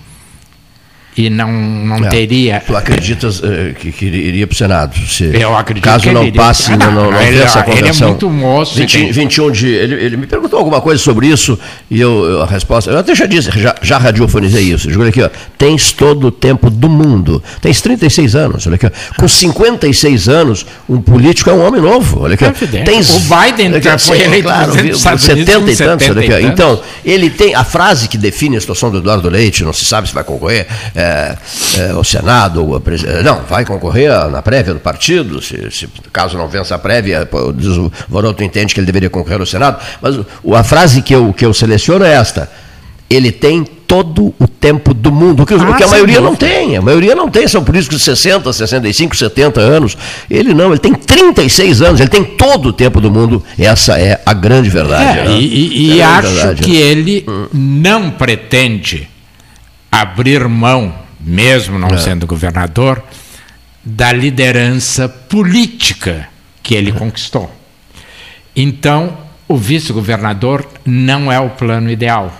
e 1.20 1.30
não, 1.30 1.52
não 1.52 1.98
é. 1.98 2.08
teria. 2.08 2.64
Tu 2.66 2.74
acreditas 2.74 3.41
uh, 3.41 3.74
que, 3.78 3.91
que, 3.91 4.06
iria 4.06 4.48
para 4.48 4.54
o 4.54 4.58
Senado? 4.58 4.98
Se, 5.06 5.26
eu 5.34 5.54
acredito 5.54 5.84
caso 5.84 6.06
que 6.06 6.12
não 6.12 6.24
iria. 6.24 6.41
passe, 6.41 6.72
ah, 6.72 6.78
não, 6.78 6.91
não, 6.94 7.12
não 7.12 7.22
ele, 7.22 7.41
essa 7.41 7.62
convenção. 7.62 7.90
Ele 7.90 8.04
é 8.04 8.08
muito 8.08 8.30
moço. 8.30 8.76
20, 8.76 8.91
tem... 8.91 9.12
21 9.12 9.52
de. 9.52 9.68
Ele, 9.68 9.96
ele, 9.96 10.18
me 10.18 10.26
perguntou 10.26 10.58
alguma 10.58 10.80
coisa 10.80 11.04
sobre 11.04 11.28
isso 11.28 11.60
e 11.91 12.00
eu, 12.00 12.24
eu 12.24 12.41
a 12.41 12.46
resposta. 12.46 12.90
Eu 12.90 13.00
até 13.00 13.14
já 13.14 13.26
disse, 13.26 13.52
já, 13.60 13.76
já 13.82 13.98
radiofonizei 13.98 14.64
isso. 14.64 14.90
Eu 14.90 15.02
aqui, 15.02 15.22
ó, 15.22 15.30
tens 15.58 15.91
todo 15.91 16.28
o 16.28 16.32
tempo 16.32 16.70
do 16.70 16.88
mundo. 16.88 17.44
Tens 17.60 17.82
36 17.82 18.36
anos. 18.38 18.66
Olha 18.66 18.76
aqui, 18.76 18.86
ó. 18.86 18.91
Com 19.20 19.28
56 19.28 20.30
anos, 20.30 20.66
um 20.88 21.02
político 21.02 21.50
é 21.50 21.54
um 21.54 21.68
homem 21.68 21.82
novo. 21.82 22.22
Olha 22.22 22.36
aqui, 22.36 22.46
ó. 22.46 22.48
É 22.48 22.84
tens, 22.84 23.10
o 23.10 23.20
Biden 23.20 23.76
aqui, 23.76 23.98
foi 23.98 24.22
eleito 24.22 24.48
claro, 24.48 24.72
70 25.20 25.72
e 25.72 25.76
tantos. 25.76 26.10
Olha 26.10 26.38
aqui, 26.38 26.46
Então, 26.46 26.80
ele 27.04 27.30
tem 27.30 27.56
a 27.56 27.66
frase 27.66 28.08
que 28.08 28.18
define 28.18 28.56
a 28.56 28.62
situação 28.62 28.90
do 28.90 29.00
Eduardo 29.00 29.28
Leite, 29.28 29.66
não 29.66 29.74
se 29.74 29.84
sabe 29.84 30.08
se 30.08 30.14
vai 30.14 30.24
concorrer. 30.24 30.66
É, 30.96 31.09
é, 31.10 31.91
ao 31.91 32.03
Senado, 32.03 32.65
ou 32.65 32.76
a 32.76 32.81
não, 33.23 33.41
vai 33.41 33.65
concorrer 33.65 34.10
na 34.30 34.41
prévia 34.41 34.73
do 34.73 34.80
partido, 34.80 35.41
se, 35.41 35.69
se 35.72 35.88
caso 36.11 36.38
não 36.38 36.48
vença 36.48 36.76
a 36.76 36.80
prévia, 36.80 37.27
o 37.31 37.91
Voroto 38.07 38.44
entende 38.44 38.73
que 38.73 38.80
ele 38.80 38.86
deveria 38.86 39.10
concorrer 39.10 39.40
ao 39.40 39.45
Senado, 39.45 39.80
mas 40.02 40.19
a 40.56 40.64
frase 40.64 41.02
que 41.02 41.14
eu, 41.14 41.34
que 41.34 41.45
eu 41.45 41.53
seleciono 41.53 42.06
é 42.06 42.14
esta, 42.14 42.49
ele 43.10 43.31
tem 43.31 43.64
todo 43.64 44.36
o 44.40 44.48
tempo 44.48 44.94
do 44.94 45.11
mundo, 45.11 45.44
que, 45.44 45.56
ah, 45.56 45.73
que 45.73 45.84
a 45.84 45.88
maioria 45.88 46.22
não 46.22 46.36
tem, 46.36 46.77
a 46.77 46.81
maioria 46.81 47.15
não 47.15 47.27
tem, 47.27 47.48
são 47.48 47.64
políticos 47.64 47.98
de 47.98 48.03
60, 48.03 48.53
65, 48.53 49.18
70 49.18 49.60
anos, 49.60 49.98
ele 50.30 50.53
não, 50.53 50.69
ele 50.69 50.77
tem 50.77 50.94
36 50.94 51.81
anos, 51.81 51.99
ele 51.99 52.10
tem 52.10 52.23
todo 52.23 52.69
o 52.69 52.73
tempo 52.73 53.02
do 53.02 53.10
mundo, 53.10 53.44
essa 53.57 53.99
é 53.99 54.22
a 54.23 54.34
grande 54.34 54.69
verdade. 54.69 55.19
É, 55.19 55.23
né? 55.23 55.38
E, 55.40 55.95
e, 55.95 55.99
é 55.99 56.03
acho 56.03 56.27
verdade, 56.27 56.61
que 56.61 56.72
né? 56.72 56.77
ele 56.77 57.26
hum. 57.27 57.48
não 57.52 58.11
pretende 58.11 59.10
abrir 59.91 60.48
mão 60.48 60.94
mesmo 61.20 61.78
não 61.78 61.90
é. 61.90 61.98
sendo 61.98 62.26
governador, 62.26 63.03
da 63.84 64.11
liderança 64.11 65.10
política 65.10 66.28
que 66.64 66.76
ele 66.76 66.91
conquistou. 66.91 67.53
Então, 68.56 69.18
o 69.48 69.57
vice-governador 69.57 70.66
não 70.86 71.32
é 71.32 71.40
o 71.40 71.49
plano 71.49 71.90
ideal. 71.90 72.34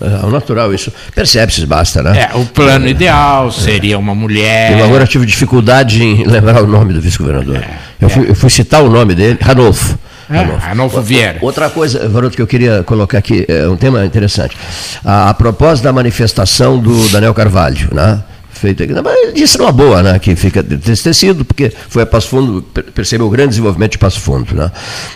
É, 0.00 0.26
é 0.26 0.30
natural 0.30 0.72
isso. 0.72 0.92
Percebe-se, 1.14 1.66
basta, 1.66 2.02
né? 2.02 2.28
É, 2.32 2.36
o 2.36 2.46
plano 2.46 2.86
é. 2.86 2.90
ideal 2.90 3.50
seria 3.50 3.98
uma 3.98 4.14
mulher. 4.14 4.78
Eu 4.78 4.84
agora 4.84 5.06
tive 5.06 5.26
dificuldade 5.26 6.02
em 6.02 6.24
lembrar 6.24 6.62
o 6.62 6.66
nome 6.66 6.92
do 6.92 7.00
vice-governador. 7.00 7.56
É, 7.56 7.78
eu, 8.00 8.08
fui, 8.08 8.30
eu, 8.30 8.34
fui, 8.34 8.50
citar 8.50 8.82
o 8.82 8.90
nome 8.90 9.14
dele, 9.14 9.38
Ranolfo. 9.40 9.98
É, 10.32 10.66
Ranolfo 10.68 11.00
Vieira. 11.00 11.38
Outra 11.40 11.68
coisa, 11.68 12.08
Varoto, 12.08 12.36
que 12.36 12.42
eu 12.42 12.46
queria 12.46 12.82
colocar 12.82 13.18
aqui, 13.18 13.44
é 13.48 13.68
um 13.68 13.76
tema 13.76 14.04
interessante. 14.04 14.56
A, 15.04 15.30
a 15.30 15.34
propósito 15.34 15.84
da 15.84 15.92
manifestação 15.92 16.78
do 16.78 17.08
Daniel 17.08 17.34
Carvalho, 17.34 17.88
né? 17.92 18.22
feito 18.62 18.82
aqui. 18.84 18.92
Mas 18.94 19.16
ele 19.18 19.32
disse 19.32 19.58
numa 19.58 19.72
boa, 19.72 20.02
né? 20.02 20.18
Que 20.18 20.36
fica 20.36 20.62
tecido, 20.62 21.44
porque 21.44 21.72
foi 21.88 22.02
a 22.04 22.06
Passo 22.06 22.28
Fundo, 22.28 22.62
percebeu 22.94 23.26
o 23.26 23.30
grande 23.30 23.50
desenvolvimento 23.50 23.92
de 23.92 23.98
Passo 23.98 24.20
Fundo. 24.20 24.54
Né? 24.54 24.70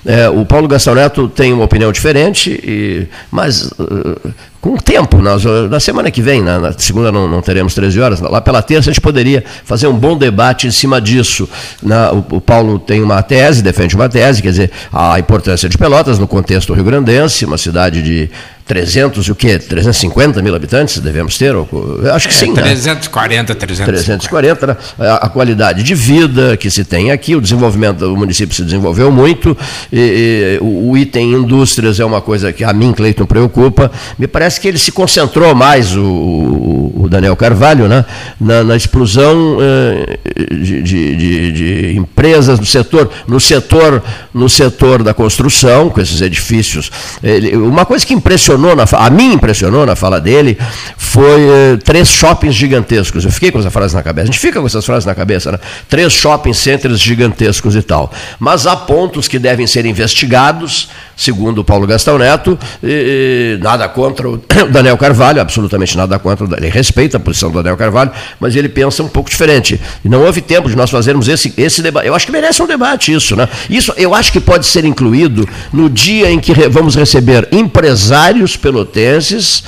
É, 0.05 0.29
o 0.29 0.45
Paulo 0.45 0.67
Gastão 0.67 0.95
Neto 0.95 1.29
tem 1.29 1.53
uma 1.53 1.65
opinião 1.65 1.93
diferente, 1.93 2.51
e, 2.51 3.07
mas 3.31 3.71
uh, 3.79 4.35
com 4.67 4.77
tempo, 4.77 5.19
nós, 5.19 5.45
na 5.71 5.79
semana 5.79 6.11
que 6.11 6.21
vem, 6.21 6.43
na, 6.43 6.59
na 6.59 6.73
segunda 6.73 7.13
não, 7.13 7.29
não, 7.29 7.41
teremos 7.41 7.73
13 7.73 8.01
horas, 8.01 8.21
lá 8.21 8.41
pela 8.41 8.61
terça 8.61 8.91
a 8.91 8.93
gente 8.93 9.01
poderia 9.01 9.45
fazer 9.65 9.87
um 9.87 9.97
bom 9.97 10.19
debate 10.19 10.67
em 10.67 10.73
cima 10.73 11.01
disso. 11.01 11.49
Na, 11.81 12.11
o, 12.11 12.19
o, 12.33 12.41
Paulo 12.41 12.77
tem 12.77 13.01
uma 13.01 13.23
tese, 13.23 13.63
defende 13.63 13.95
uma 13.95 14.09
tese, 14.09 14.43
quer 14.43 14.51
dizer, 14.51 14.73
a 14.93 15.21
importância 15.21 15.69
de 15.69 15.79
Pelotas 15.79 16.19
no 16.19 16.27
contexto 16.27 16.75
rio-grandense, 16.75 17.45
uma 17.45 17.57
cidade 17.57 18.03
de 18.03 18.29
300 18.67 19.25
e 19.29 19.31
o 19.31 19.35
quê? 19.35 19.59
350 19.59 20.43
mil 20.43 20.55
habitantes 20.55 20.99
devemos 20.99 21.39
ter? 21.39 21.55
Acho 22.13 22.29
que 22.29 22.35
é, 22.35 22.39
sim. 22.39 22.53
340, 22.53 23.55
né? 23.55 23.59
340. 23.61 23.93
340, 23.93 24.67
né? 24.67 24.77
a, 24.99 25.27
a, 25.27 25.29
qualidade 25.29 25.85
de 25.85 25.95
vida 25.95 26.57
que 26.57 26.69
se 26.69 26.85
tem 26.85 27.13
aqui, 27.13 27.37
o 27.37 27.41
desenvolvimento 27.41 27.99
do 27.99 28.17
município 28.17 28.55
se 28.55 28.65
desenvolveu 28.65 29.13
muito, 29.13 29.57
e, 29.93 30.59
e, 30.61 30.65
o, 30.65 30.91
o, 30.91 30.99
item 30.99 31.35
indústrias 31.35 32.01
é 32.01 32.05
uma 32.05 32.21
coisa 32.21 32.53
que 32.53 32.65
a 32.65 32.73
mim, 32.73 32.93
Cleiton, 32.93 33.25
preocupa. 33.25 33.91
Me 34.19 34.27
parece 34.27 34.56
que 34.59 34.69
ele 34.69 34.79
se 34.79 34.93
concentrou 34.93 35.55
mais, 35.55 35.97
o, 35.97 36.03
o 36.03 37.07
Daniel 37.09 37.37
Carvalho, 37.37 37.89
né? 37.89 38.05
na, 38.41 38.65
na 38.65 38.77
explosão 38.77 39.59
eh, 39.61 40.19
de, 40.51 40.83
de, 40.83 41.53
de, 41.53 41.97
empresas 41.97 42.59
no 42.59 42.67
setor, 42.67 43.11
no 43.27 43.41
setor, 43.41 44.03
no 44.33 44.49
setor 44.49 45.03
da 45.03 45.15
construção, 45.15 45.91
com 45.91 46.01
esses 46.01 46.21
edifícios. 46.21 46.91
Ele, 47.23 47.57
uma 47.57 47.85
coisa 47.85 48.05
que 48.05 48.15
impressionou 48.15 48.37
impressionou, 48.37 48.77
na, 48.77 48.85
a 48.93 49.11
mim 49.11 49.33
impressionou 49.33 49.87
na 49.87 49.97
fala 49.97 50.21
dele, 50.21 50.59
foi 50.97 51.43
eh, 51.43 51.79
três 51.85 52.09
shoppings 52.09 52.55
gigantescos. 52.55 53.25
Eu 53.25 53.31
fiquei 53.31 53.51
com 53.51 53.59
essa 53.59 53.71
frase 53.71 53.95
na 53.95 54.03
cabeça. 54.03 54.25
A 54.25 54.27
gente 54.27 54.39
fica 54.39 54.61
com 54.61 54.67
essas 54.67 54.85
frases 54.85 55.05
na 55.05 55.15
cabeça, 55.15 55.53
né? 55.53 55.59
Três 55.89 56.13
shopping 56.13 56.53
centers 56.53 57.01
gigantescos 57.01 57.75
e 57.75 57.83
tal. 57.83 58.13
Mas 58.39 58.67
há 58.67 58.77
pontos 58.77 59.29
que 59.29 59.39
devem 59.39 59.67
ser 59.67 59.87
investigados, 59.87 60.89
segundo 61.17 61.61
o 61.61 61.65
Paulo 61.65 61.87
Gastão 61.87 62.19
Neto, 62.19 62.59
e, 62.83 63.57
e, 63.59 63.63
nada 63.63 63.89
contra 63.89 64.29
o 64.29 64.39
Daniel 64.71 64.97
Carvalho, 64.97 65.41
absolutamente 65.41 65.97
nada 65.97 66.19
contra. 66.19 66.47
Ele 66.57 66.69
respeita 66.69 67.17
a 67.17 67.21
posição 67.21 67.51
do 67.51 67.57
Daniel 67.57 67.77
Carvalho, 67.77 68.11
mas 68.41 68.55
ele 68.57 68.69
pensa 68.69 69.03
um 69.03 69.09
pouco 69.09 69.31
diferente. 69.31 69.81
E 70.05 70.09
não 70.09 70.25
houve 70.25 70.41
tempo 70.41 70.69
de 70.69 70.77
nós 70.77 70.91
fazermos 70.91 71.29
esse, 71.29 71.53
esse 71.57 71.83
debate. 71.83 72.07
Eu 72.07 72.15
acho 72.15 72.27
que 72.27 72.33
merece 72.33 72.63
um 72.63 72.67
debate 72.67 73.13
isso, 73.13 73.37
né? 73.37 73.49
Isso 73.69 73.93
eu 73.97 74.15
acho 74.15 74.33
que 74.33 74.41
pode 74.41 74.67
ser 74.67 74.85
incluído 74.85 75.49
no 75.73 75.89
dia 75.89 76.31
em 76.31 76.39
que 76.39 76.53
re, 76.53 76.69
vamos 76.69 76.95
receber 76.95 77.49
empresários 77.53 78.57
pelotenses 78.57 79.65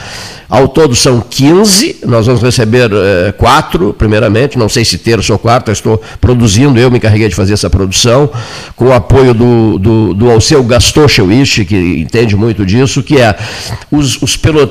ao 0.49 0.67
todo 0.67 0.97
são 0.97 1.21
15, 1.21 1.99
nós 2.07 2.27
vamos 2.27 2.43
receber 2.43 2.91
é, 2.91 3.33
quatro, 3.33 3.93
primeiramente, 3.93 4.57
não 4.57 4.69
sei 4.69 4.83
se 4.83 4.97
terço 4.97 5.31
ou 5.35 5.39
quarto, 5.39 5.69
eu 5.69 5.73
estou 5.73 6.03
produzindo, 6.23 6.79
eu 6.79 6.91
me 6.91 6.97
encarreguei 6.97 7.29
de 7.29 7.35
fazer 7.35 7.53
essa 7.53 7.69
produção, 7.69 8.31
com 8.75 8.87
o 8.87 8.93
apoio 8.95 9.35
do, 9.35 9.79
do, 9.79 10.15
do 10.15 10.31
Alceu 10.31 10.65
Gastochewich, 10.65 11.67
que 11.67 11.77
entende 11.77 12.35
muito 12.35 12.65
disso, 12.65 13.03
que 13.03 13.19
é 13.19 13.37
os, 13.91 14.23
os 14.23 14.39
pelotenses 14.39 14.68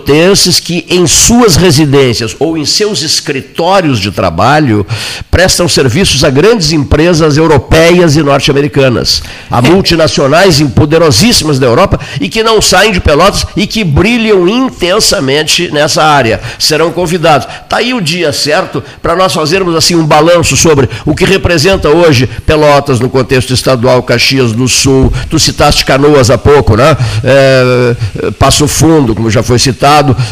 que 0.59 0.85
em 0.89 1.05
suas 1.07 1.55
residências 1.55 2.35
ou 2.39 2.57
em 2.57 2.65
seus 2.65 3.01
escritórios 3.01 3.99
de 3.99 4.11
trabalho 4.11 4.85
prestam 5.29 5.67
serviços 5.67 6.23
a 6.23 6.29
grandes 6.29 6.71
empresas 6.71 7.37
europeias 7.37 8.15
e 8.15 8.23
norte-americanas, 8.23 9.21
a 9.49 9.61
multinacionais 9.61 10.59
poderosíssimas 10.67 11.59
da 11.59 11.65
Europa 11.65 11.99
e 12.19 12.29
que 12.29 12.43
não 12.43 12.61
saem 12.61 12.91
de 12.91 12.99
Pelotas 12.99 13.45
e 13.55 13.65
que 13.65 13.83
brilham 13.83 14.47
intensamente 14.47 15.71
nessa 15.71 16.03
área. 16.03 16.39
Serão 16.59 16.91
convidados. 16.91 17.47
Está 17.63 17.77
aí 17.77 17.93
o 17.93 18.01
dia 18.01 18.31
certo 18.31 18.83
para 19.01 19.15
nós 19.15 19.33
fazermos 19.33 19.75
assim 19.75 19.95
um 19.95 20.05
balanço 20.05 20.55
sobre 20.55 20.89
o 21.05 21.15
que 21.15 21.25
representa 21.25 21.89
hoje 21.89 22.27
Pelotas 22.45 22.99
no 22.99 23.09
contexto 23.09 23.53
estadual, 23.53 24.03
Caxias 24.03 24.51
do 24.51 24.67
Sul. 24.67 25.11
Tu 25.29 25.39
citaste 25.39 25.85
Canoas 25.85 26.29
há 26.29 26.37
pouco, 26.37 26.75
né? 26.75 26.95
É, 27.23 28.31
Passo 28.39 28.67
Fundo, 28.67 29.15
como 29.15 29.29
já 29.29 29.41
foi 29.43 29.59
citado, 29.59 29.76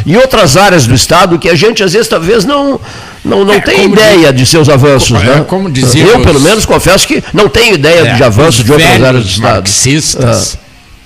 e 0.05 0.17
outras 0.17 0.57
áreas 0.57 0.85
do 0.85 0.93
estado 0.93 1.37
que 1.37 1.49
a 1.49 1.55
gente 1.55 1.83
às 1.83 1.93
vezes 1.93 2.07
talvez 2.07 2.45
não 2.45 2.79
não, 3.23 3.43
não 3.43 3.53
é, 3.53 3.59
tem 3.59 3.85
ideia 3.85 4.31
diz, 4.31 4.41
de 4.41 4.45
seus 4.45 4.69
avanços, 4.69 5.17
como, 5.17 5.23
né? 5.23 5.37
É, 5.39 5.43
como 5.43 5.71
dizia 5.71 6.05
Eu, 6.05 6.21
pelo 6.21 6.39
menos, 6.39 6.63
confesso 6.63 7.07
que 7.07 7.23
não 7.33 7.49
tenho 7.49 7.73
ideia 7.73 8.09
é, 8.09 8.13
de 8.13 8.23
avanços 8.23 8.63
de 8.63 8.71
outras 8.71 9.01
áreas 9.01 9.23
do 9.23 9.29
Estado. 9.29 9.55
marxistas, 9.55 10.57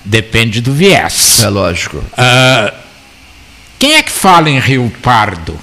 Depende 0.04 0.60
do 0.60 0.72
viés. 0.72 1.42
É 1.42 1.48
lógico. 1.48 1.98
Uh, 1.98 2.72
quem 3.78 3.94
é 3.94 4.02
que 4.02 4.10
fala 4.10 4.48
em 4.48 4.58
Rio 4.58 4.92
Pardo? 5.02 5.58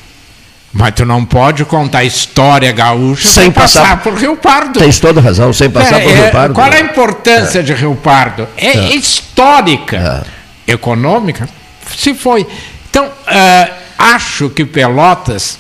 Mas 0.72 0.94
tu 0.94 1.06
não 1.06 1.26
pode 1.26 1.66
contar 1.66 2.04
história 2.04 2.72
gaúcha 2.72 3.28
sem 3.28 3.52
passar, 3.52 3.82
passar, 3.82 4.04
por 4.04 4.14
Rio 4.14 4.36
Pardo. 4.36 4.80
Tens 4.80 5.00
toda 5.00 5.20
razão, 5.20 5.52
sem 5.52 5.70
passar 5.70 6.00
é, 6.00 6.04
por 6.04 6.14
Rio 6.14 6.24
é, 6.24 6.30
Pardo. 6.30 6.54
Qual 6.54 6.68
é 6.68 6.78
a 6.78 6.82
importância 6.82 7.60
é. 7.60 7.64
de 7.64 7.74
Rio 7.74 7.96
Pardo? 7.96 8.48
É, 8.56 8.68
é. 8.68 8.96
histórica, 8.96 10.26
é. 10.68 10.72
econômica, 10.74 11.50
se 11.96 12.14
foi. 12.14 12.46
Então, 12.90 13.06
uh, 13.06 13.74
acho 13.98 14.50
que 14.50 14.66
Pelotas 14.66 15.60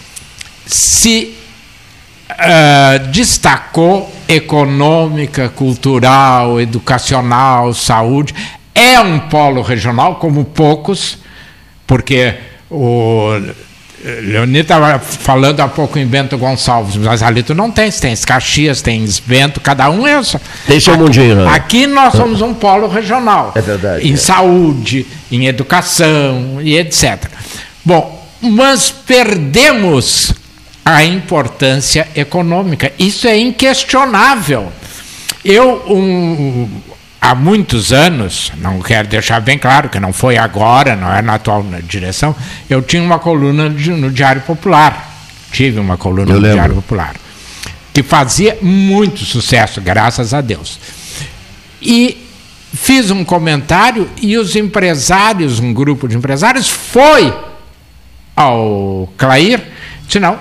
se 0.65 1.37
uh, 2.31 3.07
destacou 3.11 4.13
econômica, 4.27 5.49
cultural, 5.49 6.59
educacional, 6.59 7.73
saúde. 7.73 8.33
É 8.73 8.99
um 8.99 9.19
polo 9.19 9.61
regional, 9.61 10.15
como 10.15 10.45
poucos, 10.45 11.17
porque 11.85 12.35
o 12.69 13.31
Leonir 14.03 14.61
estava 14.61 14.99
falando 14.99 15.59
há 15.59 15.67
pouco 15.67 15.97
em 15.97 16.05
Bento 16.05 16.37
Gonçalves, 16.37 16.95
mas 16.97 17.23
ali 17.23 17.41
tu 17.41 17.55
não 17.55 17.71
tens, 17.71 17.99
tens 17.99 18.23
Caxias, 18.23 18.81
tens 18.81 19.19
Bento, 19.19 19.59
cada 19.59 19.89
um 19.89 20.05
é 20.05 20.21
só. 20.21 20.39
Tem 20.67 20.79
seu 20.79 20.97
mundinho, 20.97 21.35
né? 21.35 21.47
Aqui 21.49 21.87
nós 21.87 22.13
somos 22.13 22.41
um 22.41 22.53
polo 22.53 22.87
regional. 22.87 23.53
É 23.55 23.61
verdade. 23.61 24.07
Em 24.07 24.13
é. 24.13 24.17
saúde, 24.17 25.05
em 25.31 25.47
educação 25.47 26.59
e 26.61 26.77
etc. 26.77 27.25
Bom, 27.83 28.23
mas 28.41 28.91
perdemos 28.91 30.33
a 30.85 31.03
importância 31.03 32.07
econômica. 32.15 32.93
Isso 32.99 33.27
é 33.27 33.37
inquestionável. 33.37 34.71
Eu, 35.43 35.83
um, 35.89 36.69
há 37.21 37.35
muitos 37.35 37.91
anos, 37.91 38.51
não 38.57 38.79
quero 38.79 39.07
deixar 39.07 39.39
bem 39.41 39.57
claro 39.57 39.89
que 39.89 39.99
não 39.99 40.13
foi 40.13 40.37
agora, 40.37 40.95
não 40.95 41.11
é 41.11 41.21
na 41.21 41.35
atual 41.35 41.65
direção, 41.83 42.35
eu 42.69 42.81
tinha 42.81 43.01
uma 43.01 43.19
coluna 43.19 43.69
no 43.69 44.11
Diário 44.11 44.41
Popular. 44.41 45.15
Tive 45.51 45.79
uma 45.79 45.97
coluna 45.97 46.31
eu 46.31 46.35
no 46.35 46.39
lembro. 46.39 46.53
Diário 46.53 46.75
Popular. 46.75 47.15
Que 47.93 48.03
fazia 48.03 48.57
muito 48.61 49.25
sucesso, 49.25 49.81
graças 49.81 50.33
a 50.33 50.41
Deus. 50.41 50.79
E 51.81 52.25
fiz 52.73 53.09
um 53.11 53.23
comentário 53.23 54.09
e 54.21 54.37
os 54.37 54.55
empresários, 54.55 55.59
um 55.59 55.73
grupo 55.73 56.07
de 56.07 56.15
empresários, 56.15 56.69
foi 56.69 57.33
ao 58.35 59.11
Clair, 59.17 59.63
disse, 60.05 60.19
não, 60.19 60.37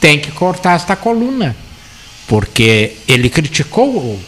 tem 0.00 0.18
que 0.18 0.30
cortar 0.30 0.76
esta 0.76 0.94
coluna. 0.94 1.56
Porque 2.28 2.92
ele 3.08 3.28
criticou 3.28 4.20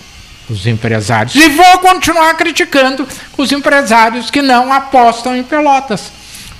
os 0.48 0.66
empresários. 0.66 1.34
E 1.34 1.48
vou 1.48 1.78
continuar 1.78 2.34
criticando 2.34 3.06
os 3.36 3.52
empresários 3.52 4.30
que 4.30 4.42
não 4.42 4.72
apostam 4.72 5.36
em 5.36 5.42
Pelotas. 5.42 6.10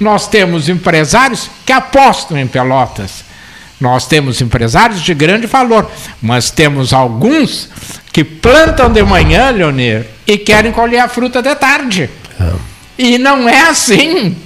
Nós 0.01 0.27
temos 0.27 0.69
empresários 0.69 1.51
que 1.65 1.73
apostam 1.73 2.39
em 2.39 2.47
Pelotas. 2.47 3.25
Nós 3.81 4.07
temos 4.07 4.41
empresários 4.41 5.01
de 5.01 5.13
grande 5.13 5.47
valor, 5.47 5.91
mas 6.21 6.51
temos 6.51 6.93
alguns 6.93 7.69
que 8.13 8.23
plantam 8.23 8.91
de 8.91 9.03
manhã, 9.03 9.51
Leonir, 9.51 10.07
e 10.27 10.39
querem 10.39 10.71
colher 10.71 11.01
a 11.01 11.09
fruta 11.09 11.43
de 11.43 11.55
tarde. 11.57 12.09
É. 12.41 12.53
E 12.97 13.19
não 13.19 13.49
é 13.49 13.63
assim. 13.63 14.37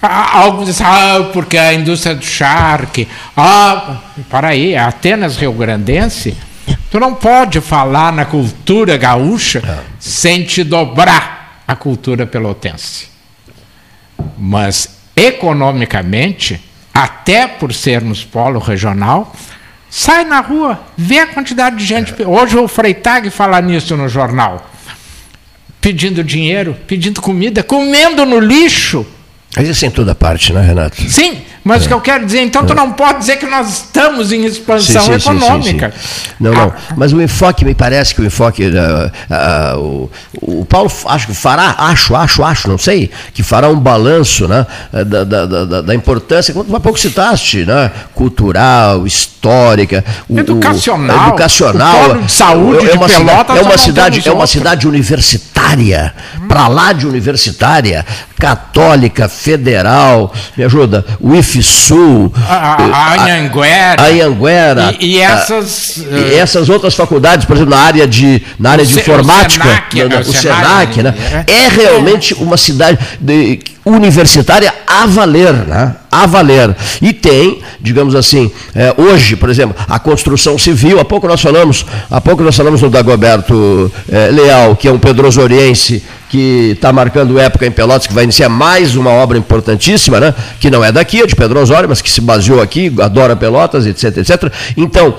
Alguns 0.00 0.66
dizem, 0.66 0.86
ah, 0.86 1.30
porque 1.32 1.58
a 1.58 1.74
indústria 1.74 2.14
do 2.14 2.24
charque. 2.24 3.08
Ah, 3.36 3.96
para 4.30 4.48
aí, 4.48 4.76
a 4.76 4.86
Atenas 4.86 5.36
Rio 5.36 5.52
Grandense 5.52 6.36
Tu 6.90 6.98
não 6.98 7.14
pode 7.14 7.60
falar 7.60 8.12
na 8.12 8.24
cultura 8.24 8.96
gaúcha 8.96 9.62
é. 9.64 9.84
sem 9.98 10.44
te 10.44 10.64
dobrar 10.64 11.62
a 11.66 11.76
cultura 11.76 12.26
pelotense. 12.26 13.08
Mas 14.36 14.88
economicamente, 15.14 16.60
até 16.94 17.46
por 17.46 17.74
sermos 17.74 18.24
polo 18.24 18.58
regional, 18.58 19.34
sai 19.90 20.24
na 20.24 20.40
rua, 20.40 20.80
vê 20.96 21.18
a 21.18 21.26
quantidade 21.26 21.76
de 21.76 21.84
gente. 21.84 22.14
É. 22.22 22.26
Hoje 22.26 22.56
o 22.56 22.68
Freitag 22.68 23.30
fala 23.30 23.60
nisso 23.60 23.96
no 23.96 24.08
jornal. 24.08 24.70
Pedindo 25.80 26.24
dinheiro, 26.24 26.76
pedindo 26.86 27.20
comida, 27.20 27.62
comendo 27.62 28.24
no 28.24 28.40
lixo. 28.40 29.06
Mas 29.56 29.68
isso 29.68 29.84
é 29.84 29.88
em 29.88 29.90
toda 29.90 30.14
parte, 30.14 30.52
né, 30.52 30.60
Renato? 30.60 31.00
Sim, 31.08 31.42
mas 31.68 31.82
é. 31.82 31.84
o 31.84 31.88
que 31.88 31.94
eu 31.94 32.00
quero 32.00 32.24
dizer, 32.24 32.40
então, 32.40 32.64
tu 32.64 32.72
é. 32.72 32.76
não 32.76 32.92
pode 32.92 33.18
dizer 33.18 33.36
que 33.36 33.44
nós 33.44 33.68
estamos 33.68 34.32
em 34.32 34.46
expansão 34.46 35.02
sim, 35.02 35.18
sim, 35.18 35.30
econômica. 35.36 35.92
Sim, 35.94 36.30
não, 36.40 36.54
não. 36.54 36.72
Ah. 36.74 36.94
Mas 36.96 37.12
o 37.12 37.20
enfoque, 37.20 37.62
me 37.62 37.74
parece 37.74 38.14
que 38.14 38.22
o 38.22 38.24
enfoque. 38.24 38.62
Uh, 38.64 39.76
uh, 39.76 39.78
o, 39.78 40.60
o 40.60 40.64
Paulo, 40.64 40.90
acho 41.04 41.26
que 41.26 41.34
fará, 41.34 41.74
acho, 41.76 42.16
acho, 42.16 42.42
acho, 42.42 42.70
não 42.70 42.78
sei, 42.78 43.10
que 43.34 43.42
fará 43.42 43.68
um 43.68 43.78
balanço 43.78 44.48
né, 44.48 44.66
da, 44.90 45.24
da, 45.24 45.44
da, 45.44 45.82
da 45.82 45.94
importância, 45.94 46.54
como 46.54 46.74
há 46.74 46.80
pouco 46.80 46.98
citaste, 46.98 47.66
né, 47.66 47.90
cultural, 48.14 49.06
histórica, 49.06 50.02
o, 50.26 50.38
educacional, 50.38 51.18
o, 51.18 51.28
educacional 51.28 52.10
o 52.12 52.22
de 52.22 52.32
saúde 52.32 52.88
é 52.88 52.94
uma 52.94 53.08
de 53.08 53.14
Pelotas, 53.14 53.56
cidade, 53.56 53.58
é 53.58 53.62
uma 53.62 53.76
cidade, 53.78 54.28
é 54.28 54.32
uma 54.32 54.46
cidade 54.46 54.88
universitária, 54.88 56.14
hum. 56.40 56.47
Para 56.58 56.66
lá 56.66 56.92
de 56.92 57.06
universitária, 57.06 58.04
católica, 58.36 59.28
federal, 59.28 60.32
me 60.56 60.64
ajuda, 60.64 61.06
o 61.20 61.32
IFSU, 61.32 62.32
a, 62.36 63.14
Anhanguera, 63.14 64.02
a, 64.02 64.06
Anhanguera 64.06 64.94
e, 64.98 65.14
e 65.14 65.20
essas 65.20 66.04
a, 66.10 66.18
e 66.18 66.34
eh, 66.34 66.38
essas 66.38 66.68
outras 66.68 66.96
faculdades, 66.96 67.46
por 67.46 67.54
exemplo, 67.54 67.76
na 67.76 67.80
área 67.80 68.08
de 68.08 68.42
na 68.58 68.72
área 68.72 68.84
de 68.84 68.98
informática, 68.98 69.64
o 69.64 69.68
Senac, 69.68 70.02
no, 70.02 70.08
no, 70.08 70.20
o 70.20 70.24
Senac, 70.24 70.94
Senac 70.94 71.02
né? 71.04 71.14
É, 71.46 71.52
é 71.52 71.68
realmente 71.68 72.34
uma 72.34 72.56
cidade 72.56 72.98
de, 73.20 73.60
universitária 73.84 74.72
a 74.86 75.06
valer, 75.06 75.52
né? 75.52 75.94
a 76.10 76.26
valer. 76.26 76.74
E 77.00 77.12
tem, 77.12 77.60
digamos 77.80 78.14
assim, 78.14 78.50
é, 78.74 78.94
hoje, 78.96 79.36
por 79.36 79.48
exemplo, 79.48 79.76
a 79.88 79.98
construção 79.98 80.58
civil, 80.58 80.98
há 81.00 81.04
pouco 81.04 81.26
nós 81.26 81.40
falamos, 81.40 81.84
há 82.10 82.20
pouco 82.20 82.42
nós 82.42 82.56
falamos 82.56 82.82
no 82.82 82.90
Dagoberto 82.90 83.90
é, 84.10 84.28
Leal, 84.30 84.76
que 84.76 84.88
é 84.88 84.92
um 84.92 84.98
pedrosoriense 84.98 86.02
que 86.28 86.72
está 86.72 86.92
marcando 86.92 87.38
época 87.38 87.66
em 87.66 87.70
Pelotas, 87.70 88.06
que 88.06 88.12
vai 88.12 88.24
iniciar 88.24 88.48
mais 88.48 88.94
uma 88.94 89.10
obra 89.10 89.38
importantíssima, 89.38 90.20
né? 90.20 90.34
que 90.60 90.70
não 90.70 90.84
é 90.84 90.92
daqui, 90.92 91.20
é 91.20 91.26
de 91.26 91.34
Pedro 91.34 91.60
Osório, 91.60 91.88
mas 91.88 92.02
que 92.02 92.10
se 92.10 92.20
baseou 92.20 92.60
aqui, 92.60 92.92
adora 93.00 93.34
Pelotas, 93.34 93.86
etc, 93.86 94.18
etc. 94.18 94.52
Então, 94.76 95.14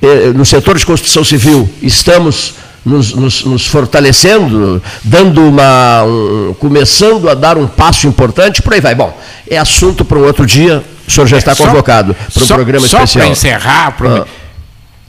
é, 0.00 0.28
no 0.28 0.44
setor 0.44 0.78
de 0.78 0.86
construção 0.86 1.22
civil, 1.22 1.68
estamos 1.82 2.54
nos, 2.84 3.14
nos, 3.14 3.44
nos 3.44 3.66
fortalecendo, 3.66 4.82
dando 5.02 5.42
uma. 5.42 6.04
Um, 6.04 6.54
começando 6.58 7.28
a 7.28 7.34
dar 7.34 7.56
um 7.56 7.66
passo 7.66 8.06
importante, 8.06 8.60
por 8.60 8.74
aí 8.74 8.80
vai. 8.80 8.94
Bom, 8.94 9.18
é 9.48 9.56
assunto 9.56 10.04
para 10.04 10.18
um 10.18 10.24
outro 10.24 10.46
dia. 10.46 10.84
O 11.06 11.10
senhor 11.10 11.26
já 11.26 11.36
é, 11.36 11.38
está 11.38 11.54
convocado 11.54 12.14
para 12.14 12.42
um 12.42 12.46
só, 12.46 12.54
programa 12.54 12.86
só 12.86 12.98
especial. 12.98 13.06
Só 13.06 13.18
para 13.18 13.28
encerrar, 13.28 13.92
pro... 13.92 14.16
ah. 14.22 14.26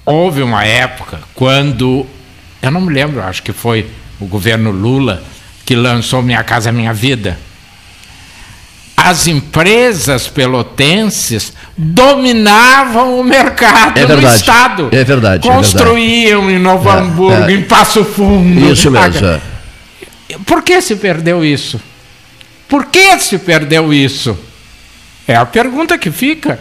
houve 0.06 0.42
uma 0.42 0.66
época 0.66 1.20
quando. 1.34 2.06
Eu 2.62 2.72
não 2.72 2.82
me 2.82 2.94
lembro, 2.94 3.22
acho 3.22 3.44
que 3.44 3.54
foi 3.54 3.86
o 4.20 4.26
governo 4.26 4.72
Lula 4.72 5.22
que 5.66 5.76
lançou 5.76 6.22
Minha 6.22 6.44
Casa 6.44 6.72
Minha 6.72 6.94
Vida 6.94 7.38
as 9.06 9.28
empresas 9.28 10.28
pelotenses 10.28 11.54
dominavam 11.78 13.20
o 13.20 13.24
mercado 13.24 14.00
é 14.00 14.06
verdade, 14.06 14.26
no 14.26 14.36
Estado. 14.36 14.90
É 14.92 15.04
verdade. 15.04 15.48
Construíam 15.48 16.42
é 16.42 16.46
verdade. 16.46 16.54
em 16.56 16.60
Novo 16.60 16.90
é, 16.90 16.94
Hamburgo, 16.94 17.44
é. 17.44 17.54
em 17.54 17.62
Passo 17.62 18.04
Fundo. 18.04 18.72
Isso 18.72 18.90
mesmo. 18.90 19.28
É. 19.28 19.42
Por 20.44 20.64
que 20.64 20.82
se 20.82 20.96
perdeu 20.96 21.46
isso? 21.46 21.80
Por 22.68 22.86
que 22.86 23.20
se 23.20 23.38
perdeu 23.38 23.94
isso? 23.94 24.36
É 25.28 25.36
a 25.36 25.46
pergunta 25.46 26.00
que 26.00 26.10
fica. 26.10 26.58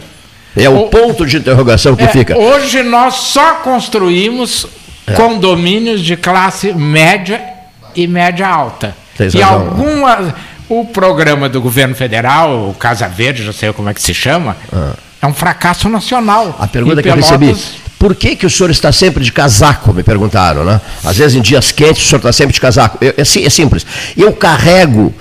É 0.55 0.69
o, 0.69 0.81
o 0.81 0.87
ponto 0.87 1.25
de 1.25 1.37
interrogação 1.37 1.95
que 1.95 2.03
é, 2.03 2.09
fica. 2.09 2.37
Hoje 2.37 2.83
nós 2.83 3.15
só 3.15 3.55
construímos 3.55 4.67
condomínios 5.15 5.99
de 6.01 6.15
classe 6.15 6.73
média 6.73 7.54
e 7.95 8.07
média 8.07 8.47
alta. 8.47 8.95
e 9.33 9.41
algumas 9.41 10.33
o 10.67 10.85
programa 10.85 11.47
do 11.47 11.61
governo 11.61 11.95
federal, 11.95 12.69
o 12.69 12.73
Casa 12.73 13.07
Verde, 13.07 13.43
já 13.43 13.53
sei 13.53 13.71
como 13.71 13.89
é 13.89 13.93
que 13.93 14.01
se 14.01 14.13
chama, 14.13 14.57
ah. 14.73 14.93
é 15.21 15.27
um 15.27 15.33
fracasso 15.33 15.87
nacional. 15.89 16.55
A 16.59 16.67
pergunta 16.67 16.97
que 16.97 17.09
Pelotas... 17.09 17.31
eu 17.31 17.37
recebi, 17.37 17.61
por 17.99 18.15
que, 18.15 18.35
que 18.35 18.45
o 18.45 18.49
senhor 18.49 18.71
está 18.71 18.91
sempre 18.91 19.23
de 19.23 19.31
casaco? 19.31 19.93
Me 19.93 20.03
perguntaram, 20.03 20.63
né? 20.63 20.81
Às 21.03 21.17
vezes 21.17 21.35
em 21.35 21.41
dias 21.41 21.71
quentes 21.71 22.03
o 22.03 22.07
senhor 22.07 22.19
está 22.19 22.33
sempre 22.33 22.53
de 22.53 22.61
casaco. 22.61 22.97
Eu, 22.99 23.13
é, 23.17 23.21
é 23.21 23.49
simples. 23.49 23.85
Eu 24.17 24.33
carrego 24.33 25.13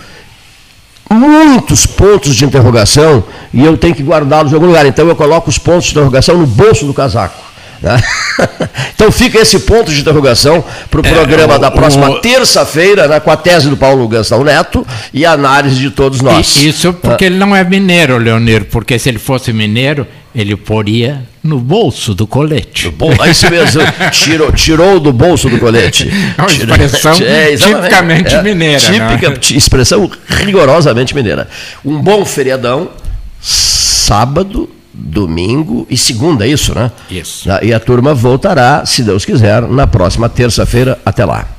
muitos 1.10 1.86
pontos 1.86 2.34
de 2.34 2.44
interrogação 2.44 3.22
e 3.52 3.64
eu 3.64 3.76
tenho 3.76 3.94
que 3.94 4.02
guardá-los 4.02 4.50
em 4.50 4.54
algum 4.54 4.66
lugar. 4.66 4.86
Então 4.86 5.06
eu 5.06 5.14
coloco 5.14 5.50
os 5.50 5.58
pontos 5.58 5.84
de 5.84 5.92
interrogação 5.92 6.38
no 6.38 6.46
bolso 6.46 6.86
do 6.86 6.94
casaco. 6.94 7.53
Né? 7.84 8.02
Então 8.94 9.10
fica 9.12 9.38
esse 9.40 9.58
ponto 9.60 9.92
de 9.92 10.00
interrogação 10.00 10.64
para 10.90 11.00
o 11.00 11.06
é, 11.06 11.10
programa 11.10 11.58
da 11.58 11.70
próxima 11.70 12.20
terça-feira, 12.20 13.06
né, 13.06 13.20
com 13.20 13.30
a 13.30 13.36
tese 13.36 13.68
do 13.68 13.76
Paulo 13.76 14.06
Gastão 14.08 14.42
Neto 14.42 14.86
e 15.12 15.26
a 15.26 15.32
análise 15.32 15.76
de 15.76 15.90
todos 15.90 16.20
nós. 16.20 16.56
Isso 16.62 16.92
porque 16.94 17.24
ah. 17.24 17.26
ele 17.26 17.36
não 17.36 17.54
é 17.54 17.62
mineiro, 17.64 18.16
Leonir, 18.16 18.64
porque 18.66 18.98
se 18.98 19.08
ele 19.08 19.18
fosse 19.18 19.52
mineiro, 19.52 20.06
ele 20.34 20.56
poria 20.56 21.22
no 21.42 21.58
bolso 21.58 22.14
do 22.14 22.26
colete. 22.26 22.88
Bom, 22.88 23.12
é 23.20 23.30
isso 23.30 23.50
mesmo, 23.50 23.82
tirou, 24.10 24.52
tirou 24.52 25.00
do 25.00 25.12
bolso 25.12 25.48
do 25.50 25.58
colete. 25.58 26.08
É 26.38 26.40
uma 26.40 26.50
expressão 26.50 27.16
é, 27.20 27.56
tipicamente 27.56 28.34
é, 28.34 28.42
mineira. 28.42 28.80
Típica, 28.80 29.30
né? 29.30 29.36
expressão 29.50 30.10
rigorosamente 30.28 31.14
mineira. 31.14 31.48
Um 31.84 32.00
bom 32.00 32.24
feriadão, 32.24 32.90
sábado, 33.40 34.70
domingo 34.94 35.86
e 35.90 35.96
segunda, 35.96 36.46
é 36.46 36.48
isso, 36.48 36.74
né? 36.74 36.90
Isso. 37.10 37.48
E 37.62 37.74
a 37.74 37.80
turma 37.80 38.14
voltará, 38.14 38.86
se 38.86 39.02
Deus 39.02 39.24
quiser, 39.24 39.62
na 39.62 39.86
próxima 39.86 40.28
terça-feira. 40.28 40.98
Até 41.04 41.24
lá. 41.24 41.53